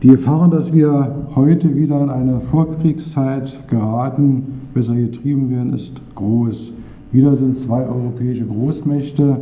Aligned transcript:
Die 0.00 0.06
Gefahr, 0.06 0.48
dass 0.48 0.72
wir 0.72 1.26
heute 1.34 1.74
wieder 1.74 2.00
in 2.00 2.08
eine 2.08 2.38
Vorkriegszeit 2.38 3.68
geraten, 3.68 4.44
besser 4.72 4.94
getrieben 4.94 5.50
werden, 5.50 5.72
ist 5.72 6.00
groß. 6.14 6.72
Wieder 7.10 7.34
sind 7.34 7.58
zwei 7.58 7.84
europäische 7.84 8.44
Großmächte 8.44 9.40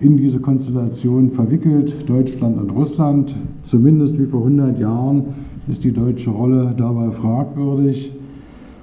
in 0.00 0.16
diese 0.16 0.40
Konstellation 0.40 1.30
verwickelt, 1.30 2.08
Deutschland 2.08 2.56
und 2.56 2.70
Russland. 2.70 3.36
Zumindest 3.64 4.18
wie 4.18 4.24
vor 4.24 4.44
100 4.44 4.78
Jahren 4.80 5.24
ist 5.68 5.84
die 5.84 5.92
deutsche 5.92 6.30
Rolle 6.30 6.72
dabei 6.74 7.10
fragwürdig, 7.10 8.12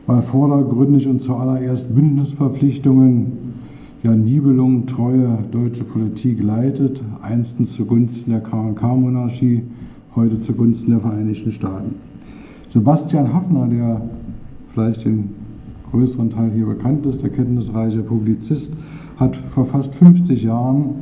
weil 0.05 0.21
vordergründig 0.21 1.07
und 1.07 1.23
zuallererst 1.23 1.91
Bündnisverpflichtungen 1.95 3.31
ja 4.03 4.15
Nibelungen 4.15 4.85
treue 4.85 5.39
deutsche 5.51 5.85
Politik 5.85 6.43
leitet, 6.43 7.01
einstens 7.23 7.73
zugunsten 7.73 8.29
der 8.29 8.41
KK-Monarchie, 8.41 9.63
heute 10.15 10.41
zugunsten 10.41 10.91
der 10.91 10.99
Vereinigten 10.99 11.51
Staaten. 11.51 11.95
Sebastian 12.67 13.33
Hafner, 13.33 13.67
der 13.67 14.01
vielleicht 14.73 15.05
den 15.05 15.29
größeren 15.91 16.29
Teil 16.29 16.51
hier 16.51 16.65
bekannt 16.65 17.05
ist, 17.05 17.21
der 17.21 17.29
kenntnisreiche 17.29 17.99
Publizist, 17.99 18.71
hat 19.17 19.35
vor 19.35 19.65
fast 19.65 19.93
50 19.95 20.43
Jahren 20.43 20.95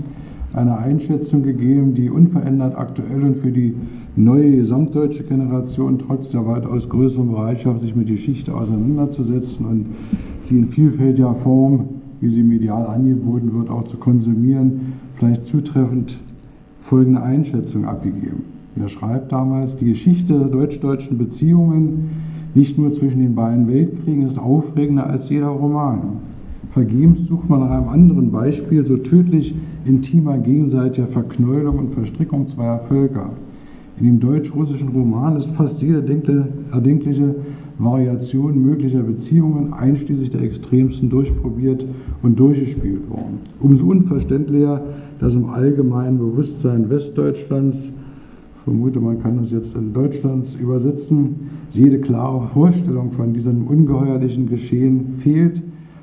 eine 0.54 0.78
Einschätzung 0.78 1.44
gegeben, 1.44 1.94
die 1.94 2.10
unverändert 2.10 2.78
aktuell 2.78 3.22
und 3.22 3.38
für 3.38 3.52
die 3.52 3.76
neue 4.16 4.56
gesamtdeutsche 4.56 5.24
Generation 5.24 6.00
trotz 6.00 6.30
der 6.30 6.46
weitaus 6.46 6.90
größeren 6.90 7.30
Bereitschaft, 7.30 7.82
sich 7.82 7.96
mit 7.96 8.08
Geschichte 8.08 8.56
auseinanderzusetzen 8.56 9.66
und 9.66 9.86
sie 10.44 10.58
in 10.58 10.70
vielfältiger 10.70 11.36
Form, 11.36 11.86
wie 12.22 12.30
sie 12.30 12.44
medial 12.44 12.88
angeboten 12.88 13.54
wird, 13.54 13.70
auch 13.70 13.84
zu 13.84 13.98
konsumieren, 13.98 14.94
vielleicht 15.16 15.46
zutreffend 15.46 16.18
folgende 16.82 17.22
Einschätzung 17.22 17.86
abgegeben. 17.86 18.57
Er 18.80 18.90
schreibt 18.90 19.32
damals, 19.32 19.76
die 19.76 19.86
Geschichte 19.86 20.38
der 20.38 20.48
deutsch-deutschen 20.48 21.18
Beziehungen, 21.18 22.10
nicht 22.54 22.78
nur 22.78 22.94
zwischen 22.94 23.22
den 23.22 23.36
beiden 23.36 23.68
Weltkriegen, 23.68 24.24
ist 24.24 24.38
aufregender 24.40 25.08
als 25.08 25.30
jeder 25.30 25.48
Roman. 25.48 26.00
Vergebens 26.72 27.26
sucht 27.28 27.50
man 27.50 27.62
nach 27.62 27.72
einem 27.72 27.90
anderen 27.90 28.32
Beispiel 28.32 28.86
so 28.86 28.98
tödlich 28.98 29.56
intimer 29.86 30.38
gegenseitiger 30.38 31.08
Verknäulung 31.08 31.80
und 31.80 31.94
Verstrickung 31.94 32.48
zweier 32.48 32.80
Völker. 32.80 33.32
In 34.00 34.06
dem 34.06 34.20
deutsch-russischen 34.20 34.90
Roman 34.90 35.38
ist 35.38 35.50
fast 35.52 35.82
jede 35.82 36.04
erdenkliche 36.72 37.36
Variation 37.80 38.62
möglicher 38.62 39.02
Beziehungen, 39.02 39.74
einschließlich 39.74 40.30
der 40.32 40.42
extremsten, 40.42 41.10
durchprobiert 41.10 41.86
und 42.22 42.40
durchgespielt 42.40 43.10
worden. 43.10 43.40
Umso 43.60 43.86
unverständlicher, 43.86 44.82
dass 45.20 45.36
im 45.36 45.50
allgemeinen 45.50 46.18
Bewusstsein 46.18 46.90
Westdeutschlands 46.90 47.92
vermute, 48.68 49.00
man 49.00 49.22
kann 49.22 49.38
das 49.38 49.52
jetzt 49.52 49.78
in 49.78 49.94
Deutschlands 49.94 50.56
übersetzen, 50.56 51.52
jede 51.72 52.00
klare 52.00 52.48
Vorstellung 52.48 53.14
von 53.14 53.34
diesem 53.34 53.66
ungeheuerlichen 53.66 54.50
Geschehen 54.50 55.20
fehlt, 55.20 55.62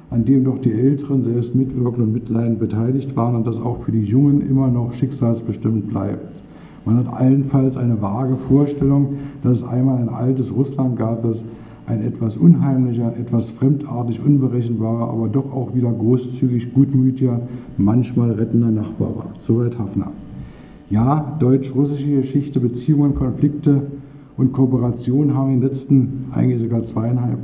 an 0.08 0.24
dem 0.24 0.44
doch 0.44 0.58
die 0.58 0.72
Älteren 0.72 1.22
selbst 1.22 1.54
mitwirken 1.54 2.04
und 2.04 2.14
mitleidend 2.14 2.58
beteiligt 2.58 3.14
waren 3.16 3.36
und 3.36 3.46
das 3.46 3.60
auch 3.60 3.84
für 3.84 3.92
die 3.92 4.04
Jungen 4.04 4.40
immer 4.48 4.68
noch 4.68 4.94
schicksalsbestimmt 4.94 5.90
bleibt. 5.90 6.40
Man 6.86 6.96
hat 6.96 7.12
allenfalls 7.12 7.76
eine 7.76 8.00
vage 8.00 8.36
Vorstellung, 8.48 9.16
dass 9.42 9.58
es 9.58 9.64
einmal 9.64 9.98
ein 9.98 10.08
altes 10.08 10.50
Russland 10.50 10.96
gab, 10.96 11.20
das 11.20 11.44
ein 11.84 12.02
etwas 12.02 12.38
unheimlicher, 12.38 13.14
etwas 13.18 13.50
fremdartig 13.50 14.24
unberechenbarer, 14.24 15.10
aber 15.10 15.28
doch 15.28 15.52
auch 15.52 15.74
wieder 15.74 15.92
großzügig, 15.92 16.72
gutmütiger, 16.72 17.42
manchmal 17.76 18.30
rettender 18.30 18.70
Nachbar 18.70 19.14
war. 19.16 19.26
Soweit 19.40 19.78
Hafner. 19.78 20.12
Ja, 20.90 21.36
deutsch-russische 21.40 22.16
Geschichte, 22.16 22.60
Beziehungen, 22.60 23.14
Konflikte 23.14 23.86
und 24.36 24.52
Kooperation 24.52 25.34
haben 25.34 25.54
in 25.54 25.60
den 25.60 25.68
letzten 25.68 26.26
eigentlich 26.32 26.60
sogar 26.60 26.82
zweieinhalb 26.82 27.38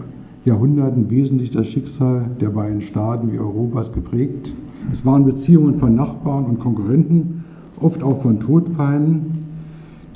Jahrhunderten 0.44 1.08
wesentlich 1.10 1.50
das 1.50 1.66
Schicksal 1.66 2.26
der 2.38 2.50
beiden 2.50 2.82
Staaten 2.82 3.32
wie 3.32 3.38
Europas 3.38 3.92
geprägt. 3.92 4.52
Es 4.92 5.06
waren 5.06 5.24
Beziehungen 5.24 5.76
von 5.76 5.94
Nachbarn 5.94 6.44
und 6.44 6.60
Konkurrenten, 6.60 7.44
oft 7.80 8.02
auch 8.02 8.20
von 8.20 8.40
Todfeinden. 8.40 9.38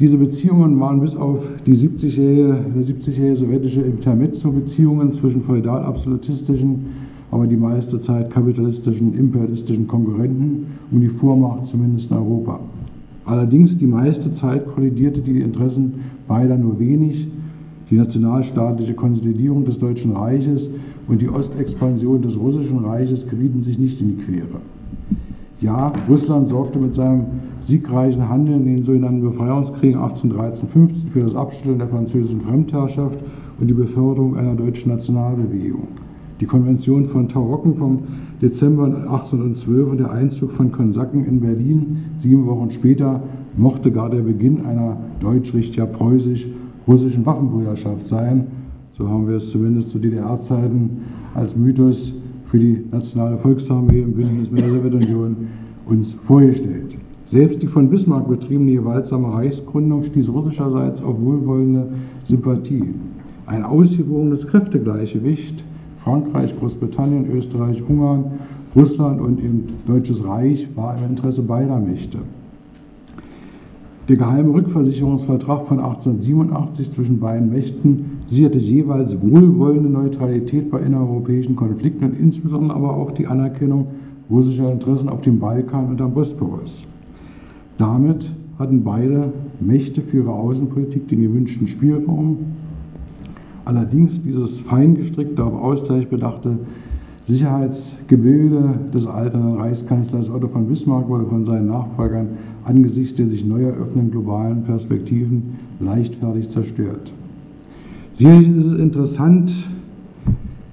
Diese 0.01 0.19
Beziehungen 0.19 0.79
waren 0.79 1.01
bis 1.01 1.17
auf 1.17 1.49
die 1.65 1.77
70-jährige 1.77 2.83
70 2.83 3.39
sowjetische 3.39 3.81
Intermezzo-Beziehungen 3.81 5.13
zwischen 5.13 5.41
feudal-absolutistischen, 5.41 6.87
aber 7.31 7.47
die 7.47 7.57
meiste 7.57 7.99
Zeit 8.01 8.31
kapitalistischen, 8.31 9.15
imperialistischen 9.17 9.87
Konkurrenten 9.87 10.67
um 10.91 11.01
die 11.01 11.09
Vormacht 11.09 11.67
zumindest 11.67 12.11
in 12.11 12.19
Europa. 12.19 12.61
Allerdings 13.27 13.77
die 13.79 13.87
meiste 13.87 14.33
Zeit 14.33 14.67
kollidierte 14.67 15.21
die 15.21 15.41
Interessen 15.41 15.95
beider 16.29 16.57
nur 16.57 16.79
wenig. 16.79 17.29
Die 17.91 17.97
nationalstaatliche 17.97 18.95
Konsolidierung 18.95 19.65
des 19.65 19.79
Deutschen 19.79 20.13
Reiches 20.13 20.69
und 21.07 21.23
die 21.23 21.29
Ostexpansion 21.29 22.23
des 22.23 22.39
Russischen 22.39 22.85
Reiches 22.85 23.29
gerieten 23.29 23.63
sich 23.63 23.79
nicht 23.79 24.01
in 24.01 24.09
die 24.09 24.23
Quere. 24.25 24.61
Ja, 25.61 25.93
Russland 26.09 26.49
sorgte 26.49 26.79
mit 26.79 26.95
seinem 26.95 27.25
siegreichen 27.61 28.29
Handeln 28.29 28.67
in 28.67 28.77
den 28.77 28.85
sogenannten 28.85 29.23
Befreiungskriegen 29.23 29.99
1813-15 29.99 31.09
für 31.13 31.21
das 31.21 31.35
Abstellen 31.35 31.79
der 31.79 31.89
französischen 31.89 32.41
Fremdherrschaft 32.41 33.19
und 33.59 33.67
die 33.67 33.75
Beförderung 33.75 34.37
einer 34.37 34.55
deutschen 34.55 34.91
Nationalbewegung. 34.91 35.89
Die 36.41 36.47
Konvention 36.47 37.07
von 37.07 37.29
Tarocken 37.29 37.77
vom 37.77 38.01
Dezember 38.43 38.87
1812 38.87 39.89
und 39.89 39.99
der 39.99 40.11
Einzug 40.11 40.51
von 40.51 40.73
Konsaken 40.73 41.25
in 41.25 41.39
Berlin 41.41 41.99
sieben 42.17 42.45
Wochen 42.47 42.73
später 42.73 43.23
mochte 43.57 43.93
gar 43.93 44.11
der 44.11 44.23
Beginn 44.23 44.67
einer 44.67 44.97
deutsch-richtiger-preußisch-russischen 45.21 47.25
Waffenbrüderschaft 47.25 48.09
sein. 48.09 48.49
So 48.91 49.09
haben 49.09 49.29
wir 49.29 49.37
es 49.37 49.51
zumindest 49.51 49.91
zu 49.91 50.01
DDR-Zeiten 50.01 51.03
als 51.35 51.57
Mythos 51.57 52.13
für 52.47 52.59
die 52.59 52.83
nationale 52.91 53.37
Volksarmee 53.37 54.01
im 54.01 54.15
Bündnis 54.15 54.51
mit 54.51 54.63
der 54.63 54.71
Sowjetunion 54.71 55.37
uns 55.87 56.15
vorgestellt. 56.15 56.97
Selbst 57.27 57.63
die 57.63 57.69
von 57.69 57.89
Bismarck 57.89 58.29
betriebene 58.29 58.73
gewaltsame 58.73 59.33
Reichsgründung 59.33 60.03
stieß 60.03 60.29
russischerseits 60.31 61.01
auf 61.03 61.21
wohlwollende 61.21 61.91
Sympathie. 62.25 62.93
Ein 63.47 63.63
ausgewogenes 63.63 64.47
Kräftegleichgewicht 64.47 65.65
Frankreich, 66.05 66.55
Großbritannien, 66.59 67.31
Österreich, 67.33 67.83
Ungarn, 67.89 68.25
Russland 68.77 69.23
und 69.23 69.41
im 69.43 69.65
Deutsches 69.87 70.23
Reich 70.23 70.69
war 70.77 70.99
im 70.99 71.11
Interesse 71.11 71.41
beider 71.41 71.79
Mächte. 71.79 72.19
Der 74.09 74.17
geheime 74.17 74.53
Rückversicherungsvertrag 74.53 75.65
von 75.65 75.79
1887 75.79 76.91
zwischen 76.91 77.21
beiden 77.21 77.49
Mächten 77.49 78.19
sicherte 78.27 78.59
jeweils 78.59 79.17
wohlwollende 79.23 79.89
Neutralität 79.89 80.71
bei 80.71 80.81
innereuropäischen 80.81 81.57
Konflikten 81.57 82.05
und 82.05 82.21
insbesondere 82.21 82.77
aber 82.77 82.95
auch 82.95 83.13
die 83.13 83.27
Anerkennung 83.27 83.87
russischer 84.29 84.71
Interessen 84.71 85.09
auf 85.09 85.23
dem 85.23 85.39
Balkan 85.39 85.89
und 85.89 86.03
am 86.03 86.13
Bosporus. 86.13 86.85
Damit 87.79 88.31
hatten 88.59 88.85
beide 88.85 89.33
Mächte 89.59 90.03
für 90.03 90.19
ihre 90.19 90.33
Außenpolitik 90.33 91.09
den 91.09 91.23
gewünschten 91.23 91.67
Spielraum 91.67 92.39
Allerdings 93.65 94.23
dieses 94.23 94.59
feingestrickte, 94.59 95.43
auf 95.43 95.55
Ausgleich 95.55 96.09
bedachte 96.09 96.59
Sicherheitsgebilde 97.27 98.79
des 98.93 99.07
alternden 99.07 99.57
Reichskanzlers 99.57 100.29
Otto 100.29 100.49
von 100.49 100.67
Bismarck 100.67 101.09
wurde 101.09 101.25
von 101.25 101.45
seinen 101.47 101.69
Nachfolgern 101.69 102.29
angesichts 102.65 103.17
der 103.17 103.27
sich 103.27 103.47
neu 103.47 103.63
eröffnenden 103.63 104.11
globalen 104.11 104.63
Perspektiven 104.65 105.55
leichtfertig 105.81 106.51
zerstört. 106.51 107.13
Sicherlich 108.13 108.49
ist 108.49 108.67
es 108.67 108.79
interessant, 108.79 109.53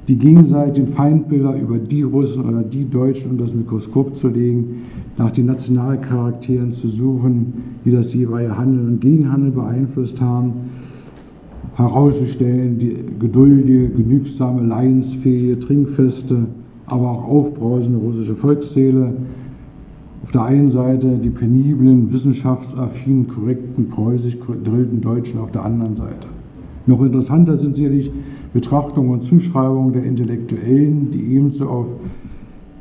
die 0.09 0.18
gegenseitigen 0.18 0.88
Feindbilder 0.88 1.56
über 1.58 1.78
die 1.78 2.02
Russen 2.02 2.44
oder 2.44 2.63
die 2.63 2.90
Deutschen 2.90 3.31
unter 3.31 3.46
das 3.46 3.53
Mikroskop 3.53 4.18
zu 4.18 4.28
legen, 4.28 4.81
nach 5.18 5.31
den 5.31 5.46
Nationalcharakteren 5.46 6.73
zu 6.73 6.90
suchen, 6.90 7.53
die 7.85 7.91
das 7.91 8.13
jeweilige 8.13 8.58
Handeln 8.58 8.88
und 8.88 9.02
Gegenhandeln 9.02 9.53
beeinflusst 9.53 10.19
haben 10.19 10.70
herauszustellen, 11.76 12.78
die 12.79 12.97
geduldige, 13.20 13.90
genügsame, 13.90 14.62
leidensfähige, 14.64 15.59
trinkfeste, 15.59 16.47
aber 16.85 17.12
auch 17.12 17.28
aufbrausende 17.28 18.00
russische 18.00 18.35
Volksseele. 18.35 19.14
Auf 20.23 20.32
der 20.32 20.44
einen 20.44 20.70
Seite 20.70 21.18
die 21.18 21.29
peniblen, 21.29 22.12
wissenschaftsaffinen, 22.12 23.28
korrekten, 23.28 23.90
preußisch 23.90 24.38
gedrillten 24.40 25.02
Deutschen 25.02 25.40
auf 25.40 25.52
der 25.52 25.64
anderen 25.64 25.96
Seite. 25.96 26.28
Noch 26.85 27.02
interessanter 27.02 27.58
sind 27.58 27.76
sicherlich 27.76 28.12
Betrachtungen 28.53 29.12
und 29.12 29.23
Zuschreibungen 29.23 29.94
der 29.94 30.03
Intellektuellen, 30.03 31.12
die 31.12 31.35
ebenso 31.35 31.68
auf 31.68 31.88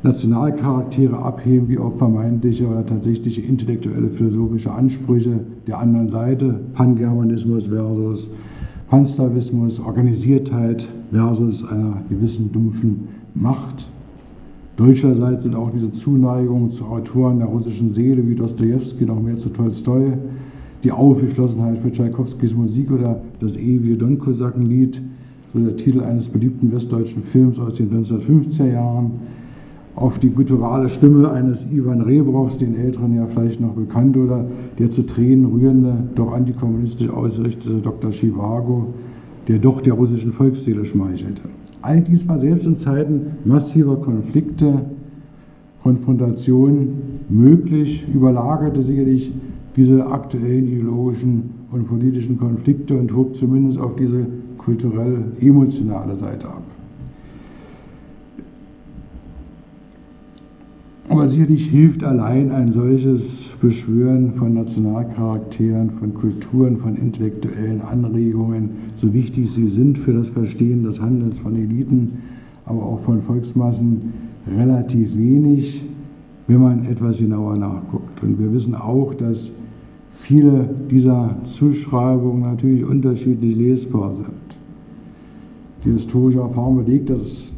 Nationalcharaktere 0.03 1.17
abheben 1.17 1.69
wie 1.69 1.77
auf 1.77 1.97
vermeintliche 1.97 2.67
oder 2.67 2.85
tatsächliche 2.85 3.41
intellektuelle 3.41 4.09
philosophische 4.09 4.71
Ansprüche 4.71 5.41
der 5.67 5.79
anderen 5.79 6.09
Seite, 6.09 6.59
Pangermanismus 6.73 7.67
versus 7.67 8.31
Panslavismus, 8.91 9.79
Organisiertheit 9.79 10.85
versus 11.13 11.63
einer 11.65 12.03
gewissen 12.09 12.51
dumpfen 12.51 13.07
Macht. 13.33 13.87
Deutscherseits 14.75 15.43
sind 15.43 15.55
auch 15.55 15.71
diese 15.71 15.93
Zuneigungen 15.93 16.71
zu 16.71 16.83
Autoren 16.83 17.39
der 17.39 17.47
russischen 17.47 17.89
Seele 17.93 18.27
wie 18.27 18.35
Dostoevsky 18.35 19.05
noch 19.05 19.21
mehr 19.21 19.37
zu 19.37 19.47
Tolstoi, 19.47 20.11
die 20.83 20.91
Aufgeschlossenheit 20.91 21.77
für 21.77 21.89
Tschaikowskis 21.89 22.53
Musik 22.53 22.91
oder 22.91 23.21
das 23.39 23.55
ewige 23.55 23.95
Don-Kosaken-Lied, 23.95 25.01
so 25.53 25.59
der 25.59 25.77
Titel 25.77 26.01
eines 26.01 26.27
beliebten 26.27 26.69
westdeutschen 26.73 27.23
Films 27.23 27.59
aus 27.59 27.75
den 27.75 27.91
1950er 27.91 28.73
Jahren, 28.73 29.11
auf 29.95 30.19
die 30.19 30.29
gutturale 30.29 30.89
Stimme 30.89 31.31
eines 31.31 31.65
Ivan 31.71 32.01
Rebrows, 32.01 32.57
den 32.57 32.75
Älteren 32.75 33.15
ja 33.15 33.25
vielleicht 33.27 33.59
noch 33.59 33.73
bekannt, 33.73 34.15
oder 34.17 34.45
der 34.79 34.89
zu 34.89 35.03
Tränen 35.03 35.45
rührende, 35.45 35.95
doch 36.15 36.31
antikommunistisch 36.31 37.09
ausgerichtete 37.09 37.79
Dr. 37.81 38.11
Chivago, 38.11 38.93
der 39.47 39.59
doch 39.59 39.81
der 39.81 39.93
russischen 39.93 40.31
Volksseele 40.31 40.85
schmeichelte. 40.85 41.41
All 41.81 42.01
dies 42.01 42.27
war 42.27 42.37
selbst 42.37 42.65
in 42.65 42.77
Zeiten 42.77 43.37
massiver 43.43 43.97
Konflikte, 43.97 44.85
Konfrontation 45.83 46.89
möglich, 47.29 48.05
überlagerte 48.13 48.81
sicherlich 48.81 49.31
diese 49.75 50.05
aktuellen 50.05 50.67
ideologischen 50.67 51.49
und 51.71 51.87
politischen 51.87 52.37
Konflikte 52.37 52.95
und 52.95 53.15
hob 53.15 53.35
zumindest 53.35 53.79
auf 53.79 53.95
diese 53.95 54.27
kulturell-emotionale 54.57 56.15
Seite 56.15 56.47
ab. 56.47 56.63
Aber 61.11 61.27
sicherlich 61.27 61.69
hilft 61.69 62.05
allein 62.05 62.51
ein 62.51 62.71
solches 62.71 63.43
Beschwören 63.61 64.31
von 64.31 64.53
Nationalcharakteren, 64.53 65.89
von 65.99 66.13
Kulturen, 66.13 66.77
von 66.77 66.95
intellektuellen 66.95 67.81
Anregungen, 67.81 68.69
so 68.95 69.13
wichtig 69.13 69.51
sie 69.51 69.67
sind 69.67 69.97
für 69.97 70.13
das 70.13 70.29
Verstehen 70.29 70.85
des 70.85 71.01
Handelns 71.01 71.37
von 71.37 71.57
Eliten, 71.57 72.13
aber 72.65 72.81
auch 72.83 72.99
von 73.01 73.21
Volksmassen, 73.21 74.13
relativ 74.57 75.17
wenig, 75.17 75.83
wenn 76.47 76.61
man 76.61 76.85
etwas 76.85 77.17
genauer 77.17 77.57
nachguckt. 77.57 78.23
Und 78.23 78.39
wir 78.39 78.53
wissen 78.53 78.73
auch, 78.73 79.13
dass 79.13 79.51
viele 80.13 80.69
dieser 80.89 81.35
Zuschreibungen 81.43 82.43
natürlich 82.43 82.85
unterschiedlich 82.85 83.57
lesbar 83.57 84.13
sind. 84.13 84.27
Die 85.83 85.91
historische 85.91 86.39
Erfahrung 86.39 86.85
belegt, 86.85 87.09
dass, 87.09 87.51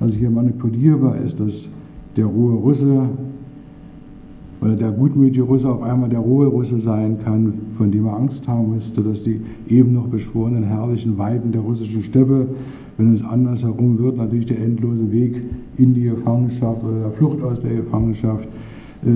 dass 0.00 0.12
hier 0.12 0.30
manipulierbar 0.30 1.16
ist, 1.18 1.38
dass 1.38 1.68
der 2.16 2.26
rohe 2.26 2.54
Russe 2.54 3.08
oder 4.60 4.76
der 4.76 4.90
gutmütige 4.90 5.42
Russe 5.42 5.68
auf 5.70 5.82
einmal 5.82 6.08
der 6.10 6.18
rohe 6.18 6.46
Russe 6.46 6.80
sein 6.80 7.18
kann, 7.24 7.54
von 7.72 7.90
dem 7.90 8.06
er 8.06 8.16
Angst 8.16 8.46
haben 8.46 8.74
müsste, 8.74 9.00
dass 9.02 9.22
die 9.22 9.40
eben 9.68 9.94
noch 9.94 10.06
beschworenen 10.08 10.64
herrlichen 10.64 11.16
Weiden 11.16 11.52
der 11.52 11.62
russischen 11.62 12.02
Steppe, 12.02 12.46
wenn 12.98 13.12
es 13.12 13.24
andersherum 13.24 13.98
wird, 13.98 14.18
natürlich 14.18 14.46
der 14.46 14.60
endlose 14.60 15.10
Weg 15.10 15.42
in 15.78 15.94
die 15.94 16.02
Gefangenschaft 16.02 16.84
oder 16.84 17.00
der 17.00 17.10
Flucht 17.12 17.42
aus 17.42 17.60
der 17.60 17.74
Gefangenschaft 17.76 18.48
äh, 19.04 19.08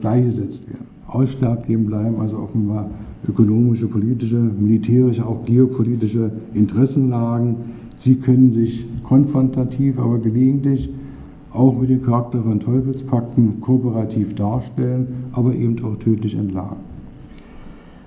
gleichgesetzt 0.00 0.66
werden. 0.68 0.86
Ausschlaggebend 1.06 1.86
bleiben 1.86 2.16
also 2.20 2.38
offenbar 2.38 2.90
ökonomische, 3.28 3.86
politische, 3.86 4.38
militärische, 4.38 5.24
auch 5.24 5.44
geopolitische 5.44 6.32
Interessenlagen. 6.54 7.56
Sie 7.96 8.16
können 8.16 8.52
sich 8.52 8.86
konfrontativ, 9.04 9.98
aber 9.98 10.18
gelegentlich 10.18 10.88
auch 11.52 11.78
mit 11.78 11.90
dem 11.90 12.02
Charakter 12.02 12.42
von 12.42 12.60
Teufelspakten 12.60 13.60
kooperativ 13.60 14.34
darstellen, 14.34 15.24
aber 15.32 15.54
eben 15.54 15.82
auch 15.84 15.96
tödlich 15.96 16.34
entladen. 16.34 16.78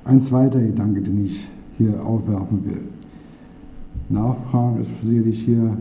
Ein 0.06 0.22
zweiter 0.22 0.60
Gedanke, 0.60 1.02
den 1.02 1.26
ich 1.26 1.48
hier 1.78 2.06
aufwerfen 2.06 2.66
will. 2.66 2.82
Nachfragen 4.10 4.80
ist 4.80 4.92
sicherlich 5.02 5.44
hier 5.44 5.78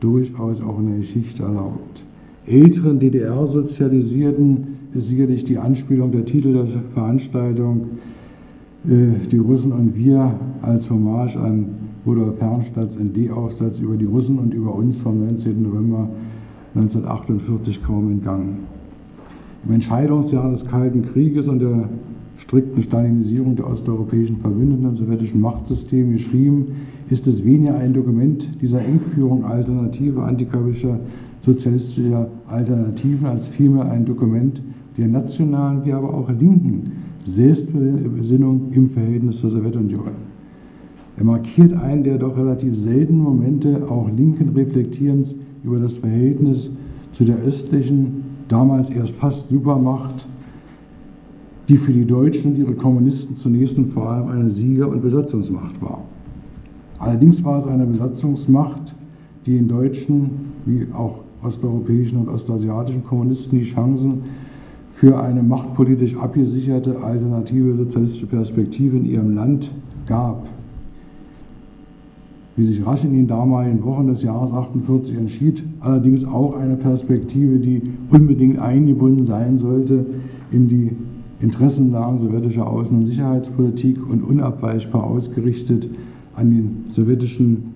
durchaus 0.00 0.62
auch 0.62 0.78
in 0.78 0.90
der 0.90 0.98
Geschichte 0.98 1.42
erlaubt. 1.42 2.02
Älteren 2.46 3.00
DDR-Sozialisierten 3.00 4.76
ist 4.94 5.08
sicherlich 5.08 5.44
die 5.44 5.58
Anspielung 5.58 6.12
der 6.12 6.24
Titel 6.24 6.52
der 6.52 6.66
Veranstaltung 6.94 7.86
äh, 8.88 9.26
Die 9.30 9.38
Russen 9.38 9.72
und 9.72 9.96
wir 9.96 10.34
als 10.62 10.88
Hommage 10.90 11.36
an 11.36 11.70
Rudolf 12.06 12.40
Herrnstadts 12.40 12.96
ND-Aufsatz 12.96 13.80
über 13.80 13.96
die 13.96 14.04
Russen 14.04 14.38
und 14.38 14.54
über 14.54 14.74
uns 14.74 14.96
vom 14.98 15.26
19. 15.26 15.62
November 15.62 16.08
1948 16.76 17.82
kaum 17.82 18.10
entgangen. 18.10 18.58
Im 19.66 19.74
Entscheidungsjahr 19.74 20.50
des 20.50 20.66
Kalten 20.66 21.02
Krieges 21.02 21.48
und 21.48 21.60
der 21.60 21.88
strikten 22.38 22.82
Stalinisierung 22.82 23.56
der 23.56 23.66
osteuropäischen 23.68 24.36
Verbündeten 24.36 24.86
und 24.86 24.96
sowjetischen 24.96 25.40
Machtsysteme 25.40 26.12
geschrieben, 26.12 26.66
ist 27.08 27.26
es 27.26 27.44
weniger 27.44 27.76
ein 27.76 27.94
Dokument 27.94 28.48
dieser 28.60 28.80
Engführung 28.80 29.44
alternativer 29.44 30.24
antikapitalistischer 30.24 31.00
sozialistischer 31.46 32.28
Alternativen 32.48 33.26
als 33.26 33.46
vielmehr 33.46 33.88
ein 33.88 34.04
Dokument 34.04 34.60
der 34.98 35.06
nationalen 35.06 35.84
wie 35.84 35.92
aber 35.92 36.12
auch 36.12 36.28
linken 36.28 36.92
Selbstbesinnung 37.24 38.72
im 38.72 38.90
Verhältnis 38.90 39.38
zur 39.38 39.50
Sowjetunion. 39.50 40.26
Er 41.16 41.24
markiert 41.24 41.72
einen 41.72 42.02
der 42.02 42.18
doch 42.18 42.36
relativ 42.36 42.76
seltenen 42.76 43.22
Momente 43.22 43.82
auch 43.88 44.08
linken 44.10 44.50
Reflektierens 44.56 45.34
über 45.64 45.78
das 45.78 45.96
Verhältnis 45.96 46.70
zu 47.12 47.24
der 47.24 47.38
östlichen, 47.38 48.24
damals 48.48 48.90
erst 48.90 49.16
fast 49.16 49.48
Supermacht, 49.48 50.26
die 51.68 51.76
für 51.76 51.92
die 51.92 52.04
Deutschen 52.04 52.52
und 52.52 52.58
ihre 52.58 52.74
Kommunisten 52.74 53.36
zunächst 53.36 53.76
und 53.78 53.92
vor 53.92 54.08
allem 54.10 54.28
eine 54.28 54.50
Sieger- 54.50 54.88
und 54.88 55.02
Besatzungsmacht 55.02 55.80
war. 55.82 56.02
Allerdings 56.98 57.42
war 57.44 57.58
es 57.58 57.66
eine 57.66 57.86
Besatzungsmacht, 57.86 58.94
die 59.44 59.56
den 59.56 59.68
deutschen 59.68 60.30
wie 60.64 60.86
auch 60.92 61.20
osteuropäischen 61.42 62.18
und 62.18 62.28
ostasiatischen 62.28 63.04
Kommunisten 63.04 63.58
die 63.58 63.64
Chancen 63.64 64.22
für 64.92 65.20
eine 65.20 65.42
machtpolitisch 65.42 66.16
abgesicherte 66.16 67.02
alternative 67.02 67.76
sozialistische 67.76 68.26
Perspektive 68.26 68.96
in 68.96 69.04
ihrem 69.04 69.34
Land 69.34 69.70
gab 70.06 70.46
wie 72.56 72.64
sich 72.64 72.84
rasch 72.86 73.04
in 73.04 73.12
den 73.12 73.26
damaligen 73.26 73.84
Wochen 73.84 74.06
des 74.06 74.22
Jahres 74.22 74.50
48 74.50 75.16
entschied, 75.16 75.62
allerdings 75.80 76.24
auch 76.24 76.56
eine 76.56 76.76
Perspektive, 76.76 77.58
die 77.58 77.82
unbedingt 78.10 78.58
eingebunden 78.58 79.26
sein 79.26 79.58
sollte 79.58 80.06
in 80.50 80.66
die 80.66 80.90
Interessenlagen 81.40 82.18
sowjetischer 82.18 82.66
Außen- 82.66 82.96
und 82.96 83.06
Sicherheitspolitik 83.06 83.98
und 84.08 84.22
unabweichbar 84.22 85.04
ausgerichtet 85.04 85.88
an 86.34 86.50
den 86.50 86.84
sowjetischen 86.88 87.74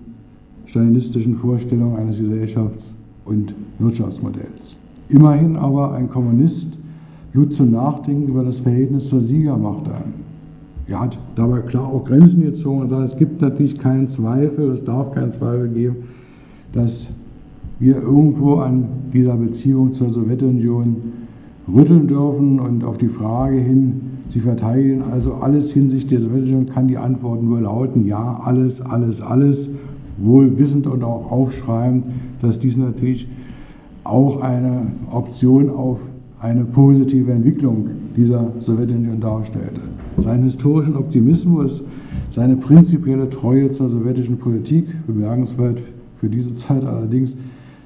stalinistischen 0.65 1.35
Vorstellungen 1.35 1.97
eines 1.97 2.19
Gesellschafts- 2.19 2.93
und 3.25 3.53
Wirtschaftsmodells. 3.77 4.77
Immerhin 5.09 5.57
aber 5.57 5.91
ein 5.91 6.09
Kommunist 6.09 6.77
lud 7.33 7.53
zum 7.53 7.71
Nachdenken 7.71 8.29
über 8.29 8.43
das 8.43 8.59
Verhältnis 8.59 9.09
zur 9.09 9.21
Siegermacht 9.21 9.87
ein. 9.87 10.30
Er 10.91 10.99
hat 10.99 11.17
dabei 11.35 11.59
klar 11.59 11.87
auch 11.87 12.03
Grenzen 12.03 12.43
gezogen 12.43 12.81
und 12.81 12.89
sagt, 12.89 13.03
es 13.05 13.17
gibt 13.17 13.41
natürlich 13.41 13.79
keinen 13.79 14.09
Zweifel, 14.09 14.71
es 14.71 14.83
darf 14.83 15.13
keinen 15.13 15.31
Zweifel 15.31 15.69
geben, 15.69 15.95
dass 16.73 17.07
wir 17.79 17.95
irgendwo 18.01 18.55
an 18.55 18.89
dieser 19.13 19.37
Beziehung 19.37 19.93
zur 19.93 20.09
Sowjetunion 20.09 20.97
rütteln 21.73 22.07
dürfen 22.07 22.59
und 22.59 22.83
auf 22.83 22.97
die 22.97 23.07
Frage 23.07 23.57
hin, 23.57 24.01
Sie 24.27 24.39
verteidigen 24.39 25.01
also 25.01 25.35
alles 25.35 25.71
hinsichtlich 25.71 26.09
der 26.09 26.21
Sowjetunion, 26.21 26.65
kann 26.67 26.87
die 26.87 26.97
Antwort 26.97 27.41
nur 27.41 27.61
lauten, 27.61 28.05
ja, 28.05 28.41
alles, 28.43 28.81
alles, 28.81 29.21
alles, 29.21 29.69
wohl 30.17 30.57
wissend 30.57 30.87
und 30.87 31.03
auch 31.03 31.31
aufschreibend, 31.31 32.05
dass 32.41 32.59
dies 32.59 32.75
natürlich 32.75 33.27
auch 34.03 34.41
eine 34.41 34.87
Option 35.09 35.69
auf 35.69 35.99
eine 36.39 36.65
positive 36.65 37.31
Entwicklung 37.31 37.89
dieser 38.15 38.51
Sowjetunion 38.59 39.19
darstellte. 39.21 39.81
Seinen 40.17 40.43
historischen 40.43 40.95
Optimismus, 40.95 41.83
seine 42.31 42.57
prinzipielle 42.57 43.29
Treue 43.29 43.71
zur 43.71 43.89
sowjetischen 43.89 44.37
Politik, 44.37 44.87
bemerkenswert 45.07 45.81
für 46.17 46.29
diese 46.29 46.55
Zeit 46.55 46.85
allerdings, 46.85 47.35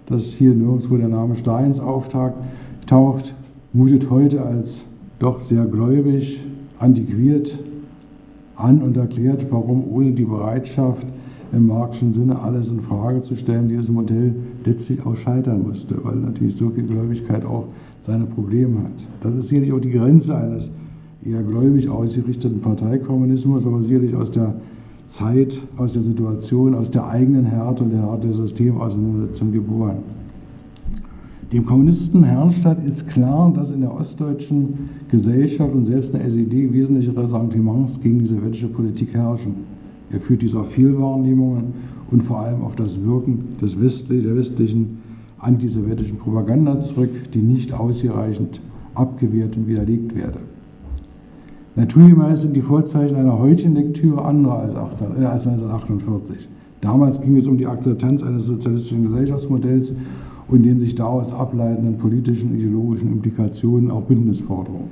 dass 0.07 0.25
hier 0.25 0.53
nirgendwo 0.53 0.97
der 0.97 1.07
Name 1.07 1.35
Stalins 1.35 1.79
auftaucht, 1.79 3.33
mutet 3.73 4.09
heute 4.09 4.43
als 4.43 4.83
doch 5.19 5.39
sehr 5.39 5.65
gläubig, 5.65 6.39
antiquiert 6.79 7.57
an 8.55 8.81
und 8.81 8.97
erklärt, 8.97 9.47
warum 9.49 9.83
ohne 9.91 10.11
die 10.11 10.25
Bereitschaft, 10.25 11.05
im 11.51 11.67
marxischen 11.67 12.13
Sinne 12.13 12.39
alles 12.39 12.69
in 12.69 12.81
Frage 12.81 13.21
zu 13.21 13.35
stellen, 13.35 13.69
dieses 13.69 13.89
Modell 13.89 14.35
letztlich 14.65 15.05
auch 15.05 15.15
scheitern 15.15 15.63
musste, 15.63 15.95
weil 16.03 16.15
natürlich 16.15 16.57
so 16.57 16.69
viel 16.69 16.83
Gläubigkeit 16.83 17.45
auch 17.45 17.67
seine 18.01 18.25
Probleme 18.25 18.79
hat. 18.79 19.07
Das 19.21 19.35
ist 19.35 19.47
sicherlich 19.49 19.71
auch 19.71 19.79
die 19.79 19.91
Grenze 19.91 20.35
eines 20.35 20.69
eher 21.25 21.41
gläubig 21.41 21.89
ausgerichteten 21.89 22.61
Parteikommunismus, 22.61 23.65
aber 23.65 23.81
sicherlich 23.81 24.15
aus 24.15 24.31
der 24.31 24.55
Zeit, 25.07 25.57
aus 25.77 25.93
der 25.93 26.03
Situation, 26.03 26.75
aus 26.75 26.91
der 26.91 27.07
eigenen 27.07 27.45
Härte 27.45 27.83
und 27.83 27.91
der 27.91 28.01
Härte 28.01 28.27
der 28.27 28.35
Systemauseinandersetzung 28.35 29.51
geboren. 29.51 29.97
Dem 31.51 31.65
Kommunisten 31.65 32.23
Herrnstadt 32.23 32.85
ist 32.85 33.07
klar, 33.07 33.51
dass 33.55 33.69
in 33.69 33.81
der 33.81 33.93
ostdeutschen 33.93 34.89
Gesellschaft 35.09 35.73
und 35.73 35.85
selbst 35.85 36.13
in 36.13 36.19
der 36.19 36.27
SED 36.27 36.73
wesentliche 36.73 37.15
Ressentiments 37.15 38.01
gegen 38.01 38.19
die 38.19 38.25
sowjetische 38.25 38.67
Politik 38.67 39.13
herrschen. 39.13 39.53
Er 40.11 40.19
führt 40.19 40.41
dies 40.41 40.55
auf 40.55 40.71
Fehlwahrnehmungen 40.71 41.73
und 42.11 42.23
vor 42.23 42.39
allem 42.39 42.61
auf 42.61 42.75
das 42.75 43.01
Wirken 43.03 43.55
des 43.61 43.79
Westli 43.79 44.21
der 44.21 44.35
westlichen 44.35 44.97
antisowjetischen 45.39 46.17
Propaganda 46.17 46.81
zurück, 46.81 47.09
die 47.33 47.41
nicht 47.41 47.71
ausreichend 47.73 48.59
abgewehrt 48.95 49.55
und 49.55 49.67
widerlegt 49.67 50.15
werde. 50.15 50.39
Naturgemäß 51.77 52.43
sind 52.43 52.55
die 52.55 52.61
Vorzeichen 52.61 53.17
einer 53.17 53.37
heutigen 53.37 53.75
Lektüre 53.75 54.23
andere 54.23 54.53
als, 54.53 54.75
18, 54.75 55.07
äh, 55.21 55.25
als 55.25 55.45
1948. 55.45 56.47
Damals 56.79 57.19
ging 57.19 57.35
es 57.35 57.47
um 57.47 57.57
die 57.57 57.67
Akzeptanz 57.67 58.23
eines 58.23 58.45
sozialistischen 58.45 59.03
Gesellschaftsmodells 59.03 59.93
und 60.47 60.63
den 60.63 60.79
sich 60.79 60.95
daraus 60.95 61.33
ableitenden 61.33 61.97
politischen, 61.97 62.55
ideologischen 62.55 63.11
Implikationen, 63.11 63.91
auch 63.91 64.03
Bündnisforderungen. 64.03 64.89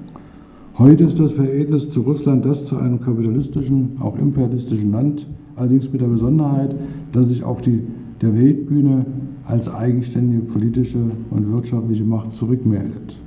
Heute 0.78 1.06
ist 1.06 1.20
das 1.20 1.32
Verhältnis 1.32 1.90
zu 1.90 2.02
Russland 2.02 2.44
das 2.46 2.66
zu 2.66 2.75
einem 2.75 3.00
kapitalistischen, 3.00 3.98
auch 4.02 4.18
imperialistischen 4.18 4.92
Land, 4.92 5.28
allerdings 5.56 5.90
mit 5.90 6.02
der 6.02 6.08
Besonderheit, 6.08 6.75
dass 7.13 7.30
sich 7.30 7.44
auf 7.46 7.62
die, 7.62 7.82
der 8.22 8.36
Weltbühne 8.36 9.06
als 9.46 9.74
eigenständige 9.74 10.42
politische 10.42 10.98
und 11.30 11.50
wirtschaftliche 11.54 12.04
Macht 12.04 12.34
zurückmeldet. 12.34 13.18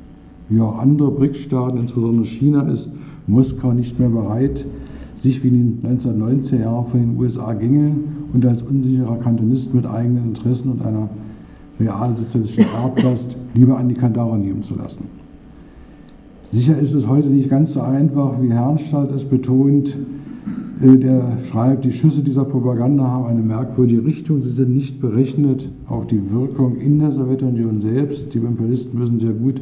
Wie 0.48 0.60
auch 0.60 0.78
andere 0.78 1.10
BRICS-Staaten, 1.10 1.78
insbesondere 1.78 2.26
China, 2.26 2.62
ist 2.68 2.90
Moskau 3.26 3.72
nicht 3.72 3.98
mehr 3.98 4.08
bereit, 4.08 4.64
sich 5.16 5.42
wie 5.42 5.48
in 5.48 5.82
den 5.82 5.98
1990er 5.98 6.60
Jahren 6.60 6.86
von 6.86 7.00
den 7.00 7.18
USA 7.18 7.52
gängeln 7.54 8.04
und 8.32 8.44
als 8.46 8.62
unsicherer 8.62 9.16
Kantonist 9.16 9.74
mit 9.74 9.86
eigenen 9.86 10.24
Interessen 10.28 10.72
und 10.72 10.82
einer 10.82 11.08
realsozialistischen 11.80 12.72
Erblast 12.74 13.36
lieber 13.54 13.78
an 13.78 13.88
die 13.88 13.94
Kandare 13.94 14.38
nehmen 14.38 14.62
zu 14.62 14.76
lassen. 14.76 15.04
Sicher 16.44 16.78
ist 16.78 16.94
es 16.94 17.08
heute 17.08 17.28
nicht 17.28 17.50
ganz 17.50 17.72
so 17.72 17.80
einfach, 17.80 18.40
wie 18.40 18.52
Herrnstadt 18.52 19.10
es 19.12 19.24
betont. 19.24 19.96
Äh, 20.80 20.96
der 20.96 21.38
schreibt, 21.50 21.84
die 21.84 21.92
Schüsse 21.92 22.22
dieser 22.22 22.44
Propaganda 22.44 23.04
haben 23.04 23.26
eine 23.26 23.42
merkwürdige 23.42 24.04
Richtung. 24.04 24.40
Sie 24.42 24.50
sind 24.50 24.74
nicht 24.74 25.00
berechnet 25.00 25.68
auf 25.88 26.06
die 26.06 26.30
Wirkung 26.30 26.76
in 26.76 27.00
der 27.00 27.10
Sowjetunion 27.10 27.80
selbst. 27.80 28.32
Die 28.32 28.38
Imperialisten 28.38 29.00
wissen 29.00 29.18
sehr 29.18 29.32
gut, 29.32 29.60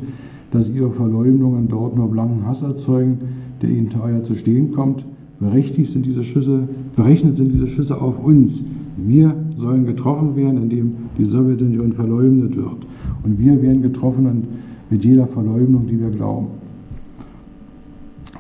dass 0.51 0.69
ihre 0.69 0.91
Verleumdungen 0.91 1.69
dort 1.69 1.97
nur 1.97 2.11
blanken 2.11 2.47
Hass 2.47 2.63
erzeugen, 2.63 3.19
der 3.63 3.71
ihnen 3.71 3.91
teuer 3.91 4.23
zu 4.23 4.35
stehen 4.35 4.73
kommt. 4.73 5.05
Berechtigt 5.41 5.93
sind 5.93 6.07
diese 6.07 6.25
Schüsse, 6.25 6.69
berechnet 6.97 7.37
sind 7.37 7.53
diese 7.53 7.67
Schüsse 7.67 8.01
auf 8.01 8.23
uns. 8.25 8.63
Wir 8.97 9.35
sollen 9.57 9.85
getroffen 9.85 10.37
werden, 10.37 10.63
indem 10.63 10.93
die 11.19 11.25
Sowjetunion 11.25 11.93
verleumdet 11.93 12.57
wird. 12.57 12.87
Und 13.25 13.39
wir 13.39 13.61
werden 13.61 13.83
getroffen 13.83 14.45
mit 14.91 15.05
jeder 15.05 15.27
Verleumdung, 15.27 15.87
die 15.87 15.99
wir 15.99 16.11
glauben. 16.11 16.47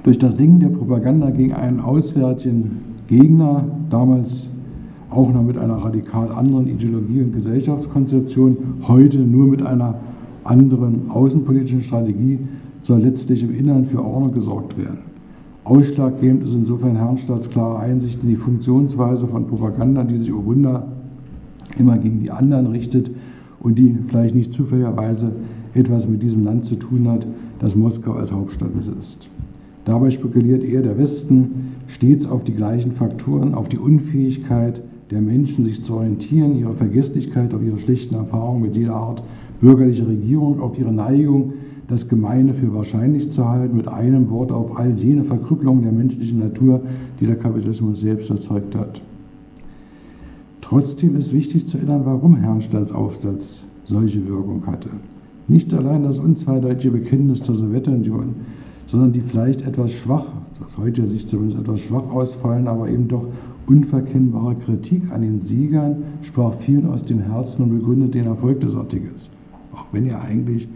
Durch 0.05 0.19
das 0.19 0.37
Singen 0.37 0.61
der 0.61 0.69
Propaganda 0.69 1.31
gegen 1.31 1.55
einen 1.55 1.81
auswärtigen 1.81 2.79
Gegner, 3.09 3.65
damals 3.91 4.49
auch 5.11 5.33
noch 5.33 5.43
mit 5.43 5.57
einer 5.57 5.77
radikal 5.77 6.31
anderen 6.33 6.67
Ideologie 6.69 7.23
und 7.23 7.33
Gesellschaftskonzeption, 7.33 8.57
heute 8.87 9.19
nur 9.19 9.47
mit 9.47 9.63
einer 9.63 9.95
anderen 10.45 11.11
außenpolitischen 11.11 11.83
Strategie, 11.83 12.39
soll 12.83 13.01
letztlich 13.01 13.43
im 13.43 13.55
Innern 13.55 13.87
für 13.87 14.05
Ordnung 14.05 14.33
gesorgt 14.33 14.77
werden. 14.77 14.99
Ausschlaggebend 15.65 16.45
ist 16.45 16.53
insofern 16.53 16.97
Herrnstadts 16.97 17.49
klare 17.49 17.79
Einsicht 17.79 18.23
in 18.23 18.29
die 18.29 18.37
Funktionsweise 18.37 19.27
von 19.27 19.47
Propaganda, 19.47 20.05
die 20.05 20.19
sich, 20.19 20.33
oh 20.33 20.45
Wunder, 20.45 20.87
immer 21.79 21.97
gegen 21.97 22.21
die 22.21 22.31
anderen 22.31 22.67
richtet 22.67 23.11
und 23.61 23.79
die 23.79 23.97
vielleicht 24.09 24.35
nicht 24.35 24.53
zufälligerweise 24.53 25.33
etwas 25.73 26.07
mit 26.07 26.23
diesem 26.23 26.45
Land 26.45 26.67
zu 26.67 26.77
tun 26.77 27.09
hat, 27.09 27.27
das 27.61 27.75
Moskau 27.75 28.13
als 28.13 28.31
Hauptstadt 28.31 28.77
besitzt. 28.77 29.29
Dabei 29.87 30.11
spekuliert 30.11 30.63
er, 30.65 30.83
der 30.83 30.99
Westen, 30.99 31.73
stets 31.87 32.27
auf 32.27 32.45
die 32.45 32.55
gleichen 32.55 32.93
Faktoren, 32.93 33.55
auf 33.55 33.69
die 33.69 33.79
Unfähigkeit 33.79 34.83
der 35.11 35.21
Menschen, 35.21 35.65
sich 35.65 35.83
zu 35.83 35.95
orientieren, 35.95 36.59
ihre 36.59 36.75
Vergesslichkeit, 36.75 37.55
auf 37.55 37.63
ihre 37.63 37.79
schlechten 37.79 38.15
Erfahrungen 38.15 38.63
mit 38.63 38.77
jeder 38.77 38.95
Art 38.95 39.23
bürgerlicher 39.65 40.07
Regierung, 40.07 40.61
auf 40.61 40.79
ihre 40.79 40.93
Neigung, 40.93 41.55
das 41.89 42.07
Gemeine 42.07 42.53
für 42.53 42.75
wahrscheinlich 42.75 43.31
zu 43.33 43.49
halten, 43.49 43.77
mit 43.77 43.89
einem 43.89 44.29
Wort 44.29 44.53
auf 44.53 44.79
all 44.79 44.91
jene 44.93 45.25
Verkrüppelungen 45.25 45.83
der 45.83 45.93
menschlichen 45.93 46.39
Natur, 46.39 46.83
die 47.19 47.27
der 47.27 47.37
Kapitalismus 47.37 48.01
selbst 48.01 48.29
erzeugt 48.29 48.77
hat. 48.77 49.01
Trotzdem 50.61 51.17
ist 51.17 51.33
wichtig 51.33 51.67
zu 51.67 51.79
erinnern, 51.79 52.03
warum 52.05 52.37
Herrnstadts 52.37 52.93
Aufsatz 52.93 53.65
solche 53.85 54.29
Wirkung 54.29 54.67
hatte. 54.67 54.91
Nicht 55.49 55.73
allein 55.73 56.03
das 56.03 56.19
unzweideutige 56.19 56.99
Bekenntnis 56.99 57.43
zur 57.43 57.57
Sowjetunion, 57.57 58.35
sondern 58.87 59.13
die 59.13 59.21
vielleicht 59.21 59.63
etwas 59.63 59.93
schwach, 59.93 60.27
aus 60.65 60.77
heutiger 60.77 61.07
Sicht 61.07 61.31
zumindest 61.31 61.63
etwas 61.63 61.81
schwach 61.81 62.11
ausfallen, 62.11 62.69
aber 62.69 62.89
eben 62.91 63.09
doch 63.09 63.25
unverkennbare 63.67 64.57
Kritik 64.57 65.11
an 65.11 65.23
den 65.23 65.41
Siegern 65.41 66.03
sprach 66.23 66.55
vielen 66.61 66.87
aus 66.87 67.05
dem 67.05 67.21
Herzen 67.21 67.63
und 67.63 67.79
begründete 67.79 68.19
den 68.19 68.27
Erfolg 68.27 68.61
des 68.61 68.75
Artikels. 68.75 69.31
Auch 69.75 69.87
wenn 69.93 70.07
er 70.07 70.23
eigentlich 70.23 70.69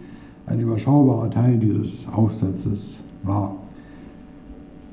ein 0.47 0.61
überschaubarer 0.61 1.31
Teil 1.31 1.59
dieses 1.59 2.07
Aufsatzes 2.09 2.99
war. 3.23 3.55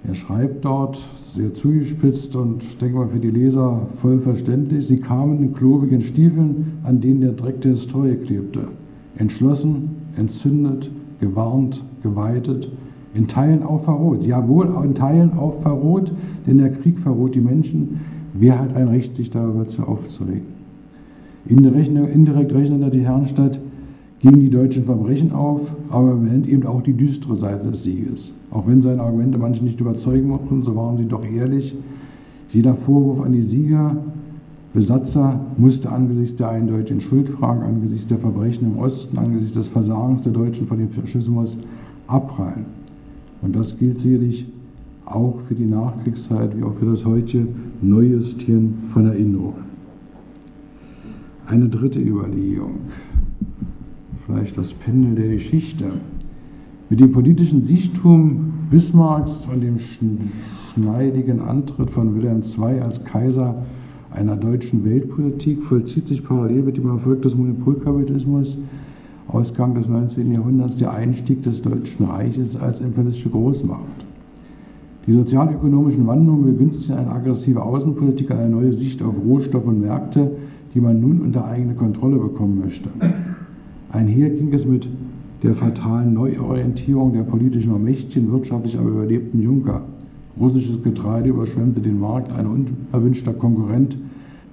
Er 0.08 0.14
schreibt 0.14 0.64
dort, 0.64 1.02
sehr 1.34 1.54
zugespitzt 1.54 2.36
und 2.36 2.80
denke 2.82 2.98
mal 2.98 3.08
für 3.08 3.20
die 3.20 3.32
Leser 3.32 3.88
voll 4.02 4.20
verständlich, 4.20 4.88
sie 4.88 4.98
kamen 4.98 5.42
in 5.42 5.54
klobigen 5.54 6.02
Stiefeln, 6.02 6.74
an 6.84 7.02
denen 7.02 7.22
der 7.22 7.32
Dreck 7.32 7.62
der 7.62 7.72
Historie 7.72 8.16
klebte. 8.16 8.68
Entschlossen, 9.18 9.90
entzündet, 10.16 10.92
gewarnt, 11.20 11.84
geweitet, 12.04 12.70
in 13.16 13.28
Teilen 13.28 13.64
auch 13.64 13.84
verroht. 13.84 14.24
Jawohl, 14.24 14.70
in 14.84 14.94
Teilen 14.94 15.34
auch 15.34 15.60
verroht, 15.62 16.12
denn 16.46 16.60
der 16.60 16.72
Krieg 16.72 17.00
verroht 17.00 17.34
die 17.34 17.42
Menschen. 17.42 18.02
Wer 18.34 18.60
hat 18.60 18.76
ein 18.76 18.90
Recht, 18.90 19.16
sich 19.16 19.32
darüber 19.32 19.68
zu 19.68 19.84
aufzuregen? 19.84 20.56
Indirekt 21.48 22.54
rechnet 22.54 22.94
die 22.94 23.06
Herrenstadt 23.06 23.60
gegen 24.25 24.39
die 24.39 24.50
deutschen 24.50 24.86
Verbrechen 24.86 25.32
auf, 25.34 25.62
aber 25.91 26.10
er 26.10 26.15
nennt 26.15 26.48
eben 26.48 26.65
auch 26.65 26.82
die 26.82 26.94
düstere 26.94 27.36
Seite 27.36 27.70
des 27.70 27.84
Sieges. 27.84 28.32
Auch 28.50 28.65
wenn 28.65 28.82
seine 28.82 29.03
Argumente 29.03 29.38
manche 29.38 29.63
nicht 29.63 29.79
überzeugen 29.79 30.29
mochten, 30.29 30.63
so 30.63 30.75
waren 30.75 30.98
sie 30.98 31.05
doch 31.05 31.24
ehrlich. 31.24 31.75
Jeder 32.50 32.74
Vorwurf 32.74 33.24
an 33.24 33.34
die 33.34 33.44
Sieger, 33.44 33.96
Besatzer 34.74 35.39
musste 35.58 35.91
angesichts 35.91 36.38
der 36.38 36.50
eindeutigen 36.50 37.01
Schuldfrage, 37.01 37.63
angesichts 37.63 38.08
der 38.08 38.17
Verbrechen 38.17 38.74
im 38.74 38.79
Osten, 38.79 39.15
angesichts 39.20 39.53
des 39.53 39.67
Versagens 39.67 40.24
der 40.24 40.34
Deutschen 40.34 40.65
vor 40.65 40.77
dem 40.77 40.89
Faschismus 40.89 41.60
abprallen. 42.08 42.65
Und 43.44 43.55
das 43.55 43.77
gilt 43.77 44.01
sicherlich 44.01 44.48
auch 45.05 45.36
für 45.48 45.53
die 45.53 45.67
Nachkriegszeit 45.67 46.58
wie 46.58 46.63
auch 46.63 46.74
für 46.74 46.88
das 46.88 47.05
heutige 47.05 47.46
Neujustieren 47.84 48.74
von 48.91 49.05
Erinnerungen. 49.05 49.65
Eine 51.46 51.70
dritte 51.70 52.00
Überlegung 52.00 52.79
vielleicht 54.25 54.58
das 54.58 54.74
Pendel 54.74 55.15
der 55.15 55.36
Geschichte. 55.36 55.86
Mit 56.89 57.00
dem 57.00 57.12
politischen 57.12 57.63
Siechtum 57.63 58.53
Bismarcks 58.70 59.48
und 59.51 59.62
dem 59.62 59.77
schneidigen 60.74 61.41
Antritt 61.41 61.89
von 61.89 62.15
Wilhelm 62.15 62.41
II 62.41 62.82
als 62.82 63.03
Kaiser 63.03 63.63
einer 64.12 64.36
deutschen 64.36 64.86
Weltpolitik 64.86 65.63
vollzieht 65.63 66.08
sich 66.08 66.24
parallel 66.24 66.63
mit 66.63 66.77
dem 66.77 66.88
Erfolg 66.88 67.22
des 67.22 67.36
Monopolkapitalismus 67.36 68.58
Ausgang 69.27 69.74
des 69.74 69.89
19. 69.89 70.32
Jahrhunderts 70.32 70.77
der 70.77 70.94
Einstieg 70.94 71.44
des 71.44 71.62
Deutschen 71.62 72.05
Reiches 72.05 72.55
als 72.55 72.79
imperialistische 72.79 73.29
Großmacht. 73.29 74.05
Die 75.08 75.13
sozialökonomischen 75.13 76.08
Wandlungen 76.08 76.46
begünstigen 76.46 76.98
eine 76.98 77.12
aggressive 77.12 77.62
Außenpolitik, 77.62 78.32
eine 78.32 78.50
neue 78.50 78.74
Sicht 78.74 79.01
auf 79.03 79.13
Rohstoffe 79.25 79.65
und 79.65 79.82
Märkte, 79.82 80.32
die 80.74 80.79
man 80.79 81.00
nun 81.00 81.22
unter 81.22 81.46
eigene 81.46 81.74
Kontrolle 81.74 82.17
bekommen 82.17 82.62
möchte. 82.63 82.89
Einher 83.96 84.30
ging 84.30 84.54
es 84.54 84.66
mit 84.66 84.90
der 85.42 85.54
fatalen 85.54 86.14
Neuorientierung 86.14 87.14
der 87.14 87.24
politischen 87.24 87.82
Mächtigen, 87.82 88.30
wirtschaftlich 88.30 88.78
aber 88.78 88.90
überlebten 88.90 89.42
Juncker. 89.42 89.84
Russisches 90.38 90.84
Getreide 90.84 91.30
überschwemmte 91.30 91.80
den 91.80 92.02
Markt, 92.02 92.30
ein 92.34 92.46
unerwünschter 92.46 93.32
Konkurrent, 93.32 93.98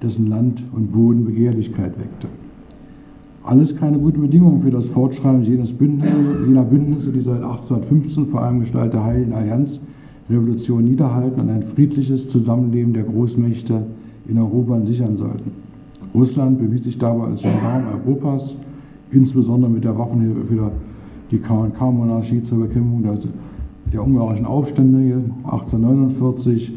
dessen 0.01 0.29
Land 0.29 0.63
und 0.73 0.93
Boden 0.93 1.25
Begehrlichkeit 1.25 1.99
weckte. 1.99 2.29
Alles 3.43 3.75
keine 3.75 3.99
guten 3.99 4.21
Bedingungen 4.21 4.63
für 4.63 4.71
das 4.71 4.87
Fortschreiben 4.87 5.43
jenes 5.43 5.73
Bündnisse, 5.73 6.15
jener 6.47 6.63
Bündnisse, 6.63 7.11
die 7.11 7.23
seit 7.23 7.43
1815 7.43 8.27
vor 8.27 8.43
allem 8.43 8.61
Gestalt 8.61 8.93
der 8.93 9.03
Heiligen 9.03 9.33
Allianz 9.33 9.81
Revolution 10.31 10.85
niederhalten 10.85 11.41
und 11.41 11.51
ein 11.51 11.65
friedliches 11.65 12.29
Zusammenleben 12.29 12.93
der 12.93 13.03
Großmächte 13.03 13.87
in 14.29 14.39
Europa 14.39 14.81
sichern 14.83 15.17
sollten. 15.17 15.51
Russland 16.15 16.61
bewies 16.61 16.85
sich 16.85 16.97
dabei 16.97 17.25
als 17.25 17.43
Gendarm 17.43 17.87
Europas 18.07 18.55
insbesondere 19.12 19.71
mit 19.71 19.85
der 19.85 19.97
Waffenhilfe 19.99 20.45
für 20.45 20.73
die 21.31 21.38
KNK-Monarchie 21.38 22.42
zur 22.42 22.59
Bekämpfung 22.59 23.02
der, 23.02 23.19
der 23.92 24.04
ungarischen 24.04 24.47
Aufstände 24.47 25.23
1849, 25.45 26.73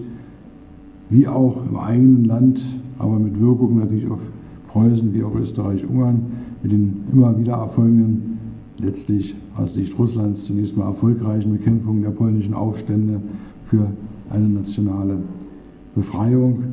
wie 1.09 1.27
auch 1.27 1.57
im 1.69 1.77
eigenen 1.77 2.25
Land, 2.25 2.61
aber 2.99 3.19
mit 3.19 3.39
Wirkung 3.39 3.79
natürlich 3.79 4.09
auf 4.09 4.19
Preußen 4.69 5.13
wie 5.13 5.23
auch 5.23 5.35
Österreich-Ungarn, 5.35 6.21
mit 6.63 6.71
den 6.71 7.03
immer 7.11 7.37
wieder 7.37 7.53
erfolgenden, 7.53 8.39
letztlich 8.77 9.35
aus 9.57 9.73
Sicht 9.73 9.97
Russlands 9.97 10.45
zunächst 10.45 10.75
mal 10.75 10.87
erfolgreichen 10.87 11.51
Bekämpfung 11.53 12.01
der 12.01 12.09
polnischen 12.09 12.53
Aufstände 12.53 13.21
für 13.65 13.87
eine 14.29 14.49
nationale 14.49 15.17
Befreiung. 15.95 16.63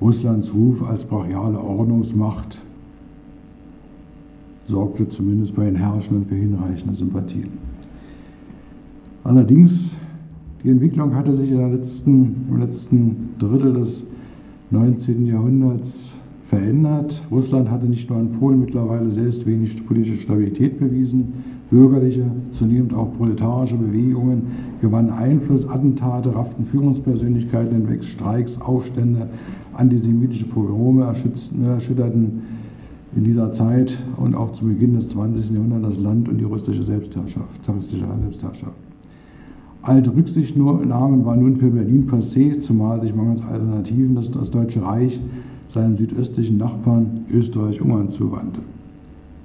Russlands 0.00 0.54
Ruf 0.54 0.82
als 0.86 1.04
brachiale 1.04 1.58
Ordnungsmacht 1.58 2.60
sorgte 4.70 5.08
zumindest 5.08 5.54
bei 5.54 5.64
den 5.64 5.76
Herrschenden 5.76 6.24
für 6.26 6.36
hinreichende 6.36 6.94
Sympathien. 6.94 7.48
Allerdings 9.24 9.92
Die 10.62 10.68
Entwicklung 10.68 11.14
hatte 11.14 11.34
sich 11.34 11.50
letzten, 11.50 12.46
im 12.50 12.58
letzten 12.58 13.30
Drittel 13.38 13.72
des 13.72 14.04
19. 14.70 15.24
Jahrhunderts 15.26 16.12
verändert. 16.48 17.22
Russland 17.30 17.70
hatte 17.70 17.86
nicht 17.86 18.10
nur 18.10 18.20
in 18.20 18.32
Polen 18.32 18.60
mittlerweile 18.60 19.10
selbst 19.10 19.46
wenig 19.46 19.86
politische 19.86 20.20
Stabilität 20.20 20.78
bewiesen, 20.78 21.32
bürgerliche, 21.70 22.24
zunehmend 22.52 22.92
auch 22.92 23.16
proletarische 23.16 23.76
Bewegungen 23.76 24.42
gewannen 24.82 25.10
Einfluss, 25.10 25.66
Attentate 25.66 26.34
rafften 26.34 26.66
Führungspersönlichkeiten 26.66 27.72
hinweg, 27.72 28.04
Streiks, 28.04 28.60
Aufstände, 28.60 29.28
antisemitische 29.72 30.46
Pogrome 30.46 31.04
erschütterten 31.04 32.42
in 33.16 33.24
dieser 33.24 33.52
Zeit 33.52 33.98
und 34.16 34.34
auch 34.34 34.52
zu 34.52 34.66
Beginn 34.66 34.94
des 34.94 35.08
20. 35.08 35.50
Jahrhunderts 35.50 35.96
das 35.96 36.04
Land 36.04 36.28
und 36.28 36.38
die 36.38 36.44
russische 36.44 36.82
Selbstherrschaft, 36.82 37.64
zaristische 37.64 38.04
Selbstherrschaft. 38.22 38.76
Alte 39.82 40.14
Rücksichtnahmen 40.14 41.24
war 41.24 41.36
nun 41.36 41.56
für 41.56 41.70
Berlin 41.70 42.06
passé, 42.06 42.60
zumal 42.60 43.00
sich 43.00 43.14
mangels 43.14 43.42
Alternativen 43.42 44.14
das, 44.14 44.30
das 44.30 44.50
Deutsche 44.50 44.82
Reich 44.82 45.18
seinen 45.68 45.96
südöstlichen 45.96 46.58
Nachbarn 46.58 47.24
Österreich-Ungarn 47.32 48.10
zuwandte. 48.10 48.60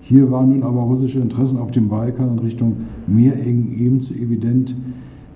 Hier 0.01 0.29
waren 0.29 0.49
nun 0.49 0.63
aber 0.63 0.81
russische 0.81 1.19
Interessen 1.19 1.57
auf 1.57 1.71
dem 1.71 1.87
Balkan 1.87 2.33
in 2.33 2.39
Richtung 2.39 2.73
Meerengen 3.07 3.75
ebenso 3.79 4.13
evident 4.13 4.75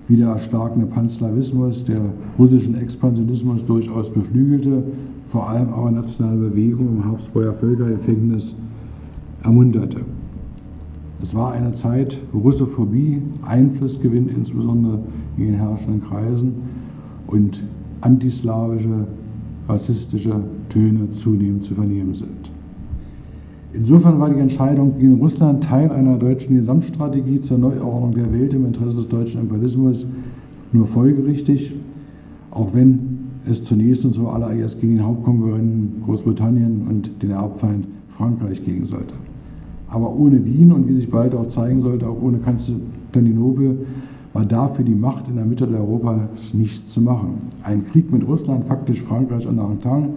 wie 0.06 0.16
der 0.16 0.28
erstarkende 0.28 0.86
Panslawismus, 0.86 1.84
der 1.84 2.02
russischen 2.38 2.76
Expansionismus 2.76 3.64
durchaus 3.64 4.12
beflügelte, 4.12 4.84
vor 5.30 5.48
allem 5.48 5.72
aber 5.72 5.90
nationale 5.92 6.36
Bewegung 6.36 6.88
im 6.96 7.04
Habsburger 7.04 7.52
Völkergefängnis 7.52 8.54
ermunterte. 9.44 10.00
Es 11.22 11.34
war 11.34 11.52
eine 11.52 11.72
Zeit, 11.72 12.18
wo 12.32 12.40
Russophobie 12.40 13.22
Einfluss 13.42 14.00
gewinnt, 14.00 14.30
insbesondere 14.32 14.98
in 15.36 15.44
den 15.44 15.54
herrschenden 15.54 16.02
Kreisen, 16.02 16.54
und 17.28 17.62
antislawische, 18.00 19.06
rassistische 19.68 20.40
Töne 20.68 21.12
zunehmend 21.12 21.64
zu 21.64 21.74
vernehmen 21.74 22.14
sind. 22.14 22.50
Insofern 23.72 24.18
war 24.18 24.30
die 24.30 24.40
Entscheidung 24.40 24.98
gegen 24.98 25.20
Russland 25.20 25.62
Teil 25.62 25.92
einer 25.92 26.16
deutschen 26.16 26.56
Gesamtstrategie 26.56 27.40
zur 27.40 27.58
Neuordnung 27.58 28.14
der 28.14 28.32
Welt 28.32 28.52
im 28.52 28.66
Interesse 28.66 28.96
des 28.96 29.08
deutschen 29.08 29.42
Imperialismus 29.42 30.06
nur 30.72 30.88
folgerichtig, 30.88 31.72
auch 32.50 32.74
wenn 32.74 33.19
es 33.50 33.64
zunächst 33.64 34.04
und 34.04 34.14
zuallererst 34.14 34.80
gegen 34.80 34.96
den 34.96 35.04
Hauptkonkurrenten 35.04 36.02
Großbritannien 36.04 36.86
und 36.88 37.22
den 37.22 37.30
Erbfeind 37.30 37.86
Frankreich 38.16 38.64
gehen 38.64 38.84
sollte. 38.84 39.14
Aber 39.88 40.14
ohne 40.14 40.44
Wien 40.44 40.72
und 40.72 40.88
wie 40.88 40.94
sich 40.94 41.10
bald 41.10 41.34
auch 41.34 41.48
zeigen 41.48 41.82
sollte, 41.82 42.08
auch 42.08 42.22
ohne 42.22 42.38
Konstantinopel, 42.38 43.86
war 44.32 44.44
dafür 44.44 44.84
die 44.84 44.94
Macht 44.94 45.28
in 45.28 45.36
der 45.36 45.44
Mitte 45.44 45.66
Europas 45.66 46.54
nichts 46.54 46.92
zu 46.92 47.00
machen. 47.00 47.34
Ein 47.64 47.84
Krieg 47.86 48.12
mit 48.12 48.26
Russland, 48.26 48.66
faktisch 48.66 49.02
Frankreich 49.02 49.46
und 49.46 49.58
Entente, 49.58 50.10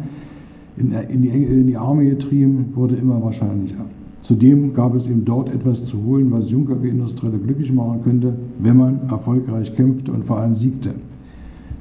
in, 0.77 0.91
in, 0.91 1.21
die, 1.21 1.29
in 1.29 1.67
die 1.67 1.77
Arme 1.77 2.05
getrieben, 2.05 2.73
wurde 2.75 2.95
immer 2.95 3.21
wahrscheinlicher. 3.23 3.85
Zudem 4.21 4.73
gab 4.73 4.95
es 4.95 5.07
eben 5.07 5.25
dort 5.25 5.53
etwas 5.53 5.85
zu 5.85 6.01
holen, 6.03 6.31
was 6.31 6.49
Juncker 6.49 6.81
wie 6.81 6.89
Industrielle 6.89 7.37
glücklich 7.37 7.73
machen 7.73 8.01
könnte, 8.03 8.33
wenn 8.59 8.77
man 8.77 8.99
erfolgreich 9.09 9.75
kämpfte 9.75 10.11
und 10.11 10.25
vor 10.25 10.37
allem 10.37 10.55
siegte. 10.55 10.93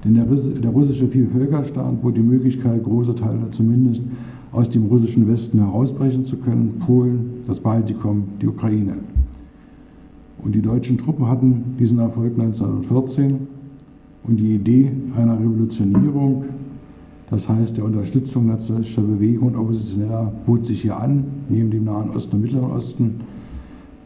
Denn 0.04 0.14
der, 0.14 0.24
der 0.24 0.70
russische 0.70 1.06
Vielvölkerstaat 1.08 2.02
bot 2.02 2.16
die 2.16 2.22
Möglichkeit, 2.22 2.82
große 2.82 3.14
Teile 3.14 3.50
zumindest 3.50 4.02
aus 4.50 4.68
dem 4.68 4.86
russischen 4.86 5.28
Westen 5.28 5.58
herausbrechen 5.58 6.24
zu 6.24 6.36
können, 6.36 6.80
Polen, 6.84 7.42
das 7.46 7.60
Baltikum, 7.60 8.24
die 8.40 8.48
Ukraine. 8.48 8.94
Und 10.42 10.54
die 10.54 10.62
deutschen 10.62 10.98
Truppen 10.98 11.28
hatten 11.28 11.76
diesen 11.78 12.00
Erfolg 12.00 12.32
1914 12.38 13.46
und 14.24 14.36
die 14.36 14.56
Idee 14.56 14.90
einer 15.16 15.38
Revolutionierung 15.38 16.44
das 17.32 17.48
heißt, 17.48 17.78
der 17.78 17.86
Unterstützung 17.86 18.46
nationalistischer 18.46 19.00
Bewegungen 19.00 19.54
und 19.54 19.60
Oppositioneller 19.62 20.30
bot 20.44 20.66
sich 20.66 20.82
hier 20.82 20.98
an, 20.98 21.24
neben 21.48 21.70
dem 21.70 21.84
Nahen 21.84 22.10
Osten 22.10 22.36
und 22.36 22.42
Mittleren 22.42 22.70
Osten, 22.70 23.20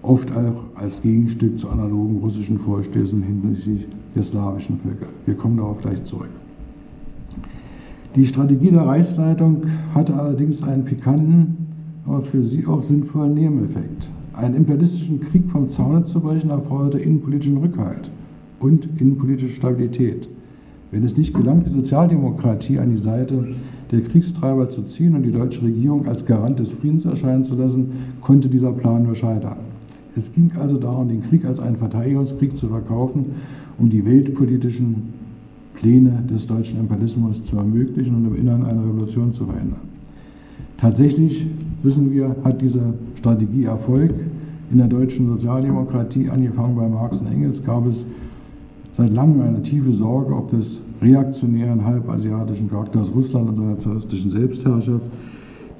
oft 0.06 0.30
auch 0.32 0.62
als 0.80 1.00
Gegenstück 1.02 1.58
zu 1.58 1.68
analogen 1.68 2.18
russischen 2.18 2.58
Vorstößen 2.58 3.22
hinsichtlich 3.22 3.86
der 4.14 4.22
slawischen 4.22 4.78
Völker. 4.78 5.06
Wir 5.24 5.34
kommen 5.34 5.56
darauf 5.56 5.80
gleich 5.80 6.02
zurück. 6.04 6.30
Die 8.14 8.26
Strategie 8.26 8.70
der 8.70 8.86
Reichsleitung 8.86 9.64
hatte 9.94 10.14
allerdings 10.14 10.62
einen 10.62 10.84
pikanten, 10.84 11.56
aber 12.06 12.22
für 12.22 12.42
sie 12.44 12.66
auch 12.66 12.82
sinnvollen 12.82 13.34
Nebeneffekt. 13.34 14.08
Einen 14.32 14.54
imperialistischen 14.54 15.20
Krieg 15.20 15.50
vom 15.50 15.68
Zaune 15.68 16.04
zu 16.04 16.20
brechen 16.20 16.50
erforderte 16.50 16.98
innenpolitischen 16.98 17.58
Rückhalt 17.58 18.10
und 18.60 18.88
innenpolitische 18.98 19.54
Stabilität. 19.54 20.28
Wenn 20.90 21.04
es 21.04 21.16
nicht 21.16 21.34
gelang, 21.34 21.64
die 21.64 21.70
Sozialdemokratie 21.70 22.78
an 22.78 22.94
die 22.94 23.02
Seite 23.02 23.54
der 23.90 24.02
Kriegstreiber 24.02 24.68
zu 24.68 24.82
ziehen 24.82 25.14
und 25.14 25.22
die 25.22 25.32
deutsche 25.32 25.62
Regierung 25.62 26.06
als 26.06 26.24
Garant 26.24 26.58
des 26.58 26.70
Friedens 26.70 27.04
erscheinen 27.04 27.44
zu 27.44 27.54
lassen, 27.54 27.92
konnte 28.20 28.48
dieser 28.48 28.72
Plan 28.72 29.02
nur 29.02 29.14
scheitern. 29.14 29.56
Es 30.16 30.32
ging 30.32 30.50
also 30.58 30.78
darum, 30.78 31.08
den 31.08 31.22
Krieg 31.22 31.44
als 31.44 31.60
einen 31.60 31.76
Verteidigungskrieg 31.76 32.56
zu 32.56 32.68
verkaufen, 32.68 33.26
um 33.78 33.90
die 33.90 34.04
weltpolitischen 34.04 35.12
Pläne 35.74 36.22
des 36.30 36.46
deutschen 36.46 36.80
Imperialismus 36.80 37.44
zu 37.44 37.58
ermöglichen 37.58 38.14
und 38.16 38.26
im 38.26 38.36
Innern 38.36 38.64
eine 38.64 38.80
Revolution 38.80 39.32
zu 39.32 39.44
verhindern. 39.44 39.80
Tatsächlich, 40.78 41.46
wissen 41.82 42.10
wir, 42.12 42.34
hat 42.44 42.62
diese 42.62 42.94
Strategie 43.18 43.64
Erfolg. 43.64 44.14
In 44.72 44.78
der 44.78 44.88
deutschen 44.88 45.28
Sozialdemokratie, 45.28 46.28
angefangen 46.28 46.76
bei 46.76 46.88
Marx 46.88 47.20
und 47.20 47.28
Engels, 47.28 47.62
gab 47.62 47.86
es 47.86 48.04
seit 48.96 49.12
langem 49.12 49.42
eine 49.42 49.62
tiefe 49.62 49.92
Sorge 49.92 50.34
ob 50.34 50.50
des 50.50 50.80
reaktionären 51.02 51.84
halbasiatischen 51.84 52.70
Charakters 52.70 53.14
Russland 53.14 53.50
und 53.50 53.56
seiner 53.56 53.78
zaristischen 53.78 54.30
Selbstherrschaft, 54.30 55.04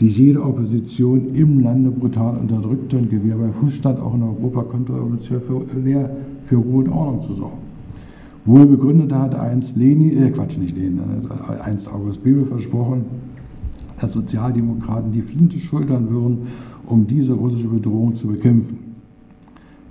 die 0.01 0.09
jede 0.09 0.43
Opposition 0.43 1.35
im 1.35 1.61
Lande 1.61 1.91
brutal 1.91 2.37
unterdrückte 2.37 2.99
und 2.99 3.11
Gewehr 3.11 3.37
bei 3.37 3.51
Fuß 3.51 3.75
stand, 3.75 3.99
auch 3.99 4.15
in 4.15 4.23
Europa 4.23 4.63
kontrarevolutionär 4.63 6.11
für 6.43 6.57
Ruhe 6.57 6.85
und 6.85 6.89
Ordnung 6.91 7.23
zu 7.23 7.33
sorgen. 7.33 7.59
Wohl 8.45 8.67
begründete 8.67 9.19
hat 9.19 9.35
einst 9.35 9.77
Lenin, 9.77 10.23
äh 10.23 10.31
Quatsch, 10.31 10.59
nicht 10.59 10.77
Lenin, 10.77 11.01
äh, 11.01 11.61
einst 11.63 11.93
August 11.93 12.23
Bebel 12.23 12.45
versprochen, 12.45 13.05
dass 14.01 14.13
Sozialdemokraten 14.13 15.11
die 15.13 15.23
Flinte 15.23 15.59
schultern 15.59 16.11
würden, 16.11 16.47
um 16.87 17.07
diese 17.07 17.33
russische 17.33 17.67
Bedrohung 17.67 18.15
zu 18.15 18.29
bekämpfen. 18.29 18.79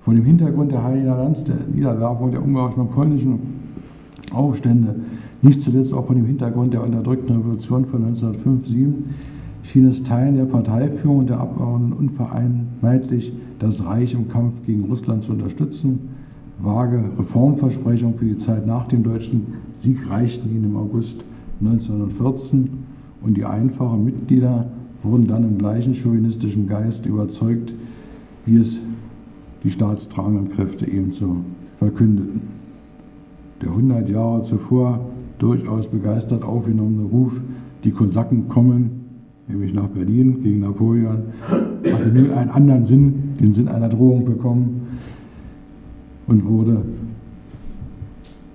Vor 0.01 0.13
dem 0.13 0.23
Hintergrund 0.23 0.71
der 0.71 0.83
Heiligen 0.83 1.07
Lands, 1.07 1.43
der 1.43 1.57
Niederwerfung 1.73 2.31
der 2.31 2.43
ungarischen 2.43 2.81
und 2.81 2.91
polnischen 2.91 3.39
Aufstände, 4.31 4.95
nicht 5.41 5.61
zuletzt 5.61 5.93
auch 5.93 6.05
vor 6.05 6.15
dem 6.15 6.25
Hintergrund 6.25 6.73
der 6.73 6.83
unterdrückten 6.83 7.37
Revolution 7.37 7.85
von 7.85 8.15
1905-7, 8.15 8.93
schien 9.71 9.87
es 9.87 10.03
Teilen 10.03 10.35
der 10.35 10.45
Parteiführung 10.45 11.19
und 11.19 11.29
der 11.29 11.39
Abgeordneten 11.39 11.93
unvereinheitlich, 11.93 13.33
das 13.59 13.83
Reich 13.85 14.13
im 14.13 14.29
Kampf 14.29 14.53
gegen 14.65 14.85
Russland 14.85 15.23
zu 15.23 15.33
unterstützen. 15.33 15.99
Vage 16.59 17.03
Reformversprechungen 17.17 18.17
für 18.17 18.25
die 18.25 18.37
Zeit 18.37 18.65
nach 18.65 18.87
dem 18.87 19.03
deutschen 19.03 19.47
Sieg 19.79 20.09
reichten 20.09 20.49
ihnen 20.49 20.65
im 20.65 20.77
August 20.77 21.23
1914 21.61 22.69
und 23.21 23.35
die 23.35 23.45
einfachen 23.45 24.05
Mitglieder 24.05 24.67
wurden 25.03 25.27
dann 25.27 25.43
im 25.43 25.57
gleichen 25.57 25.95
chauvinistischen 25.95 26.67
Geist 26.67 27.05
überzeugt, 27.05 27.73
wie 28.45 28.57
es 28.57 28.79
die 29.63 29.71
staatstragenden 29.71 30.49
Kräfte 30.49 30.87
ebenso 30.87 31.37
verkündeten. 31.79 32.41
Der 33.61 33.69
100 33.69 34.09
Jahre 34.09 34.43
zuvor 34.43 34.99
durchaus 35.39 35.87
begeistert 35.87 36.43
aufgenommene 36.43 37.03
Ruf, 37.03 37.39
die 37.83 37.91
Kosaken 37.91 38.47
kommen, 38.47 38.94
nämlich 39.47 39.73
nach 39.73 39.87
Berlin 39.87 40.41
gegen 40.41 40.61
Napoleon, 40.61 41.23
hatte 41.41 42.07
nun 42.07 42.31
einen 42.31 42.49
anderen 42.49 42.85
Sinn, 42.85 43.35
den 43.39 43.53
Sinn 43.53 43.67
einer 43.67 43.89
Drohung 43.89 44.25
bekommen 44.25 44.99
und 46.27 46.45
wurde 46.45 46.81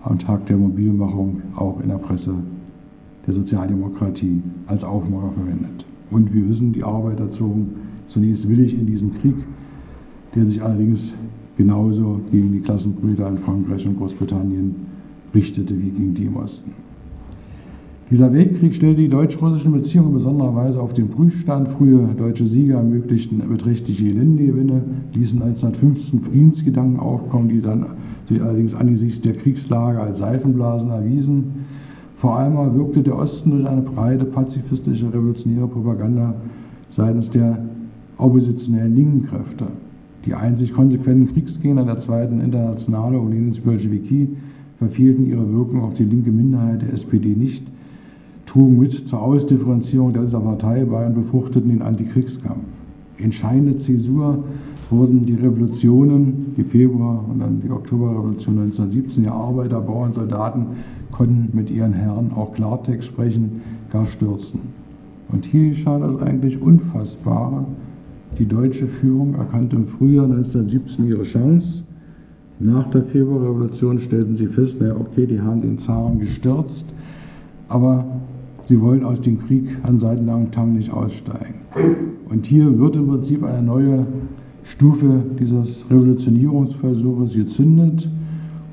am 0.03 0.19
Tag 0.19 0.47
der 0.47 0.57
Mobilmachung 0.57 1.43
auch 1.55 1.81
in 1.81 1.89
der 1.89 1.99
Presse 1.99 2.35
der 3.27 3.35
Sozialdemokratie 3.35 4.43
als 4.67 4.83
Aufmacher 4.83 5.33
verwendet. 5.33 5.85
Und 6.11 6.35
wir 6.35 6.49
wissen, 6.49 6.73
die 6.73 6.83
Arbeiter 6.83 7.31
zogen 7.31 7.77
zunächst 8.07 8.49
willig 8.49 8.75
in 8.75 8.87
diesen 8.87 9.15
Krieg 9.21 9.37
der 10.35 10.47
sich 10.47 10.63
allerdings 10.63 11.15
genauso 11.57 12.21
gegen 12.31 12.53
die 12.53 12.61
Klassenbrüder 12.61 13.29
in 13.29 13.39
Frankreich 13.39 13.87
und 13.87 13.99
Großbritannien 13.99 14.75
richtete 15.35 15.77
wie 15.79 15.91
gegen 15.91 16.15
die 16.15 16.25
im 16.25 16.37
Osten. 16.37 16.73
Dieser 18.11 18.33
Weltkrieg 18.33 18.75
stellte 18.75 19.03
die 19.03 19.09
deutsch-russischen 19.09 19.71
Beziehungen 19.71 20.09
in 20.09 20.15
besonderer 20.15 20.57
Weise 20.57 20.81
auf 20.81 20.93
den 20.93 21.11
Prüfstand. 21.11 21.69
Frühe 21.69 22.09
deutsche 22.19 22.45
Sieger 22.45 22.79
ermöglichten 22.79 23.41
beträchtliche 23.49 24.03
Geländegewinne, 24.03 24.83
ließen 25.15 25.41
1915 25.41 26.21
Friedensgedanken 26.23 26.99
aufkommen, 26.99 27.49
die 27.49 27.61
dann 27.61 27.87
sich 28.25 28.43
allerdings 28.43 28.75
angesichts 28.75 29.21
der 29.21 29.35
Kriegslage 29.35 30.01
als 30.01 30.19
Seifenblasen 30.19 30.91
erwiesen. 30.91 31.45
Vor 32.17 32.37
allem 32.37 32.75
wirkte 32.75 33.01
der 33.05 33.17
Osten 33.17 33.53
durch 33.53 33.67
eine 33.67 33.83
breite 33.83 34.25
pazifistische 34.25 35.07
revolutionäre 35.07 35.69
Propaganda 35.69 36.35
seitens 36.89 37.31
der 37.31 37.59
oppositionellen 38.19 38.97
linken 38.97 39.29
die 40.27 40.35
einzig 40.35 40.75
konsequenten 40.75 41.33
Kriegsgegner 41.33 41.85
der 41.85 41.99
Zweiten 41.99 42.41
Internationale 42.41 43.19
und 43.19 43.31
Lenins 43.31 43.61
Bolschewiki 43.61 44.29
verfehlten 44.79 45.27
ihre 45.27 45.51
Wirkung 45.51 45.83
auf 45.83 45.95
die 45.95 46.05
linke 46.05 46.31
Minderheit 46.31 46.83
der 46.83 46.93
SPD 46.93 47.29
nicht, 47.29 47.63
trugen 48.51 48.79
mit 48.79 48.93
zur 48.93 49.23
Ausdifferenzierung 49.23 50.13
dieser 50.13 50.41
Partei 50.41 50.85
bei 50.85 51.07
und 51.07 51.15
befruchteten 51.15 51.71
den 51.71 51.83
Antikriegskampf. 51.83 52.65
Entscheidende 53.19 53.79
Zäsur 53.79 54.43
wurden 54.91 55.25
die 55.25 55.35
Revolutionen, 55.35 56.55
die 56.57 56.65
Februar- 56.65 57.25
und 57.31 57.39
dann 57.39 57.61
die 57.61 57.71
Oktoberrevolution 57.71 58.59
1917. 58.59 59.23
Die 59.23 59.29
Arbeiter, 59.29 59.81
Bauern, 59.81 60.13
Soldaten 60.13 60.67
konnten 61.13 61.57
mit 61.57 61.71
ihren 61.71 61.93
Herren 61.93 62.33
auch 62.35 62.53
Klartext 62.53 63.07
sprechen, 63.07 63.61
gar 63.93 64.07
stürzen. 64.07 64.61
Und 65.31 65.47
hier 65.47 65.69
geschah 65.69 66.01
das 66.01 66.17
eigentlich 66.21 66.61
Unfassbare. 66.61 67.67
Die 68.37 68.47
deutsche 68.47 68.89
Führung 68.89 69.35
erkannte 69.35 69.77
im 69.77 69.87
Frühjahr 69.87 70.25
1917 70.25 71.07
ihre 71.07 71.23
Chance. 71.23 71.85
Nach 72.59 72.91
der 72.91 73.05
Februarrevolution 73.05 74.01
stellten 74.01 74.35
sie 74.35 74.47
fest, 74.47 74.81
naja, 74.81 74.97
okay, 74.99 75.27
die 75.27 75.41
haben 75.41 75.61
den 75.61 75.79
Zaren 75.79 76.19
gestürzt, 76.19 76.87
aber 77.69 78.05
sie 78.71 78.81
wollen 78.81 79.05
aus 79.05 79.21
dem 79.21 79.41
Krieg 79.41 79.65
an 79.83 79.99
seitenlangen 79.99 80.53
Tang 80.53 80.75
nicht 80.75 80.93
aussteigen. 80.93 81.55
Und 82.29 82.47
hier 82.47 82.79
wird 82.79 82.95
im 82.95 83.09
Prinzip 83.09 83.43
eine 83.43 83.63
neue 83.63 84.07
Stufe 84.63 85.25
dieses 85.41 85.85
Revolutionierungsversuches 85.91 87.35
gezündet 87.35 88.09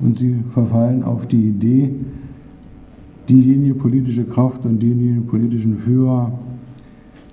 und 0.00 0.16
sie 0.16 0.36
verfallen 0.52 1.02
auf 1.02 1.26
die 1.26 1.48
Idee, 1.48 1.90
diejenige 3.28 3.74
politische 3.74 4.22
Kraft 4.22 4.64
und 4.64 4.80
denjenigen 4.80 5.26
politischen 5.26 5.76
Führer 5.78 6.30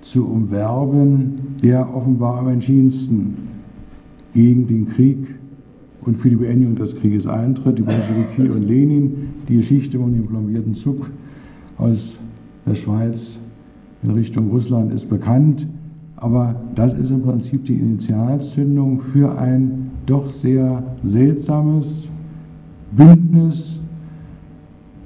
zu 0.00 0.26
umwerben, 0.26 1.34
der 1.62 1.94
offenbar 1.94 2.40
am 2.40 2.48
entschiedensten 2.48 3.36
gegen 4.34 4.66
den 4.66 4.88
Krieg 4.88 5.18
und 6.00 6.16
für 6.16 6.30
die 6.30 6.36
Beendigung 6.36 6.74
des 6.74 6.96
Krieges 6.96 7.28
eintritt. 7.28 7.78
Die 7.78 7.82
Bolschewiki 7.82 8.50
und 8.50 8.64
Lenin, 8.64 9.12
die 9.48 9.58
Geschichte 9.58 10.00
um 10.00 10.12
den 10.12 10.26
plombierten 10.26 10.74
Zug 10.74 11.08
aus 11.78 12.18
der 12.66 12.74
Schweiz 12.74 13.38
in 14.02 14.10
Richtung 14.10 14.50
Russland 14.50 14.92
ist 14.92 15.08
bekannt. 15.08 15.66
Aber 16.16 16.56
das 16.74 16.94
ist 16.94 17.10
im 17.10 17.22
Prinzip 17.22 17.64
die 17.64 17.76
Initialzündung 17.76 19.00
für 19.00 19.38
ein 19.38 19.90
doch 20.06 20.30
sehr 20.30 20.82
seltsames 21.02 22.08
Bündnis 22.92 23.80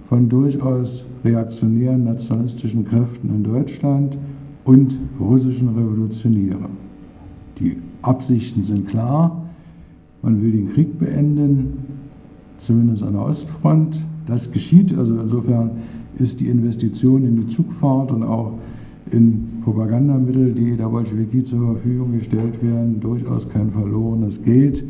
von 0.08 0.28
durchaus 0.28 1.04
reaktionären 1.24 2.04
nationalistischen 2.04 2.84
Kräften 2.84 3.30
in 3.30 3.44
Deutschland 3.44 4.16
und 4.64 4.96
russischen 5.18 5.68
Revolutionären. 5.68 6.78
Die 7.58 7.76
Absichten 8.02 8.62
sind 8.64 8.88
klar. 8.88 9.42
Man 10.22 10.42
will 10.42 10.52
den 10.52 10.72
Krieg 10.72 10.98
beenden, 10.98 11.78
zumindest 12.58 13.02
an 13.02 13.14
der 13.14 13.22
Ostfront. 13.22 14.00
Das 14.26 14.50
geschieht, 14.50 14.96
also 14.96 15.18
insofern 15.18 15.70
ist 16.20 16.40
die 16.40 16.48
Investition 16.48 17.24
in 17.24 17.36
die 17.36 17.46
Zugfahrt 17.48 18.12
und 18.12 18.22
auch 18.22 18.52
in 19.10 19.60
Propagandamittel, 19.62 20.52
die 20.52 20.76
der 20.76 20.88
Bolschewiki 20.88 21.44
zur 21.44 21.74
Verfügung 21.74 22.12
gestellt 22.12 22.62
werden, 22.62 23.00
durchaus 23.00 23.48
kein 23.48 23.70
verlorenes 23.70 24.42
Geld. 24.42 24.84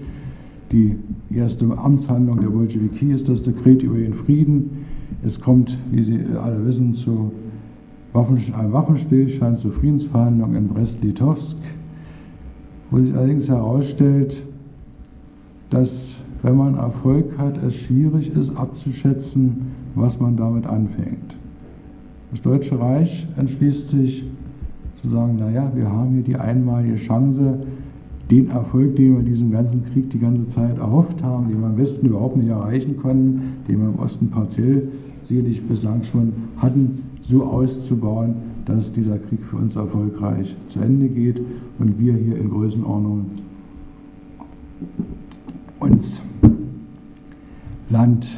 Die 0.73 0.97
erste 1.35 1.67
Amtshandlung 1.77 2.41
der 2.41 2.49
Bolschewiki 2.49 3.13
ist 3.13 3.29
das 3.29 3.43
Dekret 3.43 3.83
über 3.83 3.99
den 3.99 4.13
Frieden. 4.13 4.87
Es 5.23 5.41
kommt, 5.41 5.77
wie 5.91 6.05
Sie 6.05 6.19
alle 6.41 6.65
wissen, 6.65 6.95
zu 6.95 7.33
einem 8.15 8.73
Waffenstillstand, 8.73 9.59
zu 9.59 9.71
Friedensverhandlungen 9.71 10.57
in 10.57 10.69
Brest-Litovsk, 10.69 11.57
wo 12.91 12.99
sich 12.99 13.15
allerdings 13.15 13.49
herausstellt, 13.49 14.43
dass, 15.71 16.17
wenn 16.43 16.57
man 16.57 16.75
Erfolg 16.75 17.37
hat, 17.39 17.63
es 17.63 17.75
schwierig 17.75 18.35
ist 18.35 18.57
abzuschätzen, 18.57 19.73
was 19.95 20.19
man 20.21 20.37
damit 20.37 20.67
anfängt. 20.67 21.37
Das 22.31 22.43
Deutsche 22.43 22.79
Reich 22.79 23.27
entschließt 23.37 23.91
sich 23.91 24.25
zu 25.03 25.09
sagen, 25.09 25.37
naja, 25.39 25.71
wir 25.75 25.91
haben 25.91 26.15
hier 26.15 26.23
die 26.23 26.37
einmalige 26.37 26.97
Chance, 26.97 27.59
den 28.31 28.51
Erfolg, 28.51 28.95
den 28.97 29.17
wir 29.17 29.23
diesem 29.25 29.51
ganzen 29.51 29.85
Krieg 29.87 30.11
die 30.11 30.21
ganze 30.21 30.49
Zeit 30.49 30.79
erhofft 30.79 31.23
haben, 31.23 31.49
den 31.49 31.61
wir 31.61 31.69
im 31.69 31.77
Westen 31.77 32.07
überhaupt 32.07 32.37
nicht 32.37 32.49
erreichen 32.49 32.97
konnten, 32.97 33.41
den 33.67 33.81
wir 33.81 33.89
im 33.89 33.99
Osten 33.99 34.29
partiell 34.29 34.89
sicherlich 35.25 35.63
bislang 35.67 36.05
schon 36.05 36.33
hatten, 36.59 37.03
so 37.23 37.45
auszubauen, 37.45 38.35
dass 38.67 38.93
dieser 38.93 39.19
Krieg 39.19 39.41
für 39.45 39.57
uns 39.57 39.75
erfolgreich 39.75 40.55
zu 40.69 40.81
Ende 40.81 41.09
geht 41.09 41.41
und 41.79 41.99
wir 41.99 42.15
hier 42.15 42.37
in 42.37 42.51
Größenordnung 42.51 43.27
uns 45.81 46.21
Land 47.89 48.29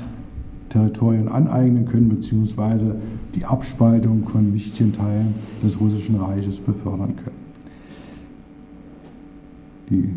Territorien 0.70 1.28
aneignen 1.28 1.84
können, 1.84 2.08
beziehungsweise 2.08 2.96
die 3.34 3.44
Abspaltung 3.44 4.26
von 4.26 4.54
wichtigen 4.54 4.92
Teilen 4.92 5.34
des 5.62 5.78
Russischen 5.78 6.16
Reiches 6.16 6.58
befördern 6.58 7.14
können. 7.16 7.42
Die 9.90 10.08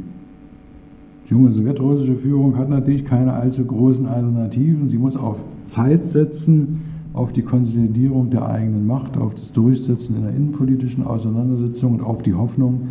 junge 1.30 1.52
sowjetrussische 1.52 2.16
Führung 2.16 2.58
hat 2.58 2.70
natürlich 2.70 3.04
keine 3.04 3.34
allzu 3.34 3.66
großen 3.66 4.06
Alternativen. 4.06 4.88
Sie 4.88 4.98
muss 4.98 5.18
auf 5.18 5.38
Zeit 5.66 6.06
setzen, 6.06 6.82
auf 7.14 7.34
die 7.34 7.42
Konsolidierung 7.42 8.30
der 8.30 8.48
eigenen 8.48 8.88
Macht, 8.88 9.18
auf 9.18 9.36
das 9.36 9.52
Durchsetzen 9.52 10.18
in 10.18 10.24
der 10.24 10.34
innenpolitischen 10.34 11.06
Auseinandersetzung 11.06 11.96
und 11.96 12.02
auf 12.02 12.22
die 12.22 12.34
Hoffnung, 12.34 12.90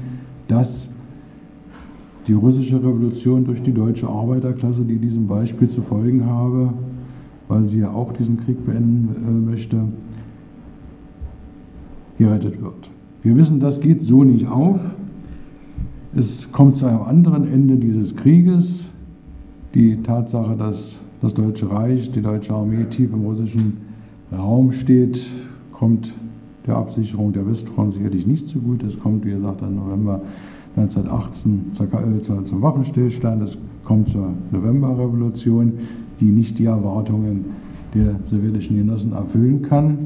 dass 0.48 0.88
die 2.26 2.32
russische 2.32 2.76
Revolution 2.76 3.44
durch 3.44 3.62
die 3.62 3.72
deutsche 3.72 4.08
Arbeiterklasse, 4.08 4.82
die 4.82 4.96
diesem 4.96 5.26
Beispiel 5.26 5.68
zu 5.68 5.82
folgen 5.82 6.24
habe, 6.24 6.72
weil 7.48 7.64
sie 7.66 7.80
ja 7.80 7.90
auch 7.90 8.12
diesen 8.12 8.38
Krieg 8.44 8.64
beenden 8.64 9.14
äh, 9.16 9.50
möchte, 9.50 9.84
gerettet 12.18 12.60
wird. 12.62 12.90
Wir 13.22 13.36
wissen, 13.36 13.60
das 13.60 13.80
geht 13.80 14.04
so 14.04 14.24
nicht 14.24 14.46
auf. 14.46 14.80
Es 16.16 16.50
kommt 16.52 16.76
zu 16.76 16.86
einem 16.86 17.02
anderen 17.02 17.50
Ende 17.52 17.76
dieses 17.76 18.14
Krieges. 18.14 18.84
Die 19.74 19.96
Tatsache, 20.02 20.56
dass 20.56 20.98
das 21.20 21.34
Deutsche 21.34 21.70
Reich, 21.70 22.12
die 22.12 22.22
deutsche 22.22 22.54
Armee 22.54 22.84
tief 22.84 23.12
im 23.12 23.24
russischen 23.24 23.78
Raum 24.30 24.72
steht, 24.72 25.26
kommt 25.72 26.12
der 26.66 26.76
Absicherung 26.76 27.32
der 27.32 27.46
Westfront 27.46 27.94
sicherlich 27.94 28.26
nicht 28.26 28.48
zugute. 28.48 28.86
Es 28.86 28.98
kommt, 28.98 29.24
wie 29.24 29.30
gesagt, 29.30 29.62
im 29.62 29.76
November 29.76 30.22
1918 30.76 31.72
zum 32.44 32.62
Waffenstillstand. 32.62 33.42
Es 33.42 33.58
kommt 33.84 34.08
zur 34.08 34.30
Novemberrevolution 34.50 35.74
die 36.20 36.26
nicht 36.26 36.58
die 36.58 36.66
Erwartungen 36.66 37.46
der 37.94 38.16
sowjetischen 38.26 38.76
Genossen 38.76 39.12
erfüllen 39.12 39.62
kann. 39.62 39.98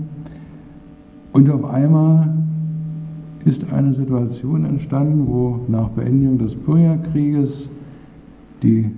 Und 1.33 1.51
auf 1.51 1.65
einmal 1.65 2.35
ist 3.45 3.71
eine 3.73 3.93
Situation 3.95 4.65
entstanden, 4.65 5.27
wo 5.27 5.61
nach 5.69 5.89
Beendigung 5.91 6.39
des 6.39 6.55
Bürgerkrieges 6.55 7.69
die 8.63 8.91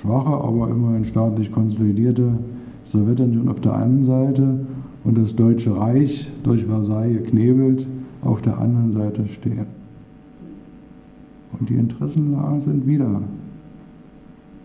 schwache, 0.00 0.30
aber 0.30 0.70
immerhin 0.70 1.04
staatlich 1.04 1.50
konsolidierte 1.50 2.38
Sowjetunion 2.84 3.48
auf 3.48 3.60
der 3.60 3.74
einen 3.74 4.04
Seite 4.04 4.60
und 5.04 5.18
das 5.18 5.34
Deutsche 5.34 5.76
Reich 5.76 6.30
durch 6.44 6.64
Versailles 6.64 7.24
geknebelt 7.24 7.86
auf 8.22 8.42
der 8.42 8.58
anderen 8.58 8.92
Seite 8.92 9.26
stehen. 9.28 9.66
Und 11.58 11.68
die 11.68 11.74
Interessenlagen 11.74 12.60
sind 12.60 12.86
wieder 12.86 13.22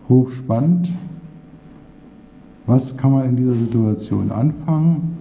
hochspannend 0.08 0.88
was 2.66 2.96
kann 2.96 3.12
man 3.12 3.28
in 3.28 3.36
dieser 3.36 3.54
Situation 3.54 4.30
anfangen? 4.30 5.16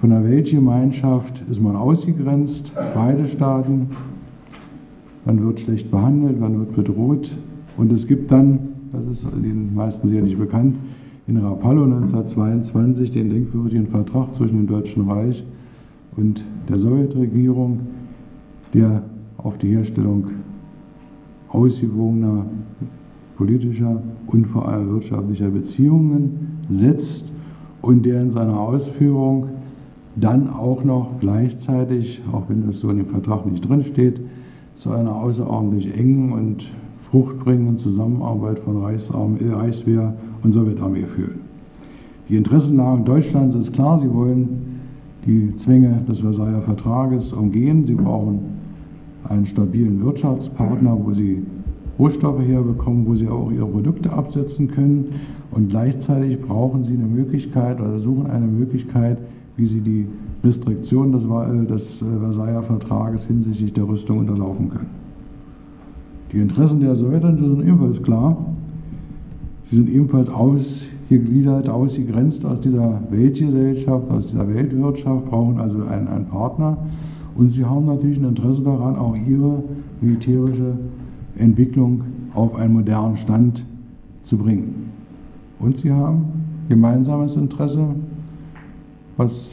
Von 0.00 0.10
der 0.10 0.22
Weltgemeinschaft 0.24 1.42
ist 1.50 1.62
man 1.62 1.76
ausgegrenzt, 1.76 2.72
beide 2.94 3.26
Staaten. 3.26 3.88
Man 5.24 5.42
wird 5.44 5.60
schlecht 5.60 5.90
behandelt, 5.90 6.38
man 6.38 6.58
wird 6.58 6.74
bedroht. 6.74 7.30
Und 7.76 7.92
es 7.92 8.06
gibt 8.06 8.30
dann, 8.30 8.58
das 8.92 9.06
ist 9.06 9.24
den 9.24 9.74
meisten 9.74 10.08
sicherlich 10.08 10.36
bekannt, 10.36 10.76
in 11.26 11.38
Rapallo 11.38 11.84
1922 11.84 13.12
den 13.12 13.30
denkwürdigen 13.30 13.86
Vertrag 13.86 14.34
zwischen 14.34 14.58
dem 14.58 14.66
Deutschen 14.66 15.08
Reich 15.08 15.44
und 16.16 16.44
der 16.68 16.78
Sowjetregierung, 16.78 17.80
der 18.74 19.04
auf 19.38 19.56
die 19.56 19.68
Herstellung 19.68 20.26
ausgewogener 21.52 22.46
politischer 23.36 24.02
und 24.26 24.46
vor 24.46 24.68
allem 24.68 24.90
wirtschaftlicher 24.90 25.48
Beziehungen 25.48 26.58
setzt 26.70 27.30
und 27.80 28.06
der 28.06 28.22
in 28.22 28.30
seiner 28.30 28.58
Ausführung 28.58 29.48
dann 30.16 30.50
auch 30.50 30.84
noch 30.84 31.18
gleichzeitig, 31.20 32.22
auch 32.32 32.44
wenn 32.48 32.66
das 32.66 32.80
so 32.80 32.90
in 32.90 32.98
dem 32.98 33.06
Vertrag 33.06 33.46
nicht 33.46 33.66
drinsteht, 33.66 34.20
zu 34.76 34.90
einer 34.90 35.14
außerordentlich 35.14 35.96
engen 35.96 36.32
und 36.32 36.70
fruchtbringenden 37.10 37.78
Zusammenarbeit 37.78 38.58
von 38.58 38.82
äh, 38.82 39.52
Reichswehr 39.52 40.14
und 40.42 40.52
Sowjetarmee 40.52 41.04
führt. 41.04 41.36
Die 42.28 42.36
Interessenlage 42.36 43.02
Deutschlands 43.02 43.54
ist 43.54 43.72
klar, 43.72 43.98
sie 43.98 44.12
wollen 44.12 44.80
die 45.26 45.54
Zwänge 45.56 46.02
des 46.08 46.20
Versailler 46.20 46.62
Vertrages 46.62 47.32
umgehen, 47.32 47.84
sie 47.84 47.94
brauchen 47.94 48.40
einen 49.28 49.46
stabilen 49.46 50.04
Wirtschaftspartner, 50.04 50.98
wo 51.02 51.12
sie 51.12 51.42
Rohstoffe 51.98 52.40
herbekommen, 52.40 53.06
wo 53.06 53.14
sie 53.14 53.28
auch 53.28 53.50
ihre 53.50 53.66
Produkte 53.66 54.12
absetzen 54.12 54.68
können. 54.68 55.12
Und 55.50 55.68
gleichzeitig 55.68 56.40
brauchen 56.40 56.84
sie 56.84 56.94
eine 56.94 57.06
Möglichkeit 57.06 57.80
oder 57.80 57.98
suchen 57.98 58.26
eine 58.26 58.46
Möglichkeit, 58.46 59.18
wie 59.56 59.66
sie 59.66 59.80
die 59.80 60.06
Restriktionen 60.42 61.12
des, 61.12 61.24
äh, 61.24 61.66
des 61.66 62.02
äh, 62.02 62.04
Versailler 62.20 62.62
Vertrages 62.62 63.24
hinsichtlich 63.26 63.72
der 63.72 63.86
Rüstung 63.86 64.18
unterlaufen 64.18 64.70
können. 64.70 64.90
Die 66.32 66.38
Interessen 66.38 66.80
der 66.80 66.96
Sowjetunion 66.96 67.56
sind 67.56 67.68
ebenfalls 67.68 68.02
klar. 68.02 68.36
Sie 69.64 69.76
sind 69.76 69.88
ebenfalls 69.90 70.30
ausgegliedert, 70.30 71.68
ausgegrenzt 71.68 72.44
aus 72.44 72.60
dieser 72.60 73.00
Weltgesellschaft, 73.10 74.10
aus 74.10 74.28
dieser 74.28 74.52
Weltwirtschaft, 74.52 75.26
brauchen 75.26 75.58
also 75.58 75.82
einen, 75.84 76.08
einen 76.08 76.26
Partner. 76.26 76.78
Und 77.34 77.50
sie 77.50 77.64
haben 77.64 77.86
natürlich 77.86 78.18
ein 78.18 78.24
Interesse 78.24 78.62
daran, 78.62 78.96
auch 78.96 79.16
ihre 79.16 79.62
militärische 80.00 80.74
Entwicklung 81.36 82.02
auf 82.34 82.54
einen 82.54 82.74
modernen 82.74 83.16
Stand 83.16 83.64
zu 84.22 84.36
bringen. 84.36 84.90
Und 85.58 85.78
sie 85.78 85.92
haben 85.92 86.24
gemeinsames 86.68 87.36
Interesse, 87.36 87.86
was 89.16 89.50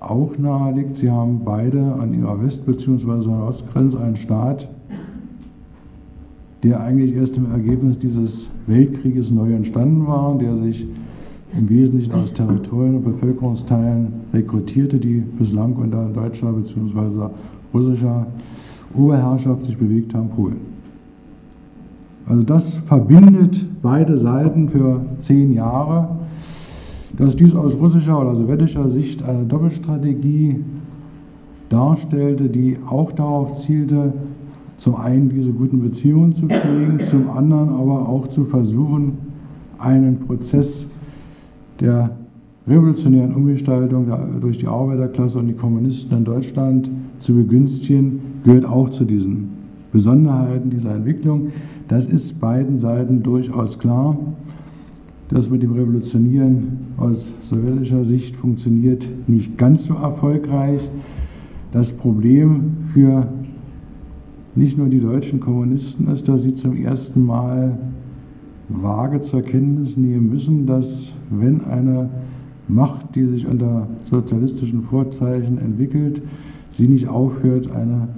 auch 0.00 0.36
nahe 0.38 0.74
liegt, 0.74 0.96
sie 0.96 1.10
haben 1.10 1.40
beide 1.44 1.80
an 1.94 2.12
ihrer 2.14 2.42
West- 2.42 2.66
bzw. 2.66 3.28
Ostgrenze 3.30 4.00
einen 4.00 4.16
Staat, 4.16 4.68
der 6.62 6.80
eigentlich 6.80 7.14
erst 7.14 7.36
im 7.36 7.50
Ergebnis 7.50 7.98
dieses 7.98 8.50
Weltkrieges 8.66 9.30
neu 9.30 9.52
entstanden 9.52 10.06
war, 10.06 10.36
der 10.38 10.56
sich 10.58 10.86
im 11.56 11.68
Wesentlichen 11.68 12.12
aus 12.12 12.32
Territorien 12.32 12.96
und 12.96 13.04
Bevölkerungsteilen 13.04 14.08
rekrutierte, 14.32 14.98
die 14.98 15.22
bislang 15.38 15.74
unter 15.74 16.06
deutscher 16.06 16.52
bzw. 16.52 17.28
russischer 17.72 18.26
Oberherrschaft 18.94 19.62
sich 19.62 19.76
bewegt 19.76 20.14
haben, 20.14 20.28
Polen. 20.30 20.74
Also 22.26 22.42
das 22.42 22.74
verbindet 22.86 23.64
beide 23.82 24.16
Seiten 24.16 24.68
für 24.68 25.00
zehn 25.18 25.52
Jahre. 25.52 26.08
Dass 27.16 27.36
dies 27.36 27.54
aus 27.54 27.74
russischer 27.74 28.20
oder 28.20 28.34
sowjetischer 28.34 28.90
Sicht 28.90 29.22
eine 29.22 29.44
Doppelstrategie 29.44 30.64
darstellte, 31.68 32.48
die 32.48 32.78
auch 32.88 33.12
darauf 33.12 33.58
zielte, 33.58 34.12
zum 34.78 34.96
einen 34.96 35.28
diese 35.28 35.52
guten 35.52 35.80
Beziehungen 35.80 36.32
zu 36.34 36.46
pflegen, 36.46 37.00
zum 37.06 37.30
anderen 37.30 37.68
aber 37.68 38.08
auch 38.08 38.26
zu 38.28 38.44
versuchen, 38.44 39.18
einen 39.78 40.18
Prozess 40.20 40.86
der 41.80 42.10
revolutionären 42.66 43.34
Umgestaltung 43.34 44.06
durch 44.40 44.58
die 44.58 44.66
Arbeiterklasse 44.66 45.38
und 45.38 45.48
die 45.48 45.54
Kommunisten 45.54 46.16
in 46.16 46.24
Deutschland 46.24 46.90
zu 47.18 47.34
begünstigen, 47.34 48.20
gehört 48.44 48.64
auch 48.64 48.90
zu 48.90 49.04
diesen 49.04 49.50
Besonderheiten 49.92 50.70
dieser 50.70 50.94
Entwicklung. 50.94 51.52
Das 51.88 52.06
ist 52.06 52.40
beiden 52.40 52.78
Seiten 52.78 53.22
durchaus 53.22 53.78
klar. 53.78 54.16
Das 55.28 55.50
mit 55.50 55.62
dem 55.62 55.72
Revolutionieren 55.72 56.78
aus 56.96 57.32
sowjetischer 57.42 58.04
Sicht 58.04 58.36
funktioniert 58.36 59.06
nicht 59.26 59.56
ganz 59.58 59.84
so 59.84 59.94
erfolgreich. 59.94 60.82
Das 61.72 61.92
Problem 61.92 62.76
für 62.92 63.26
nicht 64.54 64.78
nur 64.78 64.88
die 64.88 65.00
deutschen 65.00 65.40
Kommunisten 65.40 66.08
ist, 66.08 66.28
dass 66.28 66.42
sie 66.42 66.54
zum 66.54 66.76
ersten 66.76 67.24
Mal 67.24 67.76
vage 68.68 69.20
zur 69.20 69.42
Kenntnis 69.42 69.96
nehmen 69.96 70.30
müssen, 70.30 70.66
dass 70.66 71.12
wenn 71.30 71.64
eine 71.64 72.08
Macht, 72.68 73.14
die 73.14 73.26
sich 73.26 73.46
unter 73.46 73.86
sozialistischen 74.04 74.82
Vorzeichen 74.82 75.58
entwickelt, 75.58 76.22
sie 76.70 76.88
nicht 76.88 77.08
aufhört, 77.08 77.70
eine 77.70 78.08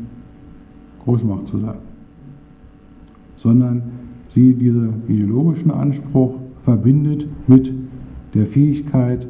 Großmacht 1.04 1.48
zu 1.48 1.58
sein, 1.58 1.78
sondern 3.36 3.82
sie 4.28 4.54
diesen 4.54 5.02
ideologischen 5.08 5.70
Anspruch 5.70 6.34
verbindet 6.62 7.26
mit 7.46 7.72
der 8.34 8.46
Fähigkeit, 8.46 9.26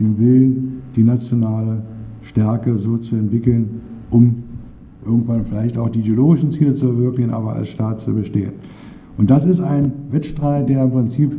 dem 0.00 0.18
Willen, 0.18 0.82
die 0.96 1.02
nationale 1.02 1.82
Stärke 2.22 2.78
so 2.78 2.98
zu 2.98 3.16
entwickeln, 3.16 3.80
um 4.10 4.42
irgendwann 5.04 5.44
vielleicht 5.44 5.78
auch 5.78 5.88
die 5.88 6.00
ideologischen 6.00 6.50
Ziele 6.50 6.74
zu 6.74 6.86
verwirklichen, 6.86 7.32
aber 7.32 7.54
als 7.54 7.68
Staat 7.68 8.00
zu 8.00 8.12
bestehen. 8.12 8.52
Und 9.18 9.30
das 9.30 9.44
ist 9.44 9.60
ein 9.60 9.92
Wettstreit, 10.10 10.68
der 10.68 10.84
im 10.84 10.90
Prinzip 10.90 11.32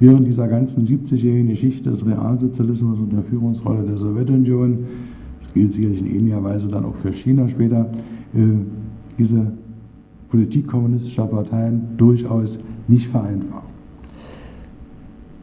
während 0.00 0.26
dieser 0.26 0.48
ganzen 0.48 0.84
70-jährigen 0.84 1.48
Geschichte 1.48 1.90
des 1.90 2.04
Realsozialismus 2.04 2.98
und 2.98 3.12
der 3.12 3.22
Führungsrolle 3.22 3.84
der 3.84 3.96
Sowjetunion, 3.96 4.78
das 5.40 5.52
gilt 5.54 5.72
sicherlich 5.72 6.00
in 6.00 6.06
ähnlicher 6.06 6.42
Weise 6.42 6.68
dann 6.68 6.84
auch 6.84 6.96
für 6.96 7.12
China 7.12 7.48
später, 7.48 7.86
äh, 8.34 8.38
diese 9.18 9.52
Politik 10.28 10.66
kommunistischer 10.66 11.26
Parteien 11.26 11.82
durchaus 11.96 12.58
nicht 12.88 13.08
vereinfacht. 13.08 13.72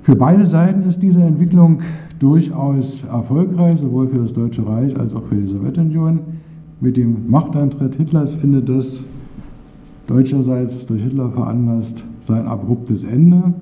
Für 0.02 0.16
beide 0.16 0.46
Seiten 0.46 0.84
ist 0.90 1.02
diese 1.04 1.22
Entwicklung 1.22 1.82
durchaus 2.18 3.04
erfolgreich, 3.04 3.80
sowohl 3.80 4.08
für 4.08 4.18
das 4.18 4.34
Deutsche 4.34 4.66
Reich 4.66 4.98
als 5.00 5.14
auch 5.14 5.24
für 5.24 5.36
die 5.36 5.48
Sowjetunion. 5.48 6.20
Mit 6.82 6.98
dem 6.98 7.30
Machtantritt 7.30 7.96
Hitlers 7.96 8.34
findet 8.34 8.68
das 8.70 9.04
deutscherseits 10.10 10.88
durch 10.88 11.04
Hitler 11.04 11.30
veranlasst 11.30 12.04
sein 12.22 12.48
abruptes 12.48 13.04
Ende. 13.04 13.54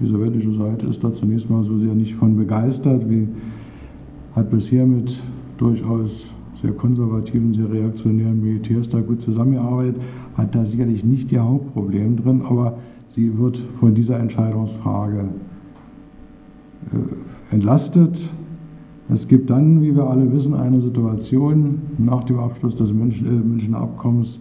Die 0.00 0.06
sowjetische 0.06 0.52
Seite 0.54 0.86
ist 0.86 1.04
da 1.04 1.14
zunächst 1.14 1.48
mal 1.48 1.62
so 1.62 1.78
sehr 1.78 1.94
nicht 1.94 2.16
von 2.16 2.36
begeistert, 2.36 3.08
wie 3.08 3.28
hat 4.34 4.50
bisher 4.50 4.84
mit 4.84 5.16
durchaus 5.58 6.28
sehr 6.60 6.72
konservativen, 6.72 7.54
sehr 7.54 7.70
reaktionären 7.70 8.42
Militärs 8.42 8.88
da 8.88 9.00
gut 9.00 9.22
zusammengearbeitet, 9.22 10.00
hat 10.36 10.54
da 10.56 10.64
sicherlich 10.66 11.04
nicht 11.04 11.30
ihr 11.30 11.44
Hauptproblem 11.44 12.16
drin, 12.16 12.42
aber 12.42 12.78
sie 13.10 13.38
wird 13.38 13.58
von 13.78 13.94
dieser 13.94 14.18
Entscheidungsfrage 14.18 15.24
äh, 16.92 17.54
entlastet. 17.54 18.28
Es 19.08 19.28
gibt 19.28 19.50
dann, 19.50 19.82
wie 19.82 19.94
wir 19.94 20.08
alle 20.08 20.32
wissen, 20.32 20.54
eine 20.54 20.80
Situation 20.80 21.78
nach 21.98 22.24
dem 22.24 22.40
Abschluss 22.40 22.74
des 22.74 22.92
München, 22.92 23.26
äh, 23.26 23.30
Münchner 23.30 23.78
Abkommens, 23.78 24.40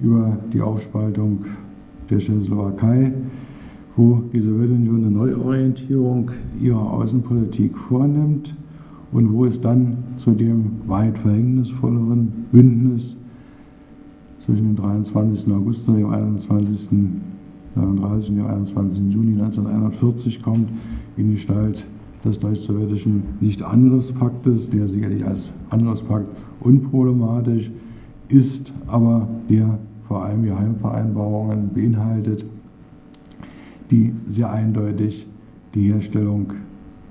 über 0.00 0.36
die 0.52 0.60
Aufspaltung 0.60 1.44
der 2.08 2.18
Tschechoslowakei, 2.18 3.12
wo 3.96 4.22
die 4.32 4.40
Sowjetunion 4.40 5.04
eine 5.04 5.10
Neuorientierung 5.10 6.30
ihrer 6.60 6.92
Außenpolitik 6.92 7.76
vornimmt 7.76 8.54
und 9.12 9.32
wo 9.32 9.44
es 9.44 9.60
dann 9.60 9.98
zu 10.16 10.32
dem 10.32 10.70
weit 10.86 11.18
verhängnisvolleren 11.18 12.46
Bündnis 12.52 13.16
zwischen 14.38 14.74
dem 14.74 14.76
23. 14.76 15.52
August 15.52 15.88
und 15.88 15.96
dem 15.96 16.10
21. 16.10 16.88
39. 17.74 18.30
und 18.30 18.36
dem 18.36 18.46
21. 18.46 19.12
Juni 19.12 19.32
1941 19.32 20.42
kommt, 20.42 20.68
in 21.16 21.32
Gestalt 21.32 21.84
des 22.24 22.38
deutsch-sowjetischen 22.38 23.22
Nicht-Angriffspaktes, 23.40 24.70
der 24.70 24.88
sicherlich 24.88 25.24
als 25.24 25.50
Angriffspakt 25.70 26.26
unproblematisch 26.60 27.70
ist, 28.28 28.72
aber 28.86 29.28
der 29.48 29.78
vor 30.08 30.24
allem 30.24 30.42
Geheimvereinbarungen 30.42 31.70
beinhaltet, 31.74 32.44
die 33.90 34.12
sehr 34.26 34.50
eindeutig 34.50 35.26
die 35.74 35.92
Herstellung 35.92 36.54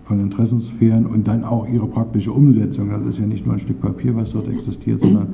von 0.05 0.19
Interessensphären 0.19 1.05
und 1.05 1.27
dann 1.27 1.43
auch 1.43 1.67
ihre 1.67 1.87
praktische 1.87 2.31
Umsetzung, 2.31 2.89
das 2.89 3.05
ist 3.05 3.19
ja 3.19 3.25
nicht 3.25 3.45
nur 3.45 3.55
ein 3.55 3.59
Stück 3.59 3.81
Papier, 3.81 4.15
was 4.15 4.31
dort 4.31 4.47
existiert, 4.47 5.01
sondern 5.01 5.27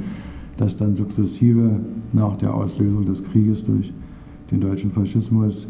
das 0.58 0.78
dann 0.78 0.96
sukzessive 0.96 1.80
nach 2.12 2.38
der 2.38 2.54
Auslösung 2.54 3.06
des 3.06 3.24
Krieges 3.24 3.64
durch 3.64 3.94
den 4.52 4.60
deutschen 4.60 4.92
Faschismus 4.92 5.68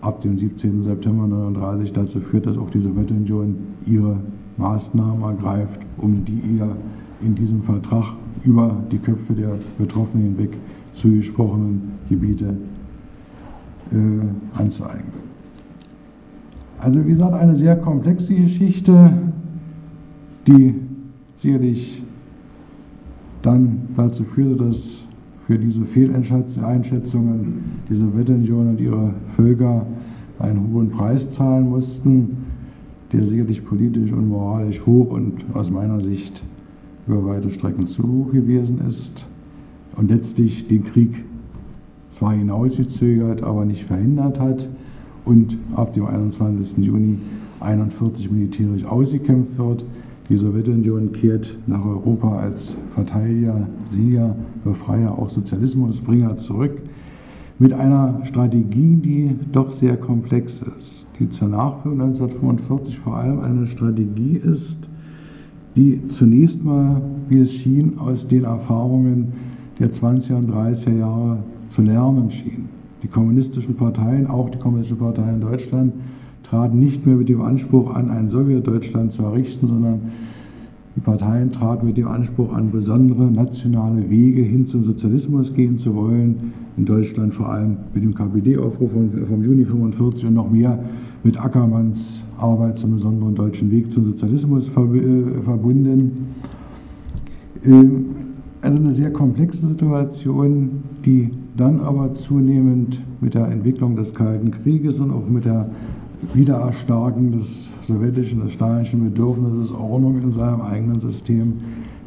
ab 0.00 0.20
dem 0.20 0.36
17. 0.36 0.82
September 0.82 1.24
1939 1.24 1.92
dazu 1.92 2.20
führt, 2.20 2.46
dass 2.46 2.58
auch 2.58 2.70
die 2.70 2.80
Sowjetunion 2.80 3.56
ihre 3.86 4.16
Maßnahmen 4.56 5.22
ergreift, 5.22 5.80
um 5.98 6.24
die 6.24 6.40
ihr 6.56 6.76
in 7.22 7.34
diesem 7.34 7.62
Vertrag 7.62 8.14
über 8.44 8.76
die 8.90 8.98
Köpfe 8.98 9.34
der 9.34 9.58
Betroffenen 9.78 10.28
hinweg 10.28 10.56
zugesprochenen 11.00 11.92
Gebiete 12.08 12.56
äh, 13.92 14.58
anzueignen. 14.58 15.30
Also 16.78 17.04
wie 17.04 17.10
gesagt, 17.10 17.34
eine 17.34 17.56
sehr 17.56 17.76
komplexe 17.76 18.34
Geschichte, 18.34 19.12
die 20.46 20.74
sicherlich 21.34 22.02
dann 23.42 23.88
dazu 23.96 24.24
führte, 24.24 24.64
dass 24.64 25.02
für 25.46 25.58
diese 25.58 25.84
Fehleinschätzungen 25.84 27.64
die 27.88 27.96
Sowjetunion 27.96 28.68
und 28.68 28.80
ihre 28.80 29.14
Völker 29.36 29.86
einen 30.38 30.72
hohen 30.72 30.90
Preis 30.90 31.30
zahlen 31.32 31.68
mussten, 31.68 32.36
der 33.12 33.26
sicherlich 33.26 33.64
politisch 33.64 34.12
und 34.12 34.28
moralisch 34.28 34.84
hoch 34.86 35.10
und 35.10 35.44
aus 35.54 35.70
meiner 35.70 36.00
Sicht 36.00 36.42
über 37.06 37.24
weite 37.26 37.50
Strecken 37.50 37.86
zu 37.86 38.02
hoch 38.04 38.32
gewesen 38.32 38.80
ist 38.86 39.26
und 39.96 40.10
letztlich 40.10 40.68
den 40.68 40.84
Krieg 40.84 41.24
zwar 42.10 42.32
hinausgezögert, 42.32 43.42
aber 43.42 43.64
nicht 43.64 43.84
verhindert 43.84 44.40
hat 44.40 44.68
und 45.24 45.56
ab 45.74 45.92
dem 45.92 46.06
21. 46.06 46.78
Juni 46.78 47.18
1941 47.60 48.30
militärisch 48.30 48.84
ausgekämpft 48.84 49.58
wird. 49.58 49.84
Die 50.28 50.36
Sowjetunion 50.36 51.12
kehrt 51.12 51.58
nach 51.66 51.84
Europa 51.84 52.38
als 52.38 52.76
Verteidiger, 52.94 53.66
Sieger, 53.90 54.36
Befreier, 54.64 55.18
auch 55.18 55.28
Sozialismusbringer 55.28 56.36
zurück. 56.36 56.80
mit 57.60 57.74
einer 57.74 58.22
Strategie, 58.24 58.96
die 58.96 59.36
doch 59.52 59.70
sehr 59.70 59.98
komplex 59.98 60.62
ist, 60.78 61.06
die 61.18 61.28
zur 61.28 61.48
Nachführung 61.48 62.00
1945 62.00 62.98
vor 62.98 63.16
allem 63.16 63.40
eine 63.40 63.66
Strategie 63.66 64.40
ist, 64.42 64.78
die 65.76 66.00
zunächst 66.08 66.64
mal, 66.64 67.02
wie 67.28 67.40
es 67.40 67.52
schien, 67.52 67.98
aus 67.98 68.26
den 68.26 68.44
Erfahrungen 68.44 69.34
der 69.80 69.90
20er 69.90 70.34
und 70.34 70.50
30er 70.52 70.96
Jahre 70.96 71.38
zu 71.70 71.82
lernen 71.82 72.30
schien. 72.30 72.68
Die 73.02 73.08
kommunistischen 73.08 73.74
Parteien, 73.74 74.26
auch 74.26 74.50
die 74.50 74.58
kommunistische 74.58 75.00
Partei 75.00 75.30
in 75.30 75.40
Deutschland, 75.40 75.94
traten 76.42 76.78
nicht 76.78 77.06
mehr 77.06 77.16
mit 77.16 77.28
dem 77.28 77.40
Anspruch 77.40 77.94
an, 77.94 78.10
ein 78.10 78.28
Sowjetdeutschland 78.28 79.12
zu 79.12 79.22
errichten, 79.22 79.66
sondern 79.66 80.00
die 80.96 81.00
Parteien 81.00 81.50
traten 81.52 81.86
mit 81.86 81.96
dem 81.96 82.08
Anspruch 82.08 82.52
an, 82.52 82.70
besondere 82.70 83.30
nationale 83.30 84.10
Wege 84.10 84.42
hin 84.42 84.66
zum 84.66 84.84
Sozialismus 84.84 85.54
gehen 85.54 85.78
zu 85.78 85.94
wollen. 85.94 86.52
In 86.76 86.84
Deutschland 86.84 87.32
vor 87.32 87.48
allem 87.48 87.76
mit 87.94 88.02
dem 88.02 88.14
KPD-Aufruf 88.14 88.90
vom 88.90 89.44
Juni 89.44 89.62
1945 89.62 90.26
und 90.26 90.34
noch 90.34 90.50
mehr 90.50 90.78
mit 91.22 91.40
Ackermanns 91.40 92.22
Arbeit 92.38 92.78
zum 92.78 92.92
besonderen 92.92 93.34
deutschen 93.34 93.70
Weg 93.70 93.92
zum 93.92 94.04
Sozialismus 94.06 94.68
äh, 94.68 94.70
verbunden. 94.70 96.26
Ähm, 97.64 98.06
also 98.62 98.78
eine 98.78 98.92
sehr 98.92 99.12
komplexe 99.12 99.66
Situation, 99.66 100.82
die 101.04 101.30
dann 101.56 101.80
aber 101.80 102.14
zunehmend 102.14 103.00
mit 103.20 103.34
der 103.34 103.48
Entwicklung 103.48 103.96
des 103.96 104.12
Kalten 104.14 104.50
Krieges 104.50 104.98
und 104.98 105.12
auch 105.12 105.26
mit 105.26 105.44
der 105.44 105.70
Wiedererstarken 106.34 107.32
des 107.32 107.70
sowjetischen, 107.82 108.40
des 108.40 108.52
stalinischen 108.52 109.04
Bedürfnisses, 109.04 109.72
Ordnung 109.72 110.20
in 110.22 110.30
seinem 110.30 110.60
eigenen 110.60 111.00
System 111.00 111.54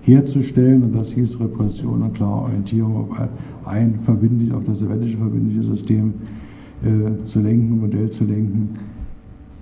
herzustellen. 0.01 0.83
Und 0.83 0.95
das 0.95 1.11
hieß 1.11 1.39
Repression 1.39 2.03
und 2.03 2.13
klare 2.13 2.43
Orientierung 2.43 2.95
auf 2.95 3.09
ein 3.65 3.99
verbindlich, 4.01 4.53
auf 4.53 4.63
das 4.65 4.79
sowjetische 4.79 5.17
verbindliche 5.17 5.63
System 5.63 6.13
äh, 6.83 7.23
zu 7.25 7.41
lenken, 7.41 7.79
Modell 7.79 8.09
zu 8.11 8.25
lenken, 8.25 8.69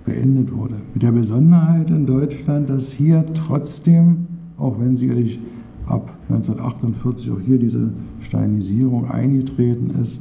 beendet 0.04 0.54
wurde. 0.54 0.74
Mit 0.92 1.02
der 1.02 1.12
Besonderheit 1.12 1.90
in 1.90 2.04
Deutschland, 2.04 2.68
dass 2.68 2.92
hier 2.92 3.24
trotzdem, 3.34 4.26
auch 4.58 4.78
wenn 4.78 4.96
sicherlich 4.96 5.40
ab 5.86 6.12
1948 6.28 7.30
auch 7.30 7.40
hier 7.40 7.58
diese 7.58 7.90
Steinisierung 8.20 9.10
eingetreten 9.10 9.90
ist, 10.00 10.20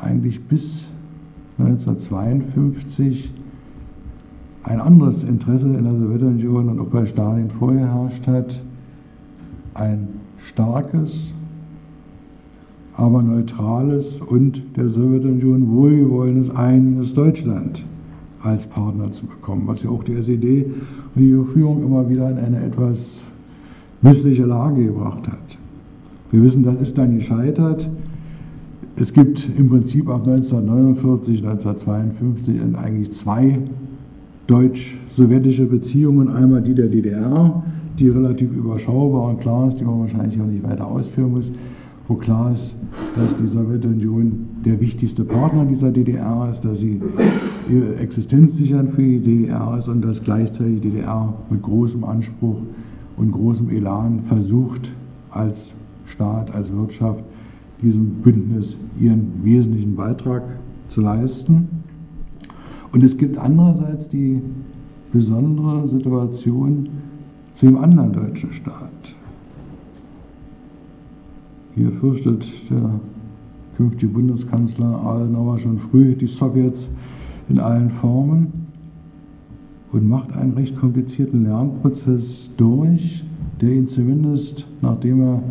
eigentlich 0.00 0.42
bis 0.44 0.86
1952 1.58 3.32
ein 4.62 4.80
anderes 4.80 5.24
Interesse 5.24 5.66
in 5.66 5.84
der 5.84 5.96
Sowjetunion 5.96 6.68
und 6.68 6.80
auch 6.80 6.86
bei 6.86 7.06
Stalin 7.06 7.50
vorgeherrscht 7.50 8.26
hat, 8.26 8.60
ein 9.74 10.08
starkes, 10.48 11.34
aber 12.96 13.22
neutrales 13.22 14.20
und 14.20 14.62
der 14.76 14.88
Sowjetunion 14.88 15.70
wohlgewollenes 15.70 16.50
einiges 16.50 17.14
Deutschland 17.14 17.84
als 18.42 18.66
Partner 18.66 19.12
zu 19.12 19.26
bekommen, 19.26 19.66
was 19.66 19.82
ja 19.82 19.90
auch 19.90 20.04
die 20.04 20.14
SED 20.14 20.66
und 21.14 21.22
die 21.22 21.52
Führung 21.52 21.82
immer 21.84 22.08
wieder 22.08 22.30
in 22.30 22.38
eine 22.38 22.62
etwas 22.62 23.22
missliche 24.02 24.44
Lage 24.44 24.84
gebracht 24.84 25.28
hat. 25.28 25.58
Wir 26.30 26.42
wissen, 26.42 26.62
das 26.62 26.80
ist 26.80 26.96
dann 26.96 27.16
gescheitert. 27.16 27.88
Es 28.96 29.12
gibt 29.12 29.48
im 29.56 29.68
Prinzip 29.68 30.08
ab 30.08 30.26
1949, 30.26 31.44
1952 31.44 32.60
eigentlich 32.76 33.12
zwei 33.12 33.58
deutsch-sowjetische 34.46 35.66
Beziehungen. 35.66 36.28
Einmal 36.28 36.62
die 36.62 36.74
der 36.74 36.88
DDR, 36.88 37.62
die 37.98 38.08
relativ 38.08 38.52
überschaubar 38.52 39.30
und 39.30 39.40
klar 39.40 39.68
ist, 39.68 39.80
die 39.80 39.84
man 39.84 40.00
wahrscheinlich 40.00 40.40
auch 40.40 40.46
nicht 40.46 40.62
weiter 40.62 40.86
ausführen 40.86 41.32
muss, 41.32 41.50
wo 42.08 42.14
klar 42.14 42.52
ist, 42.52 42.74
dass 43.16 43.36
die 43.36 43.46
Sowjetunion 43.46 44.46
der 44.64 44.80
wichtigste 44.80 45.24
Partner 45.24 45.64
dieser 45.64 45.90
DDR 45.90 46.48
ist, 46.50 46.64
dass 46.64 46.80
sie 46.80 47.00
ihre 47.70 47.96
Existenz 47.96 48.56
sichern 48.56 48.88
für 48.88 49.02
die 49.02 49.20
DDR 49.20 49.76
ist 49.78 49.88
und 49.88 50.04
dass 50.04 50.22
gleichzeitig 50.22 50.80
die 50.80 50.90
DDR 50.90 51.32
mit 51.48 51.62
großem 51.62 52.04
Anspruch 52.04 52.56
und 53.16 53.32
großem 53.32 53.70
Elan 53.70 54.20
versucht, 54.20 54.92
als 55.30 55.74
Staat, 56.06 56.54
als 56.54 56.72
Wirtschaft 56.72 57.24
diesem 57.82 58.06
Bündnis 58.22 58.76
ihren 58.98 59.32
wesentlichen 59.42 59.96
Beitrag 59.96 60.42
zu 60.88 61.00
leisten. 61.00 61.68
Und 62.92 63.04
es 63.04 63.16
gibt 63.16 63.38
andererseits 63.38 64.08
die 64.08 64.42
besondere 65.12 65.88
Situation 65.88 66.88
zu 67.54 67.66
dem 67.66 67.78
anderen 67.78 68.12
deutschen 68.12 68.52
Staat. 68.52 68.90
Hier 71.74 71.90
fürchtet 71.92 72.70
der 72.70 73.00
künftige 73.76 74.12
Bundeskanzler 74.12 75.00
Adenauer 75.02 75.58
schon 75.58 75.78
früh 75.78 76.14
die 76.14 76.26
Sowjets 76.26 76.90
in 77.48 77.58
allen 77.58 77.90
Formen 77.90 78.59
und 79.92 80.08
macht 80.08 80.32
einen 80.36 80.54
recht 80.54 80.76
komplizierten 80.76 81.44
Lernprozess 81.44 82.50
durch, 82.56 83.24
der 83.60 83.72
ihn 83.72 83.88
zumindest, 83.88 84.66
nachdem 84.80 85.20
er 85.22 85.42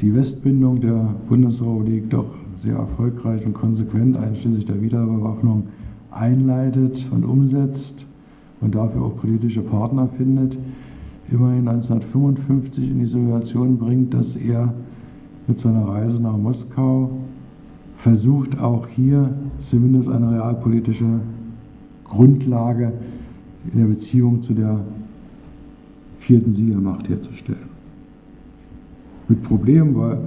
die 0.00 0.14
Westbindung 0.14 0.80
der 0.80 1.14
Bundesrepublik 1.28 2.10
doch 2.10 2.26
sehr 2.56 2.76
erfolgreich 2.76 3.46
und 3.46 3.54
konsequent 3.54 4.16
einschließlich 4.16 4.66
der 4.66 4.80
Wiederbewaffnung 4.82 5.64
einleitet 6.10 7.06
und 7.10 7.24
umsetzt 7.24 8.06
und 8.60 8.74
dafür 8.74 9.02
auch 9.02 9.16
politische 9.16 9.62
Partner 9.62 10.08
findet, 10.16 10.58
immerhin 11.30 11.68
1955 11.68 12.90
in 12.90 12.98
die 12.98 13.06
Situation 13.06 13.78
bringt, 13.78 14.14
dass 14.14 14.36
er 14.36 14.72
mit 15.46 15.60
seiner 15.60 15.86
Reise 15.88 16.22
nach 16.22 16.36
Moskau 16.36 17.10
versucht, 17.96 18.58
auch 18.58 18.86
hier 18.88 19.30
zumindest 19.58 20.08
eine 20.08 20.32
realpolitische 20.32 21.20
Grundlage 22.04 22.92
in 23.72 23.78
der 23.78 23.86
Beziehung 23.86 24.42
zu 24.42 24.54
der 24.54 24.80
vierten 26.18 26.54
Siegermacht 26.54 27.08
herzustellen. 27.08 27.74
Mit 29.28 29.42
Problemen, 29.42 29.96
weil 29.96 30.18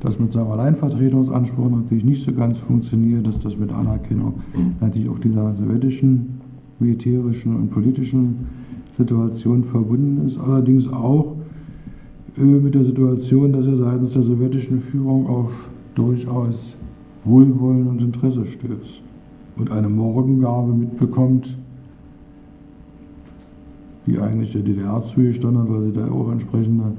das 0.00 0.18
mit 0.18 0.32
seinem 0.32 0.48
Alleinvertretungsanspruch 0.48 1.70
natürlich 1.70 2.04
nicht 2.04 2.24
so 2.24 2.32
ganz 2.32 2.58
funktioniert, 2.58 3.26
dass 3.26 3.38
das 3.38 3.56
mit 3.56 3.72
Anerkennung 3.72 4.34
natürlich 4.80 5.08
auch 5.08 5.18
dieser 5.18 5.54
sowjetischen 5.54 6.40
militärischen 6.78 7.56
und 7.56 7.70
politischen 7.70 8.46
Situation 8.96 9.64
verbunden 9.64 10.26
ist, 10.26 10.38
allerdings 10.38 10.88
auch 10.88 11.34
äh, 12.36 12.42
mit 12.42 12.74
der 12.74 12.84
Situation, 12.84 13.52
dass 13.52 13.66
er 13.66 13.76
seitens 13.76 14.10
der 14.10 14.22
sowjetischen 14.22 14.80
Führung 14.80 15.26
auf 15.26 15.68
durchaus 15.94 16.76
Wohlwollen 17.24 17.86
und 17.86 18.02
Interesse 18.02 18.44
stößt 18.44 19.02
und 19.56 19.70
eine 19.70 19.88
Morgengabe 19.88 20.72
mitbekommt, 20.72 21.56
die 24.06 24.18
eigentlich 24.18 24.52
der 24.52 24.62
DDR 24.62 25.02
zugestanden 25.06 25.62
hat, 25.62 25.70
weil 25.70 25.84
sie 25.86 25.92
da 25.92 26.10
auch 26.10 26.30
entsprechende 26.30 26.92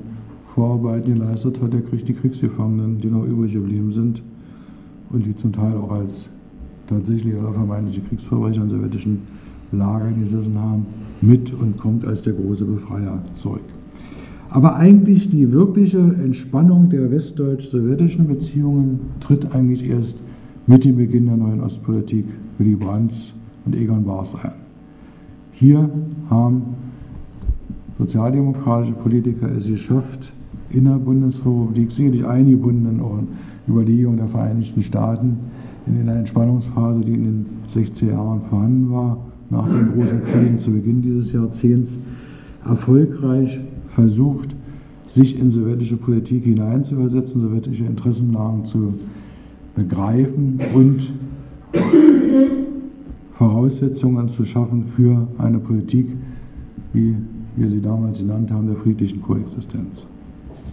Vorarbeiten 0.48 1.14
geleistet 1.14 1.62
hat. 1.62 1.74
Der 1.74 1.82
kriegt 1.82 2.08
die 2.08 2.14
Kriegsgefangenen, 2.14 3.00
die 3.00 3.08
noch 3.08 3.26
übrig 3.26 3.54
geblieben 3.54 3.92
sind 3.92 4.24
und 5.12 5.26
die 5.26 5.36
zum 5.36 5.52
Teil 5.52 5.76
auch 5.76 5.92
als 5.92 6.30
tatsächliche 6.88 7.38
oder 7.40 7.54
vermeintliche 7.54 8.02
Kriegsverbrecher 8.02 8.62
in 8.62 8.70
sowjetischen 8.70 9.22
Lagern 9.72 10.20
gesessen 10.22 10.58
haben, 10.58 10.86
mit 11.22 11.52
und 11.54 11.78
kommt 11.78 12.06
als 12.06 12.22
der 12.22 12.34
große 12.34 12.66
Befreier 12.66 13.20
zurück. 13.34 13.64
Aber 14.50 14.76
eigentlich 14.76 15.30
die 15.30 15.52
wirkliche 15.52 15.98
Entspannung 15.98 16.90
der 16.90 17.12
westdeutsch-sowjetischen 17.12 18.28
Beziehungen 18.28 19.00
tritt 19.20 19.54
eigentlich 19.54 19.84
erst 19.90 20.18
mit 20.68 20.86
dem 20.86 20.96
Beginn 20.96 21.26
der 21.26 21.38
neuen 21.38 21.62
Ostpolitik 21.62 22.26
Willy 22.58 22.76
Brandt 22.76 23.34
und 23.66 23.76
Egon 23.76 24.06
Bars 24.06 24.34
ein. 24.36 24.54
Hier 25.52 25.90
haben 26.30 26.62
sozialdemokratische 28.06 28.94
Politiker 28.94 29.50
es 29.58 29.68
geschafft, 29.68 30.32
in 30.70 30.86
der 30.86 30.94
Bundesrepublik, 30.94 31.92
sicherlich 31.92 32.26
eingebunden 32.26 33.00
in 33.00 33.28
Überlegungen 33.68 34.18
der 34.18 34.28
Vereinigten 34.28 34.84
Staaten, 34.84 35.38
in 35.88 36.02
einer 36.02 36.20
Entspannungsphase, 36.20 37.02
die 37.02 37.14
in 37.14 37.24
den 37.24 37.46
60er 37.68 38.12
Jahren 38.12 38.42
vorhanden 38.42 38.92
war, 38.92 39.18
nach 39.50 39.68
den 39.68 39.94
großen 39.94 40.24
Krisen 40.24 40.60
zu 40.60 40.72
Beginn 40.72 41.02
dieses 41.02 41.34
Jahrzehnts, 41.34 41.98
erfolgreich 42.64 43.60
versucht, 43.88 44.56
sich 45.08 45.40
in 45.40 45.50
sowjetische 45.50 45.98
Politik 45.98 46.44
hineinzuversetzen, 46.44 47.42
sowjetische 47.42 47.86
Interessenlagen 47.86 48.66
zu 48.66 48.94
begreifen 49.76 50.60
und 50.74 51.12
Voraussetzungen 53.32 54.30
zu 54.30 54.46
schaffen 54.46 54.86
für 54.86 55.28
eine 55.38 55.60
Politik, 55.60 56.08
wie 56.94 57.16
wir 57.56 57.70
sie 57.70 57.82
damals 57.82 58.20
genannt 58.20 58.52
haben, 58.52 58.68
der 58.68 58.76
friedlichen 58.76 59.22
Koexistenz. 59.22 60.06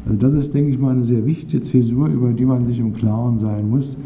Also 0.04 0.18
das 0.18 0.34
ist, 0.34 0.54
denke 0.54 0.70
ich 0.70 0.78
mal, 0.78 0.90
eine 0.90 1.04
sehr 1.04 1.24
wichtige 1.24 1.62
Zäsur, 1.62 2.08
über 2.08 2.32
die 2.32 2.44
man 2.44 2.66
sich 2.66 2.78
im 2.78 2.92
Klaren 2.92 3.38
sein 3.38 3.70
muss, 3.70 3.96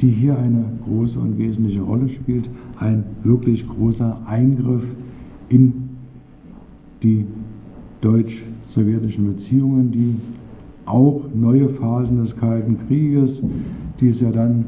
die 0.00 0.10
hier 0.10 0.38
eine 0.38 0.64
große 0.84 1.18
und 1.18 1.38
wesentliche 1.38 1.80
Rolle 1.80 2.08
spielt. 2.08 2.48
Ein 2.78 3.04
wirklich 3.22 3.66
großer 3.66 4.20
Eingriff 4.26 4.84
in 5.48 5.72
die 7.02 7.24
deutsch-sowjetischen 8.02 9.26
Beziehungen, 9.26 9.90
die 9.90 10.16
auch 10.84 11.22
neue 11.34 11.68
Phasen 11.68 12.18
des 12.18 12.36
Kalten 12.36 12.78
Krieges, 12.86 13.42
die 14.00 14.08
es 14.08 14.20
ja 14.20 14.30
dann 14.30 14.64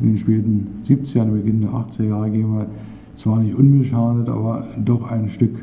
in 0.00 0.08
den 0.08 0.16
späten 0.16 0.66
70er, 0.84 1.26
Beginn 1.26 1.60
der 1.60 1.70
80er 1.70 2.08
Jahre 2.08 2.30
gehen 2.30 2.52
wir 2.54 2.66
zwar 3.14 3.40
nicht 3.40 3.54
unbeschadet, 3.54 4.28
aber 4.28 4.66
doch 4.84 5.08
ein 5.10 5.28
Stück 5.28 5.54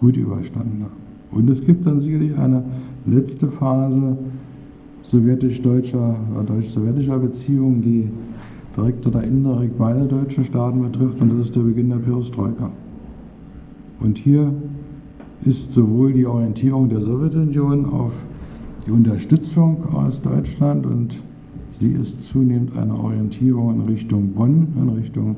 gut 0.00 0.16
überstanden. 0.16 0.86
Und 1.30 1.48
es 1.48 1.64
gibt 1.64 1.86
dann 1.86 2.00
sicherlich 2.00 2.36
eine 2.36 2.64
letzte 3.06 3.48
Phase 3.48 4.16
sowjetisch-deutscher 5.02 6.16
deutsch-sowjetischer 6.46 7.18
Beziehungen, 7.18 7.82
die 7.82 8.08
direkt 8.76 9.06
oder 9.06 9.22
indirekt 9.22 9.78
beide 9.78 10.06
deutschen 10.06 10.44
Staaten 10.44 10.82
betrifft, 10.82 11.20
und 11.20 11.32
das 11.32 11.46
ist 11.46 11.56
der 11.56 11.62
Beginn 11.62 11.90
der 11.90 11.96
Perestroika. 11.96 12.70
Und 14.00 14.18
hier 14.18 14.52
ist 15.44 15.72
sowohl 15.72 16.12
die 16.12 16.26
Orientierung 16.26 16.88
der 16.88 17.00
Sowjetunion 17.00 17.86
auf 17.86 18.12
die 18.86 18.90
Unterstützung 18.90 19.94
aus 19.94 20.20
Deutschland 20.20 20.86
und 20.86 21.22
sie 21.78 21.92
ist 21.92 22.24
zunehmend 22.24 22.76
eine 22.76 22.94
Orientierung 22.94 23.74
in 23.74 23.80
Richtung 23.82 24.32
Bonn, 24.32 24.68
in 24.76 24.88
Richtung 24.90 25.36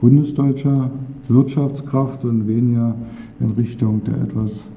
bundesdeutscher 0.00 0.90
Wirtschaftskraft 1.30 2.24
und 2.24 2.46
weniger 2.48 2.94
in 3.38 3.50
Richtung 3.52 4.02
der 4.04 4.20
etwas 4.20 4.68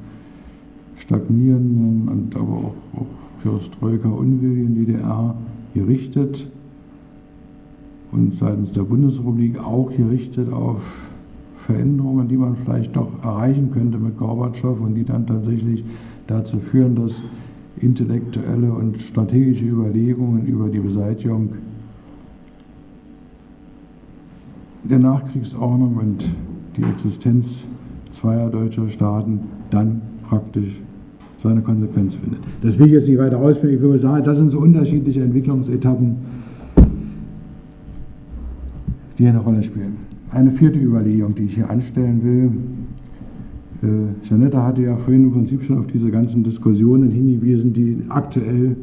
stagnierenden 0.97 2.07
und 2.07 2.35
aber 2.35 2.53
auch, 2.53 2.75
auch 2.95 3.05
Perestroika 3.41 4.07
unwilligen 4.07 4.75
DDR 4.75 5.35
gerichtet 5.73 6.47
und 8.11 8.33
seitens 8.35 8.71
der 8.71 8.83
Bundesrepublik 8.83 9.59
auch 9.59 9.91
gerichtet 9.91 10.53
auf 10.53 11.09
Veränderungen, 11.55 12.27
die 12.27 12.37
man 12.37 12.55
vielleicht 12.55 12.95
doch 12.95 13.09
erreichen 13.23 13.71
könnte 13.71 13.97
mit 13.97 14.17
Gorbatschow 14.17 14.79
und 14.81 14.95
die 14.95 15.03
dann 15.03 15.25
tatsächlich 15.25 15.83
dazu 16.27 16.59
führen, 16.59 16.95
dass 16.95 17.23
intellektuelle 17.81 18.71
und 18.71 19.01
strategische 19.01 19.65
Überlegungen 19.65 20.45
über 20.45 20.69
die 20.69 20.79
Beseitigung 20.79 21.49
der 24.83 24.99
Nachkriegsordnung 24.99 25.95
und 25.97 26.27
die 26.77 26.83
Existenz 26.83 27.63
zweier 28.11 28.49
deutscher 28.49 28.89
Staaten 28.89 29.39
dann 29.69 30.01
praktisch 30.27 30.79
seine 31.37 31.61
Konsequenz 31.61 32.15
findet. 32.15 32.39
Das 32.61 32.77
will 32.79 32.87
ich 32.87 32.93
jetzt 32.93 33.09
nicht 33.09 33.19
weiter 33.19 33.37
ausführen. 33.37 33.75
Ich 33.75 33.81
würde 33.81 33.99
sagen, 33.99 34.23
das 34.23 34.37
sind 34.37 34.49
so 34.49 34.59
unterschiedliche 34.59 35.21
Entwicklungsetappen, 35.21 36.15
die 39.17 39.27
eine 39.27 39.39
Rolle 39.39 39.61
spielen. 39.63 39.97
Eine 40.31 40.51
vierte 40.51 40.79
Überlegung, 40.79 41.35
die 41.35 41.43
ich 41.43 41.55
hier 41.55 41.69
anstellen 41.69 42.23
will. 42.23 42.51
Äh, 43.83 44.27
Janetta 44.27 44.63
hatte 44.65 44.83
ja 44.83 44.95
vorhin 44.95 45.25
im 45.25 45.31
Prinzip 45.31 45.61
schon 45.63 45.77
auf 45.77 45.87
diese 45.87 46.09
ganzen 46.09 46.43
Diskussionen 46.43 47.11
hingewiesen, 47.11 47.73
die 47.73 48.03
aktuell 48.09 48.75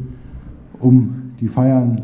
um 0.81 1.11
die 1.41 1.49
Feiern 1.49 2.03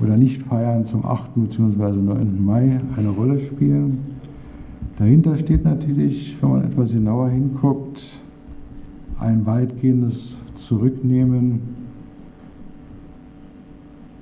oder 0.00 0.16
Nicht-Feiern 0.16 0.84
zum 0.86 1.04
8. 1.04 1.34
bzw. 1.34 2.00
9. 2.00 2.44
Mai 2.44 2.80
eine 2.96 3.08
Rolle 3.08 3.40
spielen. 3.40 3.98
Dahinter 4.98 5.36
steht 5.36 5.64
natürlich, 5.64 6.36
wenn 6.40 6.50
man 6.50 6.64
etwas 6.64 6.92
genauer 6.92 7.28
hinguckt, 7.28 8.02
ein 9.18 9.46
weitgehendes 9.46 10.36
Zurücknehmen 10.54 11.60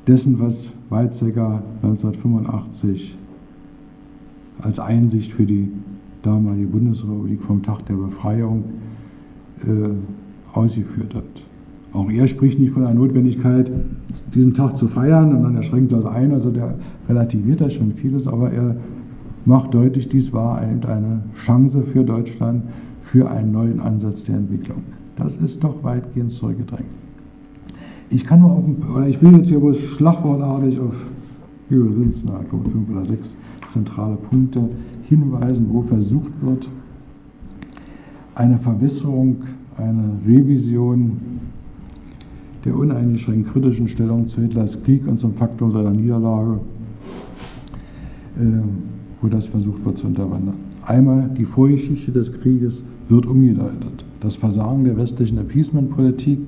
dessen, 0.07 0.39
was 0.39 0.71
Weizsäcker 0.91 1.63
1985 1.83 3.17
als 4.61 4.79
Einsicht 4.79 5.33
für 5.33 5.47
die 5.47 5.71
damalige 6.23 6.69
Bundesrepublik 6.69 7.43
vom 7.43 7.63
Tag 7.63 7.87
der 7.87 7.95
Befreiung 7.95 8.65
äh, 9.63 10.57
ausgeführt 10.57 11.15
hat. 11.15 11.44
Auch 11.95 12.11
er 12.11 12.27
spricht 12.27 12.59
nicht 12.59 12.73
von 12.73 12.83
der 12.83 12.93
Notwendigkeit, 12.93 13.71
diesen 14.35 14.53
Tag 14.53 14.77
zu 14.77 14.89
feiern, 14.89 15.35
und 15.35 15.45
dann 15.45 15.55
erschränkt 15.55 15.93
das 15.93 16.05
ein, 16.05 16.33
also 16.33 16.51
der 16.51 16.75
relativiert 17.09 17.61
das 17.61 17.73
schon 17.73 17.93
vieles, 17.93 18.27
aber 18.27 18.51
er 18.51 18.77
macht 19.45 19.73
deutlich, 19.75 20.09
dies 20.09 20.33
war 20.33 20.59
eine 20.59 21.23
Chance 21.47 21.83
für 21.83 22.03
Deutschland 22.03 22.65
für 23.01 23.31
einen 23.31 23.53
neuen 23.53 23.81
Ansatz 23.81 24.25
der 24.25 24.37
Entwicklung. 24.37 24.83
Das 25.15 25.37
ist 25.37 25.63
doch 25.63 25.85
weitgehend 25.85 26.33
zurückgedrängt. 26.33 26.89
Ich 28.11 28.25
kann 28.25 28.41
nur 28.41 28.51
auf, 28.51 28.65
oder 28.93 29.07
ich 29.07 29.23
will 29.23 29.37
jetzt 29.37 29.49
hier 29.49 29.61
bloß 29.61 29.79
schlagwortartig 29.79 30.81
auf, 30.81 30.97
wie 31.69 31.77
sind 31.77 32.09
es, 32.09 32.23
fünf 32.23 32.91
oder 32.91 33.05
sechs 33.05 33.37
zentrale 33.69 34.17
Punkte 34.17 34.69
hinweisen, 35.09 35.67
wo 35.71 35.83
versucht 35.83 36.33
wird, 36.43 36.69
eine 38.35 38.59
Verbesserung, 38.59 39.37
eine 39.77 40.11
Revision 40.27 41.34
der 42.65 42.77
uneingeschränkt 42.77 43.53
kritischen 43.53 43.89
Stellung 43.89 44.27
zu 44.29 44.41
Hitlers 44.41 44.83
Krieg 44.83 45.07
und 45.07 45.21
zum 45.21 45.35
Faktor 45.35 45.71
seiner 45.71 45.91
Niederlage, 45.91 46.61
äh, 48.39 48.43
wo 49.21 49.29
das 49.29 49.47
versucht 49.47 49.85
wird 49.85 49.99
zu 49.99 50.07
unterwandern. 50.07 50.57
Einmal 50.87 51.31
die 51.37 51.45
Vorgeschichte 51.45 52.13
des 52.13 52.33
Krieges 52.33 52.83
wird 53.09 53.27
umgedeutet. 53.27 54.05
Das 54.21 54.37
Versagen 54.37 54.85
der 54.85 54.97
westlichen 54.97 55.39
Appeasement-Politik 55.39 56.39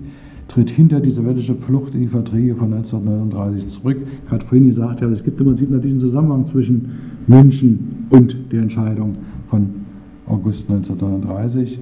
tritt 0.48 0.70
hinter 0.70 1.00
die 1.00 1.10
sowjetische 1.10 1.54
Flucht 1.54 1.94
in 1.94 2.00
die 2.02 2.06
Verträge 2.06 2.54
von 2.54 2.72
1939 2.72 3.68
zurück. 3.68 3.98
Habe 4.30 4.44
vorhin 4.44 4.68
gesagt, 4.68 5.00
ja, 5.00 5.08
es 5.08 5.24
gibt 5.24 5.40
im 5.40 5.46
Prinzip 5.46 5.70
natürlich 5.70 5.92
einen 5.92 6.00
Zusammenhang 6.00 6.46
zwischen 6.46 6.90
München 7.26 8.06
und 8.10 8.36
der 8.52 8.62
Entscheidung 8.62 9.16
von 9.50 9.66
August 10.26 10.70
1939. 10.70 11.78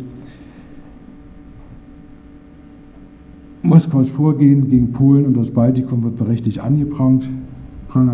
Moskaus 3.65 4.11
Vorgehen 4.11 4.69
gegen 4.69 4.93
Polen 4.93 5.25
und 5.25 5.37
das 5.39 5.51
Baltikum 5.51 6.05
wird 6.05 6.19
berechtigt 6.19 6.61
angeprangert. 6.61 7.31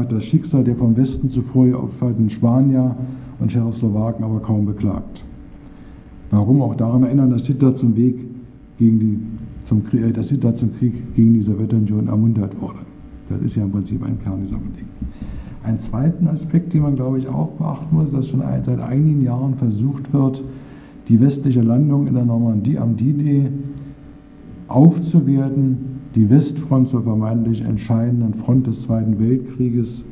Das 0.09 0.23
Schicksal 0.23 0.63
der 0.63 0.77
vom 0.77 0.97
Westen 0.97 1.29
zuvor 1.29 1.67
geopferten 1.67 2.31
Spanier 2.31 2.95
und 3.41 3.51
Tschechoslowaken 3.51 4.25
aber 4.25 4.39
kaum 4.39 4.65
beklagt. 4.65 5.25
Warum 6.31 6.63
auch 6.63 6.77
daran 6.77 7.03
erinnern, 7.03 7.31
dass 7.31 7.49
Hitler 7.49 7.75
zum 7.75 7.97
Weg 7.97 8.21
gegen 8.79 9.01
die, 9.01 9.19
zum, 9.65 9.83
äh, 9.93 10.13
dass 10.13 10.31
Hitler 10.31 10.55
zum 10.55 10.73
Krieg 10.77 11.17
gegen 11.17 11.35
die 11.35 11.43
Sowjetunion 11.43 12.07
ermuntert 12.07 12.61
wurde. 12.61 12.79
Das 13.29 13.43
ist 13.43 13.57
ja 13.57 13.65
im 13.65 13.73
Prinzip 13.73 14.05
ein 14.05 14.21
Kern 14.23 14.43
dieser 14.43 14.57
Politik. 14.57 14.87
Ein 15.65 15.81
zweiten 15.81 16.29
Aspekt, 16.29 16.73
den 16.75 16.83
man, 16.83 16.95
glaube 16.95 17.19
ich, 17.19 17.27
auch 17.27 17.49
beachten 17.59 17.93
muss, 17.95 18.13
dass 18.13 18.29
schon 18.29 18.43
seit 18.63 18.81
einigen 18.81 19.25
Jahren 19.25 19.55
versucht 19.57 20.13
wird, 20.13 20.45
die 21.09 21.21
westliche 21.21 21.63
Landung 21.63 22.07
in 22.07 22.15
der 22.15 22.25
Normandie 22.25 22.79
am 22.79 22.97
D-Day 22.97 23.49
aufzuwerten, 24.71 26.01
die 26.15 26.31
Westfront 26.31 26.89
zur 26.89 27.03
vermeintlich 27.03 27.61
entscheidenden 27.61 28.35
Front 28.35 28.67
des 28.67 28.83
Zweiten 28.83 29.19
Weltkrieges 29.19 30.05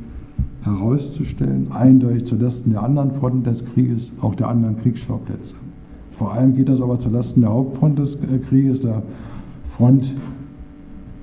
herauszustellen, 0.62 1.68
eindeutig 1.70 2.26
zulasten 2.26 2.72
der 2.72 2.82
anderen 2.82 3.12
Fronten 3.12 3.44
des 3.44 3.64
Krieges, 3.64 4.12
auch 4.20 4.34
der 4.34 4.48
anderen 4.48 4.76
Kriegsschauplätze. 4.78 5.54
Vor 6.10 6.32
allem 6.32 6.54
geht 6.54 6.68
das 6.68 6.80
aber 6.80 6.98
zulasten 6.98 7.42
der 7.42 7.50
Hauptfront 7.50 7.98
des 7.98 8.16
äh, 8.16 8.38
Krieges, 8.48 8.80
der 8.80 9.02
Front 9.76 10.14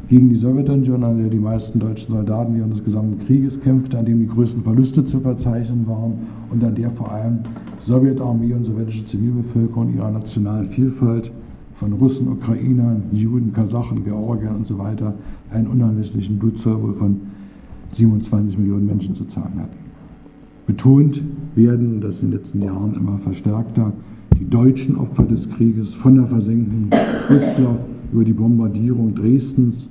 gegen 0.07 0.29
die 0.29 0.35
Sowjetunion, 0.35 1.03
an 1.03 1.17
der 1.17 1.29
die 1.29 1.39
meisten 1.39 1.79
deutschen 1.79 2.13
Soldaten 2.13 2.55
während 2.55 2.73
des 2.73 2.83
gesamten 2.83 3.25
Krieges 3.25 3.59
kämpften, 3.59 3.99
an 3.99 4.05
dem 4.05 4.19
die 4.19 4.27
größten 4.27 4.63
Verluste 4.63 5.03
zu 5.03 5.19
verzeichnen 5.19 5.85
waren 5.87 6.13
und 6.51 6.63
an 6.63 6.75
der 6.75 6.91
vor 6.91 7.11
allem 7.11 7.39
Sowjetarmee 7.79 8.53
und 8.53 8.63
sowjetische 8.65 9.05
Zivilbevölkerung 9.05 9.93
ihrer 9.93 10.11
nationalen 10.11 10.69
Vielfalt 10.69 11.31
von 11.75 11.93
Russen, 11.93 12.27
Ukrainern, 12.29 13.03
Juden, 13.11 13.51
Kasachen, 13.53 14.03
Georgiern 14.03 14.55
und 14.55 14.67
so 14.67 14.77
weiter 14.77 15.13
einen 15.51 15.67
unermesslichen 15.67 16.39
Blutzoll 16.39 16.93
von 16.93 17.21
27 17.89 18.57
Millionen 18.57 18.85
Menschen 18.85 19.13
zu 19.13 19.25
zahlen 19.25 19.59
hatten. 19.59 19.77
Betont 20.67 21.21
werden, 21.55 22.01
das 22.01 22.21
in 22.21 22.31
den 22.31 22.39
letzten 22.39 22.61
Jahren 22.61 22.95
immer 22.95 23.19
verstärkter, 23.19 23.93
die 24.39 24.49
deutschen 24.49 24.97
Opfer 24.97 25.23
des 25.23 25.49
Krieges 25.49 25.93
von 25.93 26.15
der 26.15 26.27
Versenkung 26.27 26.89
Brüsseler 27.27 27.77
über 28.11 28.23
die 28.23 28.33
Bombardierung 28.33 29.13
Dresdens, 29.13 29.89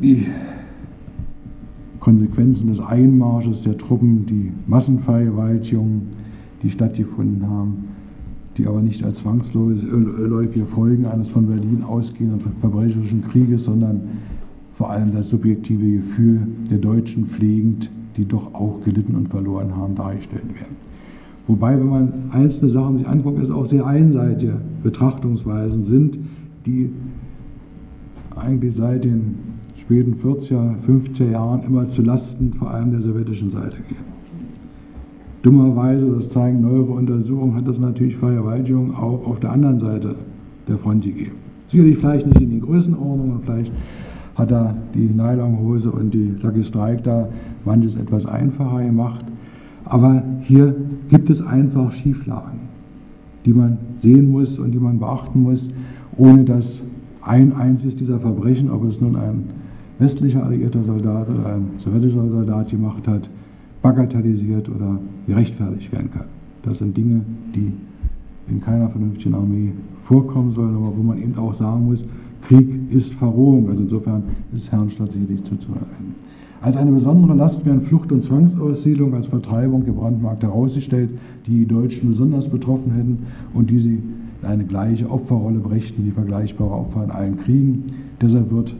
die 0.00 0.26
Konsequenzen 2.00 2.68
des 2.68 2.80
Einmarsches 2.80 3.62
der 3.62 3.78
Truppen, 3.78 4.26
die 4.26 4.52
Massenvergewaltigungen, 4.66 6.08
die 6.62 6.70
stattgefunden 6.70 7.48
haben, 7.48 7.93
die 8.56 8.66
aber 8.66 8.80
nicht 8.80 9.02
als 9.04 9.18
zwangsläufige 9.18 10.64
Folgen 10.64 11.06
eines 11.06 11.30
von 11.30 11.46
Berlin 11.46 11.82
ausgehenden 11.82 12.40
verbrecherischen 12.60 13.24
Krieges, 13.28 13.64
sondern 13.64 14.00
vor 14.74 14.90
allem 14.90 15.12
das 15.12 15.30
subjektive 15.30 15.98
Gefühl 15.98 16.46
der 16.70 16.78
Deutschen 16.78 17.26
pflegend, 17.26 17.90
die 18.16 18.24
doch 18.24 18.54
auch 18.54 18.82
gelitten 18.84 19.14
und 19.14 19.28
verloren 19.28 19.74
haben, 19.76 19.94
dargestellt 19.94 20.48
werden. 20.54 20.76
Wobei, 21.46 21.78
wenn 21.78 21.88
man 21.88 22.12
einzelne 22.30 22.70
Sachen 22.70 22.98
sich 22.98 23.06
anguckt, 23.06 23.42
es 23.42 23.50
auch 23.50 23.66
sehr 23.66 23.86
einseitige 23.86 24.54
Betrachtungsweisen 24.82 25.82
sind, 25.82 26.18
die 26.64 26.90
eigentlich 28.34 28.74
seit 28.74 29.04
den 29.04 29.34
späten 29.76 30.14
40er, 30.14 30.76
50er 30.86 31.30
Jahren 31.30 31.62
immer 31.64 31.88
zu 31.88 32.02
Lasten 32.02 32.52
vor 32.54 32.70
allem 32.70 32.92
der 32.92 33.02
sowjetischen 33.02 33.50
Seite 33.50 33.76
gehen. 33.88 34.13
Dummerweise, 35.44 36.06
das 36.06 36.30
zeigen 36.30 36.62
neuere 36.62 36.92
Untersuchungen, 36.92 37.54
hat 37.54 37.68
es 37.68 37.78
natürlich 37.78 38.16
Vergewaltigungen 38.16 38.94
auch 38.94 39.26
auf 39.26 39.40
der 39.40 39.52
anderen 39.52 39.78
Seite 39.78 40.14
der 40.66 40.78
Front 40.78 41.04
gegeben. 41.04 41.32
Sicherlich 41.66 41.98
vielleicht 41.98 42.26
nicht 42.26 42.40
in 42.40 42.48
den 42.48 42.62
Größenordnungen, 42.62 43.40
vielleicht 43.42 43.70
hat 44.36 44.50
er 44.50 44.74
die 44.94 45.06
Nylonhose 45.06 45.90
und 45.90 46.14
die 46.14 46.34
Lucky 46.42 46.64
Strike 46.64 47.02
da 47.02 47.28
manches 47.66 47.94
etwas 47.94 48.24
einfacher 48.24 48.82
gemacht. 48.82 49.26
Aber 49.84 50.22
hier 50.40 50.74
gibt 51.10 51.28
es 51.28 51.42
einfach 51.42 51.92
Schieflagen, 51.92 52.60
die 53.44 53.52
man 53.52 53.76
sehen 53.98 54.30
muss 54.30 54.58
und 54.58 54.72
die 54.72 54.78
man 54.78 54.98
beachten 54.98 55.42
muss, 55.42 55.68
ohne 56.16 56.44
dass 56.44 56.82
ein 57.20 57.52
einziges 57.52 57.96
dieser 57.96 58.18
Verbrechen, 58.18 58.70
ob 58.70 58.84
es 58.84 58.98
nun 58.98 59.14
ein 59.14 59.44
westlicher 59.98 60.42
alliierter 60.42 60.84
Soldat 60.84 61.28
oder 61.28 61.54
ein 61.54 61.66
sowjetischer 61.76 62.30
Soldat 62.30 62.70
gemacht 62.70 63.06
hat, 63.06 63.28
bagatellisiert 63.84 64.70
oder 64.70 64.98
gerechtfertigt 65.26 65.92
werden 65.92 66.10
kann. 66.10 66.24
Das 66.62 66.78
sind 66.78 66.96
Dinge, 66.96 67.20
die 67.54 67.70
in 68.48 68.58
keiner 68.58 68.88
vernünftigen 68.88 69.34
Armee 69.34 69.72
vorkommen 69.98 70.50
sollen, 70.50 70.74
aber 70.74 70.96
wo 70.96 71.02
man 71.02 71.18
eben 71.18 71.36
auch 71.36 71.52
sagen 71.52 71.84
muss, 71.84 72.02
Krieg 72.40 72.66
ist 72.90 73.12
Verrohung. 73.12 73.68
Also 73.68 73.82
insofern 73.82 74.22
ist 74.54 74.72
Herrenstadt 74.72 75.12
sicherlich 75.12 75.44
zuzuhören. 75.44 76.14
Als 76.62 76.78
eine 76.78 76.92
besondere 76.92 77.34
Last 77.34 77.66
werden 77.66 77.82
Flucht- 77.82 78.10
und 78.10 78.24
Zwangsaussiedlung 78.24 79.12
als 79.12 79.26
Vertreibung 79.26 79.84
der 79.84 79.92
Brandmarkt 79.92 80.42
herausgestellt, 80.42 81.10
die 81.46 81.58
die 81.58 81.66
Deutschen 81.66 82.08
besonders 82.08 82.48
betroffen 82.48 82.90
hätten 82.92 83.18
und 83.52 83.68
die 83.68 83.80
sie 83.80 84.02
in 84.40 84.48
eine 84.48 84.64
gleiche 84.64 85.10
Opferrolle 85.10 85.58
brächten 85.58 86.06
wie 86.06 86.10
vergleichbare 86.10 86.72
Opfer 86.72 87.04
in 87.04 87.10
allen 87.10 87.36
Kriegen. 87.36 87.84
Deshalb 88.18 88.50
wird 88.50 88.74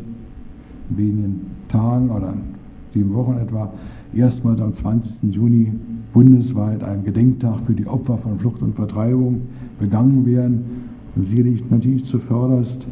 in 0.88 0.96
wenigen 0.96 1.40
Tagen 1.68 2.08
oder 2.08 2.32
in 2.32 2.40
sieben 2.94 3.12
Wochen 3.12 3.36
etwa 3.36 3.70
erstmals 4.16 4.60
am 4.60 4.72
20. 4.72 5.34
Juni 5.34 5.72
bundesweit 6.12 6.82
ein 6.84 7.04
Gedenktag 7.04 7.60
für 7.66 7.74
die 7.74 7.86
Opfer 7.86 8.18
von 8.18 8.38
Flucht 8.38 8.62
und 8.62 8.74
Vertreibung 8.74 9.42
begangen 9.78 10.24
werden. 10.26 10.64
Und 11.16 11.26
sicherlich 11.26 11.68
natürlich 11.70 12.04
zuvörderst 12.04 12.86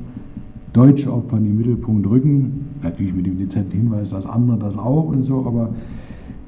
deutsche 0.73 1.13
Opfer 1.13 1.39
in 1.39 1.45
den 1.45 1.57
Mittelpunkt 1.57 2.09
rücken. 2.09 2.67
Natürlich 2.83 3.15
mit 3.15 3.27
dem 3.27 3.39
dezenten 3.39 3.77
Hinweis, 3.77 4.11
dass 4.11 4.27
andere 4.27 4.59
das 4.59 4.77
auch 4.77 5.09
und 5.09 5.23
so, 5.23 5.45
aber 5.47 5.71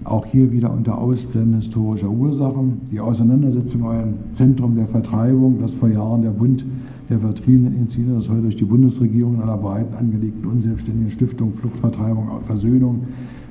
auch 0.05 0.27
hier 0.27 0.53
wieder 0.53 0.73
unter 0.73 0.99
Ausblenden 0.99 1.55
historischer 1.55 2.11
Ursachen. 2.11 2.81
Die 2.93 3.01
Auseinandersetzung 3.01 3.83
im 3.91 4.35
Zentrum 4.35 4.75
der 4.77 4.87
Vertreibung, 4.87 5.59
das 5.61 5.75
vor 5.75 5.89
Jahren 5.89 6.23
der 6.23 6.31
Bund 6.31 6.65
der 7.09 7.21
Vertriebenen 7.21 7.75
initiiert, 7.75 8.17
das 8.17 8.29
heute 8.29 8.43
durch 8.43 8.57
die 8.57 8.65
Bundesregierung 8.65 9.37
in 9.37 9.43
einer 9.43 9.57
breiten 9.57 9.95
angelegten 9.95 10.47
unselbstständigen 10.47 11.11
Stiftung 11.11 11.55
Fluchtvertreibung 11.55 12.29
Versöhnung 12.43 13.03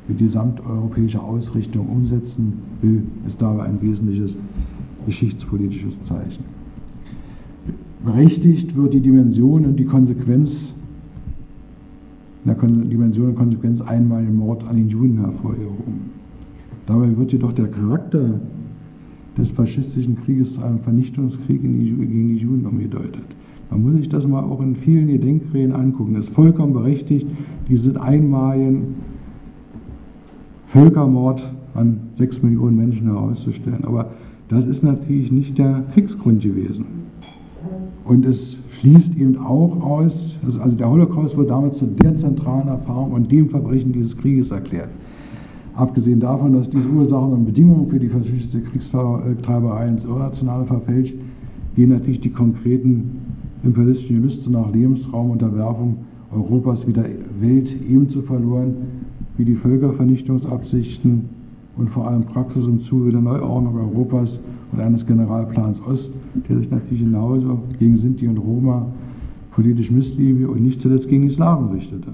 mit 0.08 0.18
gesamteuropäischer 0.18 1.24
Ausrichtung 1.24 1.88
umsetzen 1.88 2.54
will, 2.82 3.04
ist 3.26 3.42
dabei 3.42 3.64
ein 3.64 3.82
wesentliches 3.82 4.36
geschichtspolitisches 5.06 6.02
Zeichen. 6.02 6.44
Berechtigt 8.04 8.76
wird 8.76 8.94
die 8.94 9.00
Dimension 9.00 9.66
und 9.66 9.78
die 9.78 9.86
Konsequenz, 9.86 10.74
in 12.44 12.54
der 12.54 12.70
Dimension 12.90 13.30
und 13.30 13.36
Konsequenz 13.36 13.80
einmal 13.80 14.26
den 14.26 14.36
Mord 14.36 14.66
an 14.68 14.76
den 14.76 14.90
Juden 14.90 15.20
hervorgehoben. 15.20 16.12
Dabei 16.86 17.16
wird 17.16 17.32
jedoch 17.32 17.54
der 17.54 17.68
Charakter 17.68 18.42
des 19.38 19.52
faschistischen 19.52 20.18
Krieges 20.18 20.56
zu 20.56 20.62
einem 20.62 20.80
Vernichtungskrieg 20.80 21.62
gegen 21.62 22.28
die 22.28 22.36
Juden 22.36 22.66
umgedeutet. 22.66 23.24
Man 23.72 23.84
muss 23.84 23.94
sich 23.96 24.10
das 24.10 24.28
mal 24.28 24.44
auch 24.44 24.62
in 24.62 24.76
vielen 24.76 25.08
Gedenkreden 25.08 25.74
angucken. 25.74 26.16
Es 26.16 26.28
ist 26.28 26.36
vollkommen 26.36 26.74
berechtigt, 26.74 27.28
diesen 27.70 27.98
einmaligen 27.98 28.96
Völkermord 30.74 31.54
an 31.76 32.00
sechs 32.16 32.42
Millionen 32.42 32.76
Menschen 32.76 33.06
herauszustellen. 33.06 33.86
Aber 33.86 34.10
das 34.50 34.66
ist 34.66 34.84
natürlich 34.84 35.32
nicht 35.32 35.56
der 35.60 35.84
Kriegsgrund 35.94 36.42
gewesen. 36.42 36.86
Und 38.06 38.26
es 38.26 38.58
schließt 38.72 39.16
eben 39.16 39.38
auch 39.38 39.80
aus, 39.82 40.40
also 40.44 40.76
der 40.76 40.90
Holocaust 40.90 41.38
wird 41.38 41.52
damit 41.52 41.76
zu 41.76 41.86
der 41.86 42.18
zentralen 42.18 42.68
Erfahrung 42.70 43.12
und 43.12 43.32
dem 43.32 43.50
Verbrechen 43.50 43.94
dieses 43.94 44.18
Krieges 44.18 44.50
erklärt. 44.50 44.90
Abgesehen 45.76 46.20
davon, 46.20 46.54
dass 46.54 46.72
diese 46.72 46.90
Ursachen 46.90 47.34
und 47.34 47.46
Bedingungen 47.46 47.88
für 47.88 48.00
die 48.00 48.10
faschistische 48.10 48.64
Kriegstreiberei 48.64 49.88
ins 49.88 50.06
Irrationale 50.06 50.66
verfälscht, 50.66 51.14
gehen 51.76 51.90
natürlich 51.90 52.22
die 52.22 52.32
konkreten 52.32 53.22
imperialistischen 53.64 54.18
Gelüste 54.18 54.52
nach 54.52 54.72
Lebensraumunterwerfung 54.74 55.98
Europas 56.32 56.88
wieder 56.88 57.06
Welt 57.40 57.76
ebenso 57.88 58.24
verloren 58.24 59.03
wie 59.38 59.46
die 59.46 59.56
Völkervernichtungsabsichten 59.56 61.30
und 61.76 61.90
vor 61.90 62.08
allem 62.08 62.24
Praxis 62.24 62.66
im 62.66 62.80
Zuge 62.80 63.12
der 63.12 63.22
Neuordnung 63.22 63.76
Europas 63.76 64.40
und 64.72 64.80
eines 64.80 65.06
Generalplans 65.06 65.82
Ost, 65.82 66.14
der 66.48 66.58
sich 66.58 66.70
natürlich 66.70 67.04
genauso 67.04 67.60
gegen 67.80 67.98
Sinti 67.98 68.28
und 68.28 68.38
Roma 68.38 68.86
politisch 69.52 69.92
missliebe 69.92 70.48
und 70.50 70.64
nicht 70.64 70.82
zuletzt 70.82 71.08
gegen 71.08 71.24
die 71.24 71.34
Slawen 71.34 71.70
richtete. 71.70 72.14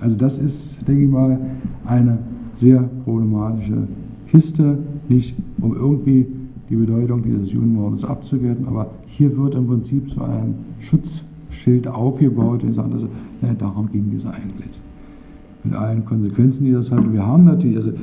Also 0.00 0.16
das 0.16 0.38
ist, 0.38 0.86
denke 0.86 1.04
ich 1.04 1.10
mal, 1.10 1.38
eine 1.86 2.18
sehr 2.56 2.82
problematische 3.04 3.88
Kiste, 4.28 4.78
nicht 5.08 5.34
um 5.60 5.74
irgendwie 5.74 6.26
die 6.68 6.76
Bedeutung 6.76 7.22
dieses 7.22 7.52
Judenmordes 7.52 8.04
abzuwerten, 8.04 8.66
aber 8.66 8.90
hier 9.06 9.36
wird 9.36 9.54
im 9.54 9.66
Prinzip 9.66 10.10
so 10.10 10.22
ein 10.22 10.54
Schutzschild 10.80 11.86
aufgebaut, 11.86 12.62
der 12.62 12.72
sagt, 12.72 12.92
also, 12.92 13.08
ja, 13.42 13.54
darum 13.54 13.90
ging 13.90 14.12
es 14.16 14.26
eigentlich. 14.26 14.83
Mit 15.64 15.74
allen 15.74 16.04
Konsequenzen, 16.04 16.64
die 16.64 16.72
das 16.72 16.90
hat. 16.90 17.12
Wir 17.12 17.26
haben 17.26 17.44
natürlich, 17.44 17.76
also 17.76 17.90
äh, 17.90 17.94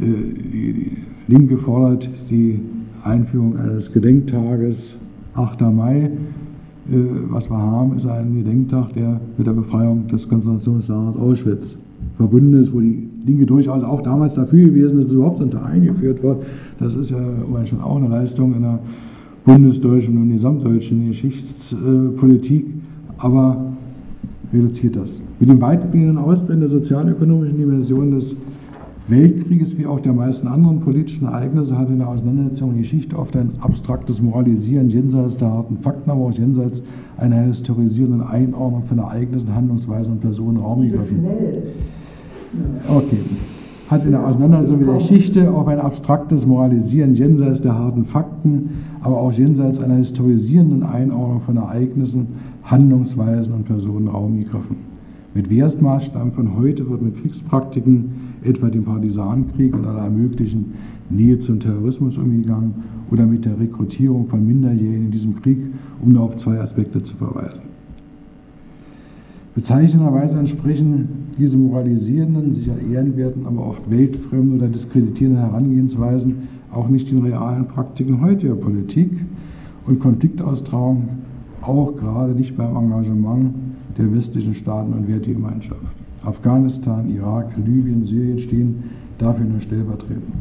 die, 0.00 0.92
Linke 1.26 1.58
fordert 1.58 2.08
die 2.30 2.60
Einführung 3.04 3.58
eines 3.58 3.92
Gedenktages 3.92 4.96
8. 5.34 5.60
Mai. 5.60 6.04
Äh, 6.04 6.10
was 7.28 7.50
wir 7.50 7.58
haben, 7.58 7.96
ist 7.96 8.06
ein 8.06 8.34
Gedenktag, 8.34 8.94
der 8.94 9.20
mit 9.36 9.46
der 9.46 9.52
Befreiung 9.52 10.06
des 10.08 10.28
Konzentrationslagers 10.28 11.16
Auschwitz 11.16 11.76
verbunden 12.16 12.54
ist, 12.54 12.72
wo 12.72 12.80
die 12.80 13.08
Linke 13.26 13.46
durchaus 13.46 13.82
auch 13.82 14.00
damals 14.02 14.34
dafür 14.34 14.66
gewesen 14.66 14.98
ist, 14.98 15.04
dass 15.04 15.06
es 15.06 15.12
überhaupt 15.12 15.40
unter 15.40 15.64
eingeführt 15.64 16.22
wird. 16.22 16.44
Das 16.78 16.94
ist 16.94 17.10
ja 17.10 17.18
schon 17.64 17.80
auch 17.80 17.96
eine 17.96 18.08
Leistung 18.08 18.54
in 18.54 18.62
der 18.62 18.78
bundesdeutschen 19.44 20.16
und 20.16 20.30
gesamtdeutschen 20.30 21.08
Geschichtspolitik, 21.08 22.66
aber 23.18 23.67
reduziert 24.52 24.96
das. 24.96 25.20
Mit 25.40 25.48
dem 25.48 25.60
weitgehenden 25.60 26.18
Ausblenden 26.18 26.60
der 26.60 26.70
sozialökonomischen 26.70 27.58
Dimension 27.58 28.10
des 28.12 28.36
Weltkrieges 29.08 29.78
wie 29.78 29.86
auch 29.86 30.00
der 30.00 30.12
meisten 30.12 30.46
anderen 30.48 30.80
politischen 30.80 31.26
Ereignisse 31.26 31.78
hat 31.78 31.88
in 31.88 31.98
der 31.98 32.08
Auseinandersetzung 32.08 32.74
die 32.74 32.80
Geschichte 32.80 33.18
oft 33.18 33.34
ein 33.36 33.52
abstraktes 33.60 34.20
Moralisieren 34.20 34.90
jenseits 34.90 35.38
der 35.38 35.50
harten 35.50 35.78
Fakten, 35.78 36.10
aber 36.10 36.26
auch 36.26 36.32
jenseits 36.32 36.82
einer 37.16 37.40
historisierenden 37.42 38.22
Einordnung 38.22 38.82
von 38.84 38.98
Ereignissen, 38.98 39.54
Handlungsweisen 39.54 40.14
und 40.14 40.20
Personen 40.20 40.58
Raum 40.58 40.82
gegriffen. 40.82 41.24
Okay. 42.86 43.20
Hat 43.88 44.04
in 44.04 44.10
der 44.10 44.26
Auseinandersetzung 44.26 44.80
mit 44.80 44.88
der 44.88 44.96
Geschichte 44.96 45.50
auf 45.50 45.66
ein 45.66 45.80
abstraktes 45.80 46.44
Moralisieren 46.44 47.14
jenseits 47.14 47.62
der 47.62 47.78
harten 47.78 48.04
Fakten, 48.04 48.68
aber 49.00 49.18
auch 49.18 49.32
jenseits 49.32 49.78
einer 49.78 49.96
historisierenden 49.96 50.82
Einordnung 50.82 51.40
von 51.40 51.56
Ereignissen, 51.56 52.26
Handlungsweisen 52.70 53.54
und 53.54 53.64
Personen 53.64 54.08
Raum 54.08 54.38
gegriffen. 54.38 54.76
Mit 55.34 55.50
Wertmaßstaben 55.50 56.32
von 56.32 56.56
heute 56.56 56.88
wird 56.88 57.02
mit 57.02 57.20
Kriegspraktiken, 57.20 58.10
etwa 58.42 58.68
dem 58.68 58.84
Partisanenkrieg 58.84 59.74
und 59.74 59.86
aller 59.86 60.10
möglichen 60.10 60.74
Nähe 61.10 61.38
zum 61.38 61.60
Terrorismus 61.60 62.18
umgegangen 62.18 62.74
oder 63.10 63.26
mit 63.26 63.44
der 63.44 63.58
Rekrutierung 63.58 64.26
von 64.26 64.46
Minderjährigen 64.46 65.06
in 65.06 65.10
diesem 65.10 65.40
Krieg, 65.40 65.58
um 66.02 66.12
nur 66.12 66.22
auf 66.22 66.36
zwei 66.36 66.60
Aspekte 66.60 67.02
zu 67.02 67.16
verweisen. 67.16 67.62
Bezeichnenderweise 69.54 70.38
entsprechen 70.38 71.08
diese 71.38 71.56
moralisierenden, 71.56 72.54
sicher 72.54 72.74
ehrenwerten, 72.92 73.46
aber 73.46 73.66
oft 73.66 73.90
weltfremden 73.90 74.58
oder 74.58 74.68
diskreditierenden 74.68 75.42
Herangehensweisen 75.42 76.34
auch 76.72 76.88
nicht 76.88 77.10
den 77.10 77.22
realen 77.22 77.66
Praktiken 77.66 78.20
heutiger 78.20 78.54
Politik 78.54 79.10
und 79.86 80.00
Konfliktaustrauung, 80.00 81.08
auch 81.68 81.96
gerade 81.96 82.32
nicht 82.32 82.56
beim 82.56 82.74
Engagement 82.74 83.54
der 83.98 84.12
westlichen 84.12 84.54
Staaten 84.54 84.92
und 84.92 85.08
Wertegemeinschaft. 85.08 85.80
Afghanistan, 86.24 87.08
Irak, 87.10 87.56
Libyen, 87.56 88.04
Syrien 88.04 88.38
stehen 88.38 88.84
dafür 89.18 89.44
nur 89.44 89.60
stellvertretend. 89.60 90.34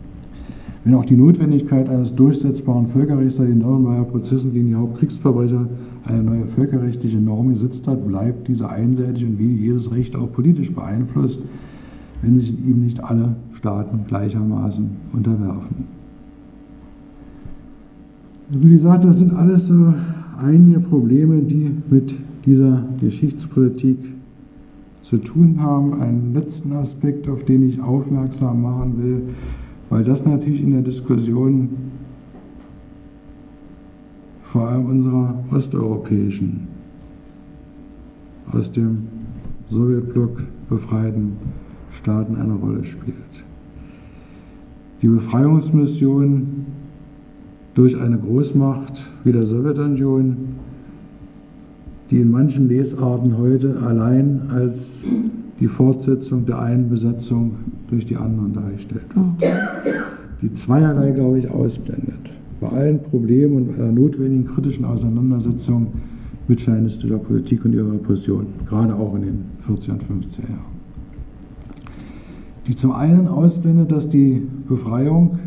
Wenn 0.84 0.96
auch 0.96 1.06
die 1.06 1.18
Notwendigkeit 1.18 1.90
eines 1.90 2.16
durchsetzbaren 2.16 2.88
Völkerrechts 2.88 3.38
seit 3.38 3.50
den 3.50 3.58
Nürnberger 3.60 4.06
Prozessen 4.06 4.54
gegen 4.54 4.70
die 4.70 4.76
Hauptkriegsverbrecher 4.76 5.68
eine 6.06 6.24
neue 6.24 6.46
völkerrechtliche 6.46 7.18
Norm 7.18 7.50
gesetzt 7.50 7.88
hat, 7.88 8.08
bleibt 8.08 8.48
diese 8.48 8.70
einseitig 8.70 9.26
und 9.26 9.38
wie 9.38 9.54
jedes 9.54 9.92
Recht 9.92 10.16
auch 10.16 10.32
politisch 10.32 10.74
beeinflusst, 10.74 11.42
wenn 12.22 12.40
sich 12.40 12.52
ihm 12.52 12.84
nicht 12.84 13.04
alle 13.04 13.36
Staaten 13.56 14.06
gleichermaßen 14.08 14.90
unterwerfen. 15.12 15.98
Also 18.50 18.64
wie 18.64 18.70
gesagt, 18.70 19.04
das 19.04 19.20
sind 19.20 19.34
alles 19.34 19.68
so 19.68 19.94
einige 20.38 20.80
Probleme, 20.80 21.42
die 21.42 21.72
mit 21.90 22.14
dieser 22.46 22.84
Geschichtspolitik 23.00 23.98
zu 25.02 25.18
tun 25.18 25.62
haben. 25.62 26.02
Einen 26.02 26.34
letzten 26.34 26.74
Aspekt, 26.74 27.28
auf 27.30 27.44
den 27.44 27.70
ich 27.70 27.82
aufmerksam 27.82 28.62
machen 28.62 29.02
will, 29.02 29.22
weil 29.90 30.04
das 30.04 30.26
natürlich 30.26 30.62
in 30.62 30.72
der 30.72 30.82
Diskussion 30.82 31.70
vor 34.42 34.68
allem 34.68 34.86
unserer 34.86 35.44
osteuropäischen, 35.52 36.68
aus 38.54 38.72
dem 38.72 39.00
Sowjetblock 39.70 40.42
befreiten 40.70 41.34
Staaten 41.92 42.38
eine 42.38 42.54
Rolle 42.54 42.84
spielt. 42.86 43.16
Die 45.02 45.08
Befreiungsmission 45.08 46.66
durch 47.78 47.96
eine 48.02 48.18
Großmacht 48.18 49.06
wie 49.24 49.32
der 49.32 49.46
Sowjetunion, 49.46 50.36
die 52.10 52.20
in 52.22 52.32
manchen 52.32 52.68
Lesarten 52.68 53.38
heute 53.38 53.78
allein 53.86 54.42
als 54.50 55.04
die 55.60 55.68
Fortsetzung 55.68 56.48
der 56.48 56.60
einen 56.60 56.90
Besatzung 56.90 57.52
durch 57.88 58.08
die 58.08 58.16
anderen 58.16 58.54
dargestellt 58.54 59.06
wird, 59.14 59.54
die 60.42 60.52
zweierlei, 60.56 61.12
glaube 61.12 61.38
ich, 61.38 61.52
ausblendet. 61.52 62.32
Bei 62.60 62.70
allen 62.70 63.00
Problemen 63.00 63.58
und 63.58 63.76
einer 63.76 63.92
notwendigen 63.92 64.46
kritischen 64.46 64.84
Auseinandersetzung 64.84 65.88
mit 66.48 66.60
scheinistischer 66.60 67.20
Politik 67.20 67.64
und 67.64 67.74
ihrer 67.74 67.94
Repression, 67.94 68.48
gerade 68.68 68.96
auch 68.96 69.14
in 69.14 69.22
den 69.22 69.46
40er 69.68 69.92
und 69.92 70.04
50er 70.04 70.50
Jahren. 70.50 70.78
Die 72.66 72.76
zum 72.76 72.92
einen 72.92 73.28
ausblendet, 73.28 73.92
dass 73.92 74.10
die 74.10 74.42
Befreiung, 74.68 75.38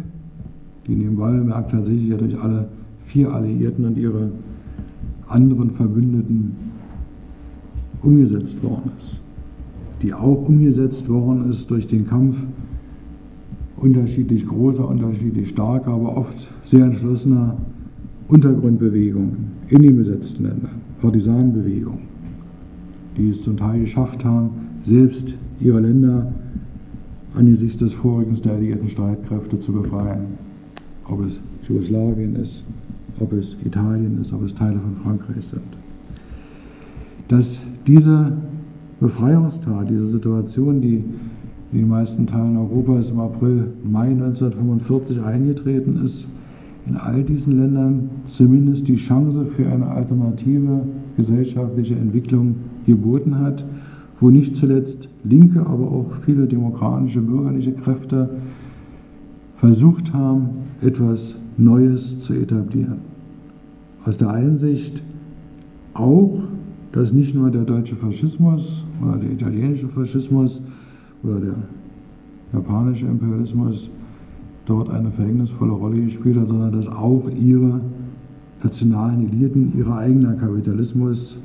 die 0.87 0.95
nebenbei 0.95 1.33
bemerkt 1.33 1.71
tatsächlich 1.71 2.09
ja 2.09 2.17
durch 2.17 2.39
alle 2.39 2.69
vier 3.05 3.33
Alliierten 3.33 3.85
und 3.85 3.99
ihre 3.99 4.31
anderen 5.29 5.71
Verbündeten 5.71 6.57
umgesetzt 8.03 8.63
worden 8.63 8.91
ist. 8.97 9.21
Die 10.03 10.15
auch 10.15 10.49
umgesetzt 10.49 11.09
worden 11.09 11.51
ist 11.51 11.71
durch 11.71 11.87
den 11.87 12.07
Kampf 12.07 12.37
unterschiedlich 13.77 14.47
großer, 14.47 14.87
unterschiedlich 14.87 15.51
starker, 15.51 15.93
aber 15.93 16.17
oft 16.17 16.51
sehr 16.65 16.85
entschlossener 16.85 17.57
Untergrundbewegungen 18.29 19.51
in 19.69 19.83
den 19.83 19.97
besetzten 19.97 20.45
Ländern, 20.45 20.81
Partisanenbewegungen, 21.01 22.01
die 23.17 23.31
es 23.31 23.43
zum 23.43 23.57
Teil 23.57 23.81
geschafft 23.81 24.25
haben, 24.25 24.51
selbst 24.83 25.35
ihre 25.61 25.81
Länder 25.81 26.33
angesichts 27.35 27.79
des 27.79 27.93
Vorrückens 27.93 28.43
der 28.43 28.55
alliierten 28.55 28.89
Streitkräfte 28.89 29.59
zu 29.59 29.73
befreien. 29.73 30.50
Ob 31.11 31.25
es 31.27 31.41
Jugoslawien 31.69 32.37
ist, 32.37 32.65
ob 33.19 33.33
es 33.33 33.57
Italien 33.65 34.21
ist, 34.21 34.33
ob 34.33 34.45
es 34.45 34.55
Teile 34.55 34.79
von 34.79 34.97
Frankreich 35.03 35.45
sind. 35.45 35.63
Dass 37.29 37.59
diese 37.87 38.33
Befreiungstat, 39.01 39.89
diese 39.91 40.07
Situation, 40.07 40.81
die 40.81 41.05
in 41.73 41.79
den 41.79 41.89
meisten 41.89 42.27
Teilen 42.27 42.57
Europas 42.57 43.11
im 43.11 43.21
April, 43.21 43.69
Mai 43.85 44.09
1945 44.09 45.23
eingetreten 45.23 46.01
ist, 46.05 46.27
in 46.87 46.97
all 46.97 47.23
diesen 47.23 47.59
Ländern 47.59 48.11
zumindest 48.25 48.89
die 48.89 48.97
Chance 48.97 49.47
für 49.47 49.67
eine 49.67 49.87
alternative 49.87 50.83
gesellschaftliche 51.17 51.95
Entwicklung 51.95 52.57
geboten 52.87 53.39
hat, 53.39 53.65
wo 54.19 54.31
nicht 54.31 54.57
zuletzt 54.57 55.09
linke, 55.25 55.61
aber 55.61 55.91
auch 55.91 56.13
viele 56.25 56.47
demokratische 56.47 57.21
bürgerliche 57.21 57.73
Kräfte 57.73 58.31
versucht 59.57 60.13
haben, 60.13 60.49
etwas 60.83 61.37
Neues 61.57 62.21
zu 62.21 62.35
etablieren. 62.35 62.99
Aus 64.05 64.17
der 64.17 64.31
Einsicht 64.31 65.03
auch, 65.95 66.41
dass 66.93 67.13
nicht 67.13 67.35
nur 67.35 67.51
der 67.51 67.63
deutsche 67.63 67.97
Faschismus 67.97 68.85
oder 69.03 69.19
der 69.19 69.31
italienische 69.31 69.89
Faschismus 69.89 70.61
oder 71.23 71.39
der 71.41 71.55
japanische 72.53 73.07
Imperialismus 73.07 73.91
dort 74.67 74.89
eine 74.91 75.11
verhängnisvolle 75.11 75.73
Rolle 75.73 76.03
gespielt 76.03 76.39
hat, 76.39 76.49
sondern 76.49 76.73
dass 76.73 76.89
auch 76.89 77.29
ihre 77.29 77.81
nationalen 78.63 79.29
Eliten, 79.29 79.73
ihr 79.77 79.87
eigener 79.89 80.35
Kapitalismus 80.35 81.39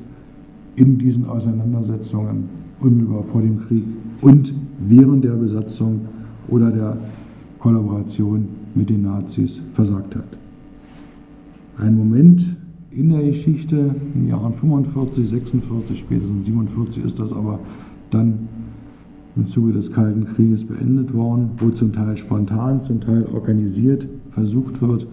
in 0.75 0.97
diesen 0.97 1.25
Auseinandersetzungen 1.25 2.49
unmittelbar 2.79 3.23
vor 3.23 3.41
dem 3.41 3.59
Krieg 3.67 3.83
und 4.21 4.53
während 4.79 5.23
der 5.23 5.31
Besatzung 5.31 6.01
oder 6.47 6.71
der 6.71 6.97
Kollaboration 7.59 8.47
mit 8.75 8.89
den 8.89 9.03
Nazis 9.03 9.61
versagt 9.73 10.15
hat. 10.15 10.37
Ein 11.77 11.97
Moment 11.97 12.45
in 12.91 13.09
der 13.09 13.23
Geschichte, 13.23 13.95
in 14.13 14.21
den 14.21 14.29
Jahren 14.29 14.53
45, 14.53 15.29
46, 15.29 15.99
spätestens 15.99 16.45
47 16.45 17.03
ist 17.03 17.19
das 17.19 17.33
aber 17.33 17.59
dann 18.11 18.47
im 19.35 19.47
Zuge 19.47 19.73
des 19.73 19.91
Kalten 19.91 20.25
Krieges 20.25 20.63
beendet 20.63 21.13
worden, 21.13 21.49
wo 21.57 21.69
zum 21.69 21.91
Teil 21.91 22.15
spontan, 22.15 22.81
zum 22.81 23.01
Teil 23.01 23.25
organisiert 23.33 24.07
versucht 24.31 24.81
wird, 24.81 25.07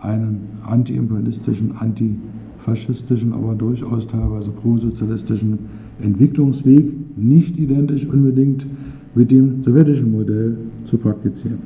einen 0.00 0.42
antiimperialistischen, 0.64 1.72
antifaschistischen, 1.76 3.32
aber 3.32 3.54
durchaus 3.54 4.06
teilweise 4.06 4.50
prosozialistischen 4.50 5.58
Entwicklungsweg 6.00 6.92
nicht 7.16 7.56
identisch 7.58 8.06
unbedingt 8.06 8.66
mit 9.14 9.30
dem 9.30 9.62
sowjetischen 9.62 10.12
Modell 10.12 10.56
zu 10.84 10.98
praktizieren. 10.98 11.58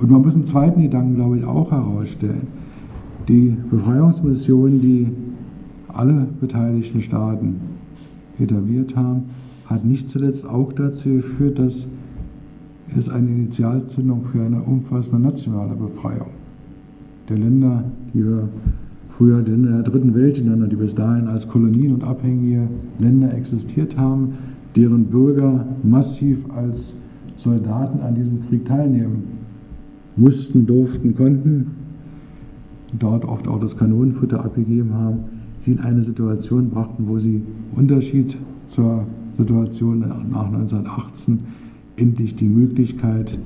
Und 0.00 0.10
man 0.10 0.22
muss 0.22 0.34
einen 0.34 0.44
zweiten 0.44 0.82
Gedanken, 0.82 1.16
glaube 1.16 1.38
ich, 1.38 1.44
auch 1.44 1.70
herausstellen. 1.70 2.46
Die 3.28 3.54
Befreiungsmission, 3.70 4.80
die 4.80 5.08
alle 5.88 6.26
beteiligten 6.40 7.02
Staaten 7.02 7.60
etabliert 8.38 8.96
haben, 8.96 9.24
hat 9.66 9.84
nicht 9.84 10.08
zuletzt 10.08 10.48
auch 10.48 10.72
dazu 10.72 11.10
geführt, 11.10 11.58
dass 11.58 11.86
es 12.96 13.08
eine 13.08 13.28
Initialzündung 13.28 14.24
für 14.24 14.42
eine 14.42 14.62
umfassende 14.62 15.20
nationale 15.20 15.74
Befreiung 15.74 16.30
der 17.28 17.38
Länder, 17.38 17.84
die 18.12 18.24
wir 18.24 18.48
früher 19.10 19.46
in 19.46 19.62
der 19.62 19.82
dritten 19.82 20.14
Welt 20.14 20.38
Länder, 20.38 20.66
die 20.66 20.76
bis 20.76 20.94
dahin 20.94 21.28
als 21.28 21.46
Kolonien 21.46 21.94
und 21.94 22.04
abhängige 22.04 22.62
Länder 22.98 23.32
existiert 23.34 23.96
haben, 23.96 24.32
deren 24.74 25.04
Bürger 25.04 25.66
massiv 25.82 26.38
als 26.56 26.94
Soldaten 27.36 28.00
an 28.00 28.14
diesem 28.14 28.46
Krieg 28.48 28.64
teilnehmen 28.64 29.39
mussten, 30.20 30.66
durften, 30.66 31.14
konnten, 31.14 31.66
dort 32.98 33.24
oft 33.24 33.48
auch 33.48 33.60
das 33.60 33.76
Kanonenfutter 33.76 34.44
abgegeben 34.44 34.94
haben, 34.94 35.18
sie 35.58 35.72
in 35.72 35.80
eine 35.80 36.02
Situation 36.02 36.70
brachten, 36.70 37.08
wo 37.08 37.18
sie 37.18 37.42
Unterschied 37.74 38.36
zur 38.68 39.04
Situation 39.36 40.00
nach 40.00 40.46
1918 40.46 41.40
endlich 41.96 42.36
die 42.36 42.48
Möglichkeit, 42.48 43.38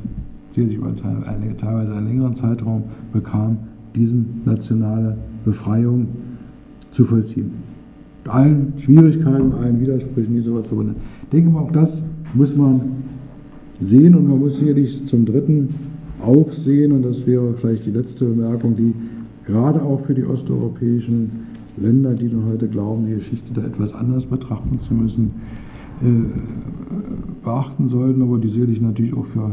sicherlich 0.50 0.78
über 0.78 0.88
einen, 0.88 1.56
teilweise 1.56 1.94
einen 1.94 2.06
längeren 2.06 2.34
Zeitraum 2.34 2.84
bekam, 3.12 3.58
diesen 3.94 4.42
nationale 4.44 5.16
Befreiung 5.44 6.08
zu 6.90 7.04
vollziehen. 7.04 7.50
Mit 8.24 8.34
allen 8.34 8.72
Schwierigkeiten, 8.78 9.52
allen 9.52 9.80
Widersprüchen, 9.80 10.34
die 10.34 10.40
sowas 10.40 10.66
verbunden 10.66 10.94
sind. 10.94 11.02
Ich 11.24 11.28
denke 11.30 11.50
mal, 11.50 11.60
auch 11.60 11.72
das 11.72 12.02
muss 12.34 12.56
man 12.56 12.80
sehen 13.80 14.14
und 14.14 14.28
man 14.28 14.38
muss 14.38 14.58
sicherlich 14.58 15.04
zum 15.06 15.26
Dritten 15.26 15.68
auch 16.24 16.50
sehen, 16.52 16.92
und 16.92 17.02
das 17.02 17.26
wäre 17.26 17.54
vielleicht 17.54 17.86
die 17.86 17.90
letzte 17.90 18.24
Bemerkung, 18.24 18.76
die 18.76 18.94
gerade 19.46 19.82
auch 19.82 20.00
für 20.00 20.14
die 20.14 20.24
osteuropäischen 20.24 21.30
Länder, 21.76 22.14
die 22.14 22.28
nun 22.28 22.46
heute 22.46 22.68
glauben, 22.68 23.06
die 23.06 23.14
Geschichte 23.14 23.52
da 23.52 23.62
etwas 23.62 23.92
anders 23.92 24.26
betrachten 24.26 24.78
zu 24.80 24.94
müssen, 24.94 25.32
äh, 26.02 27.44
beachten 27.44 27.88
sollten, 27.88 28.22
aber 28.22 28.38
die 28.38 28.48
sicherlich 28.48 28.80
natürlich 28.80 29.14
auch 29.14 29.26
für 29.26 29.50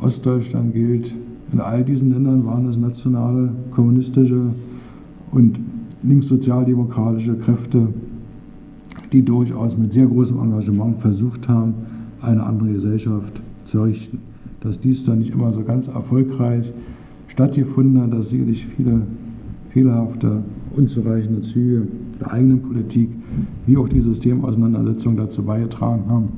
Ostdeutschland 0.00 0.74
gilt. 0.74 1.14
In 1.52 1.60
all 1.60 1.84
diesen 1.84 2.12
Ländern 2.12 2.44
waren 2.44 2.68
es 2.68 2.76
nationale, 2.76 3.50
kommunistische 3.70 4.40
und 5.32 5.58
linkssozialdemokratische 6.02 7.34
Kräfte, 7.36 7.88
die 9.12 9.24
durchaus 9.24 9.76
mit 9.78 9.92
sehr 9.92 10.06
großem 10.06 10.38
Engagement 10.38 11.00
versucht 11.00 11.48
haben, 11.48 11.74
eine 12.20 12.42
andere 12.42 12.72
Gesellschaft 12.72 13.40
zu 13.64 13.78
errichten. 13.78 14.18
Dass 14.66 14.80
dies 14.80 15.04
dann 15.04 15.20
nicht 15.20 15.32
immer 15.32 15.52
so 15.52 15.62
ganz 15.62 15.86
erfolgreich 15.86 16.72
stattgefunden 17.28 18.02
hat, 18.02 18.12
dass 18.12 18.30
sicherlich 18.30 18.66
viele 18.66 19.02
fehlerhafte, 19.70 20.42
unzureichende 20.74 21.40
Züge 21.42 21.86
der 22.18 22.32
eigenen 22.32 22.62
Politik 22.62 23.10
wie 23.66 23.76
auch 23.76 23.88
die 23.88 24.00
Systemauseinandersetzung 24.00 25.16
dazu 25.16 25.44
beigetragen 25.44 26.02
haben, 26.08 26.28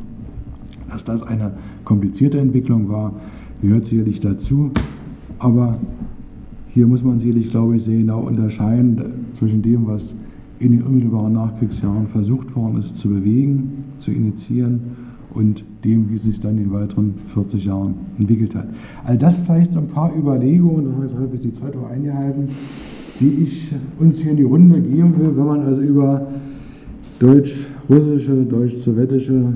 dass 0.90 1.04
das 1.04 1.22
eine 1.22 1.52
komplizierte 1.86 2.38
Entwicklung 2.38 2.90
war, 2.90 3.14
gehört 3.62 3.86
sicherlich 3.86 4.20
dazu. 4.20 4.72
Aber 5.38 5.78
hier 6.68 6.86
muss 6.86 7.02
man 7.02 7.18
sicherlich, 7.18 7.50
glaube 7.50 7.76
ich, 7.76 7.84
sehr 7.84 7.96
genau 7.96 8.20
unterscheiden 8.20 9.00
zwischen 9.32 9.62
dem, 9.62 9.86
was 9.86 10.14
in 10.58 10.72
den 10.72 10.82
unmittelbaren 10.82 11.32
Nachkriegsjahren 11.32 12.08
versucht 12.08 12.54
worden 12.54 12.78
ist 12.78 12.98
zu 12.98 13.08
bewegen, 13.08 13.84
zu 13.96 14.10
initiieren 14.10 14.80
und 15.38 15.62
dem, 15.84 16.10
wie 16.10 16.16
es 16.16 16.24
sich 16.24 16.40
dann 16.40 16.58
in 16.58 16.64
den 16.64 16.72
weiteren 16.72 17.14
40 17.28 17.64
Jahren 17.64 17.94
entwickelt 18.18 18.56
hat. 18.56 18.66
All 19.04 19.16
das 19.16 19.36
vielleicht 19.36 19.72
so 19.72 19.78
ein 19.78 19.86
paar 19.86 20.12
Überlegungen, 20.16 20.92
das 21.00 21.14
habe 21.14 21.28
ich 21.32 21.40
die 21.40 21.52
Zeit 21.52 21.76
auch 21.76 21.88
eingehalten, 21.88 22.48
die 23.20 23.44
ich 23.44 23.72
uns 24.00 24.18
hier 24.18 24.32
in 24.32 24.36
die 24.36 24.42
Runde 24.42 24.80
geben 24.80 25.16
will, 25.16 25.36
wenn 25.36 25.46
man 25.46 25.60
also 25.62 25.80
über 25.80 26.26
deutsch-russische, 27.20 28.44
deutsch-sowjetische 28.46 29.52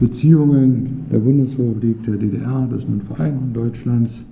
Beziehungen 0.00 1.04
der 1.12 1.20
Bundesrepublik, 1.20 2.02
der 2.02 2.16
DDR, 2.16 2.68
des 2.72 2.88
nun 2.88 3.00
Vereinten 3.02 3.52
Deutschlands 3.52 4.24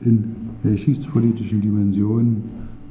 in 0.00 0.24
der 0.64 0.72
geschichtspolitischen 0.72 1.60
Dimension 1.60 2.42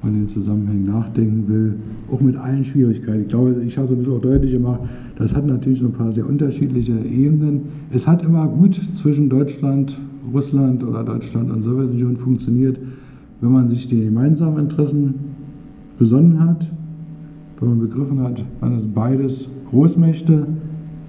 man 0.04 0.14
den 0.14 0.28
Zusammenhängen 0.28 0.84
nachdenken 0.84 1.47
will, 1.47 1.76
auch 2.12 2.22
mit 2.22 2.36
allen 2.36 2.64
Schwierigkeiten. 2.64 3.22
Ich 3.22 3.28
glaube, 3.30 3.56
ich 3.66 3.78
habe 3.78 3.86
es 3.86 3.91
ein 3.91 3.97
bisschen 3.97 4.14
auch 4.14 4.22
deutlich 4.22 4.51
gemacht, 4.51 4.82
das 5.16 5.34
hat 5.36 5.45
natürlich 5.45 5.82
ein 5.82 5.91
paar 5.91 6.12
sehr 6.12 6.28
unterschiedliche 6.28 6.93
Ebenen. 6.93 7.62
Es 7.91 8.08
hat 8.08 8.24
immer 8.24 8.47
gut 8.47 8.76
zwischen 8.95 9.30
Deutschland, 9.30 9.97
Russland 10.34 10.84
oder 10.84 11.04
Deutschland 11.04 11.51
und 11.51 11.64
Sowjetunion 11.64 12.18
funktioniert, 12.18 12.78
wenn 13.41 13.51
man 13.51 13.70
sich 13.70 13.88
die 13.88 14.06
gemeinsamen 14.06 14.58
Interessen 14.58 15.16
besonnen 15.99 16.39
hat, 16.39 16.68
wenn 17.60 17.70
man 17.70 17.80
begriffen 17.80 18.20
hat, 18.20 18.43
man 18.62 18.78
ist 18.78 18.93
beides 18.93 19.47
Großmächte 19.70 20.47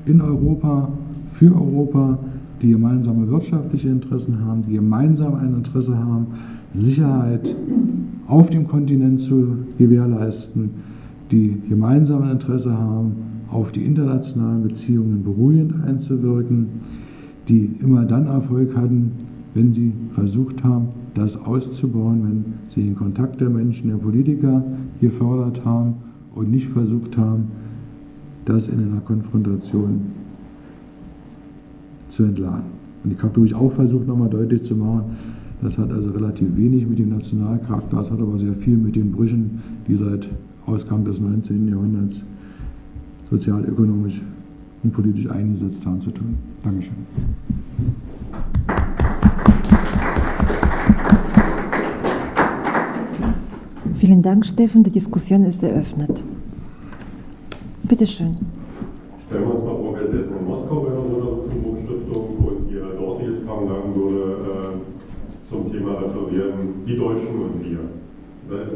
in 0.06 0.20
Europa, 0.20 0.88
für 1.28 1.54
Europa, 1.54 2.18
die 2.62 2.70
gemeinsame 2.70 3.28
wirtschaftliche 3.28 3.88
Interessen 3.88 4.44
haben, 4.44 4.62
die 4.62 4.74
gemeinsam 4.74 5.34
ein 5.34 5.54
Interesse 5.54 5.96
haben, 5.96 6.26
Sicherheit 6.74 7.54
auf 8.26 8.50
dem 8.50 8.66
Kontinent 8.66 9.20
zu 9.20 9.58
gewährleisten, 9.78 10.70
die 11.30 11.60
gemeinsam 11.68 12.22
ein 12.22 12.32
Interesse 12.32 12.76
haben, 12.76 13.12
auf 13.50 13.70
die 13.70 13.84
internationalen 13.84 14.62
Beziehungen 14.62 15.22
beruhigend 15.22 15.74
einzuwirken, 15.86 16.66
die 17.48 17.70
immer 17.80 18.04
dann 18.04 18.26
Erfolg 18.26 18.76
hatten, 18.76 19.12
wenn 19.54 19.72
sie 19.72 19.92
versucht 20.14 20.64
haben, 20.64 20.88
das 21.14 21.36
auszubauen, 21.36 22.22
wenn 22.24 22.44
sie 22.68 22.82
den 22.82 22.96
Kontakt 22.96 23.40
der 23.40 23.50
Menschen, 23.50 23.90
der 23.90 23.96
Politiker 23.96 24.64
gefördert 25.00 25.64
haben 25.64 25.94
und 26.34 26.50
nicht 26.50 26.66
versucht 26.68 27.16
haben, 27.16 27.44
das 28.46 28.66
in 28.66 28.80
einer 28.80 29.00
Konfrontation 29.00 30.00
zu 32.08 32.24
entladen. 32.24 32.64
Und 33.04 33.12
ich 33.12 33.22
habe 33.22 33.32
durch 33.32 33.54
auch 33.54 33.70
versucht, 33.70 34.08
nochmal 34.08 34.30
deutlich 34.30 34.62
zu 34.64 34.74
machen, 34.74 35.04
das 35.64 35.78
hat 35.78 35.90
also 35.90 36.10
relativ 36.10 36.54
wenig 36.56 36.86
mit 36.86 36.98
dem 36.98 37.08
Nationalcharakter, 37.08 37.96
das 37.96 38.10
hat 38.10 38.20
aber 38.20 38.36
sehr 38.36 38.52
viel 38.54 38.76
mit 38.76 38.96
den 38.96 39.10
Brüchen, 39.10 39.62
die 39.88 39.96
seit 39.96 40.28
Ausgang 40.66 41.04
des 41.04 41.20
19. 41.20 41.68
Jahrhunderts 41.68 42.22
sozialökonomisch 43.30 44.20
und 44.82 44.92
politisch 44.92 45.28
eingesetzt 45.30 45.84
haben, 45.86 46.00
zu 46.02 46.10
tun. 46.10 46.36
Dankeschön. 46.62 46.92
Vielen 53.96 54.20
Dank, 54.20 54.44
Steffen. 54.44 54.84
Die 54.84 54.90
Diskussion 54.90 55.44
ist 55.44 55.62
eröffnet. 55.62 56.22
Bitte 57.84 58.06
schön. 58.06 58.36
Stellen 59.26 59.44
wir 59.44 59.54
uns 59.54 59.64
mal 59.64 59.76
vor, 59.76 59.96
wir 59.98 60.06
säßen 60.12 60.36
in 60.36 60.44
Moskau 60.44 60.80
bei 60.82 60.90
der 60.90 60.98
Rosa-Luxemburg-Stiftung 60.98 62.36
und 62.44 62.70
ihr 62.70 62.84
dortiges 62.98 63.36
Pendant 63.46 63.96
würde 63.96 64.36
äh, 64.44 64.94
zum 65.48 65.70
Thema 65.70 65.92
referieren, 65.94 66.84
die 66.86 66.96
Deutschen 66.96 67.40
und 67.40 67.64
wir. 67.64 67.80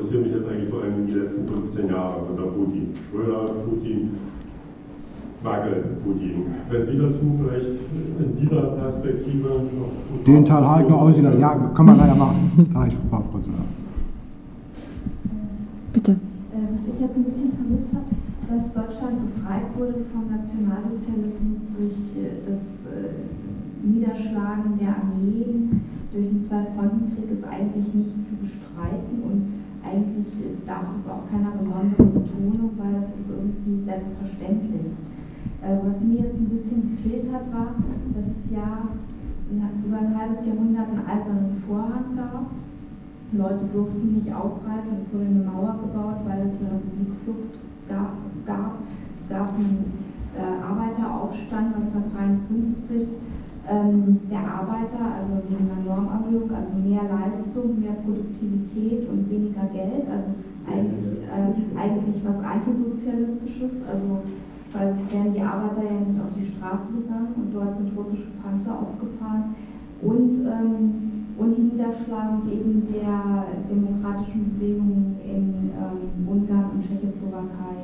Da 0.09 0.15
interessiert 0.15 0.25
mich 0.25 0.41
jetzt 0.41 0.49
eigentlich 0.49 0.71
vor 0.71 0.83
allem 0.83 1.07
die 1.07 1.13
letzten 1.13 1.47
15 1.47 1.89
Jahre 1.89 2.23
unter 2.31 2.45
Putin. 2.45 2.95
Schröder, 3.11 3.53
Putin, 3.69 4.11
Merkel, 5.45 5.85
Putin. 6.03 6.47
Wenn 6.71 6.87
Sie 6.87 6.97
dazu 6.97 7.25
vielleicht 7.37 7.77
in 8.17 8.37
dieser 8.41 8.63
Perspektive 8.81 9.49
noch. 9.49 10.25
Den 10.25 10.45
Teil 10.45 10.65
habe 10.65 10.83
ich 10.83 10.89
noch 10.89 11.01
ausgedacht. 11.03 11.39
Ja, 11.39 11.55
können 11.75 11.89
wir 11.89 11.97
leider 11.97 12.15
machen. 12.15 12.71
Da 12.73 12.87
ich 12.87 12.95
ein 12.95 13.11
paar 13.11 13.23
Prozent. 13.23 13.57
Bitte. 15.93 16.13
Äh, 16.13 16.17
was 16.73 16.83
ich 16.89 17.01
jetzt 17.01 17.17
ein 17.17 17.25
bisschen 17.25 17.53
vermisst 17.53 17.93
habe, 17.93 18.09
dass 18.49 18.65
Deutschland 18.73 19.35
befreit 19.35 19.69
wurde 19.77 20.09
vom 20.09 20.25
Nationalsozialismus 20.33 21.69
durch 21.77 22.01
äh, 22.17 22.49
das 22.49 22.65
äh, 22.89 23.13
Niederschlagen 23.85 24.79
der 24.81 24.97
Armeen 24.97 25.81
durch 26.13 26.29
den 26.29 26.49
Zwei-Fronten-Krieg 26.49 27.31
ist 27.31 27.45
eigentlich 27.45 27.93
nicht 27.93 28.17
zu 28.25 28.35
bestreiten 28.41 29.21
und 29.23 29.58
eigentlich 29.89 30.29
darf 30.67 30.85
das 30.97 31.11
auch 31.11 31.25
keiner 31.31 31.57
besonderen 31.57 32.13
Betonung, 32.13 32.71
weil 32.77 32.93
das 33.01 33.09
ist 33.17 33.29
irgendwie 33.31 33.85
selbstverständlich. 33.85 34.93
Was 35.61 36.01
mir 36.01 36.21
jetzt 36.23 36.39
ein 36.39 36.49
bisschen 36.49 36.97
gefehlt 36.97 37.33
hat, 37.33 37.53
war, 37.53 37.75
dass 38.15 38.29
es 38.37 38.51
ja 38.53 38.89
über 39.51 39.99
ein 39.99 40.17
halbes 40.17 40.47
Jahrhundert 40.47 40.89
einen 40.89 41.07
eisernen 41.07 41.63
Vorhang 41.67 42.17
gab. 42.17 42.47
Leute 43.33 43.65
durften 43.73 44.15
nicht 44.15 44.33
ausreisen, 44.33 45.05
es 45.05 45.13
wurde 45.13 45.27
eine 45.27 45.45
Mauer 45.45 45.77
gebaut, 45.83 46.25
weil 46.25 46.47
es 46.47 46.53
eine 46.57 46.81
Republikflucht 46.81 47.61
gab. 47.89 48.73
Es 49.21 49.29
gab 49.29 49.55
einen 49.55 49.93
äh, 50.33 50.63
Arbeiteraufstand 50.65 51.75
1953 51.77 53.09
ähm, 53.69 54.21
der 54.31 54.41
Arbeiter, 54.41 55.21
also 55.21 55.45
wegen 55.45 55.69
einer 55.69 55.85
Normerhöhung, 55.85 56.51
also 56.51 56.73
mehr 56.81 57.05
Leistung, 57.05 57.81
mehr 57.81 58.01
Produktivität 58.01 59.09
und 59.09 59.29
weniger 59.29 59.67
Geld, 59.73 60.09
also 60.09 60.33
eigentlich, 60.65 61.21
äh, 61.29 61.79
eigentlich 61.79 62.25
was 62.25 62.41
Antisozialistisches, 62.43 63.85
also 63.87 64.25
weil 64.73 64.95
es 64.97 65.13
wären 65.13 65.33
die 65.33 65.43
Arbeiter 65.43 65.83
ja 65.85 66.01
nicht 66.01 66.21
auf 66.21 66.33
die 66.37 66.49
Straße 66.49 66.89
gegangen 66.93 67.35
und 67.37 67.55
dort 67.55 67.77
sind 67.77 67.97
russische 67.97 68.33
Panzer 68.43 68.73
aufgefahren. 68.73 69.55
Und, 70.01 70.45
ähm, 70.47 70.93
und 71.37 71.57
die 71.57 71.63
Niederschlagung 71.73 72.49
eben 72.49 72.87
der 72.93 73.65
demokratischen 73.69 74.55
Bewegungen 74.55 75.17
in 75.25 75.71
ähm, 75.75 76.29
Ungarn 76.29 76.71
und 76.75 76.83
Tschechoslowakei. 76.83 77.83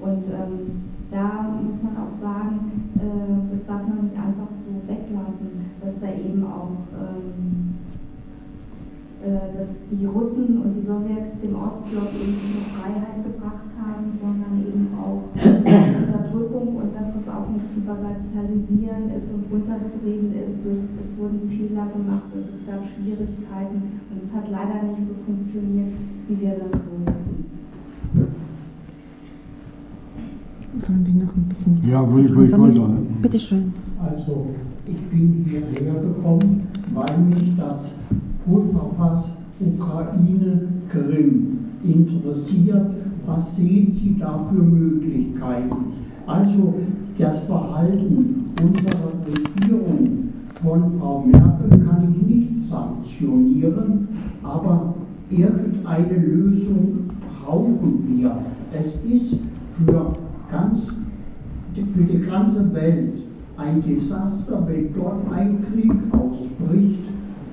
Und 0.00 0.24
ähm, 0.28 0.89
da 1.10 1.58
muss 1.62 1.82
man 1.82 1.96
auch 1.98 2.14
sagen, 2.20 2.90
äh, 2.96 3.54
das 3.54 3.66
darf 3.66 3.82
man 3.82 4.04
nicht 4.06 4.16
einfach 4.16 4.54
so 4.54 4.70
weglassen, 4.86 5.74
dass 5.82 5.98
da 6.00 6.08
eben 6.08 6.44
auch 6.46 6.86
ähm, 6.94 7.74
äh, 9.20 9.52
dass 9.52 9.68
die 9.90 10.06
Russen 10.06 10.62
und 10.64 10.80
die 10.80 10.86
Sowjets 10.86 11.36
dem 11.44 11.52
Ostblock 11.52 12.08
eben 12.16 12.40
nicht 12.40 12.56
nur 12.56 12.66
Freiheit 12.72 13.20
gebracht 13.20 13.68
haben, 13.76 14.16
sondern 14.16 14.64
eben 14.64 14.96
auch 14.96 15.28
Unterdrückung 15.36 16.80
und 16.80 16.94
dass 16.96 17.12
das 17.12 17.26
auch 17.28 17.52
nicht 17.52 17.68
zu 17.74 17.84
bagatellisieren 17.84 19.12
ist 19.12 19.28
und 19.28 19.44
runterzureden 19.52 20.32
ist. 20.40 20.64
Durch, 20.64 20.88
es 21.04 21.12
wurden 21.18 21.44
Fehler 21.52 21.92
gemacht 21.92 22.32
und 22.32 22.48
es 22.48 22.64
gab 22.64 22.80
Schwierigkeiten 22.86 24.00
und 24.08 24.24
es 24.24 24.32
hat 24.32 24.48
leider 24.48 24.88
nicht 24.88 25.04
so 25.04 25.12
funktioniert, 25.26 25.92
wie 26.28 26.40
wir 26.40 26.56
das 26.56 26.72
wollten. 26.80 27.19
Sollen 30.90 31.06
wir 31.06 31.24
noch 31.24 31.36
ein 31.36 31.48
bisschen. 31.48 31.88
Ja, 31.88 32.10
würde 32.10 32.44
ich, 32.44 32.50
ich 32.50 32.58
wollte. 32.58 32.80
Bitte 33.22 33.38
schön. 33.38 33.72
Also, 34.00 34.46
ich 34.86 35.00
bin 35.08 35.44
hierher 35.46 35.94
gekommen, 35.94 36.66
weil 36.92 37.18
mich 37.28 37.56
das 37.56 37.92
Pulverfass 38.44 39.26
Ukraine 39.60 40.62
Krim 40.88 41.58
interessiert. 41.84 42.86
Was 43.24 43.54
sehen 43.54 43.92
Sie 43.92 44.16
da 44.18 44.48
für 44.50 44.60
Möglichkeiten? 44.60 45.76
Also, 46.26 46.74
das 47.18 47.38
Verhalten 47.44 48.46
unserer 48.60 49.12
Regierung 49.28 50.08
von 50.60 50.98
Frau 50.98 51.24
Merkel 51.24 51.68
kann 51.86 52.16
ich 52.16 52.26
nicht 52.26 52.68
sanktionieren, 52.68 54.08
aber 54.42 54.94
irgendeine 55.30 56.16
Lösung 56.16 57.10
brauchen 57.44 58.08
wir. 58.08 58.32
Es 58.72 58.86
ist 58.86 59.36
für 59.84 60.14
ganz, 60.50 60.80
für 61.74 62.04
die 62.04 62.26
ganze 62.26 62.72
Welt 62.74 63.22
ein 63.56 63.82
Desaster, 63.82 64.66
wenn 64.66 64.94
dort 64.94 65.30
ein 65.32 65.64
Krieg 65.66 65.92
ausbricht. 66.12 67.04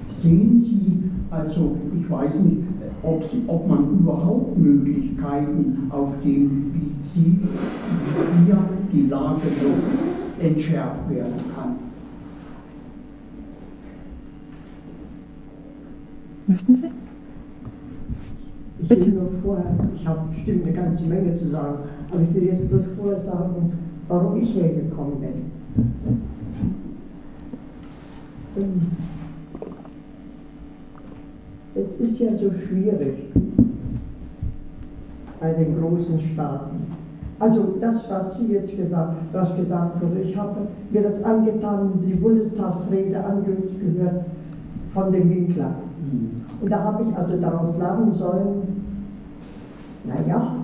Sehen 0.09 0.59
Sie, 0.61 1.03
also 1.29 1.77
ich 1.99 2.09
weiß 2.09 2.39
nicht, 2.39 2.63
ob, 3.03 3.29
Sie, 3.29 3.43
ob 3.47 3.67
man 3.67 3.99
überhaupt 3.99 4.57
Möglichkeiten 4.57 5.87
auf 5.89 6.09
dem 6.23 6.49
Gebiet 6.49 7.03
sieht, 7.03 7.41
wie 7.41 8.45
hier 8.45 8.57
die 8.91 9.07
Lage 9.07 9.41
noch 9.61 10.43
entschärft 10.43 11.09
werden 11.09 11.33
kann. 11.55 11.75
Möchten 16.47 16.75
Sie? 16.75 16.89
Ich 18.79 18.87
Bitte. 18.87 19.05
will 19.07 19.13
nur 19.13 19.31
vorher, 19.43 19.75
ich 19.95 20.07
habe 20.07 20.29
bestimmt 20.29 20.65
eine 20.65 20.73
ganze 20.73 21.03
Menge 21.03 21.33
zu 21.33 21.49
sagen, 21.49 21.79
aber 22.11 22.21
ich 22.21 22.33
will 22.35 22.43
jetzt 22.43 22.69
bloß 22.69 22.83
vorher 22.97 23.21
sagen, 23.23 23.73
warum 24.07 24.37
ich 24.37 24.55
hergekommen 24.55 25.19
bin. 25.19 25.51
Ähm, 28.57 28.81
Es 31.79 31.93
ist 31.99 32.19
ja 32.19 32.31
so 32.31 32.51
schwierig 32.51 33.31
bei 35.39 35.53
den 35.53 35.79
großen 35.79 36.19
Staaten. 36.33 36.77
Also 37.37 37.75
das, 37.79 38.09
was 38.09 38.39
Sie 38.39 38.53
jetzt 38.53 38.75
gesagt, 38.75 39.15
was 39.31 39.55
gesagt 39.55 40.01
wurde, 40.01 40.21
ich 40.21 40.35
habe 40.35 40.61
mir 40.89 41.03
das 41.03 41.23
angetan, 41.23 42.03
die 42.03 42.15
Bundestagsrede 42.15 43.23
angehört 43.23 44.25
von 44.91 45.11
dem 45.11 45.29
Winkler. 45.29 45.75
Und 46.61 46.71
da 46.71 46.83
habe 46.83 47.03
ich 47.03 47.15
also 47.15 47.37
daraus 47.37 47.77
lernen 47.77 48.13
sollen, 48.13 48.83
naja, 50.03 50.55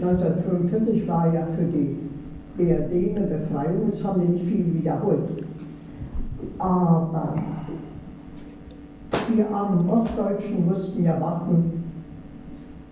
1945 0.00 1.08
war 1.08 1.32
ja 1.32 1.46
für 1.56 1.64
die 1.64 1.96
BRD 2.56 3.16
eine 3.16 3.26
Befreiung, 3.26 3.90
das 3.90 4.04
haben 4.04 4.32
nicht 4.32 4.44
viel 4.44 4.74
wiederholt. 4.74 5.44
Aber 6.58 7.34
die 9.28 9.42
armen 9.42 9.88
Ostdeutschen 9.88 10.66
mussten 10.66 11.04
ja 11.04 11.20
warten, 11.20 11.84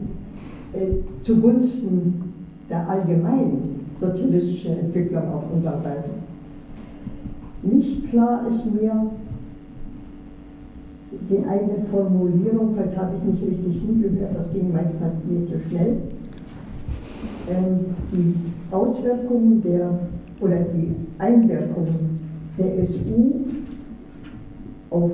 äh, 0.75 1.23
zugunsten 1.23 2.35
der 2.69 2.89
allgemeinen 2.89 3.87
sozialistischen 3.99 4.79
Entwicklung 4.81 5.33
auf 5.33 5.45
unserer 5.55 5.79
Seite. 5.79 6.11
Nicht 7.63 8.11
klar 8.11 8.47
ist 8.49 8.67
mir 8.67 9.11
die 11.31 11.45
eine 11.45 11.85
Formulierung, 11.91 12.75
vielleicht 12.75 12.97
habe 12.97 13.13
ich 13.17 13.33
nicht 13.33 13.43
richtig 13.43 13.83
hingehört, 13.83 14.37
das 14.37 14.53
ging 14.53 14.73
manchmal 14.73 15.13
mir 15.29 15.47
zu 15.47 15.61
schnell. 15.69 15.97
Ähm, 17.49 17.95
die 18.13 18.35
Auswirkungen 18.71 19.63
der 19.63 19.91
oder 20.41 20.57
die 20.75 20.95
Einwirkungen 21.19 22.21
der 22.59 22.87
SU 22.87 23.45
auf 24.91 25.13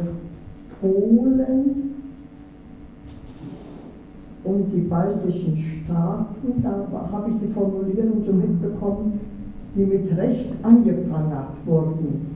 Polen 0.80 1.94
und 4.44 4.72
die 4.72 4.80
baltischen 4.80 5.58
Staaten, 5.84 6.62
da 6.62 7.08
habe 7.12 7.30
ich 7.30 7.36
die 7.46 7.52
Formulierung 7.52 8.24
so 8.24 8.32
mitbekommen, 8.32 9.20
die 9.74 9.84
mit 9.84 10.16
Recht 10.16 10.50
angeprangert 10.62 11.54
wurden. 11.66 12.26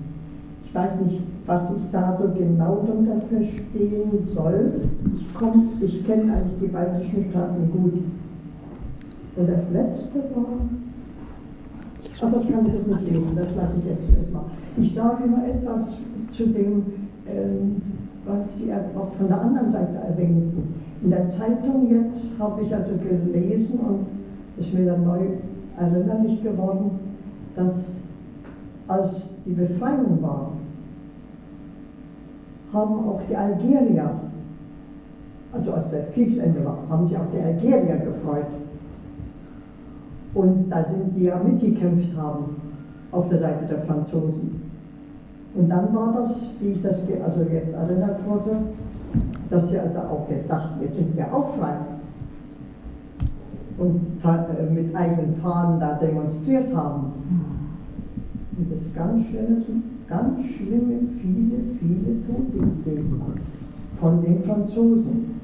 Ich 0.65 0.75
weiß 0.75 1.01
nicht, 1.01 1.23
was 1.47 1.62
ich 1.76 1.90
da 1.92 2.18
so 2.18 2.28
genau 2.28 2.84
darunter 2.86 3.20
verstehen 3.28 4.24
soll. 4.24 4.72
Ich, 5.16 5.82
ich 5.82 6.07
kenne 6.07 6.32
eigentlich 6.32 6.59
die 6.61 6.66
baltischen 6.68 7.30
Staaten 7.30 7.70
gut. 7.70 7.92
Und 9.36 9.49
das 9.49 9.70
letzte 9.72 10.18
war, 10.34 10.47
aber 12.22 12.38
das 12.38 12.47
kann 12.49 12.66
ich 12.66 12.72
jetzt 12.72 12.86
nicht 12.86 13.11
lesen, 13.11 13.36
das 13.36 13.49
lasse 13.57 13.74
ich 13.78 13.84
jetzt 13.84 14.18
erstmal. 14.18 14.45
Ich 14.76 14.95
sage 14.95 15.24
immer 15.24 15.47
etwas 15.47 15.97
zu 16.30 16.47
dem, 16.47 16.84
ähm, 17.26 17.82
was 18.24 18.57
Sie 18.57 18.72
auch 18.72 19.12
von 19.18 19.28
der 19.28 19.40
anderen 19.40 19.70
Seite 19.70 19.97
erwähnten. 20.09 20.74
In 21.03 21.11
der 21.11 21.28
Zeitung 21.28 21.90
jetzt 21.90 22.30
habe 22.38 22.62
ich 22.62 22.74
also 22.74 22.92
gelesen 22.97 23.78
und 23.80 24.07
ist 24.57 24.72
mir 24.72 24.86
dann 24.86 25.05
neu 25.05 25.20
erinnerlich 25.78 26.42
geworden, 26.42 26.92
dass 27.57 27.97
als 28.88 29.30
die 29.45 29.53
Befreiung 29.53 30.22
war, 30.22 30.53
haben 32.75 33.09
auch 33.09 33.20
die 33.29 33.37
Algerier, 33.37 34.11
also 35.53 35.72
als 35.72 35.91
der 35.91 36.07
Kriegsende 36.12 36.64
war, 36.64 36.79
haben 36.91 37.07
sich 37.07 37.16
auch 37.16 37.31
die 37.33 37.41
Algerier 37.41 37.97
gefreut. 37.97 38.47
Und 40.35 40.68
da 40.68 40.85
sind 40.85 41.14
die 41.16 41.25
ja 41.25 41.41
mitgekämpft 41.43 42.16
haben 42.16 42.57
auf 43.12 43.29
der 43.29 43.39
Seite 43.39 43.64
der 43.66 43.83
Franzosen. 43.83 44.62
Und 45.55 45.68
dann 45.68 45.95
war 45.95 46.12
das, 46.14 46.51
wie 46.61 46.72
ich 46.72 46.83
das 46.83 47.01
also 47.25 47.43
jetzt 47.53 47.72
erinnert 47.72 48.18
wurde, 48.27 48.57
dass 49.49 49.70
sie 49.70 49.79
also 49.79 49.99
auch 49.99 50.27
jetzt 50.29 50.51
dachten, 50.51 50.83
jetzt 50.83 50.97
sind 50.97 51.16
wir 51.16 51.33
auch 51.33 51.55
frei. 51.57 51.77
Und 53.79 54.01
äh, 54.25 54.72
mit 54.72 54.95
eigenen 54.95 55.37
Fahnen 55.37 55.79
da 55.79 55.95
demonstriert 55.95 56.75
haben. 56.75 57.12
Und 58.57 58.72
das 58.72 58.95
ganz 58.95 59.27
schlimmes, 59.27 59.64
ganz 60.15 60.47
schlimme, 60.47 60.95
viele, 61.21 61.57
viele 61.81 62.11
Tote 62.27 62.59
gegeben 62.85 63.23
von 64.01 64.23
den 64.23 64.43
Franzosen. 64.45 65.35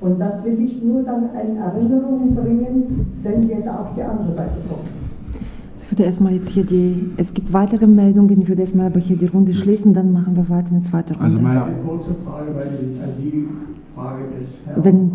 Und 0.00 0.18
das 0.18 0.44
will 0.44 0.58
ich 0.60 0.82
nur 0.82 1.02
dann 1.02 1.24
in 1.24 1.56
Erinnerung 1.56 2.34
bringen, 2.34 3.06
wenn 3.22 3.48
wir 3.48 3.60
da 3.60 3.80
auf 3.80 3.94
die 3.94 4.02
andere 4.02 4.34
Seite 4.34 4.56
kommen. 4.68 4.88
Ich 5.76 5.90
würde 5.90 6.04
erstmal 6.04 6.32
jetzt 6.34 6.50
hier 6.50 6.64
die, 6.64 7.10
es 7.16 7.34
gibt 7.34 7.52
weitere 7.52 7.86
Meldungen, 7.86 8.40
ich 8.42 8.48
würde 8.48 8.62
erstmal 8.62 8.86
aber 8.86 9.00
hier 9.00 9.16
die 9.16 9.26
Runde 9.26 9.52
schließen, 9.52 9.92
dann 9.92 10.12
machen 10.12 10.36
wir 10.36 10.48
weiter 10.48 10.68
eine 10.70 10.82
zweite 10.82 11.14
Runde. 11.14 11.24
Also 11.24 11.42
meine, 11.42 11.64
Eine 11.64 11.74
kurze 11.86 12.14
Frage, 12.24 12.54
weil 12.54 12.70
sich 12.78 13.02
an 13.02 13.10
die 13.18 13.48
Frage 13.94 14.22
des 14.38 14.48
Herrn 14.66 14.84
Wenn 14.84 15.10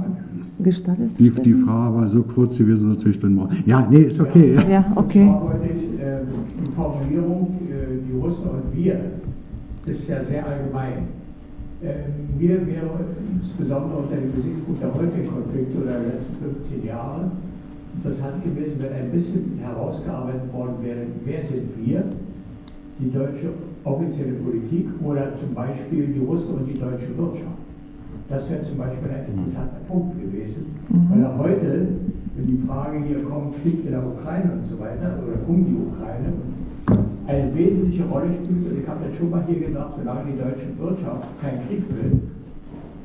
gestattet 0.59 1.17
die, 1.17 1.27
ist. 1.27 1.45
die 1.45 1.53
Frage 1.53 1.95
war 1.95 2.07
so 2.07 2.23
kurz, 2.23 2.59
wie 2.59 2.67
wir 2.67 2.77
so 2.77 2.93
zwei 2.95 3.13
Stunden 3.13 3.37
brauchen. 3.37 3.63
Ja, 3.65 3.87
nee, 3.89 4.01
ist 4.03 4.19
okay. 4.19 4.57
Ja, 4.69 4.85
okay. 4.95 5.25
zwar 5.25 5.43
wollte 5.43 5.65
ich, 5.65 5.99
äh, 5.99 6.19
die 6.61 6.71
Formulierung, 6.71 7.47
Russen 8.25 8.49
und 8.49 8.75
wir, 8.75 8.99
ist 9.85 10.07
ja 10.07 10.23
sehr 10.23 10.45
allgemein. 10.45 11.07
Mir 12.39 12.65
wäre 12.65 13.05
insbesondere 13.33 13.99
unter 13.99 14.15
dem 14.15 14.33
Gesichtspunkt 14.35 14.81
der 14.81 14.93
heutigen 14.93 15.27
Konflikte 15.29 15.77
oder 15.77 15.99
der 15.99 16.13
letzten 16.13 16.35
15 16.41 16.85
Jahre 16.85 17.29
interessant 17.95 18.43
gewesen, 18.43 18.75
wenn 18.79 18.93
ein 18.93 19.11
bisschen 19.11 19.59
herausgearbeitet 19.61 20.51
worden 20.51 20.75
wäre, 20.81 21.05
wer 21.23 21.45
sind 21.45 21.69
wir, 21.77 22.03
die 22.99 23.11
deutsche 23.11 23.49
offizielle 23.83 24.33
Politik 24.33 24.87
oder 25.03 25.37
zum 25.39 25.53
Beispiel 25.53 26.07
die 26.07 26.19
Russen 26.19 26.55
und 26.55 26.65
die 26.67 26.79
deutsche 26.79 27.15
Wirtschaft. 27.17 27.59
Das 28.27 28.49
wäre 28.49 28.61
zum 28.63 28.77
Beispiel 28.79 29.09
ein 29.11 29.37
interessanter 29.37 29.79
Punkt 29.87 30.19
gewesen, 30.19 30.65
weil 31.09 31.21
er 31.21 31.37
heute, 31.37 31.87
wenn 32.35 32.47
die 32.47 32.57
Frage 32.65 33.03
hier 33.05 33.21
kommt, 33.23 33.61
Krieg 33.61 33.85
in 33.85 33.91
der 33.91 34.03
Ukraine 34.03 34.53
und 34.53 34.65
so 34.67 34.79
weiter, 34.79 35.19
oder 35.21 35.37
um 35.47 35.63
die 35.63 35.75
Ukraine, 35.75 36.33
eine 37.27 37.55
wesentliche 37.55 38.03
Rolle 38.05 38.29
spielt. 38.33 38.71
Und 38.71 38.79
ich 38.81 38.87
habe 38.87 39.05
jetzt 39.05 39.17
schon 39.17 39.29
mal 39.29 39.43
hier 39.47 39.67
gesagt, 39.67 39.93
solange 39.97 40.31
die 40.31 40.37
deutsche 40.37 40.69
Wirtschaft 40.77 41.27
keinen 41.41 41.59
Krieg 41.67 41.83
will, 41.89 42.21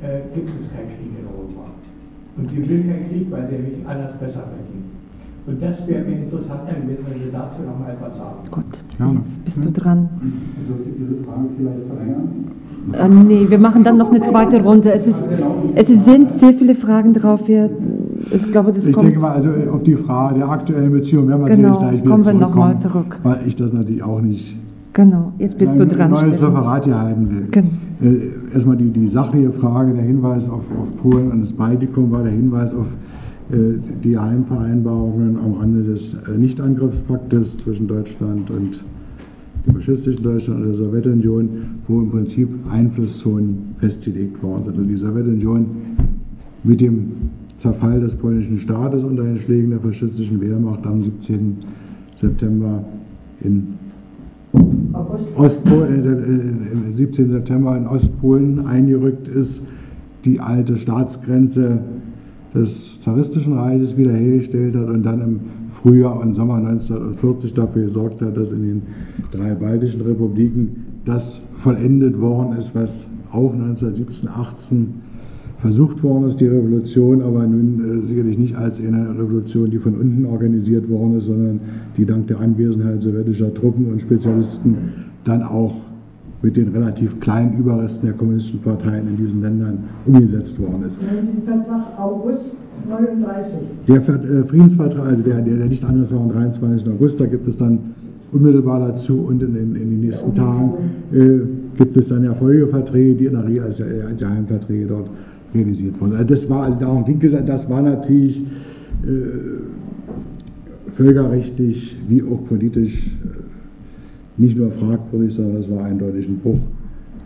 äh, 0.02 0.20
gibt 0.34 0.48
es 0.48 0.68
keinen 0.72 0.88
Krieg 0.96 1.12
in 1.18 1.26
Europa. 1.26 1.70
Und 2.36 2.48
sie 2.50 2.68
will 2.68 2.82
keinen 2.84 3.08
Krieg, 3.08 3.30
weil 3.30 3.48
sie 3.48 3.56
nämlich 3.56 3.86
anders 3.86 4.12
besser 4.18 4.44
verdient. 4.48 4.90
Und 5.46 5.62
das 5.62 5.86
wäre 5.86 6.04
mir 6.04 6.16
interessanter 6.18 6.74
gewesen, 6.74 7.04
wenn 7.08 7.18
Sie 7.18 7.30
dazu 7.32 7.62
noch 7.62 7.78
mal 7.78 7.92
etwas 7.92 8.16
sagen. 8.16 8.38
Gut, 8.50 8.64
Gerne. 8.96 9.20
jetzt 9.20 9.44
bist 9.44 9.64
du 9.64 9.72
dran. 9.72 10.08
Dürfte 10.68 10.90
ich 10.90 10.96
diese 10.96 11.24
Frage 11.24 11.48
vielleicht 11.56 11.86
verlängern? 11.88 12.28
Ähm, 12.92 13.26
nee, 13.26 13.46
wir 13.48 13.58
machen 13.58 13.82
dann 13.82 13.96
noch 13.96 14.10
eine 14.10 14.20
zweite 14.20 14.62
Runde. 14.62 14.92
Es, 14.92 15.06
ist, 15.06 15.18
es 15.74 15.86
sind 15.86 16.32
sehr 16.38 16.52
viele 16.52 16.74
Fragen 16.74 17.14
drauf. 17.14 17.48
Wir, 17.48 17.70
ich 18.30 18.50
glaube, 18.52 18.72
das 18.72 18.84
Ich 18.86 18.92
kommt. 18.94 19.06
denke 19.08 19.20
mal, 19.20 19.32
also 19.32 19.50
auf 19.72 19.82
die 19.82 19.94
Frage 19.96 20.36
der 20.40 20.48
aktuellen 20.48 20.92
Beziehung 20.92 21.28
werden 21.28 21.44
wir 21.44 21.56
Genau, 21.56 21.74
sicherlich 21.78 21.80
gleich 21.80 22.02
wieder 22.02 22.10
kommen 22.10 22.24
wir 22.26 22.32
noch 22.34 22.40
zurückkommen, 22.52 22.72
mal 22.74 22.78
zurück. 22.78 23.18
Weil 23.22 23.38
ich 23.46 23.56
das 23.56 23.72
natürlich 23.72 24.02
auch 24.02 24.20
nicht 24.20 24.56
Genau, 24.92 25.32
jetzt 25.38 25.56
bist 25.56 25.78
du 25.78 25.84
ein 25.84 25.88
dran. 25.88 26.10
neues 26.10 26.36
Stefan. 26.36 26.56
Referat 26.56 26.84
hier 26.84 26.98
halten 27.00 27.30
will. 27.30 27.46
Genau. 27.50 27.68
Äh, 28.02 28.52
erstmal 28.52 28.76
die, 28.76 28.90
die 28.90 29.06
sachliche 29.08 29.52
Frage, 29.52 29.92
der 29.94 30.02
Hinweis 30.02 30.48
auf, 30.48 30.64
auf 30.80 30.96
Polen 31.00 31.30
und 31.30 31.40
das 31.42 31.52
Baltikum 31.52 32.10
war 32.10 32.22
der 32.24 32.32
Hinweis 32.32 32.74
auf 32.74 32.86
äh, 33.52 33.56
die 34.02 34.18
Heimvereinbarungen 34.18 35.38
am 35.44 35.52
Rande 35.54 35.82
des 35.84 36.14
äh, 36.14 36.36
Nichtangriffspaktes 36.36 37.58
zwischen 37.58 37.86
Deutschland 37.86 38.50
und 38.50 38.82
dem 39.66 39.74
faschistischen 39.74 40.22
Deutschland 40.24 40.60
und 40.60 40.66
der 40.68 40.74
Sowjetunion, 40.74 41.48
wo 41.86 42.00
im 42.00 42.10
Prinzip 42.10 42.48
Einflusszonen 42.72 43.74
festgelegt 43.78 44.42
worden 44.42 44.64
sind. 44.64 44.78
Und 44.78 44.88
die 44.88 44.96
Sowjetunion 44.96 45.66
mit 46.64 46.80
dem 46.80 47.12
Zerfall 47.60 48.00
des 48.00 48.14
polnischen 48.14 48.58
Staates 48.58 49.04
unter 49.04 49.22
den 49.22 49.38
Schlägen 49.38 49.70
der 49.70 49.80
faschistischen 49.80 50.40
Wehrmacht 50.40 50.86
am 50.86 51.02
17. 51.02 51.56
September 52.16 52.84
in. 53.42 53.78
Ostpolen, 55.36 56.00
äh, 56.00 56.88
äh, 56.88 56.92
17. 56.92 57.30
September 57.30 57.76
in 57.76 57.86
Ostpolen 57.86 58.66
eingerückt 58.66 59.28
ist, 59.28 59.62
die 60.24 60.40
alte 60.40 60.76
Staatsgrenze 60.76 61.80
des 62.54 63.00
zaristischen 63.00 63.52
Reiches 63.52 63.96
wiederhergestellt 63.96 64.74
hat 64.74 64.88
und 64.88 65.04
dann 65.04 65.20
im 65.20 65.40
Frühjahr 65.68 66.18
und 66.18 66.34
Sommer 66.34 66.56
1940 66.56 67.54
dafür 67.54 67.84
gesorgt 67.84 68.22
hat, 68.22 68.36
dass 68.36 68.52
in 68.52 68.62
den 68.62 68.82
drei 69.30 69.54
baltischen 69.54 70.00
Republiken 70.00 70.86
das 71.04 71.40
vollendet 71.52 72.20
worden 72.20 72.56
ist, 72.56 72.74
was 72.74 73.06
auch 73.30 73.52
1917, 73.52 74.28
18 74.28 74.94
versucht 75.60 76.02
worden 76.02 76.26
ist, 76.28 76.40
die 76.40 76.46
Revolution, 76.46 77.22
aber 77.22 77.46
nun 77.46 78.00
äh, 78.00 78.04
sicherlich 78.04 78.38
nicht 78.38 78.56
als 78.56 78.78
eine 78.78 79.10
Revolution, 79.10 79.70
die 79.70 79.78
von 79.78 79.94
unten 79.94 80.24
organisiert 80.26 80.88
worden 80.88 81.18
ist, 81.18 81.26
sondern 81.26 81.60
die 81.96 82.06
dank 82.06 82.26
der 82.28 82.40
Anwesenheit 82.40 83.02
sowjetischer 83.02 83.52
Truppen 83.52 83.86
und 83.86 84.00
Spezialisten 84.00 84.76
dann 85.24 85.42
auch 85.42 85.74
mit 86.42 86.56
den 86.56 86.68
relativ 86.68 87.20
kleinen 87.20 87.58
Überresten 87.58 88.06
der 88.06 88.16
kommunistischen 88.16 88.60
Parteien 88.60 89.08
in 89.08 89.16
diesen 89.18 89.42
Ländern 89.42 89.78
umgesetzt 90.06 90.58
worden 90.58 90.84
ist. 90.88 90.98
Vertrag 91.44 91.98
August 91.98 92.56
39. 92.88 93.58
Der 93.86 93.96
äh, 93.96 94.44
Friedensvertrag, 94.44 95.06
also 95.06 95.22
der, 95.22 95.42
der, 95.42 95.56
der 95.56 95.66
nicht 95.66 95.84
anders 95.84 96.12
war 96.14 96.20
am 96.20 96.30
23. 96.30 96.88
August, 96.88 97.20
da 97.20 97.26
gibt 97.26 97.46
es 97.46 97.58
dann 97.58 97.78
unmittelbar 98.32 98.80
dazu 98.80 99.18
und 99.18 99.42
in, 99.42 99.54
in, 99.54 99.76
in 99.76 99.90
den 99.90 100.00
nächsten 100.00 100.34
Tagen 100.34 100.72
äh, 101.12 101.40
gibt 101.76 101.96
es 101.96 102.08
dann 102.08 102.24
ja 102.24 102.32
Folgeverträge, 102.32 103.14
die 103.14 103.26
in 103.26 103.32
der 103.34 103.46
Regel 103.46 103.64
als, 103.64 103.82
als 103.82 104.22
Geheimverträge 104.22 104.86
dort 104.86 105.10
realisiert 105.54 106.00
wurden. 106.00 106.12
Also 106.12 106.26
das 106.26 106.48
war, 106.48 106.64
also 106.64 106.78
darum 106.78 107.04
ging 107.04 107.20
es, 107.22 107.34
das 107.44 107.68
war 107.68 107.82
natürlich 107.82 108.40
äh, 109.04 110.90
völkerrechtlich 110.90 111.96
wie 112.08 112.22
auch 112.22 112.44
politisch 112.46 113.06
äh, 113.06 114.40
nicht 114.40 114.56
nur 114.56 114.70
fragwürdig, 114.70 115.34
sondern 115.34 115.56
das 115.56 115.70
war 115.70 115.84
eindeutig 115.84 116.28
ein 116.28 116.38
Bruch 116.38 116.58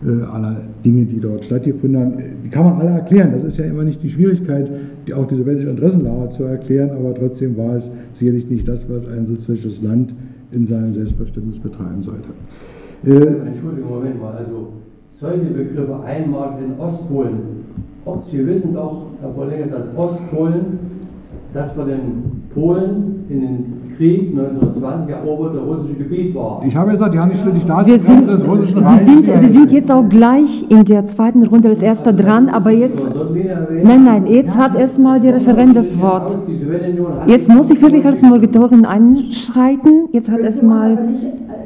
äh, 0.05 0.23
aller 0.23 0.61
Dinge, 0.83 1.05
die 1.05 1.19
dort 1.19 1.45
stattgefunden 1.45 1.99
haben. 1.99 2.13
Die 2.43 2.49
kann 2.49 2.65
man 2.65 2.79
alle 2.79 2.91
erklären. 2.91 3.31
Das 3.33 3.43
ist 3.43 3.57
ja 3.57 3.65
immer 3.65 3.83
nicht 3.83 4.03
die 4.03 4.09
Schwierigkeit, 4.09 4.69
die 5.07 5.13
auch 5.13 5.25
die 5.27 5.35
sowjetische 5.35 5.69
Interessenlage 5.69 6.29
zu 6.29 6.43
erklären, 6.43 6.91
aber 6.91 7.13
trotzdem 7.13 7.57
war 7.57 7.75
es 7.75 7.89
sicherlich 8.13 8.49
nicht 8.49 8.67
das, 8.67 8.87
was 8.89 9.07
ein 9.07 9.25
sozialistisches 9.25 9.81
Land 9.81 10.13
in 10.51 10.65
seinem 10.65 10.91
Selbstverständnis 10.91 11.59
betreiben 11.59 12.01
sollte. 12.01 12.29
Äh, 13.05 13.47
Entschuldigung, 13.47 13.89
Moment 13.89 14.21
mal. 14.21 14.33
Also 14.33 14.73
solche 15.19 15.45
Begriffe 15.45 15.99
Einmarsch 16.03 16.61
in 16.61 16.79
Ostpolen. 16.79 17.37
Sie 18.31 18.45
wissen 18.45 18.73
doch, 18.73 19.07
Herr 19.21 19.29
Pollenger, 19.29 19.65
dass 19.67 19.97
Ostpolen 19.97 20.79
das 21.53 21.71
von 21.71 21.87
den 21.87 22.43
Polen 22.53 23.25
in 23.29 23.41
den 23.41 23.75
Krieg 23.97 24.31
1920 24.37 25.15
eroberte 25.15 25.59
russische 25.59 25.95
Gebiet 25.95 26.35
war. 26.35 26.61
Ich 26.67 26.75
habe 26.75 26.91
gesagt, 26.91 27.13
die 27.13 27.19
haben 27.19 27.29
nicht 27.29 27.43
die 27.45 27.67
Wir 27.85 27.99
sind, 27.99 28.27
des 28.27 28.45
russischen 28.45 28.77
Sie 28.77 28.83
Reiches. 28.83 29.07
sind, 29.07 29.25
Sie 29.25 29.51
sind 29.57 29.71
jetzt 29.71 29.91
auch 29.91 30.07
gleich 30.07 30.69
in 30.69 30.83
der 30.83 31.05
zweiten 31.05 31.43
Runde 31.43 31.69
das 31.69 31.81
erste 31.81 32.13
dran, 32.13 32.49
aber 32.49 32.71
jetzt, 32.71 32.99
nein, 33.83 34.03
nein, 34.03 34.27
jetzt 34.27 34.55
hat 34.55 34.75
erstmal 34.75 35.19
die 35.19 35.29
Referent 35.29 35.75
das 35.75 35.99
Wort. 35.99 36.37
Jetzt 37.27 37.49
muss 37.49 37.69
ich 37.69 37.81
wirklich 37.81 38.05
als 38.05 38.21
Moderatorin 38.21 38.85
einschreiten. 38.85 40.09
Jetzt 40.11 40.29
hat 40.29 40.41
erstmal 40.41 40.97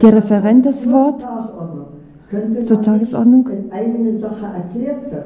der 0.02 0.14
Referent 0.14 0.66
das 0.66 0.90
Wort. 0.90 1.28
Zur 2.64 2.80
Tagesordnung. 2.80 3.50
eine 3.72 4.20
Sache 4.20 4.46
erklärt 4.46 5.12
wird, 5.12 5.24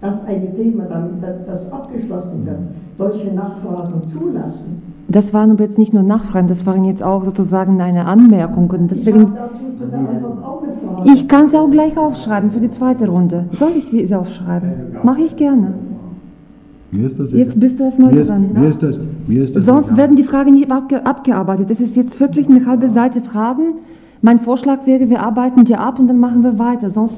dass 0.00 0.24
ein 0.26 0.54
Thema 0.56 0.84
dann 0.84 1.20
das 1.46 1.72
abgeschlossen 1.72 2.46
wird, 2.46 2.58
solche 2.96 3.34
Nachfragen 3.34 4.02
zulassen. 4.12 4.82
Das 5.08 5.32
waren 5.32 5.52
aber 5.52 5.64
jetzt 5.64 5.78
nicht 5.78 5.94
nur 5.94 6.02
Nachfragen, 6.02 6.48
das 6.48 6.66
waren 6.66 6.84
jetzt 6.84 7.02
auch 7.02 7.24
sozusagen 7.24 7.80
eine 7.80 8.04
Anmerkung. 8.06 8.70
Und 8.70 8.92
Ich 8.92 8.98
deswegen, 8.98 9.32
ich 11.04 11.28
kann 11.28 11.48
sie 11.48 11.56
auch 11.56 11.70
gleich 11.70 11.96
aufschreiben 11.96 12.50
für 12.50 12.60
die 12.60 12.70
zweite 12.70 13.08
Runde. 13.08 13.46
Soll 13.52 13.70
ich 13.76 13.86
sie 14.08 14.14
aufschreiben? 14.14 14.70
Mache 15.02 15.22
ich 15.22 15.36
gerne. 15.36 15.72
Mir 16.90 17.06
ist 17.06 17.18
das 17.18 17.32
Jetzt 17.32 17.58
bist 17.58 17.78
du 17.78 17.84
erstmal 17.84 18.12
mir 18.12 18.20
ist, 18.20 18.30
dran. 18.30 18.50
Mir 18.54 18.68
ist 18.68 18.82
das, 18.82 18.98
mir 19.26 19.44
ist 19.44 19.56
das 19.56 19.64
Sonst 19.66 19.86
egal. 19.86 19.96
werden 19.98 20.16
die 20.16 20.24
Fragen 20.24 20.54
nicht 20.54 20.70
abge 20.70 21.04
abgearbeitet. 21.04 21.68
Das 21.70 21.80
ist 21.80 21.96
jetzt 21.96 22.18
wirklich 22.18 22.48
eine 22.48 22.64
halbe 22.64 22.88
Seite 22.88 23.20
Fragen. 23.20 23.74
Mein 24.20 24.40
Vorschlag 24.40 24.86
wäre, 24.86 25.08
wir 25.10 25.20
arbeiten 25.22 25.64
die 25.64 25.76
ab 25.76 25.98
und 25.98 26.08
dann 26.08 26.18
machen 26.18 26.42
wir 26.42 26.58
weiter. 26.58 26.90
Sonst 26.90 27.14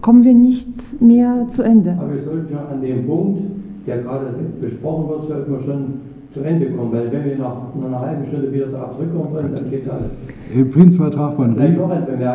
kommen 0.00 0.24
wir 0.24 0.34
nicht 0.34 0.68
mehr 1.02 1.46
zu 1.50 1.62
Ende. 1.62 1.94
Aber 1.98 2.12
wir 2.14 2.22
sollten 2.24 2.48
schon 2.48 2.66
an 2.74 2.80
dem 2.80 3.06
Punkt, 3.06 3.40
der 3.86 3.98
gerade 3.98 4.26
besprochen 4.60 5.08
wird, 5.10 5.28
sollten 5.28 5.52
wir 5.52 5.60
schon 5.62 5.84
zu 6.32 6.40
Ende 6.40 6.66
kommen, 6.70 6.92
weil 6.92 7.10
wenn 7.12 7.24
wir 7.24 7.38
nach 7.38 7.56
einer 7.86 8.00
halben 8.00 8.26
Stunde 8.28 8.52
wieder 8.52 8.66
zurückkommen 8.70 9.32
wollen, 9.34 9.54
dann 9.54 9.70
geht 9.70 9.88
alles. 9.90 10.10
Im 10.54 10.70
Friedensvertrag 10.70 11.34
von 11.36 11.54
Bemerkung. 11.54 11.90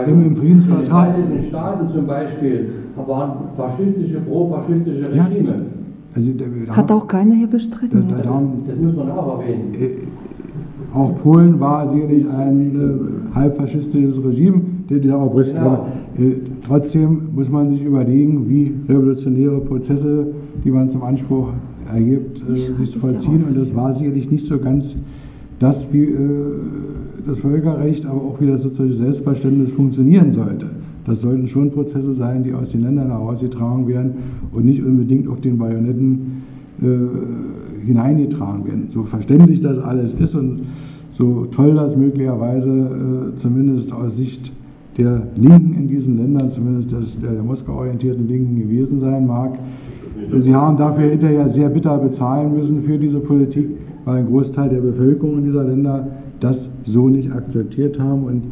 im, 0.08 0.26
im 0.28 0.36
Friedensvertrag, 0.36 1.10
In 1.10 1.14
den 1.16 1.24
Vereinigten 1.30 1.50
Staaten 1.50 1.90
zum 1.94 2.08
Beispiel 2.08 2.70
waren 3.08 3.32
faschistische, 3.58 4.20
pro-faschistische 4.22 5.16
Ja. 5.16 5.26
Regime. 5.26 5.54
also 6.16 6.32
da, 6.68 6.76
Hat 6.76 6.92
auch 6.92 7.08
keiner 7.08 7.36
hier 7.36 7.48
bestritten. 7.48 8.06
da, 8.10 8.16
da, 8.18 8.42
Das 8.68 8.78
muss 8.80 8.96
man 8.96 9.12
auch 9.12 9.40
erwähnen. 9.42 9.74
äh, 9.74 9.90
auch 10.94 11.16
Polen 11.22 11.60
war 11.60 11.88
sicherlich 11.92 12.26
ein 12.30 12.76
äh, 12.76 13.36
halbfaschistisches 13.36 14.24
Regime, 14.24 14.62
der- 14.90 15.00
dieser 15.00 15.20
Obrist. 15.24 15.56
Genau. 15.56 15.66
Aber, 15.68 15.88
äh, 16.20 16.36
trotzdem 16.66 17.22
muss 17.36 17.50
man 17.50 17.72
sich 17.72 17.84
überlegen, 17.84 18.48
wie 18.50 18.74
revolutionäre 18.88 19.60
Prozesse, 19.62 20.28
die 20.64 20.72
man 20.72 20.90
zum 20.90 21.04
Anspruch 21.04 21.50
erhebt, 21.92 22.44
äh, 22.50 22.56
sich 22.56 22.92
zu 22.92 23.00
vollziehen. 23.00 23.44
Und 23.48 23.58
das 23.58 23.76
war 23.76 23.92
sicherlich 23.94 24.30
nicht 24.30 24.46
so 24.46 24.58
ganz 24.60 24.96
das, 25.60 25.88
wie 25.92 26.04
äh, 26.04 26.10
das 27.26 27.40
Völkerrecht, 27.40 28.06
aber 28.06 28.22
auch 28.22 28.40
wie 28.40 28.48
das 28.48 28.62
soziale 28.62 28.94
Selbstverständnis 28.94 29.72
funktionieren 29.72 30.32
sollte. 30.32 30.68
Das 31.06 31.22
sollten 31.22 31.48
schon 31.48 31.72
Prozesse 31.72 32.14
sein, 32.14 32.44
die 32.44 32.54
aus 32.54 32.72
den 32.72 32.82
Ländern 32.82 33.08
herausgetragen 33.08 33.88
werden 33.88 34.12
und 34.54 34.66
nicht 34.66 34.84
unbedingt 34.84 35.28
auf 35.28 35.42
den 35.42 35.58
Bajonetten 35.58 36.44
äh, 36.82 36.86
hineingetragen 37.86 38.66
werden. 38.66 38.86
So 38.90 39.04
verständlich 39.04 39.62
das 39.62 39.78
alles 39.80 40.14
ist 40.14 40.36
und 40.36 40.62
so 41.10 41.46
toll 41.46 41.76
das 41.76 41.96
möglicherweise 41.96 42.70
äh, 42.70 43.36
zumindest 43.38 43.94
aus 43.94 44.16
Sicht 44.16 44.52
der 44.98 45.28
Linken 45.36 45.76
in 45.76 45.88
diesen 45.88 46.18
Ländern, 46.18 46.52
zumindest 46.52 46.92
des, 46.92 47.20
der, 47.20 47.32
der 47.32 47.44
Moskau 47.44 47.78
orientierten 47.78 48.28
Linken 48.28 48.60
gewesen 48.60 49.00
sein 49.00 49.26
mag. 49.26 49.58
Sie 50.38 50.56
haben 50.56 50.78
dafür 50.78 51.10
hinterher 51.10 51.50
sehr 51.50 51.70
bitter 51.70 51.98
bezahlen 51.98 52.56
müssen 52.56 52.84
für 52.84 52.98
diese 52.98 53.20
Politik, 53.20 53.70
weil 54.06 54.20
ein 54.20 54.28
Großteil 54.28 54.70
der 54.70 54.80
Bevölkerung 54.80 55.44
dieser 55.44 55.64
Länder 55.64 56.08
das 56.40 56.70
so 56.84 57.10
nicht 57.10 57.32
akzeptiert 57.32 58.00
haben 58.00 58.24
und 58.24 58.44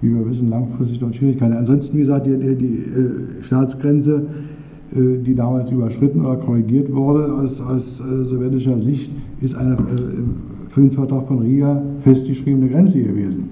wie 0.00 0.12
wir 0.14 0.28
wissen, 0.28 0.50
langfristig 0.50 0.98
dort 0.98 1.14
Schwierigkeiten. 1.14 1.52
Ansonsten, 1.52 1.96
wie 1.96 2.00
gesagt, 2.00 2.26
die, 2.26 2.36
die, 2.36 2.56
die 2.56 2.76
äh, 2.78 3.42
Staatsgrenze, 3.42 4.26
die 4.94 5.34
damals 5.34 5.70
überschritten 5.70 6.20
oder 6.20 6.36
korrigiert 6.36 6.92
wurde 6.92 7.32
aus, 7.32 7.60
aus 7.60 8.00
äh, 8.00 8.24
sowjetischer 8.24 8.78
Sicht, 8.78 9.10
ist 9.40 9.54
eine 9.54 9.74
äh, 9.74 9.78
Friedensvertrag 10.68 11.26
von 11.26 11.38
Riga 11.38 11.82
festgeschriebene 12.02 12.68
Grenze 12.68 13.02
gewesen. 13.02 13.48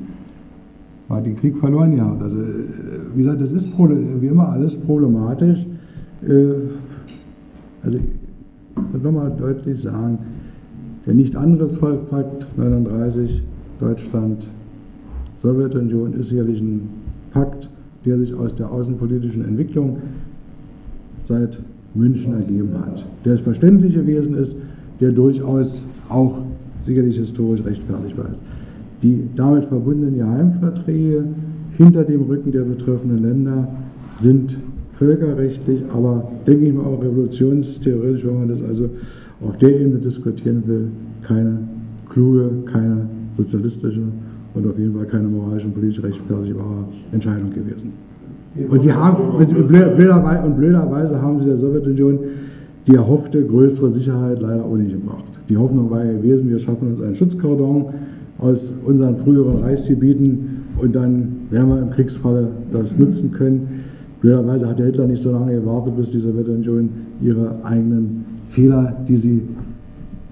War 1.08 1.20
den 1.20 1.36
Krieg 1.36 1.56
verloren 1.56 1.96
gehabt. 1.96 2.22
Also, 2.22 2.40
äh, 2.40 2.44
wie 3.14 3.22
gesagt, 3.22 3.40
das 3.40 3.52
ist 3.52 3.68
wie 3.76 4.26
immer 4.26 4.50
alles 4.50 4.76
problematisch. 4.76 5.66
Äh, 6.22 6.52
also, 7.82 7.96
ich 7.96 8.92
muss 8.92 9.02
nochmal 9.02 9.32
deutlich 9.38 9.80
sagen, 9.80 10.18
der 11.06 11.14
Nicht-Angriffspakt 11.14 12.46
39, 12.56 13.42
Deutschland, 13.78 14.46
Sowjetunion 15.40 16.12
ist 16.12 16.28
sicherlich 16.28 16.60
ein 16.60 16.88
Pakt, 17.32 17.70
der 18.04 18.18
sich 18.18 18.34
aus 18.34 18.54
der 18.54 18.70
außenpolitischen 18.70 19.44
Entwicklung 19.44 19.96
seit 21.30 21.58
München 21.94 22.34
ergeben 22.34 22.70
hat. 22.84 23.04
Der 23.24 23.38
verständlich 23.38 23.94
gewesen 23.94 24.34
ist, 24.34 24.56
der 25.00 25.12
durchaus 25.12 25.82
auch 26.08 26.38
sicherlich 26.80 27.16
historisch 27.18 27.64
rechtfertigbar 27.64 28.26
ist. 28.32 28.42
Die 29.02 29.22
damit 29.36 29.64
verbundenen 29.64 30.16
Geheimverträge 30.18 31.24
hinter 31.78 32.04
dem 32.04 32.22
Rücken 32.22 32.52
der 32.52 32.62
betreffenden 32.62 33.22
Länder 33.22 33.68
sind 34.18 34.56
völkerrechtlich, 34.94 35.82
aber 35.94 36.30
denke 36.46 36.66
ich 36.66 36.74
mal 36.74 36.84
auch 36.84 37.02
revolutionstheoretisch, 37.02 38.26
wenn 38.26 38.38
man 38.40 38.48
das 38.48 38.62
also 38.62 38.90
auf 39.40 39.56
der 39.58 39.80
Ebene 39.80 39.98
diskutieren 39.98 40.62
will, 40.66 40.88
keine 41.22 41.58
kluge, 42.08 42.50
keine 42.66 43.06
sozialistische 43.36 44.02
und 44.54 44.66
auf 44.66 44.78
jeden 44.78 44.94
Fall 44.94 45.06
keine 45.06 45.28
moralisch 45.28 45.64
und 45.64 45.74
politisch 45.74 46.02
rechtfertigbare 46.02 46.84
Entscheidung 47.12 47.50
gewesen. 47.50 48.09
Und 48.68 48.82
sie 48.82 48.92
haben, 48.92 49.34
und 49.36 49.50
blö- 49.50 49.94
blöderweise, 49.94 50.44
und 50.44 50.56
blöderweise 50.56 51.22
haben 51.22 51.38
sie 51.38 51.46
der 51.46 51.56
Sowjetunion 51.56 52.18
die 52.86 52.94
erhoffte 52.94 53.44
größere 53.44 53.90
Sicherheit 53.90 54.40
leider 54.40 54.64
auch 54.64 54.76
nicht 54.76 54.92
gebracht. 54.92 55.24
Die 55.48 55.56
Hoffnung 55.56 55.90
war 55.90 56.04
ja 56.04 56.12
gewesen, 56.12 56.48
wir 56.48 56.58
schaffen 56.58 56.88
uns 56.88 57.00
einen 57.00 57.14
Schutzkordon 57.14 57.86
aus 58.38 58.72
unseren 58.84 59.16
früheren 59.16 59.62
Reichsgebieten 59.62 60.62
und 60.80 60.94
dann 60.94 61.32
werden 61.50 61.68
wir 61.68 61.82
im 61.82 61.90
Kriegsfalle 61.90 62.48
das 62.72 62.98
nutzen 62.98 63.30
können. 63.32 63.84
Blöderweise 64.20 64.68
hat 64.68 64.78
der 64.78 64.86
Hitler 64.86 65.06
nicht 65.06 65.22
so 65.22 65.30
lange 65.30 65.54
gewartet, 65.54 65.96
bis 65.96 66.10
die 66.10 66.20
Sowjetunion 66.20 66.88
ihre 67.22 67.54
eigenen 67.62 68.24
Fehler, 68.48 68.96
die 69.08 69.16
sie 69.16 69.42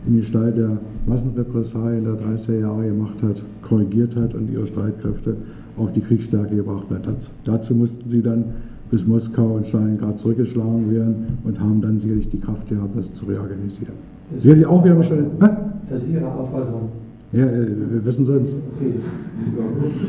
in 0.06 0.16
Gestalt 0.16 0.56
der 0.56 0.78
Massenrepressalien 1.06 2.04
der 2.04 2.14
30er 2.14 2.60
Jahre 2.60 2.86
gemacht 2.86 3.22
hat, 3.22 3.42
korrigiert 3.62 4.16
hat 4.16 4.34
und 4.34 4.50
ihre 4.50 4.66
Streitkräfte 4.66 5.36
auf 5.78 5.92
die 5.92 6.00
Kriegsstärke 6.00 6.56
gebracht 6.56 6.86
hat. 6.90 7.06
Das, 7.06 7.30
dazu 7.44 7.74
mussten 7.74 8.08
sie 8.08 8.22
dann 8.22 8.44
bis 8.90 9.06
Moskau 9.06 9.56
und 9.56 9.66
Stalingrad 9.66 10.18
zurückgeschlagen 10.18 10.90
werden 10.90 11.38
und 11.44 11.60
haben 11.60 11.80
dann 11.80 11.98
sicherlich 11.98 12.28
die 12.30 12.40
Kraft 12.40 12.68
gehabt, 12.68 12.96
das 12.96 13.12
zu 13.14 13.26
reorganisieren. 13.26 13.94
Sicherlich 14.38 14.66
auch 14.66 14.84
wieder. 14.84 14.96
Hä? 15.00 15.48
Das 15.90 16.02
ist 16.02 16.08
Ihre 16.08 16.26
Auffassung. 16.26 16.88
Ja, 17.32 17.44
äh, 17.44 17.66
wir 17.90 18.04
wissen 18.04 18.24
sonst. 18.24 18.54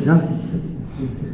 Ja. 0.06 0.22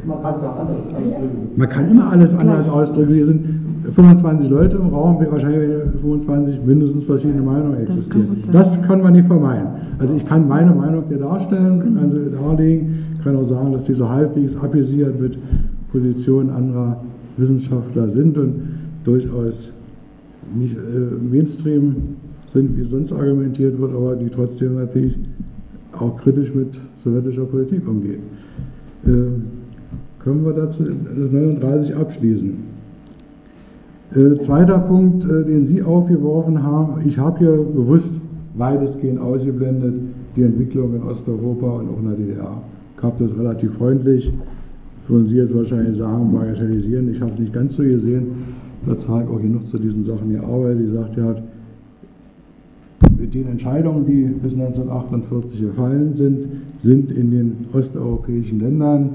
Man 0.06 0.22
kann 0.22 0.36
es 0.38 0.44
auch 0.44 0.60
anders 0.60 0.78
ausdrücken. 0.88 1.50
Man 1.56 1.70
kann 1.70 1.92
immer 1.92 2.12
alles 2.12 2.34
anders 2.34 2.70
ausdrücken. 2.70 3.14
Hier 3.14 3.26
sind 3.26 3.46
25 3.92 4.50
Leute 4.50 4.78
im 4.78 4.88
Raum, 4.88 5.18
wahrscheinlich 5.30 5.60
werden 5.60 5.92
25 6.00 6.60
mindestens 6.66 7.04
verschiedene 7.04 7.42
Meinungen 7.42 7.80
existieren. 7.82 8.28
gut 8.30 8.42
sein. 8.42 8.52
Das 8.52 8.82
kann 8.84 9.02
man 9.02 9.14
nicht 9.14 9.28
vermeiden. 9.28 9.68
Also 10.00 10.14
ich 10.16 10.26
kann 10.26 10.48
meine 10.48 10.74
Meinung 10.74 11.04
hier 11.08 11.20
darstellen, 11.20 11.98
also 12.02 12.18
darlegen, 12.18 13.05
kann 13.26 13.36
auch 13.36 13.44
sagen, 13.44 13.74
dass 13.74 13.84
die 13.84 13.96
so 13.96 14.08
halbwegs 14.08 14.56
apisiert 14.56 15.20
mit 15.20 15.38
Positionen 15.92 16.52
anderer 16.52 17.04
Wissenschaftler 17.38 18.08
sind 18.08 18.38
und 18.38 18.54
durchaus 19.04 19.72
nicht 20.56 20.76
äh, 20.76 20.80
Mainstream 21.32 21.96
sind, 22.54 22.78
wie 22.78 22.86
sonst 22.86 23.12
argumentiert 23.12 23.80
wird, 23.80 23.96
aber 23.96 24.16
die 24.16 24.30
trotzdem 24.30 24.76
natürlich 24.76 25.18
auch 25.94 26.16
kritisch 26.18 26.54
mit 26.54 26.78
sowjetischer 27.04 27.46
Politik 27.46 27.88
umgehen. 27.88 28.22
Äh, 29.06 29.10
können 30.24 30.46
wir 30.46 30.54
dazu 30.54 30.84
das 30.84 31.32
39 31.32 31.96
abschließen? 31.96 32.54
Äh, 34.16 34.38
zweiter 34.38 34.78
Punkt, 34.80 35.26
äh, 35.26 35.44
den 35.44 35.66
Sie 35.66 35.82
aufgeworfen 35.82 36.62
haben, 36.62 37.02
ich 37.08 37.18
habe 37.18 37.40
hier 37.40 37.58
bewusst 37.58 38.12
weitestgehend 38.54 39.20
ausgeblendet 39.20 39.96
die 40.36 40.44
Entwicklung 40.44 40.96
in 40.96 41.04
Osteuropa 41.04 41.80
und 41.80 41.90
auch 41.90 42.00
in 42.00 42.10
der 42.10 42.18
DDR. 42.18 42.62
Ich 43.06 43.12
habe 43.12 43.24
das 43.24 43.38
relativ 43.38 43.74
freundlich, 43.74 44.34
würden 45.08 45.28
Sie 45.28 45.36
jetzt 45.36 45.56
wahrscheinlich 45.56 45.96
sagen, 45.96 46.34
bagatellisieren. 46.34 47.14
Ich 47.14 47.22
habe 47.22 47.34
es 47.34 47.40
nicht 47.40 47.54
ganz 47.54 47.76
so 47.76 47.84
gesehen. 47.84 48.26
Da 48.88 48.98
zeige 48.98 49.30
auch 49.30 49.40
genug 49.40 49.68
zu 49.68 49.78
diesen 49.78 50.04
Sachen 50.04 50.32
gearbeitet. 50.32 50.88
Die 50.88 50.92
sagt, 50.92 51.16
ja, 51.16 51.36
mit 53.16 53.32
den 53.36 53.48
Entscheidungen, 53.48 54.08
die 54.08 54.24
bis 54.24 54.54
1948 54.54 55.62
gefallen 55.62 56.16
sind, 56.16 56.48
sind 56.80 57.12
in 57.12 57.30
den 57.30 57.54
osteuropäischen 57.74 58.60
Ländern 58.60 59.10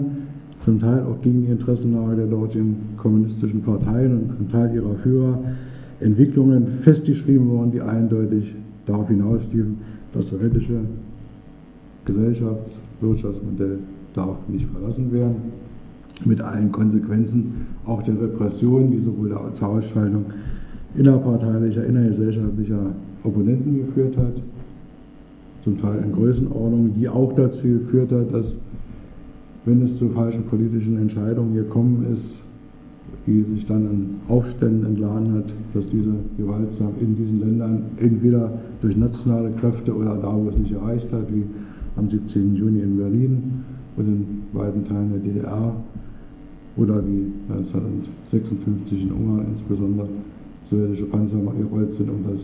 zum 0.59 0.79
Teil 0.79 1.01
auch 1.01 1.21
gegen 1.21 1.47
die 1.47 1.51
Interessenlage 1.51 2.15
der 2.15 2.27
dortigen 2.27 2.77
kommunistischen 2.97 3.61
Parteien 3.63 4.13
und 4.13 4.31
ein 4.39 4.49
Teil 4.53 4.73
ihrer 4.73 4.95
Führer 5.03 5.37
Entwicklungen 5.99 6.79
festgeschrieben 6.83 7.49
worden, 7.49 7.73
die 7.73 7.81
eindeutig 7.81 8.55
darauf 8.87 9.09
hinausliefen, 9.09 9.79
das 10.13 10.29
sowjetische 10.29 10.79
Gesellschafts-, 12.07 12.79
Wirtschaftsmodell 13.01 13.79
darf 14.15 14.37
nicht 14.49 14.67
verlassen 14.67 15.13
werden, 15.13 15.37
mit 16.25 16.41
allen 16.41 16.71
Konsequenzen, 16.71 17.67
auch 17.87 18.03
der 18.03 18.21
Repression, 18.21 18.91
die 18.91 19.01
sowohl 19.01 19.35
zur 19.55 19.69
Ausschaltung 19.69 20.27
innerparteilicher, 20.95 21.85
innergesellschaftlicher 21.85 22.95
Opponenten 23.25 23.87
geführt 23.87 24.17
hat, 24.17 24.43
zum 25.63 25.79
Teil 25.79 26.03
in 26.05 26.13
Größenordnung, 26.13 26.95
die 26.95 27.09
auch 27.09 27.33
dazu 27.35 27.63
geführt 27.63 28.13
hat, 28.13 28.33
dass 28.33 28.57
wenn 29.67 29.83
es 29.83 29.97
zu 29.97 30.09
falschen 30.09 30.45
politischen 30.45 30.99
Entscheidungen 30.99 31.55
gekommen 31.55 32.07
ist, 32.13 32.43
die 33.27 33.43
sich 33.43 33.65
dann 33.65 33.85
in 33.85 34.11
Aufständen 34.29 34.87
entladen 34.87 35.35
hat, 35.35 35.53
dass 35.75 35.87
diese 35.89 36.15
gewaltsam 36.39 36.93
in 37.01 37.15
diesen 37.17 37.41
Ländern 37.41 37.83
entweder 37.99 38.53
durch 38.81 38.97
nationale 38.97 39.51
Kräfte 39.51 39.95
oder 39.95 40.17
da, 40.17 40.35
wo 40.35 40.49
es 40.49 40.57
nicht 40.57 40.73
erreicht 40.73 41.13
hat, 41.13 41.33
wie 41.33 41.45
am 41.97 42.09
17. 42.09 42.55
Juni 42.55 42.81
in 42.81 42.97
Berlin 42.97 43.65
und 43.97 44.07
in 44.07 44.43
weiten 44.53 44.85
Teilen 44.85 45.11
der 45.11 45.21
DDR 45.21 45.75
oder 46.77 47.03
wie 47.07 47.27
1956 47.53 49.03
in 49.03 49.13
Ungarn 49.13 49.47
insbesondere 49.49 50.09
sowjetische 50.65 51.07
Panzer 51.07 51.37
mal 51.37 51.55
gerollt 51.55 51.93
sind, 51.93 52.09
um 52.09 52.25
das 52.31 52.41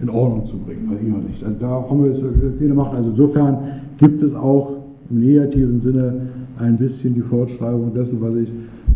in 0.00 0.08
Ordnung 0.08 0.46
zu 0.46 0.56
bringen, 0.58 0.88
weil 0.90 1.06
immer 1.06 1.18
nicht. 1.18 1.44
Also 1.44 1.58
da 1.58 1.68
haben 1.68 2.02
wir 2.02 2.10
jetzt 2.10 2.22
viel 2.58 2.68
gemacht. 2.68 2.92
Also 2.94 3.10
insofern 3.10 3.58
gibt 3.98 4.22
es 4.22 4.34
auch 4.34 4.78
im 5.10 5.20
negativen 5.20 5.80
Sinne 5.80 6.28
ein 6.58 6.78
bisschen 6.78 7.14
die 7.14 7.20
Fortschreibung 7.20 7.92
dessen, 7.92 8.20
was 8.20 8.34
ich 8.36 8.48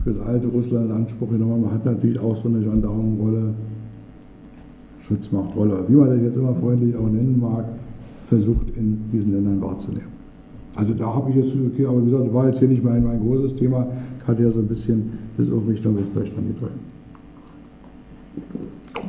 für 0.02 0.10
das 0.10 0.20
alte 0.20 0.48
Russland 0.48 0.90
in 0.90 0.96
Anspruch 0.96 1.30
genommen 1.30 1.52
habe. 1.52 1.62
Man 1.62 1.74
hat 1.74 1.84
natürlich 1.84 2.18
auch 2.18 2.36
so 2.36 2.48
eine 2.48 2.60
Gendarmenrolle, 2.60 3.54
Schutzmachtrolle, 5.06 5.84
wie 5.88 5.94
man 5.94 6.08
das 6.08 6.22
jetzt 6.22 6.36
immer 6.36 6.54
freundlich 6.54 6.96
auch 6.96 7.10
nennen 7.10 7.38
mag, 7.40 7.66
versucht 8.34 8.76
in 8.76 8.98
diesen 9.12 9.32
Ländern 9.32 9.60
wahrzunehmen. 9.60 10.12
Also 10.74 10.92
da 10.92 11.06
habe 11.06 11.30
ich 11.30 11.36
jetzt, 11.36 11.52
okay, 11.54 11.86
aber 11.86 12.00
wie 12.04 12.10
gesagt, 12.10 12.34
war 12.34 12.46
jetzt 12.46 12.58
hier 12.58 12.68
nicht 12.68 12.82
mein, 12.82 13.04
mein 13.04 13.20
großes 13.20 13.54
Thema, 13.54 13.86
hatte 14.26 14.42
ja 14.42 14.50
so 14.50 14.58
ein 14.58 14.66
bisschen 14.66 15.12
das 15.36 15.48
auch 15.50 15.62
Richtung 15.68 15.96
Westdeutschland 15.96 16.48
gedrückt. 16.48 16.78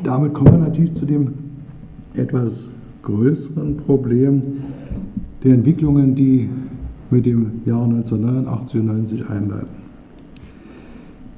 Damit 0.04 0.34
kommen 0.34 0.52
wir 0.52 0.60
natürlich 0.60 0.94
zu 0.94 1.06
dem 1.06 1.34
etwas 2.14 2.70
größeren 3.02 3.78
Problem 3.78 4.42
der 5.44 5.56
Entwicklungen, 5.56 6.14
die 6.14 6.50
mit 7.10 7.26
dem 7.26 7.62
Jahr 7.66 7.84
1989 7.86 8.80
und 8.80 8.86
90 8.86 9.30
einleiten. 9.30 9.86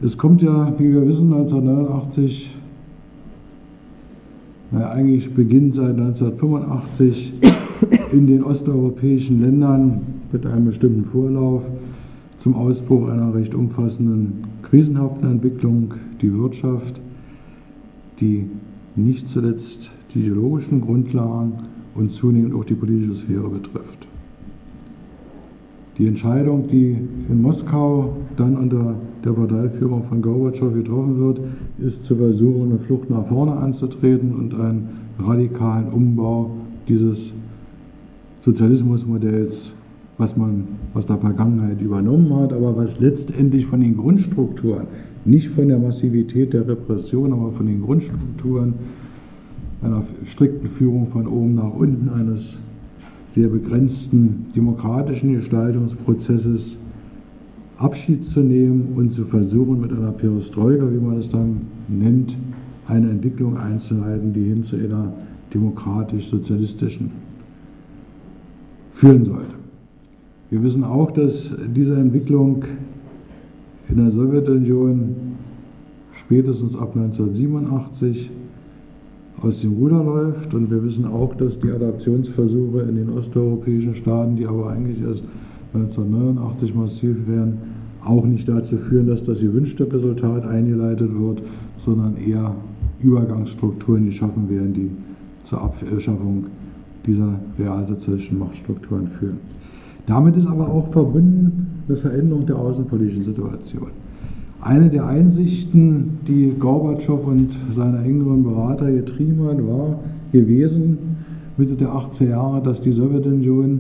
Es 0.02 0.18
kommt 0.18 0.42
ja, 0.42 0.74
wie 0.78 0.92
wir 0.92 1.08
wissen, 1.08 1.34
1989, 1.34 2.54
naja, 4.72 4.90
eigentlich 4.90 5.34
beginnt 5.34 5.76
seit 5.76 5.98
1985 5.98 7.34
in 8.12 8.28
den 8.28 8.44
osteuropäischen 8.44 9.42
Ländern 9.42 10.02
mit 10.32 10.46
einem 10.46 10.66
bestimmten 10.66 11.06
Vorlauf 11.06 11.64
zum 12.38 12.56
Ausbruch 12.56 13.10
einer 13.10 13.34
recht 13.34 13.54
umfassenden 13.54 14.44
krisenhaften 14.62 15.30
Entwicklung, 15.30 15.94
die 16.22 16.34
Wirtschaft, 16.34 17.00
die 18.20 18.46
nicht 18.96 19.30
zuletzt 19.30 19.92
die 20.14 20.22
ideologischen 20.22 20.82
Grundlagen 20.82 21.54
und 21.96 22.12
zunehmend 22.12 22.54
auch 22.54 22.66
die 22.66 22.76
politische 22.76 23.16
Sphäre 23.16 23.50
betrifft. 23.50 24.08
Die 25.98 26.06
Entscheidung, 26.06 26.68
die 26.68 26.96
in 27.28 27.42
Moskau 27.42 28.18
dann 28.36 28.56
unter 28.56 28.96
der 29.26 29.32
Parteiführung 29.32 30.04
von 30.04 30.22
Gorbatschow 30.22 30.72
getroffen 30.74 31.20
wird, 31.20 31.40
ist 31.80 32.06
zu 32.06 32.16
versuchen, 32.16 32.70
eine 32.70 32.80
Flucht 32.80 33.10
nach 33.10 33.26
vorne 33.26 33.54
anzutreten 33.54 34.34
und 34.36 34.54
einen 34.54 34.90
radikalen 35.20 35.90
Umbau 35.90 36.52
dieses 36.88 37.34
Sozialismusmodells, 38.48 39.74
was 40.18 40.38
man 40.38 40.64
aus 40.94 41.06
der 41.06 41.18
Vergangenheit 41.18 41.82
übernommen 41.82 42.34
hat, 42.34 42.54
aber 42.54 42.78
was 42.78 42.98
letztendlich 42.98 43.66
von 43.66 43.82
den 43.82 43.98
Grundstrukturen, 43.98 44.88
nicht 45.26 45.50
von 45.50 45.68
der 45.68 45.78
Massivität 45.78 46.54
der 46.54 46.66
Repression, 46.66 47.34
aber 47.34 47.52
von 47.52 47.66
den 47.66 47.82
Grundstrukturen 47.82 48.76
einer 49.82 50.02
strikten 50.24 50.70
Führung 50.70 51.08
von 51.08 51.28
oben 51.28 51.56
nach 51.56 51.74
unten 51.74 52.10
eines 52.10 52.58
sehr 53.28 53.50
begrenzten 53.50 54.46
demokratischen 54.56 55.34
Gestaltungsprozesses 55.34 56.78
Abschied 57.78 58.24
zu 58.24 58.40
nehmen 58.40 58.94
und 58.96 59.14
zu 59.14 59.26
versuchen, 59.26 59.82
mit 59.82 59.92
einer 59.92 60.14
Perestroika, 60.14 60.90
wie 60.90 61.06
man 61.06 61.18
es 61.18 61.28
dann 61.28 61.64
nennt, 61.90 62.38
eine 62.88 63.10
Entwicklung 63.10 63.58
einzuleiten, 63.58 64.32
die 64.32 64.46
hin 64.46 64.64
zu 64.64 64.78
einer 64.78 65.12
demokratisch-sozialistischen 65.54 67.27
führen 68.98 69.26
sollte. 69.26 69.54
Wir 70.50 70.64
wissen 70.64 70.84
auch, 70.84 71.12
dass 71.12 71.54
diese 71.76 71.96
Entwicklung 71.96 72.64
in 73.90 73.98
der 73.98 74.10
Sowjetunion 74.10 75.16
spätestens 76.14 76.76
ab 76.76 76.96
1987 76.96 78.32
aus 79.42 79.62
dem 79.62 79.74
Ruder 79.74 80.04
läuft. 80.04 80.54
Und 80.54 80.72
wir 80.72 80.84
wissen 80.84 81.06
auch, 81.06 81.36
dass 81.36 81.60
die 81.60 81.70
Adaptionsversuche 81.70 82.82
in 82.82 82.96
den 82.96 83.10
osteuropäischen 83.10 83.94
Staaten, 83.94 84.36
die 84.36 84.48
aber 84.48 84.72
eigentlich 84.72 85.02
erst 85.02 85.24
1989 85.74 86.74
massiv 86.74 87.28
werden, 87.28 87.58
auch 88.04 88.26
nicht 88.26 88.50
dazu 88.50 88.78
führen, 88.78 89.08
dass 89.08 89.24
das 89.24 89.42
gewünschte 89.42 89.92
Resultat 89.92 90.46
eingeleitet 90.46 91.12
wird, 91.14 91.44
sondern 91.78 92.16
eher 92.18 92.56
Übergangsstrukturen 93.04 94.06
geschaffen 94.06 94.50
werden, 94.50 94.74
die 94.74 94.90
zur 95.44 95.62
Abschaffung 95.62 96.46
dieser 97.08 97.40
realsozialistischen 97.58 98.40
Machtstrukturen 98.40 99.08
führen. 99.08 99.38
Damit 100.06 100.36
ist 100.36 100.48
aber 100.48 100.70
auch 100.70 100.92
verbunden 100.92 101.68
eine 101.88 101.98
Veränderung 101.98 102.46
der 102.46 102.58
außenpolitischen 102.58 103.24
Situation. 103.24 103.88
Eine 104.62 104.90
der 104.90 105.06
Einsichten, 105.06 106.20
die 106.28 106.54
Gorbatschow 106.60 107.26
und 107.26 107.58
seine 107.72 108.04
engeren 108.04 108.44
Berater 108.44 108.92
getrieben 108.92 109.46
hat, 109.46 109.66
war 109.66 110.00
gewesen, 110.32 110.98
Mitte 111.58 111.76
der 111.76 111.90
80er 111.90 112.30
Jahre, 112.30 112.62
dass 112.62 112.82
die 112.82 112.92
Sowjetunion 112.92 113.80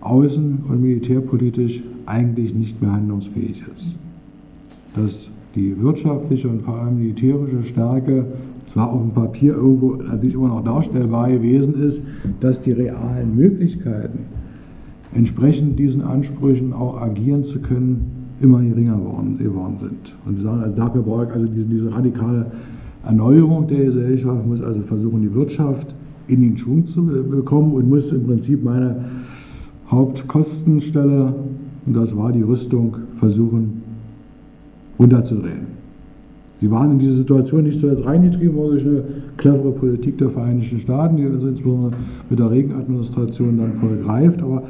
außen- 0.00 0.64
und 0.68 0.82
militärpolitisch 0.82 1.82
eigentlich 2.06 2.54
nicht 2.54 2.80
mehr 2.80 2.92
handlungsfähig 2.92 3.62
ist. 3.74 3.94
Dass 4.94 5.30
die 5.54 5.80
wirtschaftliche 5.80 6.48
und 6.48 6.62
vor 6.62 6.76
allem 6.76 6.98
militärische 6.98 7.62
Stärke 7.62 8.26
zwar 8.64 8.90
auf 8.90 9.00
dem 9.00 9.10
Papier 9.10 9.54
irgendwo 9.54 9.94
natürlich 9.94 10.34
immer 10.34 10.48
noch 10.48 10.64
darstellbar 10.64 11.30
gewesen 11.30 11.74
ist, 11.82 12.02
dass 12.40 12.60
die 12.60 12.72
realen 12.72 13.36
Möglichkeiten, 13.36 14.20
entsprechend 15.14 15.78
diesen 15.78 16.02
Ansprüchen 16.02 16.72
auch 16.72 17.00
agieren 17.00 17.44
zu 17.44 17.60
können, 17.60 18.10
immer 18.40 18.60
geringer 18.62 18.96
geworden 18.96 19.78
sind. 19.78 20.16
Und 20.26 20.36
sie 20.36 20.42
sagen, 20.42 20.60
also 20.60 20.74
dafür 20.74 21.02
brauche 21.02 21.26
ich 21.26 21.30
also 21.30 21.46
diese, 21.46 21.68
diese 21.68 21.94
radikale 21.94 22.46
Erneuerung 23.04 23.68
der 23.68 23.84
Gesellschaft, 23.84 24.46
muss 24.46 24.60
also 24.60 24.80
versuchen, 24.82 25.22
die 25.22 25.32
Wirtschaft 25.34 25.94
in 26.26 26.40
den 26.40 26.56
Schwung 26.56 26.84
zu 26.86 27.04
bekommen 27.04 27.74
und 27.74 27.88
muss 27.88 28.10
im 28.10 28.26
Prinzip 28.26 28.64
meine 28.64 29.04
Hauptkostenstelle, 29.88 31.34
und 31.86 31.94
das 31.94 32.16
war 32.16 32.32
die 32.32 32.42
Rüstung, 32.42 32.96
versuchen 33.18 33.83
runterzudrehen. 34.98 35.74
Sie 36.60 36.70
waren 36.70 36.92
in 36.92 36.98
diese 36.98 37.16
Situation 37.16 37.64
nicht 37.64 37.80
zuerst 37.80 38.06
reingetrieben 38.06 38.54
worden 38.54 38.70
durch 38.72 38.86
eine 38.86 39.04
clevere 39.36 39.72
Politik 39.72 40.18
der 40.18 40.30
Vereinigten 40.30 40.78
Staaten, 40.78 41.16
die 41.16 41.24
also 41.24 41.48
insbesondere 41.48 41.92
mit 42.30 42.38
der 42.38 42.50
Reagan-Administration 42.50 43.58
dann 43.58 43.74
voll 43.74 43.98
greift, 43.98 44.42
aber 44.42 44.62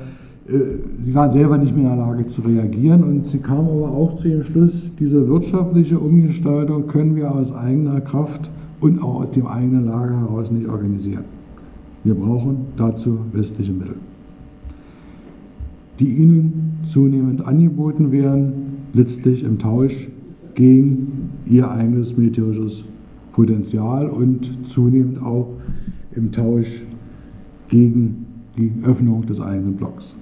äh, 0.48 0.59
sie 1.05 1.14
waren 1.14 1.30
selber 1.30 1.59
nicht 1.59 1.76
mehr 1.76 1.92
in 1.92 1.96
der 1.96 2.06
Lage 2.06 2.26
zu 2.26 2.42
reagieren 2.42 3.05
und 3.05 3.26
sie 3.26 3.38
kamen 3.38 3.68
aber 3.68 3.90
auch 3.90 4.16
zu 4.16 4.28
dem 4.28 4.42
Schluss, 4.42 4.90
diese 4.98 5.28
wirtschaftliche 5.28 5.98
Umgestaltung 5.98 6.88
können 6.88 7.16
wir 7.16 7.32
aus 7.32 7.55
eigener 7.55 8.01
Kraft 8.01 8.51
und 8.80 9.01
auch 9.02 9.20
aus 9.20 9.30
dem 9.30 9.46
eigenen 9.46 9.86
Lager 9.86 10.18
heraus 10.18 10.51
nicht 10.51 10.68
organisieren. 10.68 11.24
Wir 12.02 12.14
brauchen 12.14 12.66
dazu 12.76 13.18
westliche 13.32 13.72
Mittel, 13.72 13.96
die 16.01 16.09
ihnen 16.09 16.80
zunehmend 16.84 17.46
angeboten 17.46 18.10
werden, 18.10 18.52
letztlich 18.92 19.42
im 19.42 19.59
Tausch 19.59 20.09
gegen 20.55 21.31
ihr 21.47 21.70
eigenes 21.70 22.16
militärisches 22.16 22.85
Potenzial 23.32 24.09
und 24.09 24.66
zunehmend 24.66 25.20
auch 25.22 25.48
im 26.14 26.31
Tausch 26.31 26.85
gegen 27.68 28.26
die 28.56 28.72
Öffnung 28.85 29.26
des 29.26 29.40
eigenen 29.40 29.74
Blocks. 29.74 30.14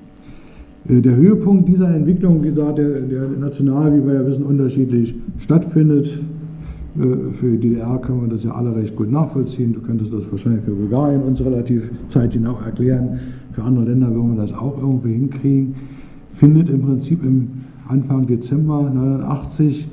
Äh, 0.89 1.01
der 1.01 1.17
Höhepunkt 1.17 1.69
dieser 1.69 1.95
Entwicklung, 1.95 2.43
wie 2.43 2.49
gesagt, 2.49 2.79
der, 2.79 3.01
der 3.01 3.29
national, 3.29 3.95
wie 3.95 4.07
wir 4.07 4.15
ja 4.15 4.27
wissen, 4.27 4.45
unterschiedlich 4.45 5.15
stattfindet. 5.39 6.21
Äh, 6.97 7.33
für 7.35 7.51
die 7.53 7.69
DDR 7.71 7.99
können 7.99 8.23
wir 8.23 8.29
das 8.29 8.45
ja 8.45 8.53
alle 8.53 8.75
recht 8.75 8.97
gut 8.97 9.11
nachvollziehen. 9.11 9.73
Du 9.73 9.81
könntest 9.81 10.13
das 10.13 10.31
wahrscheinlich 10.31 10.65
für 10.65 10.73
Bulgarien 10.73 11.23
uns 11.23 11.45
relativ 11.45 11.91
zeitgenau 12.09 12.59
erklären. 12.65 13.21
Für 13.53 13.63
andere 13.63 13.87
Länder 13.87 14.15
würden 14.15 14.35
wir 14.35 14.41
das 14.41 14.55
auch 14.55 14.79
irgendwie 14.79 15.13
hinkriegen. 15.13 15.75
Findet 16.35 16.71
im 16.71 16.83
Prinzip 16.83 17.23
im 17.23 17.49
Anfang 17.89 18.27
Dezember 18.27 18.79
1989 18.79 19.87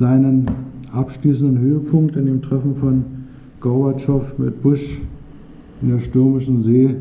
seinen 0.00 0.46
abschließenden 0.92 1.58
Höhepunkt 1.58 2.16
in 2.16 2.24
dem 2.24 2.40
Treffen 2.40 2.74
von 2.76 3.04
Gorbatschow 3.60 4.22
mit 4.38 4.62
Bush 4.62 4.98
in 5.82 5.90
der 5.90 5.98
stürmischen 5.98 6.62
See 6.62 6.96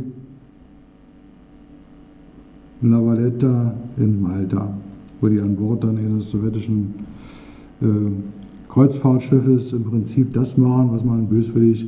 in 2.81 2.91
La 2.91 2.97
Valletta 2.97 3.73
in 3.95 4.21
Malta, 4.21 4.73
wo 5.21 5.30
die 5.30 5.39
an 5.39 5.55
Bord 5.55 5.81
dann 5.85 5.97
eines 5.97 6.30
sowjetischen 6.30 6.93
äh, 7.81 7.85
Kreuzfahrtschiffes 8.67 9.71
im 9.71 9.85
Prinzip 9.85 10.34
das 10.34 10.57
machen, 10.57 10.91
was 10.91 11.05
man 11.05 11.26
böswillig 11.26 11.88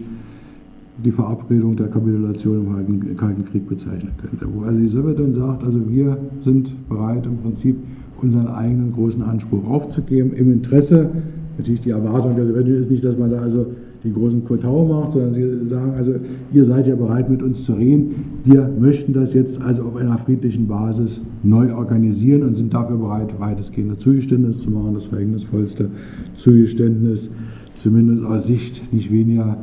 die 1.04 1.12
Verabredung 1.12 1.76
der 1.76 1.88
Kapitulation 1.88 2.68
im 2.88 3.18
Kalten, 3.18 3.44
Krieg 3.44 3.68
bezeichnen 3.68 4.14
könnte. 4.18 4.48
Wo 4.54 4.64
also 4.64 4.80
die 4.80 4.88
Sowjetunion 4.88 5.36
sagt, 5.36 5.64
also 5.66 5.90
wir 5.90 6.18
sind 6.40 6.74
bereit 6.88 7.26
im 7.26 7.38
Prinzip 7.38 7.76
unseren 8.22 8.48
eigenen 8.48 8.94
großen 8.94 9.22
Anspruch 9.22 9.68
aufzugeben, 9.68 10.34
im 10.34 10.52
Interesse, 10.52 11.10
natürlich 11.58 11.82
die 11.82 11.92
Erwartung 11.92 12.36
der 12.36 12.46
Sowjetunion 12.46 12.82
ist 12.82 12.92
nicht, 12.92 13.04
dass 13.04 13.18
man 13.18 13.32
da 13.32 13.42
also 13.42 13.68
den 14.04 14.14
großen 14.14 14.44
Kotau 14.46 14.86
macht, 14.86 15.12
sondern 15.12 15.34
sie 15.34 15.70
sagen, 15.70 15.94
also 15.96 16.14
ihr 16.54 16.66
seid 16.66 16.88
ja 16.88 16.96
bereit 16.96 17.30
mit 17.30 17.44
uns 17.44 17.64
zu 17.64 17.74
reden, 17.74 18.16
wir 18.44 18.68
möchten 18.80 19.14
das 19.14 19.34
jetzt 19.34 19.62
also 19.62 19.84
auf 19.84 19.96
einer 19.96 20.18
friedlichen 20.18 20.68
Basis 20.68 21.22
neu 21.44 21.74
organisieren 21.76 22.44
und 22.44 22.56
sind 22.56 22.74
dafür 22.74 22.98
bereit, 22.98 23.40
weitestgehende 23.40 23.98
Zugeständnisse 23.98 24.60
zu 24.60 24.72
machen, 24.72 24.96
das 24.96 25.06
verhängnisvollste 25.06 25.90
Zugeständnis, 26.36 27.30
zumindest 27.76 28.24
aus 28.24 28.48
Sicht 28.48 28.92
nicht 28.92 29.12
weniger 29.12 29.58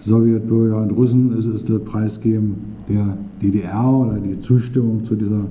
Sowjetbürger 0.00 0.82
und 0.82 0.90
Russen, 0.90 1.36
ist 1.36 1.46
es 1.46 1.64
das 1.64 1.80
Preisgeben 1.82 2.56
der 2.88 3.16
DDR 3.42 3.92
oder 3.92 4.18
die 4.18 4.40
Zustimmung 4.40 5.04
zu 5.04 5.14
dieser, 5.14 5.46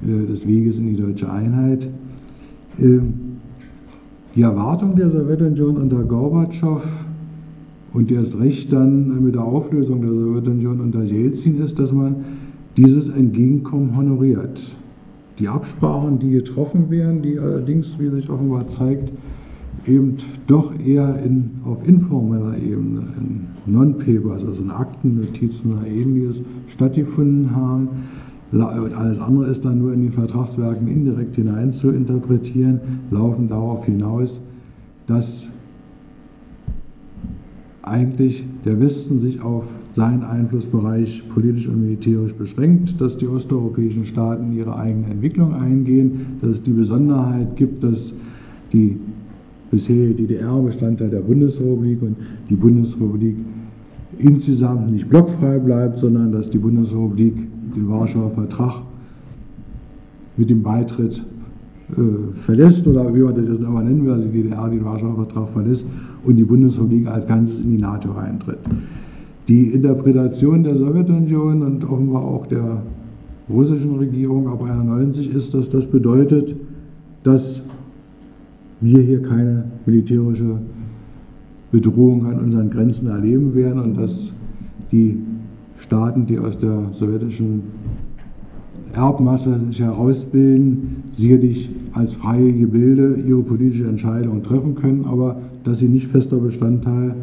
des 0.00 0.46
Weges 0.46 0.78
in 0.78 0.88
die 0.88 0.96
deutsche 0.96 1.30
Einheit. 1.30 1.88
Äh, 2.78 3.00
die 4.34 4.42
Erwartung 4.42 4.94
der 4.94 5.10
Sowjetunion 5.10 5.76
unter 5.76 6.04
Gorbatschow 6.04 6.82
und 7.92 8.12
erst 8.12 8.38
recht 8.38 8.72
dann 8.72 9.24
mit 9.24 9.34
der 9.34 9.42
Auflösung 9.42 10.00
der 10.00 10.10
Sowjetunion 10.10 10.80
unter 10.80 11.02
Jelzin 11.02 11.60
ist, 11.60 11.78
dass 11.78 11.92
man 11.92 12.16
dieses 12.76 13.08
Entgegenkommen 13.08 13.96
honoriert. 13.96 14.60
Die 15.38 15.48
Absprachen, 15.48 16.18
die 16.18 16.30
getroffen 16.30 16.90
werden, 16.90 17.22
die 17.22 17.38
allerdings, 17.38 17.98
wie 17.98 18.08
sich 18.08 18.28
offenbar 18.28 18.66
zeigt, 18.66 19.12
eben 19.86 20.16
doch 20.46 20.72
eher 20.78 21.20
in, 21.24 21.50
auf 21.64 21.86
informeller 21.86 22.56
Ebene, 22.58 23.02
in 23.18 23.72
Non-Papers, 23.72 24.44
also 24.44 24.62
in 24.62 24.70
Akten, 24.70 25.16
Notizen 25.16 25.72
oder 25.72 25.86
ähnliches, 25.86 26.42
stattgefunden 26.68 27.54
haben. 27.54 27.88
Alles 28.50 29.20
andere 29.20 29.46
ist 29.46 29.64
dann 29.64 29.78
nur 29.78 29.92
in 29.92 30.02
den 30.02 30.12
Vertragswerken 30.12 30.88
indirekt 30.88 31.36
hinein 31.36 31.72
zu 31.72 31.90
interpretieren, 31.90 32.80
laufen 33.10 33.48
darauf 33.48 33.84
hinaus, 33.84 34.40
dass 35.06 35.46
eigentlich 37.82 38.44
der 38.64 38.80
Westen 38.80 39.20
sich 39.20 39.42
auf 39.42 39.64
seinen 39.92 40.22
Einflussbereich 40.22 41.24
politisch 41.32 41.66
und 41.68 41.82
militärisch 41.82 42.34
beschränkt, 42.34 43.00
dass 43.00 43.16
die 43.16 43.26
osteuropäischen 43.26 44.04
Staaten 44.06 44.52
ihre 44.52 44.76
eigene 44.76 45.06
Entwicklung 45.06 45.54
eingehen, 45.54 46.38
dass 46.40 46.50
es 46.50 46.62
die 46.62 46.72
Besonderheit 46.72 47.56
gibt, 47.56 47.82
dass 47.82 48.12
die 48.72 48.96
bisherige 49.70 50.14
DDR 50.14 50.58
Bestandteil 50.60 51.10
der 51.10 51.20
Bundesrepublik 51.20 52.00
und 52.02 52.16
die 52.48 52.54
Bundesrepublik 52.54 53.36
insgesamt 54.18 54.90
nicht 54.90 55.08
blockfrei 55.08 55.58
bleibt, 55.58 55.98
sondern 55.98 56.32
dass 56.32 56.50
die 56.50 56.58
Bundesrepublik 56.58 57.34
den 57.74 57.88
Warschauer 57.88 58.30
Vertrag 58.30 58.82
mit 60.36 60.50
dem 60.50 60.62
Beitritt 60.62 61.22
äh, 61.90 62.34
verlässt 62.34 62.86
oder 62.86 63.14
wie 63.14 63.20
man 63.20 63.34
das 63.34 63.48
jetzt 63.48 63.60
immer 63.60 63.82
nennen 63.82 64.04
will, 64.04 64.12
also 64.12 64.28
die 64.28 64.42
DDR 64.42 64.68
den 64.68 64.84
Warschauer 64.84 65.16
Vertrag 65.16 65.48
verlässt 65.50 65.86
und 66.24 66.36
die 66.36 66.44
Bundesrepublik 66.44 67.06
als 67.06 67.26
Ganzes 67.26 67.60
in 67.60 67.70
die 67.72 67.78
NATO 67.78 68.14
eintritt. 68.14 68.58
Die 69.48 69.68
Interpretation 69.68 70.62
der 70.62 70.76
Sowjetunion 70.76 71.62
und 71.62 71.84
offenbar 71.84 72.22
auch 72.22 72.46
der 72.46 72.82
russischen 73.48 73.96
Regierung 73.96 74.46
ab 74.48 74.62
91 74.62 75.34
ist, 75.34 75.54
dass 75.54 75.70
das 75.70 75.86
bedeutet, 75.86 76.54
dass 77.22 77.62
wir 78.80 79.00
hier 79.00 79.22
keine 79.22 79.64
militärische 79.86 80.58
Bedrohung 81.72 82.26
an 82.26 82.40
unseren 82.40 82.70
Grenzen 82.70 83.08
erleben 83.08 83.54
werden 83.54 83.80
und 83.80 83.96
dass 83.96 84.32
die 84.92 85.18
Staaten, 85.88 86.26
die 86.26 86.38
aus 86.38 86.58
der 86.58 86.90
sowjetischen 86.92 87.62
Erbmasse 88.92 89.58
sich 89.68 89.80
herausbilden, 89.80 91.02
sicherlich 91.14 91.70
als 91.94 92.12
freie 92.12 92.52
Gebilde 92.52 93.16
ihre 93.26 93.42
politische 93.42 93.88
Entscheidung 93.88 94.42
treffen 94.42 94.74
können, 94.74 95.06
aber 95.06 95.40
dass 95.64 95.78
sie 95.78 95.88
nicht 95.88 96.08
fester 96.08 96.36
Bestandteil 96.36 97.14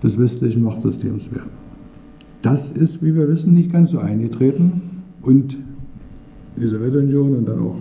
des 0.00 0.16
westlichen 0.16 0.62
Machtsystems 0.62 1.28
werden. 1.32 1.50
Das 2.40 2.70
ist, 2.70 3.02
wie 3.02 3.16
wir 3.16 3.28
wissen, 3.28 3.52
nicht 3.52 3.72
ganz 3.72 3.90
so 3.90 3.98
eingetreten 3.98 4.80
und 5.22 5.56
die 6.56 6.68
Sowjetunion 6.68 7.34
und 7.34 7.48
dann 7.48 7.58
auch 7.58 7.76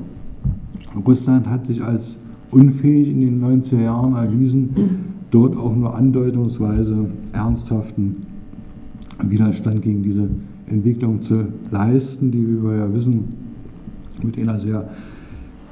Russland 1.06 1.48
hat 1.48 1.68
sich 1.68 1.84
als 1.84 2.18
unfähig 2.49 3.10
in 3.10 3.19
den 3.19 3.44
90er 3.44 3.84
Jahren 3.84 4.15
erwiesen, 4.15 4.69
dort 5.30 5.56
auch 5.56 5.76
nur 5.76 5.94
andeutungsweise 5.94 7.06
ernsthaften 7.34 8.26
Widerstand 9.23 9.81
gegen 9.81 10.03
diese 10.03 10.30
Entwicklung 10.68 11.22
zu 11.22 11.45
leisten, 11.72 12.31
die, 12.31 12.45
wie 12.48 12.64
wir 12.64 12.76
ja 12.76 12.94
wissen, 12.94 13.23
mit 14.23 14.38
einer 14.38 14.60
sehr 14.60 14.89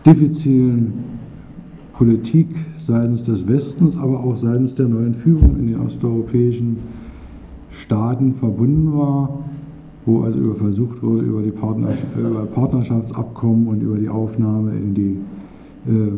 diffizilen 0.05 0.93
Politik 1.93 2.47
seitens 2.77 3.23
des 3.23 3.47
Westens, 3.47 3.97
aber 3.97 4.19
auch 4.23 4.37
seitens 4.37 4.75
der 4.75 4.87
neuen 4.87 5.13
Führung 5.13 5.57
in 5.59 5.67
den 5.67 5.79
osteuropäischen 5.79 6.77
Staaten 7.71 8.33
verbunden 8.35 8.93
war, 8.93 9.39
wo 10.05 10.21
also 10.21 10.39
über 10.39 10.55
versucht 10.55 11.01
wurde, 11.01 11.23
über 11.23 11.41
die 11.41 11.53
über 12.19 12.45
Partnerschaftsabkommen 12.45 13.67
und 13.67 13.81
über 13.81 13.97
die 13.97 14.09
Aufnahme 14.09 14.71
in 14.71 14.93
die 14.93 15.17
äh, 15.87 16.11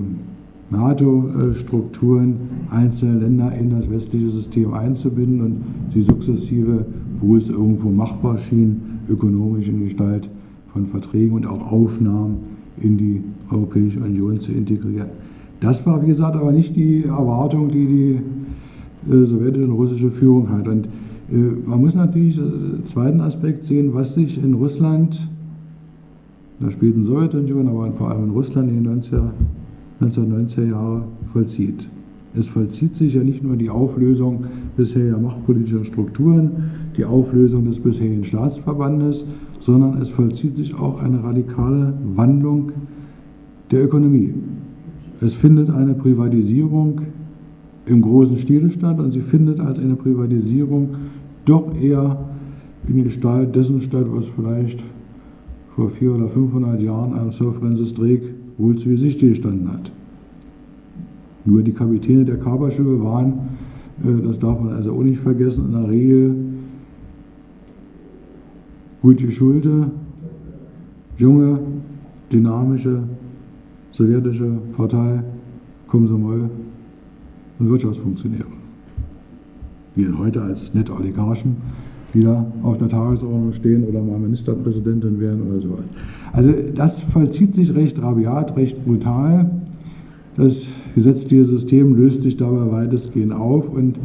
NATO-Strukturen 0.69 2.35
einzelne 2.69 3.19
Länder 3.19 3.53
in 3.53 3.69
das 3.69 3.89
westliche 3.89 4.29
System 4.29 4.73
einzubinden 4.73 5.41
und 5.41 5.63
sie 5.93 6.01
sukzessive, 6.01 6.85
wo 7.21 7.37
es 7.37 7.49
irgendwo 7.49 7.89
machbar 7.89 8.37
schien, 8.37 8.81
ökonomisch 9.09 9.67
in 9.67 9.83
Gestalt 9.83 10.29
von 10.73 10.85
Verträgen 10.87 11.33
und 11.33 11.45
auch 11.45 11.71
Aufnahmen 11.71 12.37
in 12.81 12.97
die 12.97 13.23
Europäische 13.49 13.99
Union 13.99 14.39
zu 14.39 14.51
integrieren. 14.51 15.07
Das 15.59 15.85
war, 15.85 16.01
wie 16.03 16.07
gesagt, 16.07 16.35
aber 16.35 16.51
nicht 16.51 16.75
die 16.75 17.05
Erwartung, 17.05 17.69
die 17.69 17.85
die 17.85 19.11
äh, 19.11 19.25
sowjetische 19.25 19.65
und 19.65 19.71
russische 19.71 20.11
Führung 20.11 20.49
hat. 20.49 20.67
Und 20.67 20.87
äh, 21.31 21.35
man 21.65 21.81
muss 21.81 21.95
natürlich 21.95 22.35
den 22.35 22.85
zweiten 22.85 23.21
Aspekt 23.21 23.65
sehen, 23.65 23.93
was 23.93 24.13
sich 24.13 24.41
in 24.41 24.53
Russland, 24.53 25.27
in 26.59 26.65
der 26.67 26.71
späten 26.71 27.05
Sowjetunion, 27.05 27.67
aber 27.67 27.91
vor 27.93 28.11
allem 28.11 28.25
in 28.25 28.29
Russland 28.31 28.69
in 28.69 28.83
den 28.83 29.01
90er 29.01 29.29
1990er 30.01 30.69
Jahre 30.69 31.03
vollzieht. 31.33 31.87
Es 32.37 32.47
vollzieht 32.47 32.95
sich 32.95 33.15
ja 33.15 33.23
nicht 33.23 33.43
nur 33.43 33.55
die 33.55 33.69
Auflösung 33.69 34.45
bisher 34.75 35.17
machtpolitischer 35.17 35.85
Strukturen, 35.85 36.51
die 36.95 37.05
Auflösung 37.05 37.65
des 37.65 37.79
bisherigen 37.79 38.23
Staatsverbandes, 38.23 39.25
sondern 39.59 40.01
es 40.01 40.09
vollzieht 40.09 40.55
sich 40.57 40.75
auch 40.75 41.01
eine 41.01 41.23
radikale 41.23 41.93
Wandlung 42.15 42.71
der 43.71 43.85
Ökonomie. 43.85 44.33
Es 45.19 45.33
findet 45.33 45.69
eine 45.71 45.95
Privatisierung 45.95 47.01
im 47.87 48.01
großen 48.01 48.37
Stile 48.37 48.69
statt 48.69 48.99
und 48.99 49.11
sie 49.11 49.21
findet 49.21 49.59
als 49.59 49.79
eine 49.79 49.95
Privatisierung 49.95 50.89
doch 51.45 51.73
eher 51.81 52.17
in 52.87 53.03
Gestalt 53.03 53.55
dessen 53.55 53.81
statt, 53.81 54.05
was 54.09 54.27
vielleicht 54.27 54.83
vor 55.75 55.89
400 55.89 56.23
oder 56.23 56.33
500 56.33 56.81
Jahren 56.81 57.13
einem 57.13 57.31
Sir 57.31 57.51
Francis 57.53 57.93
Drake 57.93 58.33
wohl 58.57 58.75
zu 58.75 58.89
Gesicht 58.89 59.19
gestanden 59.19 59.71
hat. 59.71 59.91
Nur 61.47 61.63
die 61.63 61.71
Kapitäne 61.71 62.25
der 62.25 62.37
Kaperschiffe 62.37 63.01
waren, 63.01 63.33
äh, 64.03 64.21
das 64.23 64.37
darf 64.37 64.59
man 64.59 64.73
also 64.73 64.91
auch 64.91 65.03
nicht 65.03 65.19
vergessen, 65.19 65.65
in 65.67 65.71
der 65.71 65.89
Regel 65.89 66.35
gut 69.01 69.17
geschulte, 69.17 69.89
junge, 71.17 71.59
dynamische 72.31 73.03
sowjetische 73.91 74.59
Partei, 74.75 75.23
Komsomol 75.87 76.49
und 77.59 77.69
Wirtschaftsfunktionäre, 77.69 78.45
die 79.95 80.07
heute 80.11 80.41
als 80.41 80.73
nette 80.73 80.93
Oligarchen 80.93 81.55
wieder 82.13 82.45
auf 82.61 82.77
der 82.77 82.89
Tagesordnung 82.89 83.53
stehen 83.53 83.85
oder 83.85 84.01
mal 84.01 84.19
Ministerpräsidentin 84.19 85.19
werden 85.19 85.49
oder 85.49 85.61
sowas. 85.61 85.85
Also 86.33 86.53
das 86.75 86.99
vollzieht 86.99 87.55
sich 87.55 87.73
recht 87.73 88.01
rabiat, 88.01 88.55
recht 88.57 88.83
brutal. 88.85 89.49
Das 90.35 90.67
gesetzliche 90.95 91.45
System 91.45 91.95
löst 91.95 92.23
sich 92.23 92.37
dabei 92.37 92.71
weitestgehend 92.71 93.33
auf 93.33 93.69
und 93.69 93.95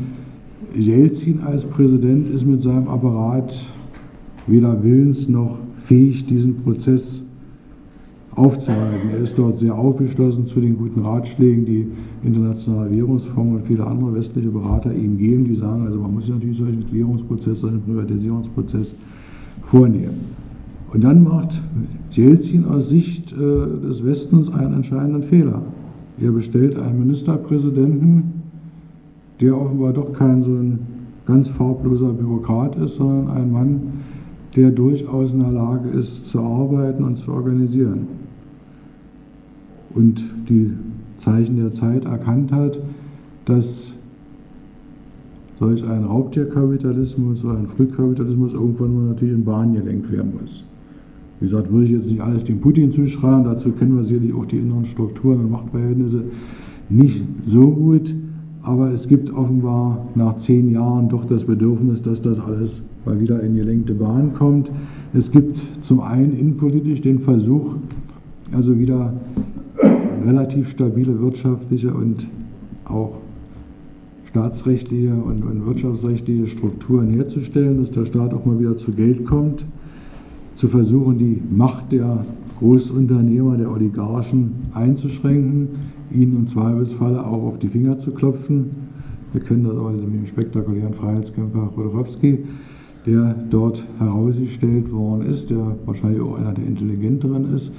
Jelzin 0.75 1.41
als 1.41 1.65
Präsident 1.65 2.35
ist 2.35 2.47
mit 2.47 2.63
seinem 2.63 2.89
Apparat 2.89 3.55
weder 4.47 4.83
willens 4.83 5.29
noch 5.29 5.59
fähig, 5.87 6.25
diesen 6.27 6.57
Prozess 6.63 7.23
aufzuhalten. 8.35 9.11
Er 9.11 9.19
ist 9.19 9.39
dort 9.39 9.59
sehr 9.59 9.75
aufgeschlossen 9.75 10.47
zu 10.47 10.61
den 10.61 10.79
guten 10.79 11.01
Ratschlägen, 11.01 11.67
die 11.67 11.87
Internationale 12.25 12.91
Währungsfonds 12.91 13.57
und 13.57 13.67
viele 13.67 13.87
andere 13.87 14.15
westliche 14.15 14.49
Berater 14.49 14.95
ihm 14.95 15.19
geben, 15.19 15.45
die 15.45 15.55
sagen, 15.55 15.85
also 15.85 16.01
man 16.01 16.15
muss 16.15 16.29
natürlich 16.29 16.57
solchen 16.57 16.89
Klärungsprozess, 16.89 17.61
solchen 17.61 17.83
Privatisierungsprozess 17.83 18.95
vornehmen. 19.63 20.33
Und 20.93 21.05
dann 21.05 21.23
macht 21.25 21.61
Jelzin 22.11 22.65
aus 22.67 22.89
Sicht 22.89 23.33
äh, 23.33 23.89
des 23.89 24.05
Westens 24.05 24.51
einen 24.51 24.75
entscheidenden 24.75 25.23
Fehler. 25.23 25.63
Er 26.23 26.31
bestellt 26.31 26.79
einen 26.79 27.01
Ministerpräsidenten, 27.01 28.43
der 29.41 29.61
offenbar 29.61 29.93
doch 29.93 30.13
kein 30.13 30.45
so 30.45 30.53
ein 30.53 30.79
ganz 31.27 31.49
farbloser 31.49 32.13
Bürokrat 32.13 32.77
ist, 32.77 32.95
sondern 32.95 33.37
ein 33.37 33.51
Mann, 33.51 33.81
der 34.55 34.71
durchaus 34.71 35.33
in 35.33 35.41
der 35.41 35.51
Lage 35.51 35.89
ist, 35.91 36.27
zu 36.29 36.39
arbeiten 36.39 37.03
und 37.03 37.19
zu 37.19 37.33
organisieren. 37.33 38.07
Und 39.95 40.23
die 40.49 40.73
Zeichen 41.19 41.57
der 41.57 41.73
Zeit 41.73 42.05
erkannt 42.05 42.53
hat, 42.53 42.79
dass 43.45 43.93
solch 45.55 45.85
ein 45.85 46.05
Raubtierkapitalismus, 46.05 47.41
so 47.41 47.49
ein 47.49 47.67
Frühkapitalismus 47.67 48.55
irgendwann 48.55 48.95
mal 48.95 49.09
natürlich 49.09 49.35
in 49.35 49.45
Bahn 49.45 49.75
gelenkt 49.75 50.11
werden 50.13 50.35
muss. 50.41 50.65
Wie 51.43 51.47
gesagt, 51.47 51.73
würde 51.73 51.87
ich 51.87 51.91
jetzt 51.91 52.09
nicht 52.09 52.21
alles 52.21 52.45
dem 52.45 52.61
Putin 52.61 52.93
zuschreien, 52.93 53.43
dazu 53.43 53.73
kennen 53.73 53.97
wir 53.97 54.05
sicherlich 54.05 54.33
auch 54.33 54.47
die 54.47 54.59
inneren 54.59 54.85
Strukturen 54.85 55.41
und 55.41 55.51
Machtverhältnisse 55.51 56.23
nicht 56.89 57.21
so 57.45 57.69
gut, 57.69 58.15
aber 58.63 58.93
es 58.93 59.09
gibt 59.09 59.29
offenbar 59.35 60.07
nach 60.15 60.37
zehn 60.37 60.71
Jahren 60.71 61.09
doch 61.09 61.25
das 61.25 61.43
Bedürfnis, 61.43 62.01
dass 62.01 62.23
das 62.23 62.39
alles 62.39 62.85
mal 63.05 63.19
wieder 63.19 63.43
in 63.43 63.57
gelenkte 63.57 63.93
Bahn 63.93 64.35
kommt. 64.35 64.71
Es 65.15 65.33
gibt 65.33 65.61
zum 65.81 65.99
einen 65.99 66.39
innenpolitisch 66.39 67.01
den 67.01 67.19
Versuch, 67.19 67.75
also 68.53 68.79
wieder 68.79 69.13
relativ 70.25 70.69
stabile 70.69 71.21
wirtschaftliche 71.21 71.93
und 71.93 72.29
auch 72.85 73.15
staatsrechtliche 74.27 75.13
und, 75.13 75.67
wirtschaftsrechtliche 75.67 76.47
Strukturen 76.47 77.09
herzustellen, 77.09 77.79
dass 77.79 77.91
der 77.91 78.05
Staat 78.05 78.33
auch 78.33 78.47
mal 78.47 78.61
wieder 78.61 78.77
zu 78.77 78.93
Geld 78.93 79.25
kommt, 79.25 79.65
zu 80.57 80.69
versuchen, 80.69 81.19
die 81.19 81.41
Macht 81.51 81.93
der 81.93 82.25
Großunternehmer, 82.59 83.57
der 83.57 83.71
Oligarchen 83.71 84.53
einzuschränken, 84.75 85.69
ihnen 86.13 86.37
im 86.37 86.47
Zweifelsfalle 86.47 87.25
auch 87.27 87.43
auf 87.43 87.59
die 87.59 87.69
Finger 87.69 87.99
zu 87.99 88.13
klopfen. 88.13 88.71
Wir 89.33 89.43
kennen 89.43 89.65
das 89.65 89.77
auch 89.77 89.91
mit 89.91 90.03
dem 90.03 90.27
spektakulären 90.27 90.95
Freiheitskämpfer 90.95 91.71
Rodorowski, 91.77 92.39
der 93.07 93.35
dort 93.51 93.83
herausgestellt 93.99 94.93
worden 94.93 95.27
ist, 95.27 95.51
der 95.51 95.77
wahrscheinlich 95.87 96.21
auch 96.21 96.39
einer 96.39 96.53
der 96.53 96.67
intelligenteren 96.67 97.53
ist 97.55 97.73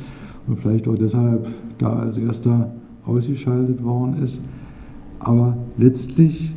und 0.47 0.59
vielleicht 0.59 0.87
auch 0.87 0.97
deshalb 0.97 1.47
da 1.77 1.99
als 1.99 2.17
erster 2.17 2.73
ausgeschaltet 3.05 3.83
worden 3.83 4.21
ist. 4.21 4.39
Aber 5.19 5.55
letztlich 5.77 6.53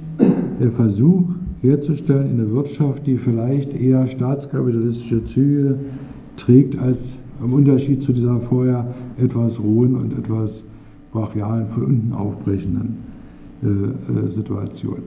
der 0.61 0.73
Versuch 0.73 1.25
herzustellen 1.61 2.31
in 2.31 2.37
der 2.39 2.51
Wirtschaft, 2.51 3.07
die 3.07 3.17
vielleicht 3.17 3.73
eher 3.75 4.07
staatskapitalistische 4.07 5.25
Züge 5.25 5.79
trägt, 6.37 6.79
als 6.79 7.17
im 7.43 7.53
Unterschied 7.53 8.03
zu 8.03 8.13
dieser 8.13 8.41
vorher 8.41 8.95
etwas 9.19 9.61
rohen 9.61 9.95
und 9.95 10.19
etwas 10.19 10.65
brachialen, 11.13 11.67
von 11.69 11.85
unten 11.85 12.13
aufbrechenden 12.13 12.97
äh, 13.63 13.67
äh, 13.67 14.31
Situation. 14.31 14.99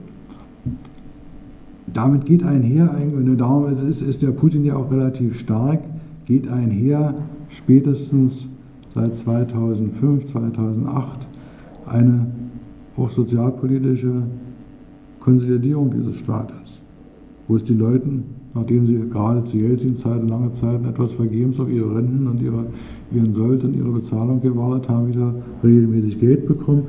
Damit 1.92 2.24
geht 2.26 2.44
einher, 2.44 2.94
und 3.14 3.36
darum 3.36 3.66
ist, 3.88 4.02
ist 4.02 4.22
der 4.22 4.30
Putin 4.30 4.64
ja 4.64 4.76
auch 4.76 4.90
relativ 4.90 5.38
stark, 5.38 5.80
geht 6.26 6.48
einher 6.48 7.14
spätestens 7.48 8.48
seit 8.94 9.16
2005, 9.16 10.26
2008 10.26 11.26
eine 11.86 12.26
auch 12.96 13.10
sozialpolitische 13.10 14.22
Konsolidierung 15.20 15.90
dieses 15.90 16.16
Staates, 16.16 16.80
wo 17.48 17.56
es 17.56 17.64
den 17.64 17.78
Leuten, 17.78 18.24
nachdem 18.54 18.86
sie 18.86 18.98
gerade 19.10 19.44
zu 19.44 19.56
Jelzin-Zeiten 19.56 20.28
lange 20.28 20.52
Zeit 20.52 20.84
etwas 20.84 21.12
vergebens 21.12 21.60
auf 21.60 21.70
ihre 21.70 21.94
Renten 21.94 22.26
und 22.26 22.42
ihre, 22.42 22.66
ihren 23.12 23.32
Sold 23.32 23.64
und 23.64 23.74
ihre 23.74 23.90
Bezahlung 23.90 24.40
gewartet 24.40 24.88
haben, 24.88 25.08
wieder 25.08 25.34
regelmäßig 25.62 26.18
Geld 26.18 26.46
bekommen, 26.46 26.84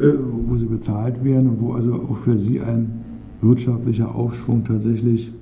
äh, 0.00 0.12
wo 0.46 0.56
sie 0.56 0.66
bezahlt 0.66 1.22
werden 1.24 1.50
und 1.50 1.60
wo 1.60 1.72
also 1.72 1.94
auch 1.94 2.16
für 2.16 2.38
sie 2.38 2.60
ein 2.60 3.04
wirtschaftlicher 3.40 4.14
Aufschwung 4.14 4.64
tatsächlich 4.64 5.32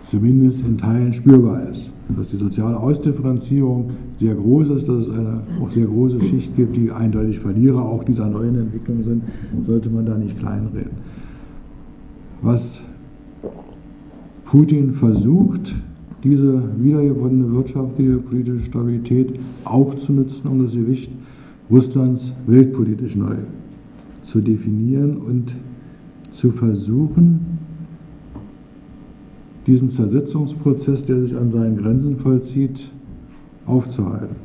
zumindest 0.00 0.62
in 0.62 0.78
Teilen 0.78 1.12
spürbar 1.12 1.68
ist. 1.70 1.90
Dass 2.16 2.28
die 2.28 2.36
soziale 2.36 2.78
Ausdifferenzierung 2.78 3.90
sehr 4.14 4.34
groß 4.34 4.70
ist, 4.70 4.88
dass 4.88 5.08
es 5.08 5.10
eine 5.10 5.40
auch 5.60 5.68
sehr 5.68 5.86
große 5.86 6.20
Schicht 6.20 6.54
gibt, 6.54 6.76
die 6.76 6.92
eindeutig 6.92 7.40
Verlierer 7.40 7.82
auch 7.82 8.04
dieser 8.04 8.28
neuen 8.28 8.54
Entwicklung 8.54 9.02
sind, 9.02 9.24
sollte 9.62 9.90
man 9.90 10.06
da 10.06 10.16
nicht 10.16 10.38
kleinreden. 10.38 10.92
Was 12.42 12.80
Putin 14.56 14.94
versucht, 14.94 15.74
diese 16.24 16.62
wiedergewonnene 16.78 17.52
wirtschaftliche 17.52 18.16
politische 18.16 18.64
Stabilität 18.64 19.38
auch 19.66 19.94
zu 19.96 20.14
nutzen, 20.14 20.48
um 20.48 20.64
das 20.64 20.72
Gewicht 20.72 21.10
Russlands 21.70 22.32
weltpolitisch 22.46 23.16
neu 23.16 23.34
zu 24.22 24.40
definieren 24.40 25.18
und 25.18 25.54
zu 26.30 26.52
versuchen, 26.52 27.58
diesen 29.66 29.90
Zersetzungsprozess, 29.90 31.04
der 31.04 31.20
sich 31.20 31.36
an 31.36 31.50
seinen 31.50 31.76
Grenzen 31.76 32.16
vollzieht, 32.16 32.90
aufzuhalten. 33.66 34.36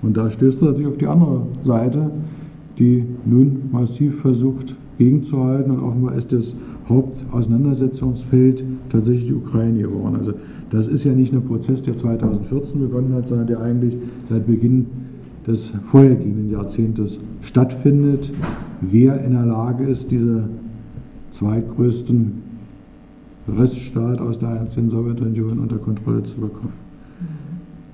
Und 0.00 0.16
da 0.16 0.30
stößt 0.30 0.62
er 0.62 0.68
natürlich 0.68 0.88
auf 0.88 0.96
die 0.96 1.06
andere 1.06 1.42
Seite, 1.62 2.10
die 2.78 3.04
nun 3.26 3.68
massiv 3.70 4.18
versucht, 4.22 4.74
gegenzuhalten. 4.96 5.72
Und 5.72 5.80
offenbar 5.80 6.14
ist 6.14 6.32
das 6.32 6.54
Hauptauseinandersetzungsfeld 6.88 8.64
tatsächlich 8.90 9.26
die 9.26 9.34
Ukraine 9.34 9.80
geworden. 9.82 10.16
Also 10.16 10.32
das 10.70 10.86
ist 10.86 11.04
ja 11.04 11.12
nicht 11.12 11.32
ein 11.32 11.42
Prozess, 11.42 11.82
der 11.82 11.96
2014 11.96 12.80
begonnen 12.80 13.14
hat, 13.14 13.28
sondern 13.28 13.46
der 13.46 13.60
eigentlich 13.60 13.96
seit 14.28 14.46
Beginn 14.46 14.86
des 15.46 15.72
vorhergehenden 15.84 16.50
Jahrzehntes 16.50 17.18
stattfindet. 17.42 18.30
Wer 18.80 19.24
in 19.24 19.32
der 19.32 19.46
Lage 19.46 19.84
ist, 19.84 20.10
diese 20.10 20.44
zweitgrößten 21.32 22.32
Reststaat 23.48 24.20
aus 24.20 24.38
der 24.38 24.60
einzelnen 24.60 24.90
Sowjetunion 24.90 25.58
unter 25.58 25.78
Kontrolle 25.78 26.22
zu 26.22 26.40
bekommen. 26.40 26.72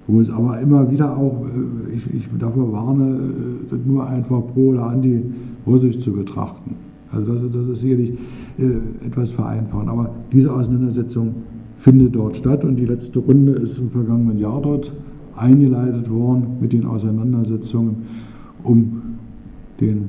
Wo 0.06 0.20
es 0.20 0.30
aber 0.30 0.60
immer 0.60 0.90
wieder 0.90 1.16
auch, 1.16 1.46
äh, 1.46 1.94
ich, 1.94 2.14
ich 2.14 2.28
davor 2.38 2.72
warne, 2.72 3.18
äh, 3.72 3.88
nur 3.88 4.06
einfach 4.06 4.42
pro 4.52 4.68
oder 4.70 4.86
anti 4.86 5.22
russisch 5.66 5.98
zu 5.98 6.12
betrachten. 6.12 6.74
Also 7.10 7.34
das, 7.34 7.52
das 7.52 7.68
ist 7.68 7.80
sicherlich 7.80 8.12
äh, 8.58 9.06
etwas 9.06 9.30
vereinfachen. 9.30 9.88
Aber 9.88 10.10
diese 10.32 10.52
Auseinandersetzung 10.52 11.34
findet 11.78 12.16
dort 12.16 12.36
statt 12.36 12.64
und 12.64 12.76
die 12.76 12.86
letzte 12.86 13.18
Runde 13.18 13.52
ist 13.52 13.78
im 13.78 13.90
vergangenen 13.90 14.38
Jahr 14.38 14.60
dort 14.62 14.92
eingeleitet 15.36 16.10
worden 16.10 16.56
mit 16.60 16.72
den 16.72 16.86
Auseinandersetzungen 16.86 17.96
um 18.62 19.02
den 19.80 20.08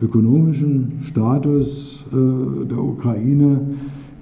ökonomischen 0.00 0.92
Status 1.02 2.04
äh, 2.10 2.66
der 2.66 2.78
Ukraine 2.82 3.60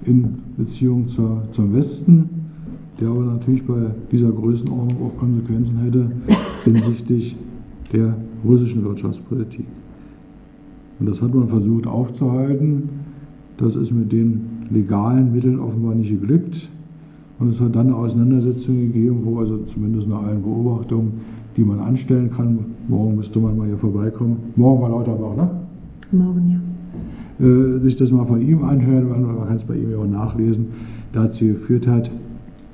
in 0.05 0.35
Beziehung 0.57 1.07
zur, 1.07 1.43
zum 1.51 1.73
Westen, 1.73 2.29
der 2.99 3.09
aber 3.09 3.23
natürlich 3.23 3.65
bei 3.65 3.91
dieser 4.11 4.31
Größenordnung 4.31 5.07
auch 5.07 5.17
Konsequenzen 5.17 5.77
hätte 5.79 6.11
hinsichtlich 6.65 7.35
der 7.93 8.15
russischen 8.43 8.83
Wirtschaftspolitik. 8.83 9.65
Und 11.01 11.09
das 11.09 11.19
hat 11.19 11.33
man 11.33 11.47
versucht 11.47 11.87
aufzuhalten. 11.87 12.87
Das 13.57 13.73
ist 13.73 13.91
mit 13.91 14.11
den 14.11 14.67
legalen 14.69 15.33
Mitteln 15.33 15.59
offenbar 15.59 15.95
nicht 15.95 16.11
geglückt. 16.11 16.69
Und 17.39 17.49
es 17.49 17.59
hat 17.59 17.75
dann 17.75 17.87
eine 17.87 17.95
Auseinandersetzung 17.95 18.79
gegeben, 18.79 19.21
wo 19.23 19.39
also 19.39 19.57
zumindest 19.65 20.07
nach 20.07 20.21
allen 20.21 20.43
Beobachtungen, 20.43 21.13
die 21.57 21.63
man 21.63 21.79
anstellen 21.79 22.29
kann, 22.29 22.59
morgen 22.87 23.15
müsste 23.15 23.39
man 23.39 23.57
mal 23.57 23.65
hier 23.65 23.77
vorbeikommen. 23.77 24.37
Morgen 24.55 24.79
war 24.83 24.89
Lauterbach, 24.89 25.35
ne? 25.35 25.49
Morgen, 26.11 26.61
ja. 27.39 27.45
Äh, 27.47 27.79
sich 27.79 27.95
das 27.95 28.11
mal 28.11 28.25
von 28.25 28.39
ihm 28.39 28.63
anhören, 28.63 29.09
man 29.09 29.47
kann 29.47 29.55
es 29.55 29.63
bei 29.63 29.77
ihm 29.77 29.89
ja 29.89 29.97
auch 29.97 30.07
nachlesen, 30.07 30.67
dazu 31.13 31.45
geführt 31.45 31.87
hat, 31.87 32.11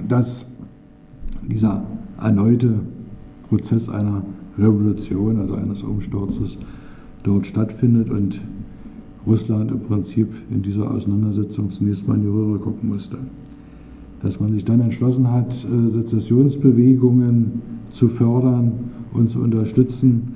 dass 0.05 0.45
dieser 1.49 1.81
erneute 2.21 2.73
Prozess 3.47 3.87
einer 3.87 4.21
Revolution, 4.59 5.39
also 5.39 5.53
eines 5.53 5.81
Umsturzes, 5.81 6.57
dort 7.27 7.45
stattfindet 7.45 8.09
und 8.09 8.39
Russland 9.25 9.71
im 9.71 9.81
Prinzip 9.81 10.29
in 10.49 10.61
dieser 10.61 10.89
Auseinandersetzung 10.89 11.69
zunächst 11.71 12.07
mal 12.07 12.15
in 12.15 12.21
die 12.21 12.27
Röhre 12.27 12.59
gucken 12.59 12.89
musste. 12.89 13.17
Dass 14.21 14.39
man 14.39 14.53
sich 14.53 14.63
dann 14.63 14.79
entschlossen 14.79 15.29
hat, 15.29 15.53
äh, 15.65 15.89
Sezessionsbewegungen 15.89 17.61
zu 17.91 18.07
fördern 18.07 18.71
und 19.13 19.29
zu 19.29 19.41
unterstützen, 19.41 20.33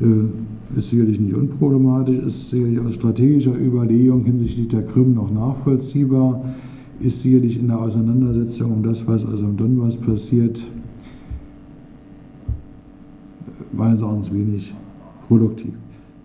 äh, 0.00 0.76
ist 0.76 0.90
sicherlich 0.90 1.20
nicht 1.20 1.34
unproblematisch, 1.34 2.18
ist 2.18 2.50
sicherlich 2.50 2.80
aus 2.80 2.94
strategischer 2.94 3.56
Überlegung 3.56 4.24
hinsichtlich 4.24 4.68
der 4.68 4.82
Krim 4.82 5.14
noch 5.14 5.30
nachvollziehbar, 5.30 6.44
ist 7.00 7.20
sicherlich 7.20 7.58
in 7.58 7.68
der 7.68 7.80
Auseinandersetzung 7.80 8.72
um 8.72 8.82
das, 8.82 9.06
was 9.06 9.24
also 9.24 9.44
im 9.44 9.56
Donbass 9.56 9.96
passiert, 9.96 10.64
meines 13.72 14.02
Erachtens 14.02 14.32
wenig 14.32 14.74
produktiv. 15.28 15.74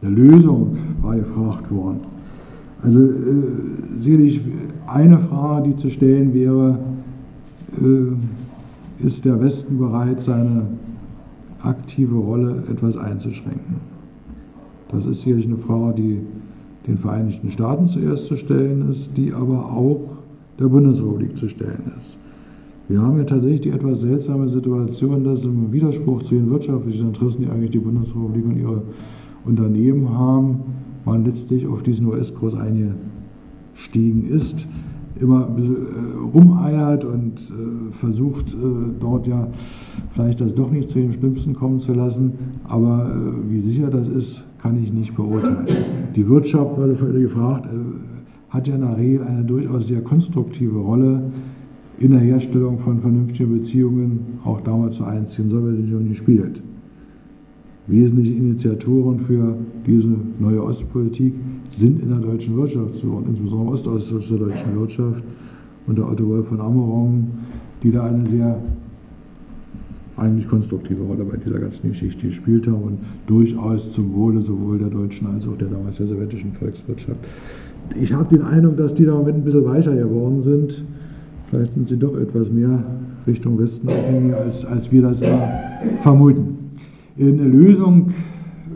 Eine 0.02 0.16
Lösung 0.16 0.78
war 1.02 1.16
gefragt 1.16 1.70
worden. 1.72 2.00
Also 2.82 3.02
äh, 3.02 3.14
sicherlich 3.98 4.42
eine 4.88 5.20
Frage, 5.20 5.70
die 5.70 5.76
zu 5.76 5.90
stellen 5.90 6.34
wäre, 6.34 6.80
äh, 7.82 9.06
ist 9.06 9.26
der 9.26 9.40
Westen 9.42 9.78
bereit, 9.78 10.22
seine 10.22 10.68
aktive 11.62 12.16
Rolle 12.16 12.64
etwas 12.72 12.96
einzuschränken? 12.96 13.76
Das 14.92 15.06
ist 15.06 15.22
sicherlich 15.22 15.46
eine 15.46 15.58
Frage, 15.58 16.02
die 16.02 16.20
den 16.88 16.98
Vereinigten 16.98 17.52
Staaten 17.52 17.88
zuerst 17.88 18.26
zu 18.26 18.38
stellen 18.38 18.90
ist, 18.90 19.16
die 19.16 19.34
aber 19.34 19.66
auch 19.66 20.00
der 20.60 20.66
Bundesrepublik 20.66 21.38
zu 21.38 21.48
stellen 21.48 21.92
ist. 21.98 22.18
Wir 22.88 23.02
haben 23.02 23.18
ja 23.18 23.24
tatsächlich 23.24 23.62
die 23.62 23.70
etwas 23.70 24.02
seltsame 24.02 24.50
Situation, 24.50 25.24
dass 25.24 25.46
im 25.46 25.72
Widerspruch 25.72 26.24
zu 26.24 26.36
den 26.36 26.50
wirtschaftlichen 26.50 27.10
Interessen, 27.10 27.44
die 27.44 27.48
eigentlich 27.48 27.72
die 27.72 27.80
Bundesrepublik 27.80 28.46
und 28.46 28.58
ihre 28.58 28.82
Unternehmen 29.46 30.10
haben, 30.10 30.60
man 31.06 31.26
letztlich 31.26 31.68
auf 31.68 31.84
diesen 31.84 32.06
US-Kurs 32.08 32.56
eingestiegen 32.56 34.30
ist, 34.30 34.68
immer 35.20 35.48
ein 35.48 35.56
bisschen 35.56 35.76
äh, 35.76 36.38
rumeiert 36.38 37.04
und 37.04 37.40
äh, 37.40 37.92
versucht, 37.92 38.54
äh, 38.54 38.58
dort 39.00 39.28
ja 39.28 39.48
vielleicht 40.12 40.42
das 40.42 40.54
doch 40.54 40.72
nicht 40.72 40.90
zu 40.90 41.00
den 41.00 41.12
Schlimmsten 41.12 41.54
kommen 41.54 41.80
zu 41.80 41.94
lassen. 41.94 42.34
Aber 42.64 43.12
äh, 43.12 43.52
wie 43.52 43.60
sicher 43.60 43.90
das 43.90 44.08
ist, 44.08 44.46
kann 44.62 44.82
ich 44.82 44.94
nicht 44.94 45.16
beurteilen. 45.16 45.68
Die 46.16 46.28
Wirtschaft, 46.28 46.78
wurde 46.78 47.20
gefragt, 47.20 47.66
äh, 47.66 47.70
hat 48.50 48.68
ja 48.68 48.76
in 48.76 48.82
der 48.82 48.98
Regel 48.98 49.24
eine 49.24 49.44
durchaus 49.44 49.88
sehr 49.88 50.02
konstruktive 50.02 50.78
Rolle 50.80 51.24
in 52.00 52.12
der 52.12 52.22
Herstellung 52.22 52.80
von 52.80 53.00
vernünftigen 53.00 53.52
Beziehungen, 53.52 54.40
auch 54.46 54.62
damals 54.62 54.96
zur 54.96 55.08
einzigen 55.08 55.50
Sowjetunion 55.50 56.08
gespielt. 56.08 56.62
Wesentliche 57.90 58.34
Initiatoren 58.34 59.20
für 59.20 59.56
diese 59.88 60.12
neue 60.40 60.64
Ostpolitik 60.64 61.34
sind 61.72 62.04
in 62.04 62.10
der 62.10 62.20
deutschen 62.20 62.56
Wirtschaft 62.56 62.98
zu 62.98 63.08
und 63.08 63.28
insbesondere 63.28 63.74
ostostdeutscher 63.74 64.38
deutschen 64.38 64.80
Wirtschaft 64.80 65.24
unter 65.88 66.08
Otto 66.08 66.28
Wolf 66.28 66.48
von 66.48 66.62
Ammerong, 66.62 67.28
die 67.82 67.90
da 67.90 68.06
eine 68.06 68.30
sehr 68.30 68.62
eigentlich 70.18 70.48
konstruktive 70.48 71.02
Rolle 71.02 71.24
bei 71.24 71.38
dieser 71.38 71.60
ganzen 71.60 71.90
Geschichte 71.90 72.28
gespielt 72.28 72.68
haben 72.68 72.84
und 72.84 73.00
durchaus 73.26 73.90
zum 73.90 74.14
Wohle 74.14 74.42
sowohl 74.42 74.78
der 74.78 74.90
deutschen 74.90 75.26
als 75.28 75.48
auch 75.48 75.58
der 75.58 75.70
damals 75.70 75.98
der 75.98 76.08
sowjetischen 76.08 76.54
Volkswirtschaft. 76.54 77.20
Ich 78.00 78.14
habe 78.14 78.36
den 78.36 78.44
Eindruck, 78.44 78.78
dass 78.78 78.94
die 78.94 79.06
da 79.06 79.20
mit 79.20 79.34
ein 79.34 79.44
bisschen 79.44 79.66
weicher 79.66 79.96
geworden 79.96 80.42
sind. 80.42 80.84
Vielleicht 81.50 81.74
sind 81.74 81.88
sie 81.88 81.98
doch 81.98 82.16
etwas 82.18 82.52
mehr 82.52 82.84
Richtung 83.26 83.58
Westen 83.58 83.90
als, 84.34 84.64
als 84.66 84.92
wir 84.92 85.02
das 85.02 85.24
vermuten 86.04 86.59
eine 87.20 87.44
Lösung 87.44 88.12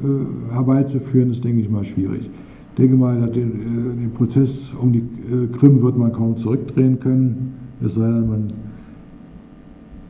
äh, 0.03 0.53
herbeizuführen, 0.53 1.31
ist, 1.31 1.43
denke 1.43 1.61
ich 1.61 1.69
mal, 1.69 1.83
schwierig. 1.83 2.29
Ich 2.69 2.77
denke 2.77 2.95
mal, 2.95 3.29
den, 3.29 3.51
äh, 3.51 4.01
den 4.01 4.11
Prozess 4.13 4.73
um 4.79 4.91
die 4.91 4.99
äh, 4.99 5.47
Krim 5.57 5.81
wird 5.81 5.97
man 5.97 6.11
kaum 6.11 6.35
zurückdrehen 6.37 6.99
können, 6.99 7.53
es 7.83 7.95
sei 7.95 8.05
denn, 8.05 8.27
man 8.27 8.53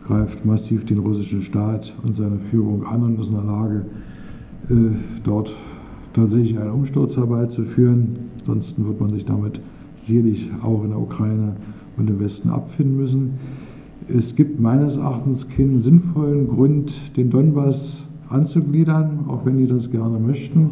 greift 0.05 0.45
massiv 0.45 0.85
den 0.85 0.99
russischen 0.99 1.43
Staat 1.43 1.93
und 2.03 2.15
seine 2.15 2.37
Führung 2.37 2.85
an 2.85 3.03
und 3.03 3.19
ist 3.19 3.29
in 3.29 3.35
der 3.35 3.43
Lage, 3.43 3.85
dort 5.23 5.53
tatsächlich 6.13 6.57
einen 6.57 6.71
Umsturz 6.71 7.17
herbeizuführen. 7.17 8.09
Ansonsten 8.39 8.85
wird 8.85 8.99
man 8.99 9.11
sich 9.11 9.25
damit 9.25 9.59
sicherlich 9.95 10.49
auch 10.61 10.83
in 10.83 10.89
der 10.89 10.99
Ukraine 10.99 11.55
und 11.97 12.09
im 12.09 12.19
Westen 12.19 12.49
abfinden 12.49 12.97
müssen. 12.97 13.31
Es 14.07 14.35
gibt 14.35 14.59
meines 14.59 14.97
Erachtens 14.97 15.47
keinen 15.49 15.79
sinnvollen 15.79 16.47
Grund, 16.47 17.15
den 17.17 17.29
Donbass 17.29 18.03
anzugliedern, 18.33 19.19
auch 19.27 19.45
wenn 19.45 19.57
die 19.57 19.67
das 19.67 19.91
gerne 19.91 20.19
möchten. 20.19 20.71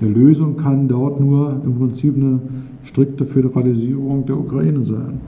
Eine 0.00 0.10
Lösung 0.10 0.56
kann 0.56 0.88
dort 0.88 1.20
nur 1.20 1.60
im 1.64 1.74
Prinzip 1.74 2.16
eine 2.16 2.40
strikte 2.84 3.24
Föderalisierung 3.24 4.26
der 4.26 4.38
Ukraine 4.38 4.84
sein. 4.84 5.20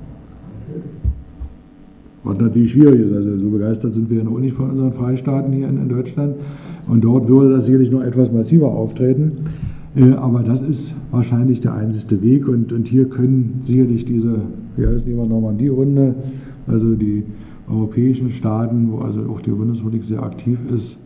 Was 2.24 2.38
natürlich 2.38 2.72
schwierig 2.72 3.00
ist, 3.00 3.12
also 3.12 3.38
so 3.38 3.48
begeistert 3.48 3.94
sind 3.94 4.10
wir 4.10 4.18
ja 4.18 4.24
noch 4.24 4.38
nicht 4.38 4.54
von 4.54 4.70
unseren 4.70 4.92
Freistaaten 4.92 5.52
hier 5.52 5.68
in, 5.68 5.80
in 5.80 5.88
Deutschland. 5.88 6.34
Und 6.88 7.04
dort 7.04 7.28
würde 7.28 7.54
das 7.54 7.66
sicherlich 7.66 7.90
noch 7.90 8.02
etwas 8.02 8.32
massiver 8.32 8.68
auftreten. 8.68 9.32
Äh, 9.96 10.12
aber 10.12 10.42
das 10.42 10.60
ist 10.60 10.92
wahrscheinlich 11.10 11.60
der 11.60 11.74
einzige 11.74 12.20
Weg 12.22 12.48
und, 12.48 12.72
und 12.72 12.88
hier 12.88 13.06
können 13.06 13.62
sicherlich 13.66 14.04
diese, 14.04 14.40
wie 14.76 14.86
heißt 14.86 15.06
die 15.06 15.12
immer, 15.12 15.26
Normandie-Runde, 15.26 16.14
also 16.66 16.94
die 16.94 17.24
europäischen 17.70 18.30
Staaten, 18.30 18.90
wo 18.90 18.98
also 18.98 19.22
auch 19.30 19.40
die 19.40 19.50
Bundesrepublik 19.50 20.04
sehr 20.04 20.22
aktiv 20.22 20.58
ist, 20.74 20.98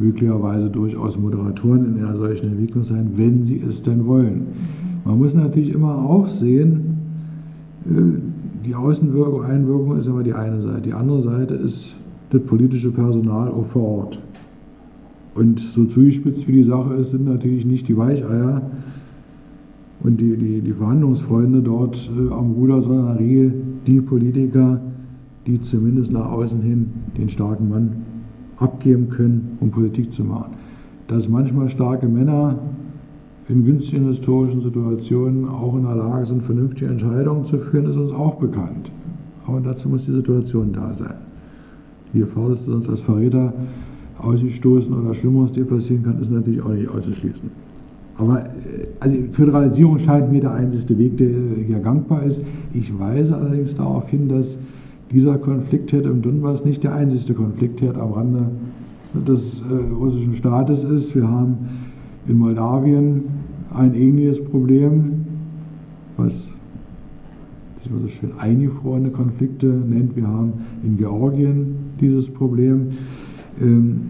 möglicherweise 0.00 0.70
durchaus 0.70 1.18
Moderatoren 1.18 1.96
in 1.96 2.04
einer 2.04 2.16
solchen 2.16 2.52
Entwicklung 2.52 2.82
sein, 2.82 3.12
wenn 3.16 3.44
sie 3.44 3.60
es 3.60 3.82
denn 3.82 4.06
wollen. 4.06 4.46
Man 5.04 5.18
muss 5.18 5.34
natürlich 5.34 5.72
immer 5.72 5.96
auch 5.96 6.26
sehen, 6.26 6.98
äh, 7.86 8.66
die 8.66 8.74
Außenwirkung, 8.74 9.44
Einwirkung 9.44 9.96
ist 9.98 10.06
immer 10.06 10.22
die 10.22 10.34
eine 10.34 10.60
Seite. 10.60 10.82
Die 10.82 10.92
andere 10.92 11.22
Seite 11.22 11.54
ist 11.54 11.94
das 12.30 12.42
politische 12.42 12.90
Personal 12.90 13.48
auch 13.48 13.66
vor 13.66 13.82
Ort. 13.82 14.18
Und 15.34 15.60
so 15.60 15.84
zugespitzt 15.84 16.46
wie 16.48 16.52
die 16.52 16.64
Sache 16.64 16.94
ist, 16.94 17.10
sind 17.10 17.24
natürlich 17.24 17.64
nicht 17.64 17.88
die 17.88 17.96
Weicheier 17.96 18.62
und 20.02 20.20
die, 20.20 20.36
die, 20.36 20.60
die 20.60 20.72
Verhandlungsfreunde 20.72 21.60
dort 21.60 22.10
äh, 22.16 22.32
am 22.32 22.52
Ruder, 22.52 22.80
sondern 22.80 23.18
die 23.86 24.00
Politiker, 24.00 24.80
die 25.46 25.60
zumindest 25.60 26.12
nach 26.12 26.30
außen 26.30 26.60
hin 26.62 26.86
den 27.16 27.28
starken 27.28 27.68
Mann 27.68 28.09
abgeben 28.60 29.08
können, 29.08 29.58
um 29.60 29.70
Politik 29.70 30.12
zu 30.12 30.22
machen. 30.22 30.52
Dass 31.08 31.28
manchmal 31.28 31.68
starke 31.68 32.06
Männer 32.06 32.58
in 33.48 33.64
günstigen 33.64 34.06
historischen 34.06 34.60
Situationen 34.60 35.48
auch 35.48 35.74
in 35.76 35.82
der 35.82 35.96
Lage 35.96 36.26
sind, 36.26 36.44
vernünftige 36.44 36.88
Entscheidungen 36.88 37.44
zu 37.44 37.58
führen, 37.58 37.86
ist 37.86 37.96
uns 37.96 38.12
auch 38.12 38.36
bekannt. 38.36 38.92
Aber 39.46 39.60
dazu 39.60 39.88
muss 39.88 40.04
die 40.04 40.12
Situation 40.12 40.72
da 40.72 40.94
sein. 40.94 41.14
Die 42.12 42.20
Gefahr, 42.20 42.50
dass 42.50 42.68
uns 42.68 42.88
als 42.88 43.00
Verräter 43.00 43.52
ausgestoßen 44.18 44.92
oder 44.92 45.14
Schlimmeres 45.14 45.52
dir 45.52 45.64
passieren 45.64 46.04
kann, 46.04 46.20
ist 46.20 46.30
natürlich 46.30 46.62
auch 46.62 46.72
nicht 46.72 46.88
auszuschließen. 46.88 47.50
Aber 48.18 48.40
äh, 48.40 48.86
also 49.00 49.16
Föderalisierung 49.32 49.98
scheint 49.98 50.30
mir 50.30 50.42
der 50.42 50.52
einzige 50.52 50.98
Weg, 50.98 51.16
der 51.16 51.30
hier 51.66 51.78
gangbar 51.80 52.22
ist. 52.24 52.42
Ich 52.74 52.96
weise 52.98 53.34
allerdings 53.34 53.74
darauf 53.74 54.08
hin, 54.08 54.28
dass 54.28 54.58
dieser 55.10 55.38
Konfliktherd 55.38 56.06
im 56.06 56.22
Donbass 56.22 56.64
nicht 56.64 56.84
der 56.84 56.94
einzige 56.94 57.34
Konfliktherd 57.34 57.98
am 57.98 58.12
Rande 58.12 58.46
des 59.14 59.62
äh, 59.62 59.94
russischen 59.94 60.36
Staates 60.36 60.84
ist. 60.84 61.14
Wir 61.14 61.28
haben 61.28 61.56
in 62.28 62.38
Moldawien 62.38 63.24
ein 63.74 63.94
ähnliches 63.94 64.42
Problem, 64.44 65.24
was 66.16 66.32
sich 67.82 67.90
so 67.90 68.08
schön 68.08 68.30
eingefrorene 68.38 69.10
Konflikte 69.10 69.66
nennt. 69.66 70.14
Wir 70.14 70.28
haben 70.28 70.52
in 70.84 70.96
Georgien 70.96 71.74
dieses 72.00 72.30
Problem. 72.30 72.88
Ähm, 73.60 74.02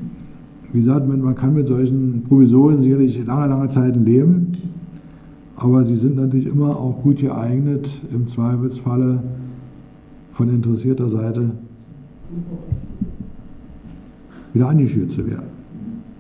wie 0.73 0.79
gesagt, 0.79 1.09
man 1.09 1.35
kann 1.35 1.55
mit 1.55 1.67
solchen 1.67 2.23
Provisorien 2.29 2.81
sicherlich 2.81 3.25
lange, 3.27 3.49
lange 3.49 3.71
Zeiten 3.71 4.05
leben, 4.05 4.53
aber 5.57 5.85
sie 5.85 5.97
sind 5.97 6.15
natürlich 6.15 6.47
immer 6.47 6.77
auch 6.77 7.03
gut 7.03 7.19
geeignet, 7.19 7.91
im 8.15 8.29
Zweifelsfalle 8.29 9.21
von 10.41 10.49
interessierter 10.49 11.11
Seite 11.11 11.51
wieder 14.55 14.71
angeschürt 14.71 15.13
zu 15.13 15.27
werden. 15.27 15.51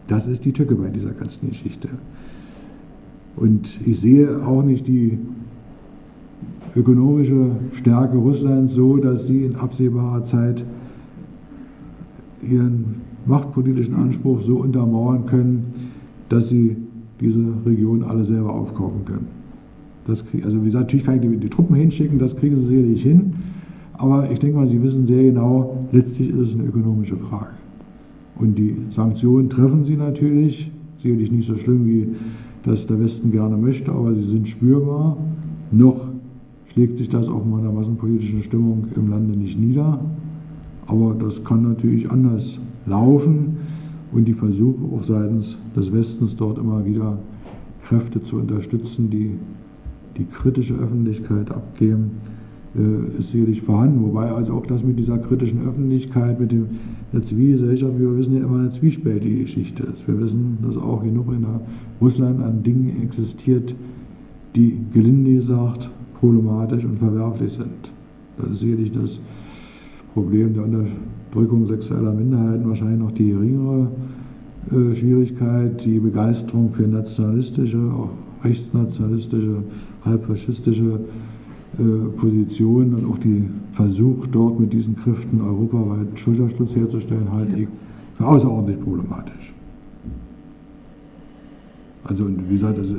Das 0.08 0.26
ist 0.26 0.44
die 0.44 0.52
Tücke 0.52 0.74
bei 0.74 0.90
dieser 0.90 1.12
ganzen 1.12 1.48
Geschichte. 1.48 1.88
Und 3.36 3.80
ich 3.86 3.98
sehe 3.98 4.44
auch 4.44 4.62
nicht 4.62 4.86
die 4.86 5.16
ökonomische 6.76 7.52
Stärke 7.72 8.18
Russlands 8.18 8.74
so, 8.74 8.98
dass 8.98 9.26
sie 9.26 9.46
in 9.46 9.56
absehbarer 9.56 10.22
Zeit 10.24 10.66
ihren 12.42 12.96
machtpolitischen 13.24 13.94
Anspruch 13.94 14.42
so 14.42 14.58
untermauern 14.58 15.24
können, 15.24 15.64
dass 16.28 16.50
sie 16.50 16.76
diese 17.22 17.42
Region 17.64 18.02
alle 18.02 18.26
selber 18.26 18.52
aufkaufen 18.52 19.02
können. 19.06 19.28
Das 20.06 20.26
krieg, 20.26 20.44
also 20.44 20.60
wie 20.60 20.66
gesagt, 20.66 20.88
natürlich 20.88 21.06
kann 21.06 21.14
ich 21.14 21.22
die, 21.22 21.36
die 21.38 21.48
Truppen 21.48 21.76
hinschicken, 21.76 22.18
das 22.18 22.36
kriegen 22.36 22.58
sie 22.58 22.66
sicherlich 22.66 23.02
hin, 23.02 23.32
aber 24.00 24.30
ich 24.30 24.38
denke 24.38 24.56
mal, 24.56 24.66
sie 24.66 24.82
wissen 24.82 25.04
sehr 25.04 25.22
genau, 25.22 25.86
letztlich 25.92 26.30
ist 26.30 26.38
es 26.38 26.54
eine 26.54 26.64
ökonomische 26.64 27.18
Frage. 27.18 27.50
Und 28.36 28.56
die 28.56 28.74
Sanktionen 28.88 29.50
treffen 29.50 29.84
sie 29.84 29.94
natürlich, 29.94 30.70
sicherlich 30.96 31.30
nicht 31.30 31.46
so 31.46 31.56
schlimm, 31.56 31.86
wie 31.86 32.08
das 32.62 32.86
der 32.86 32.98
Westen 32.98 33.30
gerne 33.30 33.58
möchte, 33.58 33.92
aber 33.92 34.14
sie 34.14 34.24
sind 34.24 34.48
spürbar. 34.48 35.18
Noch 35.70 36.08
schlägt 36.72 36.96
sich 36.96 37.10
das 37.10 37.28
auf 37.28 37.44
meiner 37.44 37.70
massenpolitischen 37.72 38.42
Stimmung 38.42 38.86
im 38.96 39.10
Lande 39.10 39.38
nicht 39.38 39.60
nieder, 39.60 40.00
aber 40.86 41.14
das 41.14 41.44
kann 41.44 41.62
natürlich 41.62 42.10
anders 42.10 42.58
laufen 42.86 43.58
und 44.12 44.24
die 44.24 44.34
Versuche 44.34 44.82
auch 44.94 45.02
seitens 45.02 45.58
des 45.76 45.92
Westens 45.92 46.34
dort 46.34 46.56
immer 46.56 46.86
wieder 46.86 47.18
Kräfte 47.86 48.22
zu 48.22 48.36
unterstützen, 48.38 49.10
die 49.10 49.32
die 50.16 50.24
kritische 50.24 50.74
Öffentlichkeit 50.74 51.50
abgeben, 51.50 52.12
ist 53.18 53.32
sicherlich 53.32 53.62
vorhanden. 53.62 54.02
Wobei 54.02 54.30
also 54.30 54.54
auch 54.54 54.66
das 54.66 54.84
mit 54.84 54.98
dieser 54.98 55.18
kritischen 55.18 55.66
Öffentlichkeit, 55.66 56.38
mit 56.38 56.52
dem, 56.52 56.66
der 57.12 57.24
Zivilgesellschaft, 57.24 57.98
wir 57.98 58.16
wissen 58.16 58.34
ja 58.34 58.44
immer 58.44 58.60
eine 58.60 58.70
zwiespältige 58.70 59.42
Geschichte 59.42 59.82
ist. 59.84 60.06
Wir 60.06 60.20
wissen, 60.20 60.58
dass 60.62 60.76
auch 60.76 61.02
genug 61.02 61.32
in 61.32 61.44
Russland 62.00 62.40
an 62.42 62.62
Dingen 62.62 63.02
existiert, 63.02 63.74
die 64.54 64.78
gelinde 64.92 65.34
gesagt 65.34 65.90
problematisch 66.20 66.84
und 66.84 66.98
verwerflich 66.98 67.52
sind. 67.54 67.90
Das 68.38 68.52
ist 68.52 68.60
sicherlich 68.60 68.92
das 68.92 69.20
Problem 70.14 70.54
der 70.54 70.64
Unterdrückung 70.64 71.66
sexueller 71.66 72.12
Minderheiten 72.12 72.68
wahrscheinlich 72.68 73.00
noch 73.00 73.12
die 73.12 73.30
geringere 73.30 73.88
äh, 74.70 74.94
Schwierigkeit, 74.94 75.84
die 75.84 75.98
Begeisterung 75.98 76.70
für 76.70 76.86
nationalistische, 76.86 77.78
auch 77.78 78.10
rechtsnationalistische, 78.44 79.62
halbfaschistische 80.04 80.84
äh, 80.84 81.29
Position 82.16 82.94
und 82.94 83.06
auch 83.10 83.18
die 83.18 83.44
Versuch, 83.72 84.26
dort 84.26 84.58
mit 84.58 84.72
diesen 84.72 84.96
Kräften 84.96 85.40
europaweit 85.40 86.08
Schulterschluss 86.16 86.74
herzustellen, 86.74 87.30
halte 87.32 87.56
ich 87.56 87.68
für 88.16 88.26
außerordentlich 88.26 88.80
problematisch. 88.80 89.54
Also, 92.04 92.26
wie 92.28 92.54
gesagt, 92.54 92.78
das 92.78 92.90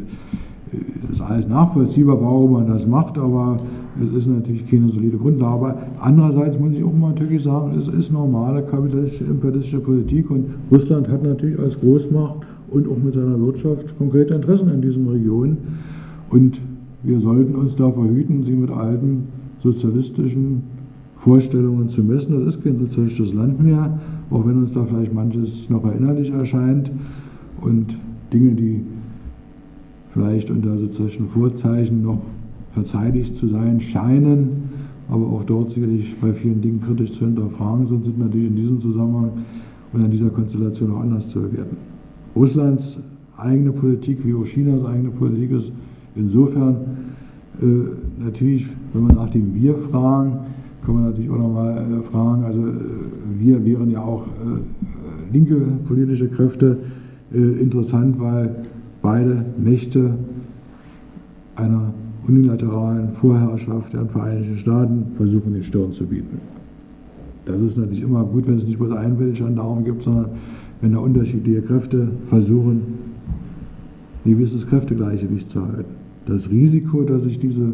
ist 1.11 1.21
alles 1.21 1.47
nachvollziehbar, 1.47 2.21
warum 2.21 2.53
man 2.53 2.67
das 2.67 2.87
macht, 2.87 3.17
aber 3.17 3.57
es 4.01 4.09
ist 4.11 4.27
natürlich 4.27 4.69
keine 4.69 4.89
solide 4.89 5.17
Grundlage. 5.17 5.53
Aber 5.53 5.77
andererseits 5.99 6.57
muss 6.57 6.71
ich 6.71 6.83
auch 6.83 6.93
mal 6.93 7.09
natürlich 7.09 7.43
sagen, 7.43 7.75
es 7.77 7.89
ist 7.89 8.11
normale 8.11 8.63
kapitalistische, 8.63 9.25
imperialistische 9.25 9.79
Politik 9.79 10.31
und 10.31 10.45
Russland 10.71 11.09
hat 11.09 11.23
natürlich 11.23 11.59
als 11.59 11.77
Großmacht 11.79 12.35
und 12.69 12.87
auch 12.87 12.97
mit 13.03 13.13
seiner 13.13 13.37
Wirtschaft 13.39 13.97
konkrete 13.97 14.33
Interessen 14.33 14.69
in 14.69 14.81
diesen 14.81 15.07
Regionen. 15.09 15.57
Und 16.29 16.61
wir 17.03 17.19
sollten 17.19 17.55
uns 17.55 17.75
da 17.75 17.91
verhüten, 17.91 18.43
sie 18.43 18.53
mit 18.53 18.69
alten 18.69 19.23
sozialistischen 19.57 20.63
Vorstellungen 21.17 21.89
zu 21.89 22.03
messen. 22.03 22.33
Das 22.39 22.55
ist 22.55 22.63
kein 22.63 22.79
sozialistisches 22.79 23.33
Land 23.33 23.61
mehr, 23.61 23.99
auch 24.29 24.45
wenn 24.45 24.57
uns 24.57 24.71
da 24.71 24.83
vielleicht 24.85 25.13
manches 25.13 25.69
noch 25.69 25.83
erinnerlich 25.83 26.31
erscheint 26.31 26.91
und 27.61 27.97
Dinge, 28.33 28.51
die 28.51 28.81
vielleicht 30.13 30.49
unter 30.51 30.77
sozialistischen 30.77 31.27
Vorzeichen 31.27 32.01
noch 32.03 32.21
verteidigt 32.73 33.35
zu 33.35 33.47
sein 33.47 33.79
scheinen, 33.79 34.69
aber 35.09 35.25
auch 35.27 35.43
dort 35.43 35.71
sicherlich 35.71 36.15
bei 36.21 36.33
vielen 36.33 36.61
Dingen 36.61 36.81
kritisch 36.81 37.11
zu 37.11 37.25
hinterfragen 37.25 37.85
sind, 37.85 38.05
sind 38.05 38.19
natürlich 38.19 38.47
in 38.47 38.55
diesem 38.55 38.79
Zusammenhang 38.79 39.31
und 39.93 40.05
in 40.05 40.11
dieser 40.11 40.29
Konstellation 40.29 40.91
auch 40.91 41.01
anders 41.01 41.29
zu 41.29 41.41
bewerten. 41.41 41.75
Russlands 42.35 42.97
eigene 43.37 43.71
Politik 43.71 44.19
wie 44.25 44.33
auch 44.33 44.45
Chinas 44.45 44.85
eigene 44.85 45.09
Politik 45.09 45.51
ist 45.51 45.73
Insofern 46.15 46.75
äh, 47.61 48.23
natürlich, 48.23 48.67
wenn 48.93 49.07
wir 49.07 49.13
nach 49.13 49.29
dem 49.29 49.53
Wir 49.53 49.75
fragen, 49.75 50.39
kann 50.85 50.95
man 50.95 51.03
natürlich 51.05 51.29
auch 51.29 51.37
nochmal 51.37 51.77
äh, 51.77 52.01
fragen, 52.11 52.43
also 52.43 52.59
äh, 52.59 52.73
wir 53.39 53.63
wären 53.65 53.89
ja 53.91 54.01
auch 54.01 54.23
äh, 54.23 55.33
linke 55.33 55.55
politische 55.87 56.27
Kräfte 56.27 56.77
äh, 57.33 57.37
interessant, 57.37 58.19
weil 58.19 58.55
beide 59.01 59.45
Mächte 59.57 60.11
einer 61.55 61.93
unilateralen 62.27 63.11
Vorherrschaft 63.13 63.93
der 63.93 64.05
Vereinigten 64.05 64.57
Staaten 64.57 65.05
versuchen, 65.17 65.53
den 65.53 65.63
Stirn 65.63 65.91
zu 65.91 66.05
bieten. 66.05 66.39
Das 67.45 67.59
ist 67.61 67.77
natürlich 67.77 68.03
immer 68.03 68.23
gut, 68.23 68.47
wenn 68.47 68.57
es 68.57 68.65
nicht 68.65 68.77
bloß 68.77 68.91
einen 68.91 69.19
Weltgendarm 69.19 69.83
gibt, 69.83 70.03
sondern 70.03 70.27
wenn 70.81 70.93
da 70.93 70.99
unterschiedliche 70.99 71.61
Kräfte 71.61 72.09
versuchen, 72.29 72.81
ein 74.23 74.31
gewisses 74.31 74.67
Kräftegleichgewicht 74.67 75.49
zu 75.49 75.61
halten 75.61 76.00
das 76.25 76.49
Risiko, 76.49 77.03
dass 77.03 77.23
sich 77.23 77.39
diese 77.39 77.73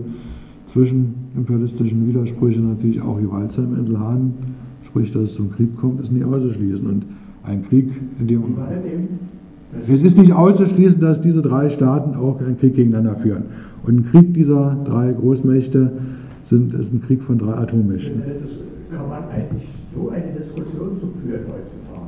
zwischenimperialistischen 0.67 2.07
Widersprüche 2.07 2.59
natürlich 2.59 3.01
auch 3.01 3.19
gewaltsam 3.19 3.75
entladen, 3.75 4.33
sprich, 4.85 5.11
dass 5.11 5.23
es 5.23 5.35
zum 5.35 5.51
Krieg 5.51 5.75
kommt, 5.77 6.01
ist 6.01 6.11
nicht 6.11 6.25
auszuschließen. 6.25 6.85
Und 6.85 7.05
ein 7.43 7.63
Krieg, 7.67 7.89
in 8.19 8.27
dem. 8.27 8.43
Es 9.87 10.01
ist 10.01 10.17
nicht 10.17 10.33
auszuschließen, 10.33 10.99
dass 10.99 11.21
diese 11.21 11.41
drei 11.41 11.69
Staaten 11.69 12.15
auch 12.15 12.39
einen 12.39 12.57
Krieg 12.57 12.75
gegeneinander 12.75 13.15
führen. 13.15 13.43
Und 13.85 13.99
ein 13.99 14.05
Krieg 14.05 14.33
dieser 14.33 14.77
drei 14.85 15.13
Großmächte 15.13 15.91
sind, 16.43 16.73
ist 16.73 16.93
ein 16.93 17.01
Krieg 17.01 17.21
von 17.21 17.37
drei 17.37 17.53
Atommächten. 17.53 18.21
Das 18.41 18.51
kann 18.91 19.09
man 19.09 19.23
eigentlich 19.29 19.67
so 19.95 20.09
eine 20.09 20.31
Diskussion 20.37 20.99
zu 20.99 21.07
führen 21.21 21.41
heutzutage 21.47 22.07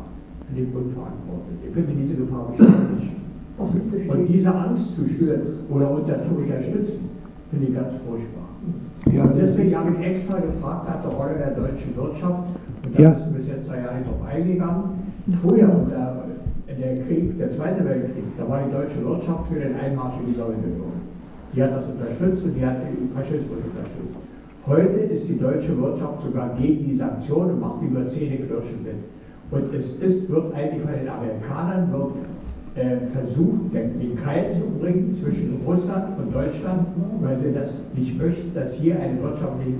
an 0.49 0.55
die 0.55 0.71
Grundverantwortung. 0.71 1.55
Ich 1.65 1.73
finde 1.73 1.93
diese 2.01 2.15
Gefahr 2.15 2.51
nicht. 2.51 2.88
Und 3.59 4.25
diese 4.27 4.53
Angst 4.53 4.95
zu 4.95 5.07
schüren 5.07 5.41
oder 5.69 5.91
unter 5.91 6.19
zu 6.21 6.29
unterstützen, 6.35 7.09
finde 7.51 7.67
ich 7.67 7.75
ganz 7.75 7.93
furchtbar. 8.07 8.47
Ja. 9.11 9.23
Und 9.23 9.37
deswegen 9.37 9.75
habe 9.75 9.91
ich 9.99 10.05
extra 10.05 10.39
gefragt 10.39 10.87
nach 10.87 11.01
der 11.01 11.11
Rolle 11.11 11.35
der 11.37 11.51
deutschen 11.51 11.95
Wirtschaft. 11.95 12.43
Und 12.85 12.97
da 12.97 13.01
ja. 13.01 13.11
ist 13.11 13.35
bis 13.35 13.47
jetzt 13.47 13.67
ja 13.67 13.75
nicht 13.75 14.07
drauf 14.07 14.23
eingegangen. 14.27 14.83
Früher, 15.41 15.67
der, 15.89 16.25
der 16.67 17.03
Krieg, 17.05 17.37
der 17.37 17.49
Zweite 17.51 17.83
Weltkrieg, 17.83 18.23
da 18.37 18.47
war 18.47 18.61
die 18.63 18.71
deutsche 18.71 19.03
Wirtschaft 19.03 19.47
für 19.47 19.59
den 19.59 19.75
Einmarsch 19.75 20.15
in 20.23 20.31
die 20.31 20.37
Sowjetunion. 20.39 20.93
Die 21.53 21.63
hat 21.63 21.71
das 21.75 21.85
unterstützt 21.85 22.43
und 22.45 22.53
die 22.55 22.65
hat 22.65 22.77
den 22.77 23.09
Faschismus 23.13 23.59
unterstützt. 23.65 24.19
Heute 24.67 24.99
ist 25.11 25.27
die 25.27 25.39
deutsche 25.39 25.75
Wirtschaft 25.81 26.21
sogar 26.21 26.55
gegen 26.59 26.85
die 26.85 26.95
Sanktionen 26.95 27.53
und 27.53 27.59
macht 27.59 27.81
über 27.81 28.07
Zähne 28.07 28.37
knirschen 28.37 28.83
mit. 28.83 29.01
Und 29.51 29.73
es 29.73 29.95
ist, 29.97 30.29
wird 30.29 30.53
eigentlich 30.53 30.83
von 30.83 30.93
den 30.93 31.09
Amerikanern 31.09 31.91
wird 31.91 32.11
äh, 32.11 32.38
versucht, 33.13 33.73
den 33.73 34.15
Keil 34.23 34.53
zu 34.53 34.79
bringen 34.79 35.13
zwischen 35.13 35.61
Russland 35.65 36.17
und 36.17 36.33
Deutschland, 36.33 36.87
weil 37.21 37.39
sie 37.39 37.53
das 37.53 37.73
nicht 37.95 38.17
möchten, 38.17 38.53
dass 38.53 38.73
hier 38.73 38.99
eine 38.99 39.21
wirtschaftliche 39.21 39.77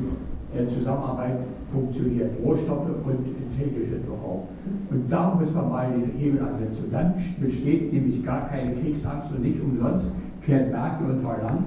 äh, 0.56 0.68
Zusammenarbeit 0.68 1.38
funktioniert, 1.72 2.32
Rohstoffe 2.44 2.90
und 3.06 3.18
technische 3.58 4.00
Know-how. 4.06 4.48
Und 4.90 5.12
da 5.12 5.36
muss 5.36 5.54
man 5.54 5.70
mal 5.70 5.92
den 5.92 6.12
Hebel 6.18 6.42
ansetzen. 6.42 6.86
Und 6.86 6.94
dann 6.94 7.14
besteht 7.40 7.94
nämlich 7.94 8.26
gar 8.26 8.50
keine 8.50 8.74
Kriegsangst 8.76 9.32
und 9.32 9.44
nicht 9.44 9.62
umsonst 9.62 10.12
fährt 10.42 10.72
Merkel 10.72 11.12
und 11.12 11.28
Holland, 11.28 11.62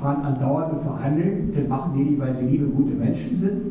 fahren 0.00 0.22
andauernd 0.22 0.74
und 0.74 0.82
verhandeln. 0.82 1.52
Das 1.54 1.68
machen 1.68 1.92
die 1.96 2.10
nicht, 2.10 2.20
weil 2.20 2.36
sie 2.36 2.44
liebe, 2.44 2.66
gute 2.66 2.94
Menschen 2.94 3.36
sind, 3.36 3.62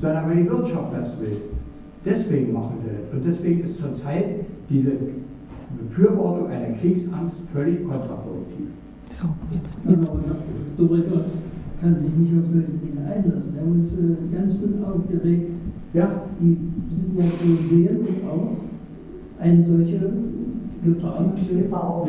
sondern 0.00 0.28
weil 0.28 0.36
die 0.36 0.50
Wirtschaft 0.50 0.92
das 0.98 1.20
will. 1.20 1.40
Deswegen 2.04 2.52
machen 2.52 2.76
sie 2.82 2.88
das. 2.88 3.12
Und 3.12 3.26
deswegen 3.26 3.62
ist 3.62 3.78
zurzeit 3.78 4.26
diese 4.68 4.92
Befürwortung 5.78 6.48
einer 6.48 6.74
Kriegsangst 6.78 7.38
völlig 7.52 7.82
kontraproduktiv. 7.84 8.68
So, 9.12 9.28
jetzt, 9.52 9.76
jetzt. 9.88 10.10
Historiker 10.64 11.24
kann 11.80 11.96
sich 12.02 12.12
nicht 12.16 12.32
auf 12.38 12.50
solche 12.52 12.72
Dinge 12.72 13.06
einlassen. 13.06 13.54
Er 13.56 13.64
muss 13.64 13.92
äh, 13.92 14.34
ganz 14.34 14.54
unaufgeregt 14.62 15.50
ja. 15.94 16.08
die 16.40 16.58
Situation 16.94 17.58
sehen 17.70 17.96
und 18.00 18.28
auch 18.28 18.56
eine 19.40 19.64
solche 19.64 20.00
Gefahr. 20.84 22.06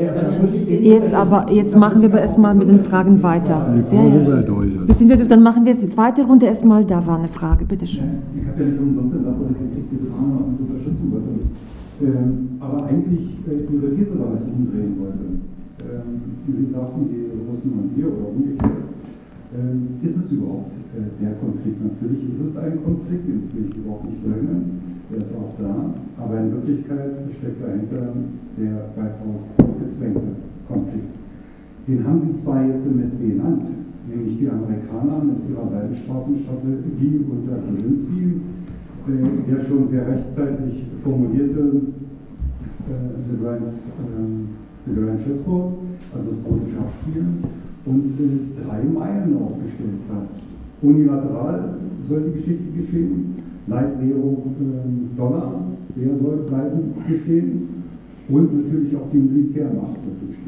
Jetzt 0.81 1.13
aber, 1.13 1.51
jetzt 1.51 1.75
machen 1.75 2.01
wir 2.01 2.09
aber 2.09 2.21
erstmal 2.21 2.53
mit 2.53 2.69
den 2.69 2.83
Fragen 2.83 3.23
weiter. 3.23 3.73
Ja, 3.91 4.03
ja. 4.03 4.93
Sind 4.93 5.09
wir, 5.09 5.17
dann 5.25 5.43
machen 5.43 5.65
wir 5.65 5.71
jetzt 5.71 5.83
die 5.83 5.87
zweite 5.87 6.23
Runde 6.23 6.45
erstmal. 6.45 6.85
Da 6.85 7.05
war 7.05 7.17
eine 7.17 7.27
Frage, 7.27 7.65
bitteschön. 7.65 8.03
Ich 8.35 8.47
habe 8.47 8.63
ja 8.63 8.69
nicht 8.69 8.79
umsonst 8.79 9.13
gesagt, 9.13 9.35
dass 9.41 9.49
ich 9.49 9.83
diese 9.91 10.05
Frage 10.07 10.43
unterstützen 10.59 11.11
wollte. 11.11 12.46
Aber 12.67 12.83
eigentlich 12.83 13.39
äh, 13.47 13.63
Ihre 13.63 13.95
These 13.95 14.11
damit 14.19 14.43
umdrehen 14.43 14.99
wollte. 14.99 15.23
Ähm, 15.87 16.19
Sie 16.43 16.67
sagten, 16.67 17.07
die 17.07 17.31
Russen 17.47 17.71
und 17.79 17.95
wir 17.95 18.11
oder 18.11 18.27
umgekehrt. 18.27 18.91
Ähm, 19.55 20.03
ist 20.03 20.17
es 20.17 20.31
überhaupt 20.31 20.75
äh, 20.91 21.07
der 21.23 21.39
Konflikt? 21.39 21.79
Natürlich 21.79 22.27
ist 22.27 22.43
es 22.43 22.57
ein 22.57 22.83
Konflikt, 22.83 23.23
den 23.23 23.47
will 23.55 23.71
ich 23.71 23.77
überhaupt 23.77 24.11
nicht 24.11 24.19
leugnen. 24.19 24.99
Der 25.07 25.23
ist 25.23 25.31
auch 25.31 25.55
da. 25.55 25.95
Aber 26.19 26.35
in 26.43 26.51
Wirklichkeit 26.51 27.31
steckt 27.39 27.63
dahinter 27.63 28.11
der 28.59 28.91
weitaus 28.99 29.47
aufgezwängte 29.63 30.35
Konflikt. 30.67 31.15
Den 31.87 32.03
haben 32.03 32.19
Sie 32.27 32.43
zwar 32.43 32.67
jetzt 32.67 32.83
mit 32.83 33.15
benannt, 33.15 33.63
nämlich 34.11 34.43
die 34.43 34.49
Amerikaner 34.51 35.23
mit 35.23 35.39
ihrer 35.47 35.71
Seitenstraßenstrategie 35.71 37.23
unter 37.31 37.63
Brzezinski, 37.63 38.43
äh, 39.07 39.47
der 39.47 39.63
schon 39.63 39.87
sehr 39.87 40.03
rechtzeitig 40.03 40.83
formulierte 41.01 41.95
The, 42.87 43.35
Grand, 43.37 43.63
The 44.85 44.93
Grand 44.93 45.19
Chessboard, 45.25 45.73
also 46.15 46.29
das 46.29 46.43
große 46.43 46.71
Schachspiel, 46.71 47.25
und 47.85 48.13
drei 48.63 48.83
Meilen 48.83 49.35
aufgestellt 49.37 50.07
hat. 50.09 50.27
Unilateral 50.81 51.75
soll 52.07 52.31
die 52.31 52.39
Geschichte 52.39 52.71
geschehen, 52.77 53.35
Leitwährung 53.67 54.55
äh, 54.59 55.17
Dollar, 55.17 55.65
der 55.95 56.17
soll 56.17 56.37
bleiben 56.47 56.93
bestehen 57.07 57.83
und 58.29 58.55
natürlich 58.55 58.95
auch 58.95 59.09
die 59.11 59.17
Militärmacht 59.17 59.99
soll 60.03 60.27
bestehen. 60.27 60.47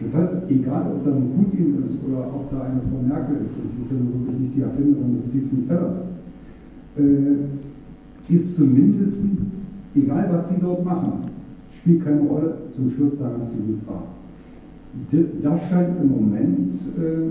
Das 0.00 0.22
heißt, 0.22 0.50
egal 0.50 0.92
ob 0.94 1.04
da 1.04 1.10
ein 1.10 1.30
Putin 1.34 1.82
ist 1.84 1.98
oder 2.04 2.26
ob 2.34 2.50
da 2.50 2.62
eine 2.62 2.80
Frau 2.82 3.02
Merkel 3.02 3.36
ist, 3.46 3.54
und 3.56 3.70
die 3.76 3.82
ist 3.82 3.92
ja 3.92 3.98
wirklich 3.98 4.40
nicht 4.40 4.56
die 4.56 4.62
Erfinderin 4.62 5.16
des 5.16 5.26
Stephen 5.30 5.66
Pellers, 5.66 6.06
äh, 6.98 8.32
ist 8.34 8.56
zumindest, 8.56 9.18
egal 9.94 10.28
was 10.30 10.48
sie 10.48 10.56
dort 10.60 10.84
machen, 10.84 11.33
spielt 11.84 12.02
keine 12.02 12.20
Rolle, 12.22 12.56
zum 12.74 12.90
Schluss 12.96 13.18
sagen 13.18 13.44
sie, 13.44 13.60
wie 13.68 13.76
es 13.76 13.84
war. 13.86 14.08
Das 15.12 15.68
scheint 15.68 16.00
im 16.00 16.08
Moment 16.16 16.80
äh, 16.96 17.28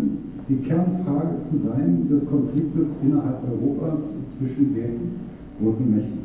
die 0.48 0.62
Kernfrage 0.62 1.42
zu 1.50 1.58
sein 1.58 2.06
des 2.06 2.30
Konfliktes 2.30 2.86
innerhalb 3.02 3.42
Europas 3.50 4.14
zwischen 4.38 4.76
den 4.76 5.18
großen 5.58 5.90
Mächten. 5.90 6.22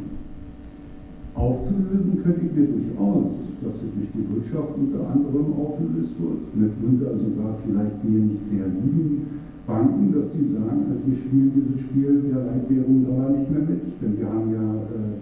Aufzulösen 1.34 2.20
könnte 2.22 2.44
ich 2.44 2.52
mir 2.52 2.68
durchaus, 2.68 3.48
dass 3.64 3.80
sie 3.80 3.88
durch 3.96 4.12
die 4.12 4.26
Wirtschaft 4.28 4.76
unter 4.76 5.08
anderem 5.08 5.48
aufgelöst 5.56 6.12
wird, 6.20 6.52
mitunter 6.52 7.16
sogar 7.16 7.56
vielleicht 7.64 8.04
mir 8.04 8.28
nicht 8.28 8.44
sehr 8.52 8.68
lieben 8.68 9.40
Banken, 9.64 10.12
dass 10.12 10.28
die 10.36 10.52
sagen, 10.52 10.84
also 10.92 11.00
wir 11.00 11.16
spielen 11.16 11.52
dieses 11.56 11.80
Spiel 11.80 12.28
der 12.28 12.44
Leitwährung 12.44 13.06
Dollar 13.08 13.30
nicht 13.32 13.48
mehr 13.48 13.64
mit, 13.64 13.80
denn 14.02 14.18
wir 14.18 14.28
haben 14.28 14.52
ja 14.52 14.68
äh, 14.92 15.16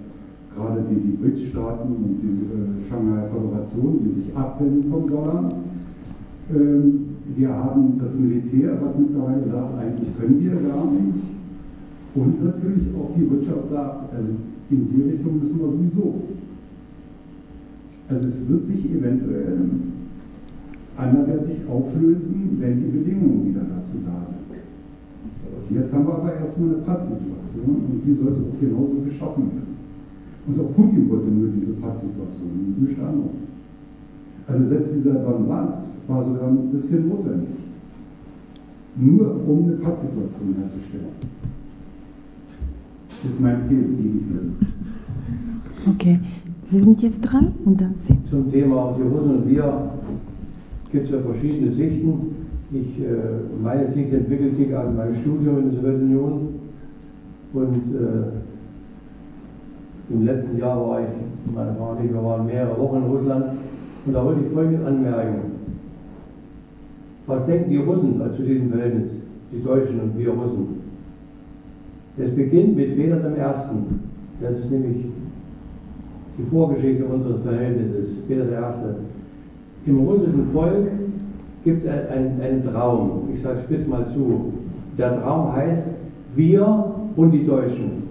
gerade 0.57 0.83
die, 0.91 1.01
die 1.01 1.17
BRICS-Staaten 1.17 1.89
und 1.89 2.19
die 2.23 2.49
äh, 2.49 2.89
Shanghai 2.89 3.29
Föderation, 3.29 4.01
die 4.05 4.21
sich 4.21 4.37
abwenden 4.37 4.91
vom 4.91 5.09
Dollar. 5.09 5.53
Ähm, 6.55 7.17
wir 7.37 7.49
haben 7.49 7.99
das 7.99 8.15
Militär, 8.15 8.79
was 8.81 8.97
mittlerweile 8.99 9.45
sagt, 9.51 9.79
eigentlich 9.79 10.17
können 10.19 10.41
wir 10.41 10.55
gar 10.69 10.91
nicht. 10.91 11.23
Und 12.15 12.45
natürlich 12.45 12.87
auch 12.97 13.11
die 13.17 13.31
Wirtschaft 13.31 13.69
sagt, 13.69 14.15
also 14.15 14.29
in 14.71 14.89
die 14.89 15.03
Richtung 15.11 15.39
müssen 15.39 15.59
wir 15.61 15.69
sowieso. 15.69 16.15
Also 18.09 18.27
es 18.27 18.49
wird 18.49 18.65
sich 18.65 18.91
eventuell 18.91 19.59
anderweitig 20.97 21.59
auflösen, 21.69 22.57
wenn 22.59 22.81
die 22.81 22.99
Bedingungen 22.99 23.47
wieder 23.49 23.67
dazu 23.69 23.99
da 24.07 24.25
sind. 24.31 24.37
Jetzt 25.77 25.93
haben 25.93 26.07
wir 26.07 26.15
aber 26.15 26.33
erstmal 26.33 26.69
eine 26.69 26.79
Pattsituation 26.79 27.77
und 27.91 28.03
die 28.07 28.15
sollte 28.15 28.41
auch 28.41 28.61
genauso 28.61 28.95
geschaffen 29.05 29.51
werden. 29.51 29.76
Und 30.47 30.61
auch 30.61 30.75
Putin 30.75 31.11
wollte 31.11 31.27
nur 31.27 31.51
diese 31.51 31.73
Pattsituation, 31.73 32.77
nicht 32.79 32.99
anderes. 33.01 33.31
Also 34.47 34.69
selbst 34.69 34.95
dieser 34.95 35.15
Donbass 35.15 35.91
war 36.07 36.25
sogar 36.25 36.49
ein 36.49 36.71
bisschen 36.71 37.09
notwendig. 37.09 37.49
Nur 38.97 39.41
um 39.47 39.65
eine 39.65 39.77
Pattsituation 39.77 40.55
herzustellen 40.61 41.37
ist 43.29 43.41
mein 43.41 43.69
These 43.69 43.89
gegen 43.89 44.57
Okay, 45.89 46.19
Sie 46.67 46.81
sind 46.81 47.03
jetzt 47.03 47.21
dran 47.21 47.53
und 47.65 47.81
dann 47.81 47.95
Sie. 48.07 48.17
Zum 48.29 48.51
Thema 48.51 48.97
die 48.99 49.03
Russen 49.03 49.37
und 49.37 49.49
wir 49.49 49.91
gibt 50.91 51.07
es 51.07 51.11
ja 51.13 51.21
verschiedene 51.21 51.73
Sichten. 51.73 52.35
Ich, 52.73 53.01
äh, 53.01 53.07
meine 53.63 53.93
Sicht 53.93 54.13
entwickelt 54.13 54.57
sich 54.57 54.75
aus 54.75 54.93
meinem 54.95 55.15
Studium 55.17 55.59
in 55.59 55.71
der 55.71 55.81
Sowjetunion 55.81 56.49
und 57.53 57.75
äh, 57.95 58.56
im 60.09 60.25
letzten 60.25 60.59
Jahr 60.59 60.77
war 60.89 61.01
ich, 61.01 61.55
meine 61.55 61.75
Frau 61.75 61.91
und 61.91 62.05
ich, 62.05 62.13
wir 62.13 62.23
waren 62.23 62.47
mehrere 62.47 62.79
Wochen 62.79 62.97
in 62.97 63.05
Russland 63.05 63.45
und 64.07 64.13
da 64.13 64.25
wollte 64.25 64.41
ich 64.47 64.53
folgendes 64.53 64.87
anmerken. 64.87 65.53
Was 67.27 67.45
denken 67.47 67.71
die 67.71 67.79
Russen 67.79 68.21
zu 68.37 68.43
diesem 68.43 68.71
Verhältnis, 68.71 69.11
die 69.53 69.63
Deutschen 69.63 70.01
und 70.01 70.19
wir 70.19 70.31
Russen? 70.31 70.83
Es 72.19 72.35
beginnt 72.35 72.77
mit 72.77 72.97
Peter 72.97 73.17
I. 73.17 73.55
Das 74.41 74.59
ist 74.59 74.71
nämlich 74.71 75.07
die 76.39 76.45
Vorgeschichte 76.51 77.05
unseres 77.05 77.43
Verhältnisses. 77.43 78.23
Peter 78.29 78.45
I. 78.45 79.91
Im 79.91 79.99
russischen 80.01 80.51
Volk 80.53 80.89
gibt 81.65 81.85
es 81.85 82.11
einen, 82.11 82.41
einen 82.41 82.65
Traum. 82.65 83.29
Ich 83.35 83.43
sage 83.43 83.59
spitz 83.65 83.87
mal 83.89 84.07
zu. 84.15 84.53
Der 84.97 85.21
Traum 85.21 85.53
heißt 85.53 85.85
wir 86.37 86.95
und 87.17 87.33
die 87.33 87.45
Deutschen. 87.45 88.05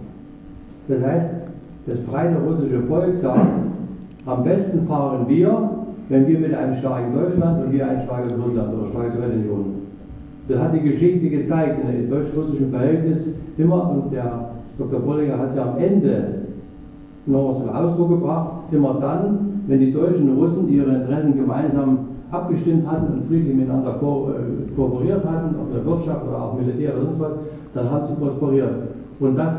Das 0.88 1.01
heißt, 1.01 1.30
das 1.88 1.99
breite 1.99 2.38
russische 2.40 2.82
Volk 2.84 3.16
sagt, 3.22 3.48
am 4.26 4.44
besten 4.44 4.88
fahren 4.88 5.28
wir, 5.28 5.70
wenn 6.10 6.28
wir 6.28 6.40
mit 6.40 6.53
einem 6.53 6.78
starken 6.78 7.14
Deutschland 7.14 7.66
und 7.66 7.74
wir 7.74 7.88
ein 7.88 8.03
starkes 8.06 8.34
Russland 8.34 8.74
oder 8.74 8.90
starkes 8.90 9.14
Sowjetunion 9.16 9.86
das 10.48 10.60
hat 10.60 10.74
die 10.74 10.82
Geschichte 10.82 11.30
gezeigt, 11.30 11.80
in 11.84 11.91
dem 11.91 12.10
deutsch-russischen 12.10 12.70
Verhältnis 12.70 13.18
immer, 13.57 13.90
und 13.90 14.14
der 14.14 14.49
Dr. 14.78 14.99
Bollinger 14.99 15.40
hat 15.40 15.49
es 15.52 15.56
ja 15.56 15.72
am 15.72 15.78
Ende 15.80 16.24
noch 17.26 17.62
zum 17.62 17.70
Ausdruck 17.70 18.10
gebracht, 18.10 18.52
immer 18.72 18.98
dann, 19.02 19.64
wenn 19.68 19.80
die 19.80 19.91
Deutschen 19.91 20.30
und 20.30 20.38
Russen 20.38 20.70
ihre 20.70 20.94
Interessen 20.94 21.36
gemeinsam 21.36 21.98
abgestimmt 22.30 22.86
hatten 22.88 23.14
und 23.14 23.28
friedlich 23.28 23.56
miteinander 23.56 23.94
ko 23.94 24.30
äh, 24.30 24.76
kooperiert 24.76 25.26
hatten, 25.26 25.56
ob 25.56 25.70
in 25.70 25.74
der 25.74 25.86
Wirtschaft 25.86 26.28
oder 26.28 26.44
auch 26.44 26.60
Militär 26.60 26.94
oder 26.95 27.06
sonst 27.06 27.20
was, 27.20 27.32
dann 27.74 27.90
haben 27.90 28.07
sie 28.07 28.14
prosperiert. 28.14 28.74
Und 29.20 29.38
dass, 29.38 29.56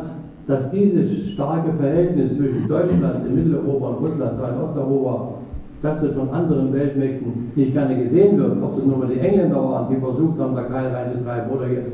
dass 0.47 0.71
dieses 0.71 1.31
starke 1.33 1.73
Verhältnis 1.79 2.37
zwischen 2.37 2.69
Deutschland 2.69 3.27
in 3.27 3.35
Mitteleuropa 3.35 3.89
und 3.89 4.11
Russland 4.11 4.39
in 4.39 4.61
Osteuropa 4.63 5.37
dass 5.83 6.01
das 6.01 6.13
von 6.13 6.31
anderen 6.31 6.73
Weltmächten 6.73 7.53
nicht 7.55 7.73
gerne 7.73 8.03
gesehen 8.03 8.39
wird, 8.39 8.63
ob 8.63 8.77
das 8.77 8.87
nur 8.87 8.99
mal 8.99 9.09
die 9.09 9.21
Engländer 9.21 9.57
waren, 9.57 9.95
die 9.95 10.01
versucht 10.01 10.39
haben, 10.39 10.55
da 10.55 10.63
Keil 10.65 10.89
reinzutreiben, 10.89 11.51
oder 11.51 11.69
jetzt 11.69 11.93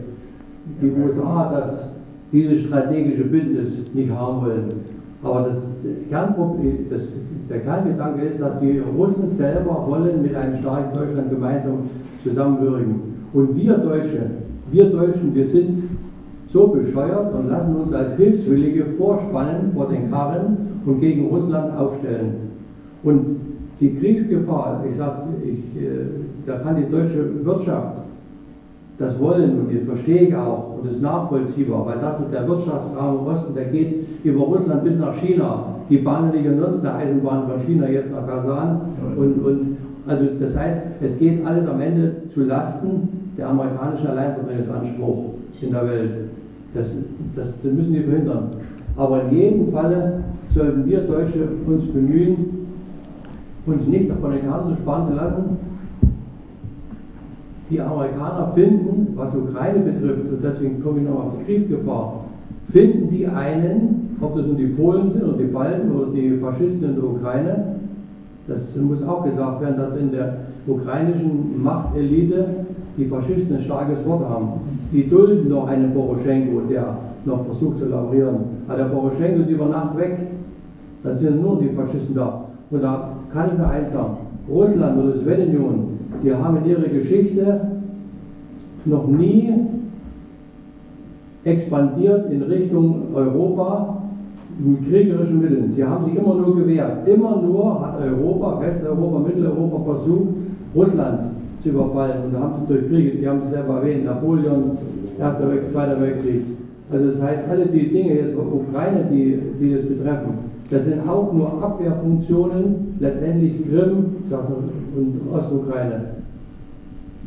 die 0.81 0.93
USA, 0.93 1.51
dass 1.53 1.89
dieses 2.33 2.62
strategische 2.62 3.24
Bündnis 3.24 3.73
nicht 3.93 4.11
haben 4.11 4.41
wollen. 4.43 4.73
Aber 5.23 5.49
das 5.49 5.59
Kernproblem, 6.09 6.87
das, 6.91 7.03
der 7.51 7.61
Kerngedanke 7.61 8.23
ist, 8.23 8.41
dass 8.41 8.61
die 8.61 8.79
Russen 8.97 9.29
selber 9.37 9.85
wollen 9.89 10.23
mit 10.23 10.35
einem 10.35 10.59
starken 10.61 10.97
Deutschland 10.97 11.31
gemeinsam 11.31 11.91
zusammenwirken. 12.24 12.95
Und 13.33 13.57
wir 13.57 13.79
Deutsche, 13.79 14.31
wir 14.70 14.91
Deutschen, 14.91 15.35
wir 15.35 15.49
sind 15.49 15.89
so 16.53 16.69
bescheuert 16.69 17.35
und 17.35 17.49
lassen 17.49 17.77
uns 17.77 17.93
als 17.93 18.16
Hilfswillige 18.16 18.85
vorspannen 18.99 19.73
vor 19.74 19.89
den 19.89 20.11
Karren 20.11 20.57
und 20.85 21.01
gegen 21.01 21.29
Russland 21.29 21.77
aufstellen. 21.77 22.35
Und 23.03 23.37
die 23.81 23.97
Kriegsgefahr, 23.97 24.85
ich 24.89 24.97
sage, 24.97 25.23
ich, 25.45 25.83
äh, 25.83 26.07
da 26.47 26.59
kann 26.59 26.77
die 26.77 26.91
deutsche 26.91 27.45
Wirtschaft 27.45 27.97
das 28.99 29.19
wollen 29.19 29.59
und 29.61 29.74
das 29.74 29.85
verstehe 29.85 30.29
ich 30.29 30.37
auch 30.37 30.79
und 30.79 30.91
ist 30.91 31.03
nachvollziehbar, 31.03 31.87
weil 31.87 31.99
das 32.01 32.20
ist 32.20 32.33
der 32.33 32.47
Wirtschaftsraum 32.47 33.20
im 33.20 33.27
Osten, 33.27 33.55
der 33.55 33.65
geht 33.65 34.07
über 34.23 34.45
Russland 34.45 34.85
bis 34.85 34.99
nach 34.99 35.15
China. 35.16 35.65
Die 35.89 35.99
bahnen 35.99 36.31
nicht 36.31 36.47
umsonst 36.47 36.85
eine 36.85 36.95
Eisenbahn 36.95 37.49
von 37.49 37.61
China 37.66 37.89
jetzt 37.89 38.12
nach 38.12 38.27
Kasan 38.27 38.81
und, 39.16 39.45
und 39.45 39.77
also 40.07 40.24
das 40.39 40.57
heißt, 40.57 40.83
es 41.01 41.19
geht 41.19 41.45
alles 41.45 41.66
am 41.69 41.81
Ende 41.81 42.12
zu 42.35 42.41
Lasten 42.45 43.09
der 43.37 43.49
amerikanischen 43.49 44.07
Alleinvertretungsanspruch 44.09 45.24
in 45.61 45.73
der 45.73 45.87
Welt. 45.89 46.11
Das, 46.74 46.86
das, 47.36 47.47
das 47.62 47.73
müssen 47.73 47.93
wir 47.93 48.05
verhindern. 48.05 48.51
Aber 48.97 49.24
in 49.24 49.36
jedem 49.36 49.73
Falle 49.73 50.24
sollten 50.55 50.86
wir 50.86 51.01
Deutsche 51.01 51.49
uns 51.66 51.86
bemühen, 51.86 52.66
uns 53.66 53.86
nicht 53.86 54.11
von 54.12 54.32
den 54.32 54.49
Karten 54.49 54.77
sparen 54.82 55.09
zu 55.09 55.15
lassen. 55.15 55.57
Die 57.70 57.81
Amerikaner 57.81 58.53
finden, 58.55 59.15
was 59.16 59.35
Ukraine 59.35 59.81
betrifft, 59.81 60.31
und 60.31 60.43
deswegen 60.43 60.82
komme 60.82 61.01
ich 61.01 61.09
noch 61.09 61.24
auf 61.24 61.32
die 61.39 61.44
Kriegsgefahr, 61.44 62.24
finden 62.70 63.09
die 63.11 63.27
einen, 63.27 64.16
ob 64.20 64.36
das 64.36 64.47
nun 64.47 64.57
die 64.57 64.66
Polen 64.66 65.12
sind 65.12 65.24
oder 65.24 65.39
die 65.39 65.44
Balten 65.44 65.90
oder 65.93 66.12
die 66.12 66.39
Faschisten 66.39 66.90
in 66.90 66.94
der 66.97 67.05
Ukraine, 67.05 67.65
das 68.47 68.61
muss 68.77 69.03
auch 69.05 69.24
gesagt 69.24 69.61
werden, 69.61 69.77
dass 69.77 69.97
in 69.97 70.11
der 70.11 70.35
ukrainischen 70.66 71.62
Machtelite 71.62 72.44
die 72.97 73.06
Faschisten 73.06 73.56
ein 73.56 73.62
starkes 73.62 74.05
Wort 74.06 74.28
haben. 74.28 74.48
Die 74.93 75.09
dulden 75.09 75.48
noch 75.48 75.66
einen 75.69 75.93
Poroschenko, 75.93 76.62
der 76.69 76.97
noch 77.24 77.44
versucht 77.47 77.78
zu 77.78 77.86
laborieren. 77.86 78.36
Aber 78.69 78.78
der 78.78 78.85
Poroschenko 78.85 79.43
ist 79.43 79.51
über 79.51 79.66
Nacht 79.66 79.97
weg. 79.97 80.19
Dann 81.02 81.19
sind 81.19 81.40
nur 81.40 81.59
die 81.60 81.70
Faschisten 81.70 82.14
da. 82.14 82.44
Und 82.70 82.82
da 82.82 83.16
kann 83.32 83.48
ich 83.52 83.59
nur 83.59 83.69
eins 83.69 83.93
sagen, 83.93 84.16
Russland 84.48 85.02
oder 85.02 85.12
die 85.12 85.24
Sowjetunion, 85.24 85.98
die 86.23 86.35
haben 86.35 86.56
in 86.59 86.70
ihrer 86.70 86.89
Geschichte 86.89 87.60
noch 88.85 89.06
nie 89.06 89.52
expandiert 91.44 92.31
in 92.31 92.43
Richtung 92.43 93.14
Europa 93.14 94.02
mit 94.59 94.89
kriegerischen 94.89 95.40
Mitteln. 95.40 95.73
Sie 95.74 95.85
haben 95.85 96.05
sich 96.05 96.14
immer 96.14 96.35
nur 96.35 96.56
gewehrt. 96.56 97.09
Immer 97.09 97.40
nur 97.43 97.81
hat 97.81 98.01
Europa, 98.01 98.60
Westeuropa, 98.60 99.19
Mitteleuropa 99.20 99.93
versucht, 99.93 100.28
Russland 100.74 101.32
zu 101.62 101.70
überfallen. 101.70 102.24
Und 102.24 102.34
da 102.34 102.40
haben 102.40 102.55
sie 102.60 102.74
durch 102.74 102.89
Kriege, 102.89 103.18
Sie 103.18 103.28
haben 103.28 103.43
es 103.44 103.51
selber 103.51 103.76
erwähnt, 103.76 104.05
Napoleon, 104.05 104.78
Erster 105.18 105.48
Weltkrieg, 105.48 105.72
Zweiter 105.72 106.01
Weltkrieg. 106.01 106.43
Also 106.90 107.10
das 107.12 107.22
heißt, 107.22 107.44
alle 107.48 107.66
die 107.66 107.89
Dinge 107.90 108.14
jetzt 108.14 108.36
Ukraine, 108.36 109.06
die, 109.10 109.39
die 109.60 109.74
das 109.74 109.86
betreffen, 109.86 110.52
das 110.70 110.84
sind 110.84 111.09
auch 111.09 111.32
nur 111.32 111.62
Abwehrfunktionen, 111.62 112.97
letztendlich 112.98 113.62
Krim 113.68 114.06
und 114.97 115.20
Ostukraine, 115.32 116.05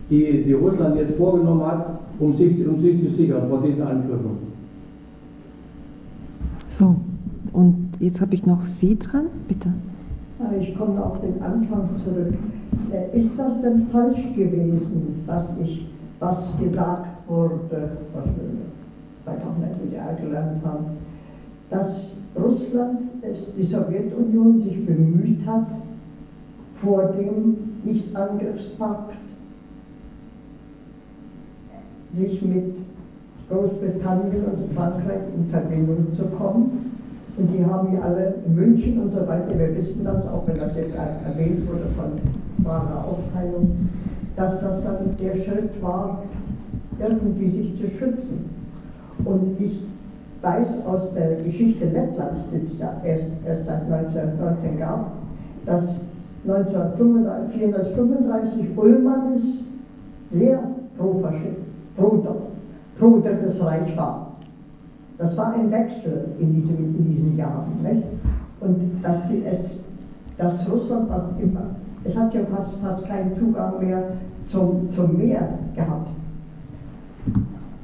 die, 0.10 0.44
die 0.44 0.54
Russland 0.54 0.98
jetzt 0.98 1.16
vorgenommen 1.16 1.66
hat, 1.66 2.00
um 2.20 2.36
sich, 2.36 2.68
um 2.68 2.82
sich 2.82 3.04
zu 3.04 3.16
sichern 3.16 3.50
vor 3.50 3.62
diesen 3.62 3.82
Angriffen. 3.82 4.46
So, 6.70 6.96
und 7.54 7.92
jetzt 8.00 8.22
habe 8.22 8.34
ich 8.36 8.46
noch 8.46 8.66
Sie 8.66 8.98
dran, 8.98 9.28
bitte. 9.48 9.70
Ich 10.60 10.78
komme 10.78 11.04
auf 11.04 11.22
den 11.22 11.42
Anfang 11.42 11.90
zurück. 12.04 12.34
Äh, 12.92 13.18
ist 13.18 13.32
das 13.38 13.62
denn 13.62 13.88
falsch 13.92 14.34
gewesen, 14.36 15.24
was 15.26 15.58
ich, 15.62 15.88
was 16.20 16.58
gesagt 16.60 17.28
wurde, 17.28 17.98
was 18.14 18.26
wir 18.26 19.48
auch 19.48 19.58
nicht 19.58 19.84
wieder 19.84 20.14
gelernt 20.22 20.64
haben, 20.64 20.86
dass 21.70 22.18
Russland, 22.36 23.02
die 23.58 23.64
Sowjetunion 23.64 24.60
sich 24.62 24.86
bemüht 24.86 25.46
hat, 25.48 25.68
vor 26.82 27.14
dem 27.14 27.58
Nichtangriffspakt 27.84 29.16
sich 32.14 32.42
mit 32.42 32.76
Großbritannien 33.50 34.44
und 34.46 34.74
Frankreich 34.74 35.22
in 35.36 35.50
Verbindung 35.50 36.08
zu 36.16 36.24
kommen. 36.38 36.92
Und 37.38 37.54
die 37.54 37.66
haben 37.66 37.94
ja 37.94 38.02
alle 38.02 38.36
in 38.46 38.56
München 38.56 39.02
und 39.02 39.12
so 39.12 39.28
weiter, 39.28 39.58
wir 39.58 39.76
wissen 39.76 40.06
das, 40.06 40.26
auch 40.28 40.48
wenn 40.48 40.58
das 40.58 40.76
jetzt 40.76 40.96
erwähnt 40.96 41.68
wurde 41.68 41.88
von 41.98 42.12
wahrer 42.66 43.06
Aufteilung, 43.06 43.90
dass 44.36 44.60
das 44.62 44.84
dann 44.84 45.16
der 45.20 45.36
Schritt 45.36 45.82
war, 45.82 46.24
irgendwie 47.00 47.50
sich 47.50 47.80
zu 47.80 47.90
schützen. 47.90 48.50
Und 49.24 49.60
ich 49.60 49.82
weiß 50.42 50.86
aus 50.86 51.14
der 51.14 51.36
Geschichte 51.38 51.86
Lettlands, 51.86 52.50
die 52.52 52.58
es 52.58 52.78
ja 52.80 52.94
erst, 53.04 53.28
erst 53.46 53.66
seit 53.66 53.90
1919 53.92 54.80
gab, 54.80 55.12
dass 55.66 56.02
1935 56.48 58.78
Ullmanns 58.78 59.66
sehr 60.30 60.60
pro-Faschist, 60.98 61.58
pro, 61.98 62.24
pro 63.00 63.20
Drittes 63.20 63.64
Reich 63.64 63.96
war. 63.98 64.34
Das 65.18 65.36
war 65.38 65.54
ein 65.54 65.72
Wechsel 65.72 66.26
in, 66.40 66.54
diesem, 66.54 66.96
in 66.96 67.16
diesen 67.16 67.38
Jahren. 67.38 67.82
Nicht? 67.82 68.04
Und 68.60 69.02
dass, 69.02 69.16
die, 69.30 69.44
es, 69.46 69.80
dass 70.38 70.70
Russland 70.70 71.10
was 71.10 71.30
immer, 71.42 71.68
es 72.06 72.16
hat 72.16 72.34
ja 72.34 72.42
fast, 72.56 72.74
fast 72.82 73.08
keinen 73.08 73.36
Zugang 73.36 73.80
mehr 73.80 74.04
zum, 74.46 74.90
zum 74.90 75.18
Meer 75.18 75.50
gehabt. 75.76 76.10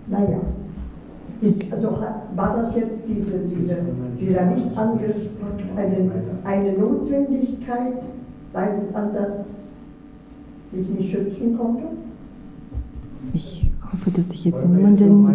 Naja, 0.08 0.38
ist, 1.42 1.56
also 1.72 1.98
war 2.36 2.56
das 2.58 2.76
jetzt 2.76 3.04
diese, 3.08 3.40
diese, 3.40 3.78
dieser 4.20 4.46
Nichtangriffspakt 4.46 5.62
eine, 5.76 6.12
eine 6.44 6.74
Notwendigkeit, 6.74 7.94
weil 8.54 8.70
es 8.88 8.96
anders 8.96 9.46
sich 10.72 10.88
nicht 10.90 11.12
schützen 11.12 11.58
konnte? 11.58 11.84
Ich 13.34 13.72
hoffe, 13.92 14.12
dass 14.12 14.30
ich 14.32 14.46
jetzt 14.46 14.68
niemanden. 14.68 15.28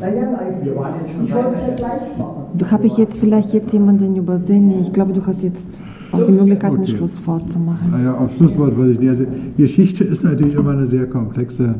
Naja, 0.00 0.30
nein, 0.30 0.54
ich 0.62 1.34
wollte 1.34 1.56
es 1.70 1.76
gleich 1.76 2.18
machen. 2.18 2.70
Habe 2.70 2.86
ich 2.86 2.96
jetzt 2.96 3.16
vielleicht 3.18 3.52
jetzt 3.52 3.72
jemanden 3.72 4.14
übersehen? 4.16 4.80
Ich 4.82 4.92
glaube, 4.92 5.12
du 5.12 5.26
hast 5.26 5.42
jetzt 5.42 5.78
auch 6.14 6.26
die 6.26 6.32
Möglichkeit, 6.32 6.72
okay. 6.72 6.80
ein 6.80 6.86
Schlusswort 6.86 7.50
zu 7.50 7.58
machen. 7.58 7.90
Naja, 7.90 8.14
auf 8.14 8.34
Schlusswort 8.34 8.76
würde 8.76 8.92
ich 8.92 9.00
nicht. 9.00 9.08
Also, 9.08 9.24
Geschichte 9.56 10.04
ist 10.04 10.24
natürlich 10.24 10.54
immer 10.54 10.70
eine 10.70 10.86
sehr 10.86 11.06
komplexe 11.06 11.76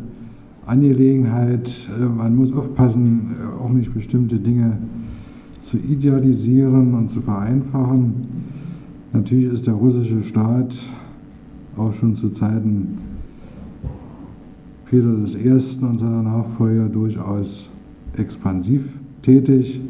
Angelegenheit. 0.67 1.71
Äh, 1.99 2.05
man 2.05 2.37
muss 2.37 2.53
aufpassen, 2.53 3.37
äh, 3.41 3.63
auch 3.63 3.71
nicht 3.71 3.93
bestimmte 3.95 4.37
Dinge 4.37 4.79
zu 5.61 5.79
idealisieren 5.79 6.95
und 6.95 7.09
zu 7.11 7.21
vereinfachen. 7.21 8.15
Natürlich 9.13 9.53
ist 9.53 9.67
der 9.67 9.75
russische 9.75 10.23
Staat 10.23 10.77
auch 11.77 11.93
schon 11.93 12.15
zu 12.17 12.29
Zeiten 12.31 12.99
Peter 14.87 15.09
I. 15.09 15.51
und 15.85 15.99
seiner 15.99 16.23
Nachfolger 16.23 16.89
durchaus 16.89 17.69
expansiv 18.17 18.83
tätig. 19.23 19.81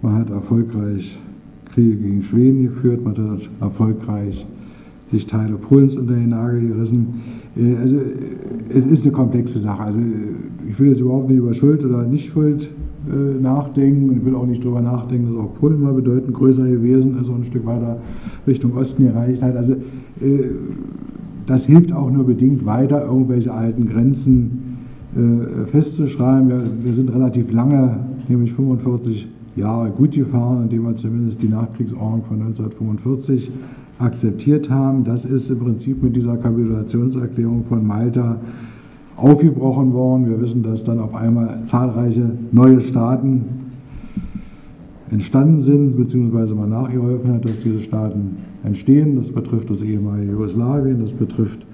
Man 0.00 0.14
hat 0.14 0.30
erfolgreich 0.30 1.18
Kriege 1.78 1.94
gegen 1.94 2.22
Schweden 2.24 2.64
geführt, 2.64 3.04
man 3.04 3.16
hat 3.16 3.48
erfolgreich 3.60 4.44
sich 5.12 5.28
Teile 5.28 5.54
Polens 5.54 5.94
unter 5.94 6.14
den 6.14 6.30
Nagel 6.30 6.66
gerissen. 6.66 7.22
Äh, 7.56 7.76
also 7.76 7.96
es 8.74 8.84
ist 8.84 9.04
eine 9.04 9.12
komplexe 9.12 9.60
Sache. 9.60 9.84
Also 9.84 10.00
ich 10.68 10.80
will 10.80 10.88
jetzt 10.88 11.00
überhaupt 11.00 11.28
nicht 11.28 11.38
über 11.38 11.54
Schuld 11.54 11.84
oder 11.84 12.02
Nicht-Schuld 12.02 12.68
äh, 13.08 13.40
nachdenken 13.40 14.08
und 14.08 14.16
ich 14.16 14.24
will 14.24 14.34
auch 14.34 14.46
nicht 14.46 14.64
darüber 14.64 14.80
nachdenken, 14.80 15.28
dass 15.28 15.44
auch 15.44 15.54
Polen 15.54 15.80
mal 15.80 15.92
bedeutend 15.92 16.34
größer 16.34 16.66
gewesen 16.66 17.16
ist 17.20 17.28
und 17.28 17.42
ein 17.42 17.44
Stück 17.44 17.64
weiter 17.64 17.98
Richtung 18.48 18.76
Osten 18.76 19.04
gereicht 19.04 19.40
hat. 19.40 19.54
Also 19.54 19.74
äh, 19.74 20.46
das 21.46 21.64
hilft 21.64 21.92
auch 21.92 22.10
nur 22.10 22.24
bedingt 22.24 22.66
weiter, 22.66 23.06
irgendwelche 23.06 23.52
alten 23.52 23.88
Grenzen 23.88 24.64
festzuschreiben. 25.72 26.52
Wir, 26.84 26.92
sind 26.92 27.10
relativ 27.10 27.50
lange, 27.50 28.00
nämlich 28.28 28.52
45 28.52 29.26
Jahre 29.58 29.90
gut 29.90 30.12
gefahren, 30.12 30.64
indem 30.64 30.84
wir 30.84 30.96
zumindest 30.96 31.42
die 31.42 31.48
Nachkriegsordnung 31.48 32.24
von 32.24 32.40
1945 32.40 33.50
akzeptiert 33.98 34.70
haben. 34.70 35.04
Das 35.04 35.24
ist 35.24 35.50
im 35.50 35.58
Prinzip 35.58 36.02
mit 36.02 36.16
dieser 36.16 36.36
Kapitulationserklärung 36.36 37.64
von 37.64 37.86
Malta 37.86 38.36
aufgebrochen 39.16 39.92
worden. 39.92 40.28
Wir 40.28 40.40
wissen, 40.40 40.62
dass 40.62 40.84
dann 40.84 41.00
auf 41.00 41.14
einmal 41.14 41.64
zahlreiche 41.64 42.30
neue 42.52 42.80
Staaten 42.80 43.44
entstanden 45.10 45.60
sind, 45.60 45.96
beziehungsweise 45.96 46.54
man 46.54 46.70
nachgeholfen 46.70 47.32
hat, 47.32 47.44
dass 47.44 47.58
diese 47.64 47.80
Staaten 47.80 48.36
entstehen. 48.64 49.16
Das 49.16 49.30
betrifft 49.30 49.70
das 49.70 49.82
ehemalige 49.82 50.32
Jugoslawien, 50.32 51.00
das 51.00 51.12
betrifft 51.12 51.66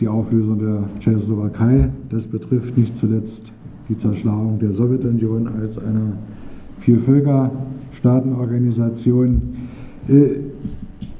die 0.00 0.08
Auflösung 0.08 0.58
der 0.58 0.84
Tschechoslowakei, 1.00 1.90
das 2.08 2.26
betrifft 2.26 2.78
nicht 2.78 2.96
zuletzt 2.96 3.52
die 3.88 3.96
Zerschlagung 3.96 4.58
der 4.58 4.72
Sowjetunion 4.72 5.48
als 5.60 5.78
einer 5.78 6.12
Vielvölkerstaatenorganisation. 6.80 9.40
Äh, 10.08 10.40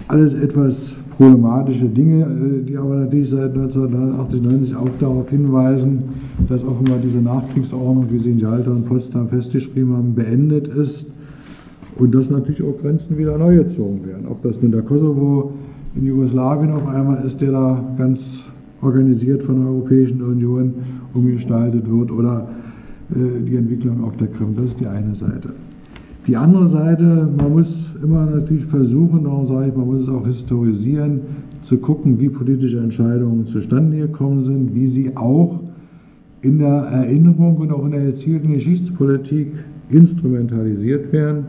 alles 0.09 0.35
etwas 0.35 0.97
problematische 1.19 1.87
Dinge, 1.87 2.25
äh, 2.25 2.63
die 2.63 2.77
aber 2.77 2.97
natürlich 2.97 3.31
seit 3.31 3.55
1989, 3.55 4.43
90 4.43 4.77
auch 4.77 4.89
darauf 5.01 5.29
hinweisen, 5.29 6.05
dass 6.49 6.65
offenbar 6.65 6.99
diese 7.03 7.19
Nachkriegsordnung, 7.19 8.07
wie 8.11 8.19
sie 8.19 8.31
in 8.31 8.39
Jalta 8.39 8.71
und 8.71 8.87
Potsdam 8.87 9.29
festgeschrieben 9.29 9.97
haben, 9.97 10.15
beendet 10.15 10.69
ist 10.69 11.07
und 11.99 12.15
dass 12.15 12.31
natürlich 12.31 12.63
auch 12.63 12.79
Grenzen 12.81 13.19
wieder 13.19 13.37
neu 13.37 13.57
gezogen 13.57 14.07
werden. 14.07 14.27
Ob 14.29 14.43
das 14.43 14.63
nun 14.63 14.71
der 14.71 14.83
Kosovo 14.83 15.53
in 15.97 16.07
Jugoslawien 16.07 16.73
auf 16.73 16.87
einmal 16.87 17.25
ist, 17.25 17.41
der 17.41 17.51
da 17.51 17.85
ganz 17.99 18.45
organisiert 18.81 19.43
von 19.43 19.57
der 19.57 19.67
Europäischen 19.67 20.23
Union 20.23 20.75
umgestaltet 21.15 21.91
wird 21.91 22.13
oder 22.13 22.49
die 23.11 23.57
Entwicklung 23.57 24.05
auf 24.05 24.17
der 24.17 24.29
Krim, 24.29 24.55
das 24.55 24.67
ist 24.67 24.81
die 24.81 24.87
eine 24.87 25.15
Seite. 25.15 25.51
Die 26.27 26.37
andere 26.37 26.67
Seite, 26.67 27.27
man 27.39 27.53
muss 27.53 27.95
immer 28.03 28.27
natürlich 28.27 28.67
versuchen, 28.67 29.25
darum 29.25 29.47
sage 29.47 29.69
ich, 29.69 29.75
man 29.75 29.87
muss 29.87 30.03
es 30.03 30.09
auch 30.11 30.27
historisieren, 30.27 31.21
zu 31.63 31.79
gucken, 31.79 32.21
wie 32.21 32.29
politische 32.29 32.79
Entscheidungen 32.81 33.47
zustande 33.47 33.97
gekommen 33.97 34.43
sind, 34.43 34.75
wie 34.75 34.87
sie 34.87 35.17
auch 35.17 35.61
in 36.43 36.59
der 36.59 36.69
Erinnerung 36.69 37.57
und 37.57 37.73
auch 37.73 37.85
in 37.85 37.93
der 37.93 38.03
erzielten 38.03 38.53
Geschichtspolitik 38.53 39.53
instrumentalisiert 39.89 41.13
werden. 41.13 41.47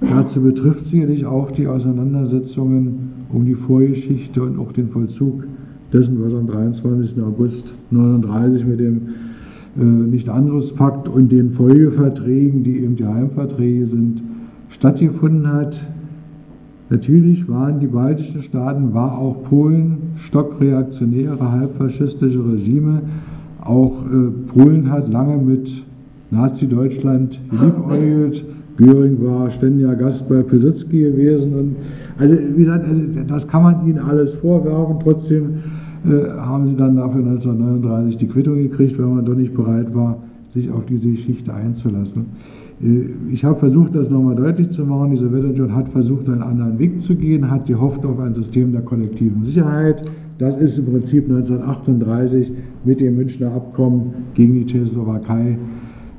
Dazu 0.00 0.40
betrifft 0.42 0.84
sicherlich 0.84 1.24
auch 1.24 1.50
die 1.50 1.66
Auseinandersetzungen 1.66 3.12
um 3.32 3.44
die 3.44 3.54
Vorgeschichte 3.54 4.42
und 4.42 4.58
auch 4.58 4.72
den 4.72 4.88
Vollzug 4.88 5.44
dessen, 5.92 6.22
was 6.22 6.34
am 6.34 6.46
23. 6.46 7.22
August 7.22 7.72
1939 7.90 8.66
mit 8.66 8.80
dem 8.80 8.96
äh, 8.96 9.27
Nicht-Angriffspakt 9.84 11.08
und 11.08 11.30
den 11.30 11.50
Folgeverträgen, 11.50 12.64
die 12.64 12.78
eben 12.78 12.96
die 12.96 13.06
Heimverträge 13.06 13.86
sind, 13.86 14.22
stattgefunden 14.70 15.52
hat. 15.52 15.80
Natürlich 16.90 17.48
waren 17.48 17.80
die 17.80 17.86
baltischen 17.86 18.42
Staaten, 18.42 18.94
war 18.94 19.18
auch 19.18 19.42
Polen 19.44 19.98
stockreaktionäre, 20.16 21.52
halbfaschistische 21.52 22.44
Regime. 22.52 23.02
Auch 23.60 24.04
äh, 24.06 24.30
Polen 24.52 24.90
hat 24.90 25.08
lange 25.08 25.36
mit 25.36 25.84
Nazi-Deutschland 26.30 27.38
geliebäugelt. 27.50 28.44
Göring 28.78 29.18
war 29.24 29.50
ständiger 29.50 29.96
Gast 29.96 30.28
bei 30.28 30.42
Pilsudski 30.42 31.00
gewesen. 31.00 31.54
Und 31.54 31.76
also, 32.18 32.36
wie 32.54 32.64
gesagt, 32.64 32.86
also, 32.88 33.02
das 33.26 33.46
kann 33.46 33.62
man 33.62 33.86
ihnen 33.86 33.98
alles 33.98 34.32
vorwerfen. 34.34 34.96
Trotzdem 35.02 35.44
äh, 35.44 35.77
haben 36.38 36.68
sie 36.68 36.76
dann 36.76 36.96
dafür 36.96 37.20
1939 37.20 38.16
die 38.16 38.28
Quittung 38.28 38.56
gekriegt, 38.56 38.98
weil 38.98 39.06
man 39.06 39.24
doch 39.24 39.34
nicht 39.34 39.54
bereit 39.54 39.94
war, 39.94 40.18
sich 40.52 40.70
auf 40.70 40.86
diese 40.86 41.10
Geschichte 41.10 41.52
einzulassen. 41.52 42.26
Äh, 42.82 43.32
ich 43.32 43.44
habe 43.44 43.56
versucht, 43.56 43.94
das 43.94 44.10
nochmal 44.10 44.36
deutlich 44.36 44.70
zu 44.70 44.84
machen. 44.84 45.10
Die 45.10 45.16
Sowjetunion 45.16 45.74
hat 45.74 45.88
versucht, 45.88 46.28
einen 46.28 46.42
anderen 46.42 46.78
Weg 46.78 47.02
zu 47.02 47.14
gehen, 47.14 47.50
hat 47.50 47.66
gehofft 47.66 48.04
auf 48.04 48.18
ein 48.20 48.34
System 48.34 48.72
der 48.72 48.82
kollektiven 48.82 49.44
Sicherheit. 49.44 50.02
Das 50.38 50.56
ist 50.56 50.78
im 50.78 50.86
Prinzip 50.86 51.24
1938 51.24 52.52
mit 52.84 53.00
dem 53.00 53.16
Münchner 53.16 53.52
Abkommen 53.52 54.12
gegen 54.34 54.54
die 54.54 54.66
Tschechoslowakei 54.66 55.58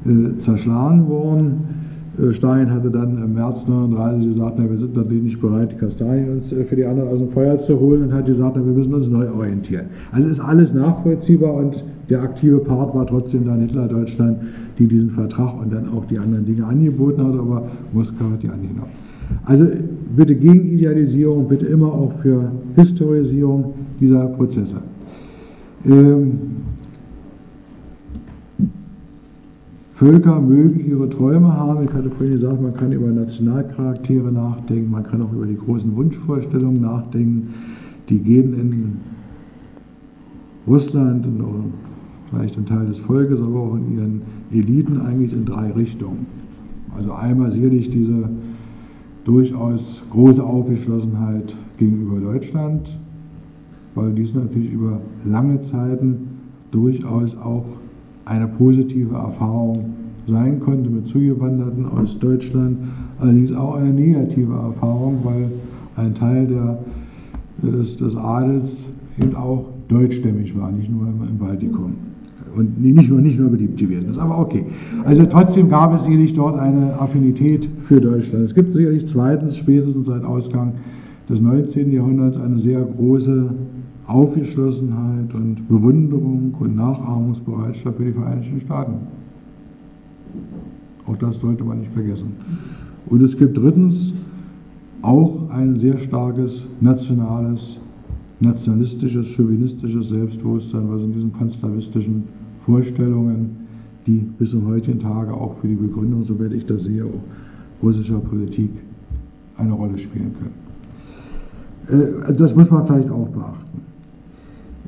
äh, 0.05 0.37
zerschlagen 0.39 1.07
worden. 1.07 1.78
Äh, 2.19 2.33
Stalin 2.33 2.71
hatte 2.71 2.89
dann 2.89 3.21
im 3.23 3.33
März 3.33 3.61
1939 3.61 4.33
gesagt, 4.33 4.55
na, 4.57 4.69
wir 4.69 4.77
sind 4.77 4.95
natürlich 4.95 5.23
nicht 5.23 5.41
bereit, 5.41 5.71
die 5.71 5.77
Kastanien 5.77 6.29
uns 6.37 6.51
äh, 6.51 6.63
für 6.63 6.75
die 6.75 6.85
anderen 6.85 7.09
aus 7.09 7.19
dem 7.19 7.29
Feuer 7.29 7.59
zu 7.59 7.79
holen 7.79 8.03
und 8.03 8.13
hat 8.13 8.25
gesagt, 8.25 8.55
na, 8.55 8.65
wir 8.65 8.73
müssen 8.73 8.93
uns 8.93 9.07
neu 9.07 9.29
orientieren. 9.31 9.85
Also 10.11 10.27
ist 10.27 10.39
alles 10.39 10.73
nachvollziehbar 10.73 11.53
und 11.53 11.83
der 12.09 12.21
aktive 12.21 12.57
Part 12.59 12.95
war 12.95 13.05
trotzdem 13.05 13.45
dann 13.45 13.61
Hitler-Deutschland, 13.61 14.37
die 14.77 14.87
diesen 14.87 15.11
Vertrag 15.11 15.61
und 15.61 15.71
dann 15.71 15.89
auch 15.89 16.05
die 16.05 16.17
anderen 16.17 16.45
Dinge 16.45 16.65
angeboten 16.65 17.23
hat, 17.23 17.33
aber 17.33 17.67
Moskau 17.93 18.25
hat 18.31 18.43
die 18.43 18.49
angenommen. 18.49 18.91
Also 19.45 19.67
bitte 20.15 20.35
gegen 20.35 20.65
Idealisierung, 20.71 21.47
bitte 21.47 21.67
immer 21.67 21.93
auch 21.93 22.11
für 22.13 22.51
Historisierung 22.75 23.73
dieser 23.99 24.25
Prozesse. 24.25 24.77
Ähm, 25.85 26.39
Völker 29.99 30.39
mögen 30.39 30.79
ihre 30.89 31.09
Träume 31.09 31.53
haben. 31.53 31.83
Ich 31.83 31.91
hatte 31.91 32.09
vorhin 32.09 32.31
gesagt, 32.31 32.61
man 32.61 32.73
kann 32.73 32.93
über 32.93 33.07
Nationalcharaktere 33.07 34.31
nachdenken, 34.31 34.89
man 34.89 35.03
kann 35.03 35.21
auch 35.21 35.33
über 35.33 35.45
die 35.45 35.57
großen 35.57 35.93
Wunschvorstellungen 35.93 36.79
nachdenken. 36.79 37.53
Die 38.07 38.19
gehen 38.19 38.53
in 38.53 38.97
Russland 40.65 41.25
und 41.25 41.73
vielleicht 42.29 42.57
ein 42.57 42.65
Teil 42.65 42.85
des 42.85 42.97
Volkes, 42.97 43.41
aber 43.41 43.59
auch 43.59 43.75
in 43.75 43.97
ihren 43.97 44.21
Eliten 44.53 45.01
eigentlich 45.01 45.33
in 45.33 45.43
drei 45.43 45.69
Richtungen. 45.73 46.27
Also 46.95 47.11
einmal 47.11 47.51
sicherlich 47.51 47.89
diese 47.89 48.29
durchaus 49.25 50.01
große 50.11 50.41
Aufgeschlossenheit 50.41 51.57
gegenüber 51.77 52.21
Deutschland, 52.21 52.97
weil 53.95 54.13
dies 54.13 54.33
natürlich 54.33 54.71
über 54.71 55.01
lange 55.25 55.59
Zeiten 55.59 56.29
durchaus 56.71 57.35
auch 57.35 57.65
eine 58.29 58.47
positive 58.47 59.15
Erfahrung 59.15 59.95
sein 60.27 60.59
konnte 60.59 60.89
mit 60.89 61.07
Zugewanderten 61.07 61.85
aus 61.85 62.19
Deutschland, 62.19 62.77
allerdings 63.19 63.51
auch 63.53 63.75
eine 63.75 63.91
negative 63.91 64.53
Erfahrung, 64.53 65.17
weil 65.23 65.49
ein 65.95 66.13
Teil 66.13 66.45
der, 66.45 66.77
des, 67.63 67.97
des 67.97 68.15
Adels 68.15 68.85
eben 69.21 69.35
auch 69.35 69.65
deutschstämmig 69.87 70.57
war, 70.57 70.71
nicht 70.71 70.91
nur 70.91 71.07
im 71.07 71.37
Baltikum. 71.39 71.93
Und 72.55 72.81
nicht 72.81 73.09
nur, 73.09 73.21
nicht 73.21 73.39
nur 73.39 73.49
beliebt 73.49 73.77
gewesen 73.77 74.09
ist, 74.09 74.17
aber 74.17 74.39
okay. 74.39 74.65
Also 75.05 75.25
trotzdem 75.25 75.69
gab 75.69 75.93
es 75.95 76.05
sicherlich 76.05 76.33
dort 76.33 76.59
eine 76.59 76.99
Affinität 76.99 77.69
für 77.85 78.01
Deutschland. 78.01 78.45
Es 78.45 78.55
gibt 78.55 78.73
sicherlich 78.73 79.07
zweitens, 79.07 79.55
spätestens 79.55 80.07
seit 80.07 80.23
Ausgang 80.23 80.73
des 81.29 81.41
19. 81.41 81.91
Jahrhunderts, 81.91 82.37
eine 82.37 82.59
sehr 82.59 82.81
große 82.81 83.49
Aufgeschlossenheit 84.09 85.33
und 85.35 85.67
Bewunderung 85.67 86.55
und 86.59 86.75
Nachahmungsbereitschaft 86.75 87.95
für 87.95 88.05
die 88.05 88.11
Vereinigten 88.11 88.59
Staaten. 88.59 88.95
Auch 91.05 91.15
das 91.17 91.39
sollte 91.39 91.63
man 91.63 91.79
nicht 91.79 91.91
vergessen. 91.91 92.33
Und 93.05 93.21
es 93.21 93.37
gibt 93.37 93.55
drittens 93.55 94.13
auch 95.03 95.49
ein 95.51 95.77
sehr 95.77 95.99
starkes 95.99 96.65
nationales, 96.81 97.79
nationalistisches, 98.39 99.27
chauvinistisches 99.27 100.09
Selbstbewusstsein, 100.09 100.89
was 100.89 101.03
in 101.03 101.13
diesen 101.13 101.31
panslawistischen 101.31 102.23
Vorstellungen, 102.65 103.57
die 104.07 104.25
bis 104.39 104.51
zum 104.51 104.65
heutigen 104.67 104.99
Tage 104.99 105.31
auch 105.33 105.53
für 105.57 105.67
die 105.67 105.75
Begründung, 105.75 106.23
soweit 106.23 106.53
ich 106.53 106.65
das 106.65 106.83
sehe, 106.83 107.05
russischer 107.83 108.19
Politik 108.19 108.71
eine 109.57 109.73
Rolle 109.73 109.97
spielen 109.99 110.33
können. 111.87 112.09
Äh, 112.27 112.33
das 112.33 112.55
muss 112.55 112.69
man 112.71 112.87
vielleicht 112.87 113.09
auch 113.11 113.27
beachten. 113.27 113.88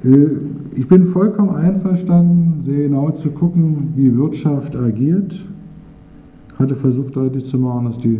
Äh, 0.03 0.27
ich 0.75 0.87
bin 0.87 1.05
vollkommen 1.05 1.55
einverstanden, 1.55 2.61
sehr 2.63 2.87
genau 2.87 3.11
zu 3.11 3.29
gucken, 3.29 3.93
wie 3.95 4.15
Wirtschaft 4.15 4.75
agiert. 4.75 5.43
Ich 6.53 6.59
hatte 6.59 6.75
versucht 6.75 7.15
deutlich 7.15 7.45
zu 7.45 7.57
machen, 7.57 7.85
dass 7.85 7.97
die 7.99 8.19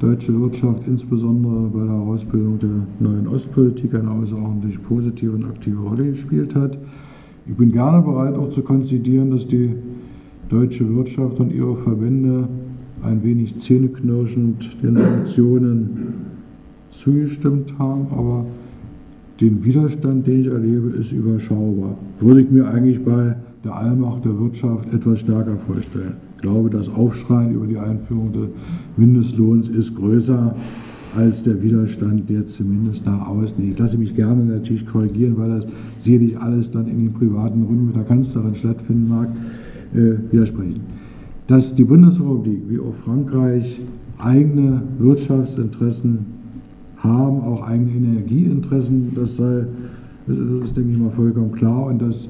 deutsche 0.00 0.38
Wirtschaft 0.38 0.86
insbesondere 0.86 1.68
bei 1.72 1.84
der 1.84 1.94
Ausbildung 1.94 2.58
der 2.58 2.70
neuen 3.00 3.28
Ostpolitik 3.28 3.94
eine 3.94 4.10
außerordentlich 4.10 4.82
positive 4.82 5.32
und 5.32 5.44
aktive 5.44 5.80
Rolle 5.80 6.10
gespielt 6.10 6.54
hat. 6.54 6.76
Ich 7.46 7.54
bin 7.54 7.72
gerne 7.72 8.02
bereit 8.02 8.36
auch 8.36 8.48
zu 8.50 8.62
konzidieren, 8.62 9.30
dass 9.30 9.46
die 9.46 9.70
deutsche 10.48 10.88
Wirtschaft 10.94 11.40
und 11.40 11.52
ihre 11.52 11.76
Verbände 11.76 12.48
ein 13.02 13.22
wenig 13.22 13.58
zähneknirschend 13.58 14.82
den 14.82 14.96
Sanktionen 14.96 16.14
zugestimmt 16.90 17.78
haben, 17.78 18.06
aber 18.10 18.46
den 19.40 19.64
Widerstand, 19.64 20.26
den 20.26 20.42
ich 20.42 20.46
erlebe, 20.46 20.90
ist 20.90 21.12
überschaubar. 21.12 21.96
Würde 22.20 22.42
ich 22.42 22.50
mir 22.50 22.68
eigentlich 22.68 23.02
bei 23.04 23.36
der 23.64 23.74
Allmacht 23.74 24.24
der 24.24 24.38
Wirtschaft 24.38 24.92
etwas 24.92 25.20
stärker 25.20 25.56
vorstellen. 25.56 26.14
Ich 26.36 26.42
glaube, 26.42 26.70
das 26.70 26.88
Aufschreien 26.88 27.54
über 27.54 27.66
die 27.66 27.78
Einführung 27.78 28.32
des 28.32 28.48
Mindestlohns 28.96 29.68
ist 29.68 29.96
größer 29.96 30.54
als 31.16 31.42
der 31.42 31.62
Widerstand, 31.62 32.28
der 32.28 32.46
zumindest 32.46 33.06
nach 33.06 33.26
außen 33.28 33.70
Ich 33.70 33.78
lasse 33.78 33.96
mich 33.96 34.14
gerne 34.14 34.44
natürlich 34.44 34.86
korrigieren, 34.86 35.36
weil 35.36 35.48
das 35.48 35.66
sicherlich 36.00 36.38
alles 36.38 36.70
dann 36.70 36.88
in 36.88 36.98
den 36.98 37.12
privaten 37.12 37.62
Runden 37.62 37.86
mit 37.86 37.96
der 37.96 38.04
Kanzlerin 38.04 38.54
stattfinden 38.54 39.08
mag, 39.08 39.28
äh, 39.94 40.32
widersprechen. 40.32 40.80
Dass 41.46 41.74
die 41.74 41.84
Bundesrepublik 41.84 42.62
wie 42.68 42.78
auch 42.78 42.94
Frankreich 43.04 43.80
eigene 44.18 44.82
Wirtschaftsinteressen 44.98 46.33
haben 47.04 47.40
auch 47.42 47.62
eigene 47.62 47.90
Energieinteressen. 47.90 49.12
Das 49.14 49.36
sei, 49.36 49.66
das 50.26 50.36
ist, 50.64 50.76
denke 50.76 50.92
ich 50.92 50.98
mal, 50.98 51.10
vollkommen 51.10 51.52
klar. 51.52 51.86
Und 51.86 52.00
dass 52.00 52.28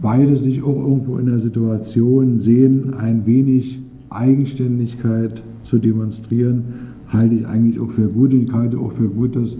beide 0.00 0.36
sich 0.36 0.62
auch 0.62 0.76
irgendwo 0.76 1.18
in 1.18 1.26
der 1.26 1.40
Situation 1.40 2.40
sehen, 2.40 2.94
ein 2.94 3.26
wenig 3.26 3.80
Eigenständigkeit 4.10 5.42
zu 5.62 5.78
demonstrieren, 5.78 6.64
halte 7.08 7.34
ich 7.34 7.46
eigentlich 7.46 7.80
auch 7.80 7.90
für 7.90 8.08
gut. 8.08 8.32
Und 8.32 8.44
ich 8.44 8.52
halte 8.52 8.78
auch 8.78 8.92
für 8.92 9.08
gut, 9.08 9.34
dass 9.34 9.56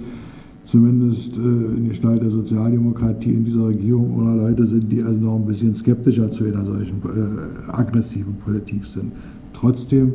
zumindest 0.64 1.36
äh, 1.36 1.40
in 1.40 1.88
Gestalt 1.88 2.22
der 2.22 2.30
Sozialdemokratie 2.30 3.32
in 3.32 3.44
dieser 3.44 3.68
Regierung 3.68 4.14
oder 4.14 4.34
Leute 4.34 4.66
sind, 4.66 4.90
die 4.90 5.02
also 5.02 5.18
noch 5.18 5.36
ein 5.36 5.46
bisschen 5.46 5.74
skeptischer 5.74 6.30
zu 6.30 6.44
einer 6.44 6.64
solchen 6.64 6.96
äh, 7.04 7.70
aggressiven 7.70 8.34
Politik 8.44 8.84
sind. 8.84 9.12
Trotzdem 9.52 10.12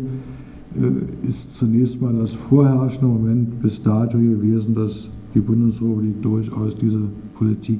ist 1.23 1.53
zunächst 1.53 2.01
mal 2.01 2.13
das 2.13 2.33
vorherrschende 2.33 3.07
Moment 3.07 3.61
bis 3.61 3.81
dato 3.81 4.17
gewesen, 4.17 4.75
dass 4.75 5.09
die 5.33 5.39
Bundesrepublik 5.39 6.21
durchaus 6.21 6.75
diese 6.75 7.01
Politik 7.35 7.79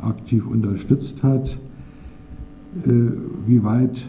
aktiv 0.00 0.46
unterstützt 0.46 1.22
hat. 1.22 1.58
Äh, 2.86 2.90
wie 3.46 3.62
weit 3.62 4.04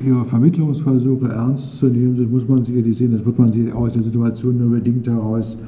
ihre 0.00 0.24
Vermittlungsversuche 0.24 1.28
ernst 1.28 1.78
zu 1.78 1.86
nehmen 1.86 2.16
sind, 2.16 2.32
muss 2.32 2.48
man 2.48 2.64
sicherlich 2.64 2.96
sehen. 2.96 3.12
Das 3.12 3.24
wird 3.24 3.38
man 3.38 3.52
sich 3.52 3.72
aus 3.72 3.92
der 3.92 4.02
Situation 4.02 4.58
nur 4.58 4.70
bedingt 4.70 5.06
heraus 5.06 5.58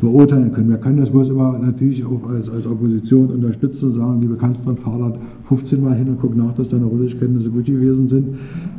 beurteilen 0.00 0.52
können. 0.52 0.70
Wir 0.70 0.78
können 0.78 0.98
das 0.98 1.10
bloß 1.10 1.28
immer 1.28 1.58
natürlich 1.58 2.04
auch 2.04 2.28
als, 2.28 2.48
als 2.48 2.66
Opposition 2.66 3.28
unterstützen 3.28 3.90
und 3.90 3.94
sagen, 3.94 4.20
liebe 4.20 4.36
Kanzlerin, 4.36 4.76
fahr 4.76 4.98
da 4.98 5.12
15 5.44 5.82
Mal 5.82 5.94
hin 5.94 6.08
und 6.08 6.20
guck 6.20 6.36
nach, 6.36 6.54
dass 6.54 6.68
deine 6.68 6.86
Russischkenntnisse 6.86 7.50
gut 7.50 7.66
gewesen 7.66 8.06
sind. 8.06 8.28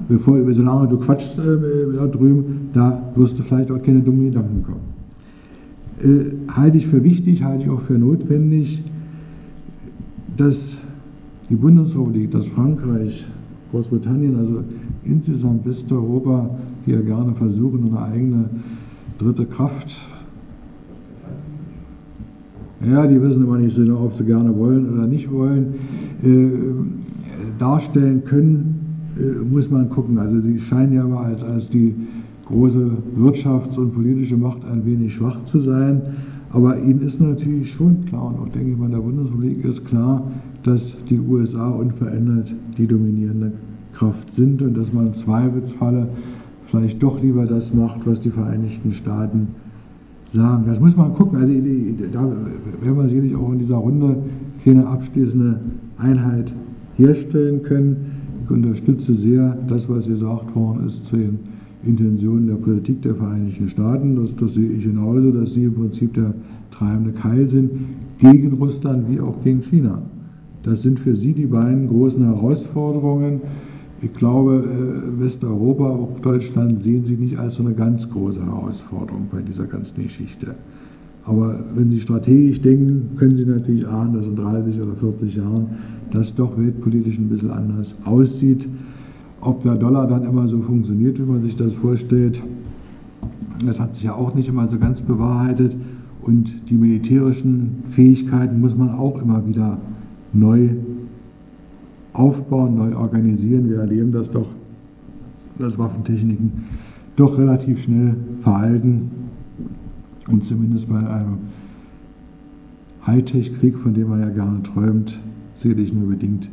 Bevor, 0.10 0.39
solange 0.52 0.88
du 0.88 0.98
quatschst 0.98 1.38
äh, 1.38 1.95
da 1.95 2.07
drüben, 2.07 2.69
da 2.73 3.11
wirst 3.15 3.38
du 3.38 3.43
vielleicht 3.43 3.72
auch 3.72 3.81
keine 3.81 4.02
dummen 4.02 4.26
Gedanken 4.26 4.64
bekommen. 4.64 4.91
Äh, 6.03 6.52
halte 6.53 6.77
ich 6.77 6.88
für 6.88 7.03
wichtig, 7.03 7.43
halte 7.43 7.64
ich 7.65 7.69
auch 7.69 7.81
für 7.81 7.93
notwendig, 7.93 8.84
dass 10.38 10.76
die 11.49 11.56
Bundesrepublik, 11.56 12.31
dass 12.31 12.48
Frankreich, 12.48 13.26
Großbritannien, 13.72 14.35
also 14.38 14.64
insgesamt 15.06 15.65
Westeuropa, 15.65 16.49
die 16.85 16.91
ja 16.91 17.02
gerne 17.02 17.34
versuchen, 17.35 17.89
eine 17.89 18.02
eigene 18.02 18.49
dritte 19.19 19.45
Kraft 19.45 19.95
ja, 22.89 23.05
die 23.05 23.21
wissen 23.21 23.43
immer 23.43 23.57
nicht 23.57 23.75
so 23.75 23.83
genau, 23.83 24.05
ob 24.05 24.13
sie 24.13 24.23
gerne 24.23 24.55
wollen 24.57 24.91
oder 24.93 25.07
nicht 25.07 25.31
wollen, 25.31 25.75
äh, 26.23 27.59
darstellen 27.59 28.23
können, 28.25 28.75
äh, 29.19 29.43
muss 29.43 29.69
man 29.69 29.89
gucken. 29.89 30.17
Also 30.17 30.39
sie 30.41 30.59
scheinen 30.59 30.93
ja 30.93 31.05
mal 31.05 31.25
als, 31.25 31.43
als 31.43 31.69
die 31.69 31.95
große 32.47 32.91
Wirtschafts- 33.17 33.77
und 33.77 33.93
politische 33.93 34.37
Macht 34.37 34.61
ein 34.65 34.85
wenig 34.85 35.13
schwach 35.13 35.43
zu 35.43 35.59
sein. 35.59 36.01
Aber 36.51 36.77
ihnen 36.77 37.01
ist 37.01 37.21
natürlich 37.21 37.71
schon 37.71 38.05
klar, 38.05 38.27
und 38.27 38.39
auch 38.39 38.49
denke 38.49 38.71
ich 38.71 38.77
mal, 38.77 38.89
der 38.89 38.97
Bundesrepublik 38.97 39.63
ist 39.63 39.85
klar, 39.85 40.23
dass 40.63 40.95
die 41.09 41.19
USA 41.19 41.69
unverändert 41.69 42.53
die 42.77 42.87
dominierende 42.87 43.53
Kraft 43.93 44.33
sind 44.33 44.61
und 44.61 44.75
dass 44.75 44.91
man 44.91 45.07
im 45.07 45.13
Zweifelsfalle 45.13 46.07
vielleicht 46.65 47.01
doch 47.01 47.21
lieber 47.21 47.45
das 47.45 47.73
macht, 47.73 48.05
was 48.05 48.19
die 48.19 48.29
Vereinigten 48.29 48.93
Staaten 48.93 49.49
sagen. 50.31 50.63
Das 50.65 50.79
muss 50.79 50.95
man 50.95 51.13
gucken. 51.13 51.39
Also 51.39 51.53
da 51.53 52.21
werden 52.81 52.97
wir 52.97 53.07
sicherlich 53.07 53.35
auch 53.35 53.51
in 53.51 53.59
dieser 53.59 53.75
Runde 53.75 54.15
keine 54.63 54.87
abschließende 54.87 55.59
Einheit 55.97 56.53
herstellen 56.97 57.63
können. 57.63 57.97
Ich 58.43 58.49
unterstütze 58.49 59.15
sehr 59.15 59.57
das, 59.67 59.87
was 59.89 60.07
gesagt 60.07 60.55
worden 60.55 60.85
ist 60.87 61.05
zu 61.05 61.17
den 61.17 61.39
Intentionen 61.85 62.47
der 62.47 62.55
Politik 62.55 63.01
der 63.01 63.15
Vereinigten 63.15 63.69
Staaten. 63.69 64.15
Das, 64.15 64.35
das 64.35 64.53
sehe 64.53 64.69
ich 64.71 64.83
genauso, 64.83 65.31
dass 65.31 65.53
sie 65.53 65.63
im 65.63 65.73
Prinzip 65.73 66.13
der 66.13 66.33
treibende 66.69 67.11
Keil 67.11 67.49
sind 67.49 67.71
gegen 68.19 68.53
Russland 68.53 69.09
wie 69.09 69.19
auch 69.19 69.41
gegen 69.43 69.61
China. 69.61 70.01
Das 70.63 70.83
sind 70.83 70.99
für 70.99 71.15
sie 71.15 71.33
die 71.33 71.47
beiden 71.47 71.87
großen 71.87 72.23
Herausforderungen. 72.23 73.41
Ich 74.03 74.13
glaube, 74.13 74.63
äh, 74.63 75.21
Westeuropa, 75.21 75.85
auch 75.85 76.19
Deutschland 76.21 76.81
sehen 76.81 77.05
sie 77.05 77.15
nicht 77.15 77.37
als 77.37 77.55
so 77.55 77.63
eine 77.63 77.73
ganz 77.73 78.09
große 78.09 78.43
Herausforderung 78.43 79.27
bei 79.31 79.41
dieser 79.41 79.65
ganzen 79.65 80.01
Geschichte. 80.01 80.55
Aber 81.25 81.59
wenn 81.75 81.91
Sie 81.91 81.99
strategisch 81.99 82.61
denken, 82.61 83.15
können 83.17 83.37
Sie 83.37 83.45
natürlich 83.45 83.87
ahnen, 83.87 84.13
dass 84.13 84.25
in 84.25 84.35
30 84.35 84.81
oder 84.81 84.95
40 84.95 85.35
Jahren 85.35 85.67
das 86.09 86.33
doch 86.33 86.57
weltpolitisch 86.57 87.19
ein 87.19 87.29
bisschen 87.29 87.51
anders 87.51 87.95
aussieht. 88.05 88.67
Ob 89.39 89.61
der 89.61 89.75
Dollar 89.75 90.07
dann 90.07 90.23
immer 90.23 90.47
so 90.47 90.59
funktioniert, 90.61 91.19
wie 91.19 91.31
man 91.31 91.43
sich 91.43 91.55
das 91.55 91.73
vorstellt, 91.75 92.41
das 93.65 93.79
hat 93.79 93.95
sich 93.95 94.03
ja 94.05 94.15
auch 94.15 94.33
nicht 94.33 94.49
immer 94.49 94.67
so 94.67 94.79
ganz 94.79 95.01
bewahrheitet. 95.01 95.75
Und 96.23 96.53
die 96.69 96.75
militärischen 96.75 97.83
Fähigkeiten 97.91 98.59
muss 98.59 98.75
man 98.75 98.89
auch 98.89 99.21
immer 99.21 99.47
wieder 99.47 99.77
neu 100.33 100.69
aufbauen, 102.13 102.75
neu 102.75 102.95
organisieren. 102.95 103.69
Wir 103.69 103.79
erleben 103.79 104.11
das 104.11 104.31
doch, 104.31 104.47
dass 105.59 105.77
Waffentechniken 105.77 106.51
doch 107.15 107.38
relativ 107.38 107.83
schnell 107.83 108.15
veralten 108.41 109.11
und 110.29 110.45
zumindest 110.45 110.89
bei 110.89 110.99
einem 110.99 111.38
Hightech-Krieg, 113.05 113.77
von 113.77 113.93
dem 113.93 114.09
man 114.09 114.21
ja 114.21 114.29
gerne 114.29 114.61
träumt, 114.63 115.19
sicherlich 115.55 115.93
nur 115.93 116.09
bedingt 116.09 116.49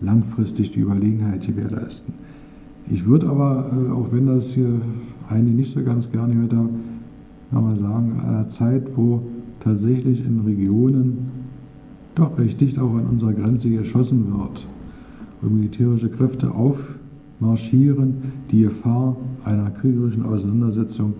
langfristig 0.00 0.72
die 0.72 0.80
Überlegenheit 0.80 1.46
gewährleisten. 1.46 2.14
Ich 2.90 3.06
würde 3.06 3.28
aber, 3.28 3.70
äh, 3.72 3.90
auch 3.92 4.08
wenn 4.12 4.26
das 4.26 4.50
hier 4.50 4.80
einige 5.28 5.56
nicht 5.56 5.72
so 5.72 5.82
ganz 5.82 6.10
gerne 6.10 6.34
hört 6.34 6.52
haben, 6.54 7.76
sagen, 7.76 8.12
in 8.16 8.20
einer 8.20 8.48
Zeit, 8.48 8.96
wo 8.96 9.22
tatsächlich 9.60 10.24
in 10.24 10.40
Regionen 10.40 11.28
doch 12.14 12.38
recht 12.38 12.60
dicht 12.60 12.78
auch 12.78 12.94
an 12.94 13.06
unserer 13.06 13.32
Grenze 13.32 13.70
geschossen 13.70 14.26
wird, 14.32 14.66
militärische 15.48 16.08
Kräfte 16.08 16.50
aufmarschieren, 16.52 18.14
die 18.50 18.62
Gefahr 18.62 19.16
einer 19.44 19.70
kriegerischen 19.70 20.24
Auseinandersetzung 20.24 21.14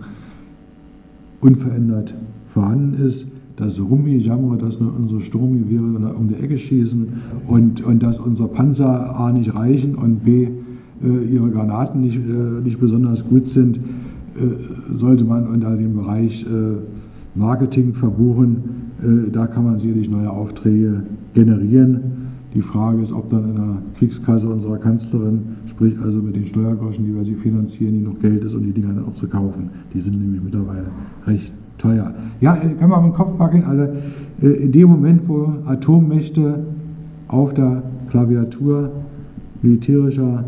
unverändert 1.41 2.13
vorhanden 2.47 3.03
ist, 3.03 3.27
dass 3.55 3.79
Rumgejammer, 3.79 4.57
dass 4.57 4.79
nur 4.79 4.93
unsere 4.95 5.21
Sturmgewehre 5.21 6.13
um 6.13 6.27
die 6.27 6.35
Ecke 6.35 6.57
schießen 6.57 7.07
und, 7.47 7.83
und 7.83 8.01
dass 8.01 8.19
unsere 8.19 8.47
Panzer 8.47 9.19
A 9.19 9.31
nicht 9.31 9.55
reichen 9.55 9.95
und 9.95 10.23
B 10.23 10.47
äh, 11.03 11.25
ihre 11.31 11.49
Granaten 11.49 12.01
nicht, 12.01 12.17
äh, 12.17 12.61
nicht 12.63 12.79
besonders 12.79 13.27
gut 13.27 13.49
sind, 13.49 13.77
äh, 13.77 14.95
sollte 14.95 15.25
man 15.25 15.47
unter 15.47 15.75
dem 15.75 15.95
Bereich 15.95 16.43
äh, 16.43 16.47
Marketing 17.35 17.93
verbuchen. 17.93 18.57
Äh, 19.03 19.31
da 19.31 19.47
kann 19.47 19.65
man 19.65 19.79
sicherlich 19.79 20.09
neue 20.09 20.29
Aufträge 20.29 21.03
generieren. 21.33 22.20
Die 22.53 22.61
Frage 22.61 23.01
ist, 23.01 23.13
ob 23.13 23.29
dann 23.29 23.49
in 23.49 23.55
der 23.55 23.77
Kriegskasse 23.97 24.49
unserer 24.49 24.77
Kanzlerin, 24.77 25.55
sprich 25.67 25.97
also 26.03 26.19
mit 26.19 26.35
den 26.35 26.45
Steuergroschen, 26.45 27.05
die 27.05 27.15
wir 27.15 27.23
sie 27.23 27.35
finanzieren, 27.35 27.93
die 27.93 28.01
noch 28.01 28.19
Geld 28.19 28.43
ist, 28.43 28.55
um 28.55 28.63
die 28.63 28.73
Dinger 28.73 28.93
dann 28.93 29.05
auch 29.05 29.13
zu 29.13 29.27
kaufen. 29.27 29.69
Die 29.93 30.01
sind 30.01 30.19
nämlich 30.19 30.41
mittlerweile 30.43 30.87
recht 31.25 31.51
teuer. 31.77 32.13
Ja, 32.41 32.55
kann 32.55 32.89
man 32.89 33.03
dem 33.03 33.13
Kopf 33.13 33.39
wackeln. 33.39 33.63
Also 33.63 33.83
äh, 34.41 34.63
in 34.63 34.71
dem 34.71 34.89
Moment, 34.89 35.27
wo 35.27 35.53
Atommächte 35.65 36.65
auf 37.29 37.53
der 37.53 37.83
Klaviatur 38.09 38.91
militärischer 39.61 40.43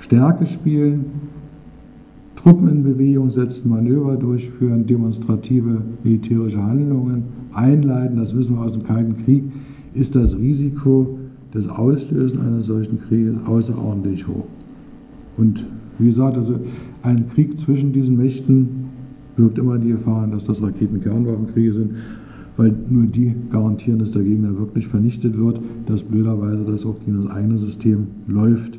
Stärke 0.00 0.46
spielen, 0.46 1.04
Truppen 2.36 2.68
in 2.68 2.82
Bewegung 2.84 3.30
setzen, 3.30 3.68
Manöver 3.68 4.16
durchführen, 4.16 4.86
demonstrative 4.86 5.82
militärische 6.04 6.62
Handlungen 6.62 7.24
einleiten, 7.52 8.16
das 8.16 8.34
wissen 8.34 8.56
wir 8.56 8.62
aus 8.62 8.74
dem 8.74 8.84
Kalten 8.84 9.16
Krieg, 9.24 9.44
ist 9.94 10.14
das 10.14 10.38
Risiko 10.38 11.17
des 11.54 11.68
Auslösen 11.68 12.40
eines 12.40 12.66
solchen 12.66 13.00
Krieges 13.00 13.34
außerordentlich 13.46 14.26
hoch. 14.26 14.46
Und 15.36 15.64
wie 15.98 16.08
gesagt, 16.08 16.36
also 16.36 16.58
ein 17.02 17.28
Krieg 17.30 17.58
zwischen 17.58 17.92
diesen 17.92 18.16
Mächten 18.16 18.68
birgt 19.36 19.58
immer 19.58 19.78
die 19.78 19.90
Gefahr, 19.90 20.26
dass 20.26 20.44
das 20.44 20.62
Raketen-Kernwaffenkriege 20.62 21.72
sind, 21.72 21.92
weil 22.56 22.74
nur 22.88 23.04
die 23.04 23.34
garantieren, 23.50 24.00
dass 24.00 24.10
der 24.10 24.22
Gegner 24.22 24.56
wirklich 24.58 24.88
vernichtet 24.88 25.38
wird, 25.38 25.60
dass 25.86 26.02
blöderweise 26.02 26.64
das 26.64 26.84
auch 26.84 26.96
gegen 27.04 27.22
das 27.22 27.30
eigene 27.30 27.58
System 27.58 28.08
läuft. 28.26 28.78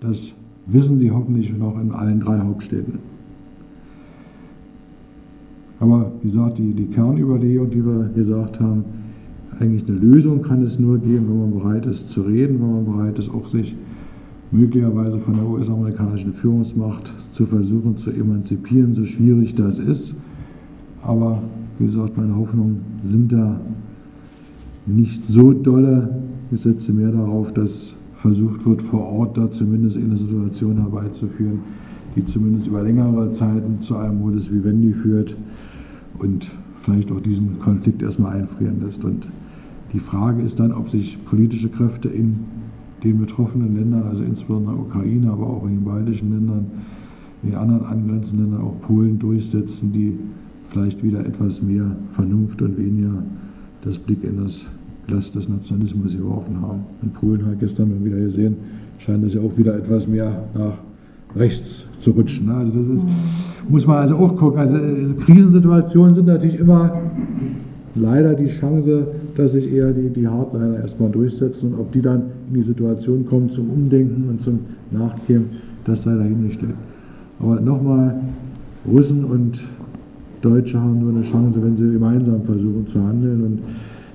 Das 0.00 0.32
wissen 0.66 1.00
Sie 1.00 1.10
hoffentlich 1.10 1.56
noch 1.56 1.80
in 1.80 1.90
allen 1.90 2.20
drei 2.20 2.38
Hauptstädten. 2.38 3.00
Aber 5.80 6.12
wie 6.22 6.28
gesagt, 6.28 6.58
die, 6.58 6.72
die 6.72 6.86
Kernüberlegung, 6.86 7.70
die 7.70 7.84
wir 7.84 8.10
gesagt 8.14 8.60
haben, 8.60 8.84
eigentlich 9.60 9.88
eine 9.88 9.98
Lösung 9.98 10.42
kann 10.42 10.62
es 10.62 10.78
nur 10.78 10.98
geben, 10.98 11.26
wenn 11.28 11.40
man 11.40 11.58
bereit 11.58 11.86
ist 11.86 12.10
zu 12.10 12.22
reden, 12.22 12.60
wenn 12.60 12.72
man 12.72 12.84
bereit 12.84 13.18
ist, 13.18 13.30
auch 13.30 13.46
sich 13.48 13.74
möglicherweise 14.50 15.18
von 15.18 15.34
der 15.34 15.46
US-amerikanischen 15.46 16.32
Führungsmacht 16.32 17.12
zu 17.32 17.44
versuchen 17.44 17.96
zu 17.96 18.10
emanzipieren, 18.10 18.94
so 18.94 19.04
schwierig 19.04 19.54
das 19.54 19.78
ist. 19.78 20.14
Aber 21.02 21.42
wie 21.78 21.86
gesagt, 21.86 22.16
meine 22.16 22.34
Hoffnungen 22.36 22.80
sind 23.02 23.32
da 23.32 23.60
nicht 24.86 25.22
so 25.28 25.52
dolle. 25.52 26.22
Ich 26.50 26.60
setze 26.60 26.92
mehr 26.92 27.12
darauf, 27.12 27.52
dass 27.52 27.94
versucht 28.18 28.66
wird, 28.66 28.82
vor 28.82 29.00
Ort 29.00 29.38
da 29.38 29.50
zumindest 29.50 29.96
eine 29.96 30.16
Situation 30.16 30.76
herbeizuführen, 30.76 31.60
die 32.16 32.24
zumindest 32.24 32.66
über 32.66 32.82
längere 32.82 33.30
Zeiten 33.30 33.80
zu 33.80 33.96
einem 33.96 34.18
Modus 34.18 34.52
Vivendi 34.52 34.92
führt 34.92 35.36
und 36.18 36.50
vielleicht 36.82 37.12
auch 37.12 37.20
diesen 37.20 37.60
Konflikt 37.60 38.02
erstmal 38.02 38.38
einfrieren 38.38 38.82
lässt. 38.84 39.04
Und 39.04 39.28
die 39.92 40.00
Frage 40.00 40.42
ist 40.42 40.60
dann, 40.60 40.72
ob 40.72 40.88
sich 40.88 41.18
politische 41.24 41.68
Kräfte 41.68 42.08
in 42.08 42.40
den 43.04 43.18
betroffenen 43.18 43.76
Ländern, 43.76 44.02
also 44.04 44.22
insbesondere 44.22 44.76
Ukraine, 44.76 45.30
aber 45.30 45.46
auch 45.46 45.64
in 45.64 45.76
den 45.76 45.84
baltischen 45.84 46.32
Ländern, 46.32 46.66
in 47.42 47.50
den 47.50 47.58
anderen 47.58 47.84
angrenzenden 47.84 48.50
Ländern, 48.50 48.66
auch 48.66 48.80
Polen 48.80 49.18
durchsetzen, 49.18 49.92
die 49.92 50.18
vielleicht 50.68 51.02
wieder 51.02 51.20
etwas 51.20 51.62
mehr 51.62 51.96
Vernunft 52.12 52.60
und 52.60 52.76
weniger 52.76 53.22
das 53.82 53.98
Blick 53.98 54.24
in 54.24 54.42
das 54.42 54.66
Glas 55.06 55.32
des 55.32 55.48
Nationalismus 55.48 56.16
geworfen 56.16 56.60
haben. 56.60 56.80
In 57.02 57.10
Polen 57.10 57.46
hat 57.46 57.60
gestern 57.60 57.90
mal 57.90 58.04
wieder 58.04 58.18
gesehen, 58.18 58.56
scheint 58.98 59.24
es 59.24 59.34
ja 59.34 59.40
auch 59.40 59.56
wieder 59.56 59.76
etwas 59.76 60.06
mehr 60.06 60.44
nach 60.54 60.74
rechts 61.36 61.84
zu 61.98 62.10
rutschen. 62.10 62.50
Also 62.50 62.72
das 62.78 62.88
ist, 62.88 63.06
muss 63.68 63.86
man 63.86 63.98
also 63.98 64.16
auch 64.16 64.36
gucken. 64.36 64.58
Also 64.58 64.76
äh, 64.76 65.06
Krisensituationen 65.24 66.14
sind 66.14 66.26
natürlich 66.26 66.58
immer 66.58 67.00
leider 67.94 68.34
die 68.34 68.48
Chance, 68.48 69.08
dass 69.38 69.52
sich 69.52 69.72
eher 69.72 69.92
die, 69.92 70.10
die 70.10 70.26
Hardliner 70.26 70.80
erstmal 70.80 71.10
durchsetzen. 71.10 71.72
Und 71.72 71.80
ob 71.80 71.92
die 71.92 72.02
dann 72.02 72.22
in 72.48 72.54
die 72.54 72.62
Situation 72.62 73.24
kommen 73.24 73.48
zum 73.48 73.70
Umdenken 73.70 74.28
und 74.28 74.40
zum 74.40 74.58
Nachgeben, 74.90 75.44
das 75.84 76.02
sei 76.02 76.16
dahingestellt. 76.16 76.74
Aber 77.38 77.60
nochmal, 77.60 78.20
Russen 78.84 79.24
und 79.24 79.62
Deutsche 80.42 80.80
haben 80.80 80.98
nur 80.98 81.10
eine 81.10 81.22
Chance, 81.22 81.62
wenn 81.62 81.76
sie 81.76 81.92
gemeinsam 81.92 82.42
versuchen 82.42 82.84
zu 82.88 83.00
handeln. 83.00 83.44
Und 83.44 83.60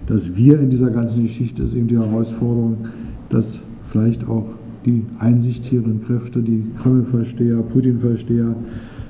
dass 0.08 0.36
wir 0.36 0.60
in 0.60 0.70
dieser 0.70 0.90
ganzen 0.90 1.24
Geschichte 1.24 1.64
ist 1.64 1.74
eben 1.74 1.88
die 1.88 1.98
Herausforderung, 1.98 2.76
dass 3.30 3.62
vielleicht 3.92 4.28
auch 4.28 4.46
die 4.86 5.06
einsichtigen 5.20 6.04
Kräfte, 6.06 6.42
die 6.42 6.66
Kreml-Versteher, 6.82 7.60
Putin-Versteher 7.60 8.54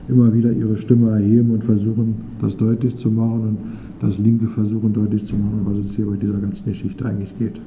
immer 0.08 0.32
wieder 0.32 0.52
ihre 0.52 0.78
Stimme 0.78 1.10
erheben 1.10 1.50
und 1.52 1.64
versuchen, 1.64 2.14
das 2.40 2.56
deutlich 2.56 2.98
zu 2.98 3.10
machen. 3.10 3.42
Und 3.42 3.58
das 4.04 4.18
Linke 4.18 4.48
versuchen 4.48 4.94
deutlich 4.94 5.26
zu 5.26 5.36
machen, 5.36 5.62
was 5.64 5.78
es 5.78 5.96
hier 5.96 6.06
bei 6.06 6.18
dieser 6.18 6.38
ganzen 6.38 6.66
Geschichte 6.66 7.06
eigentlich 7.06 7.38
geht. 7.40 7.60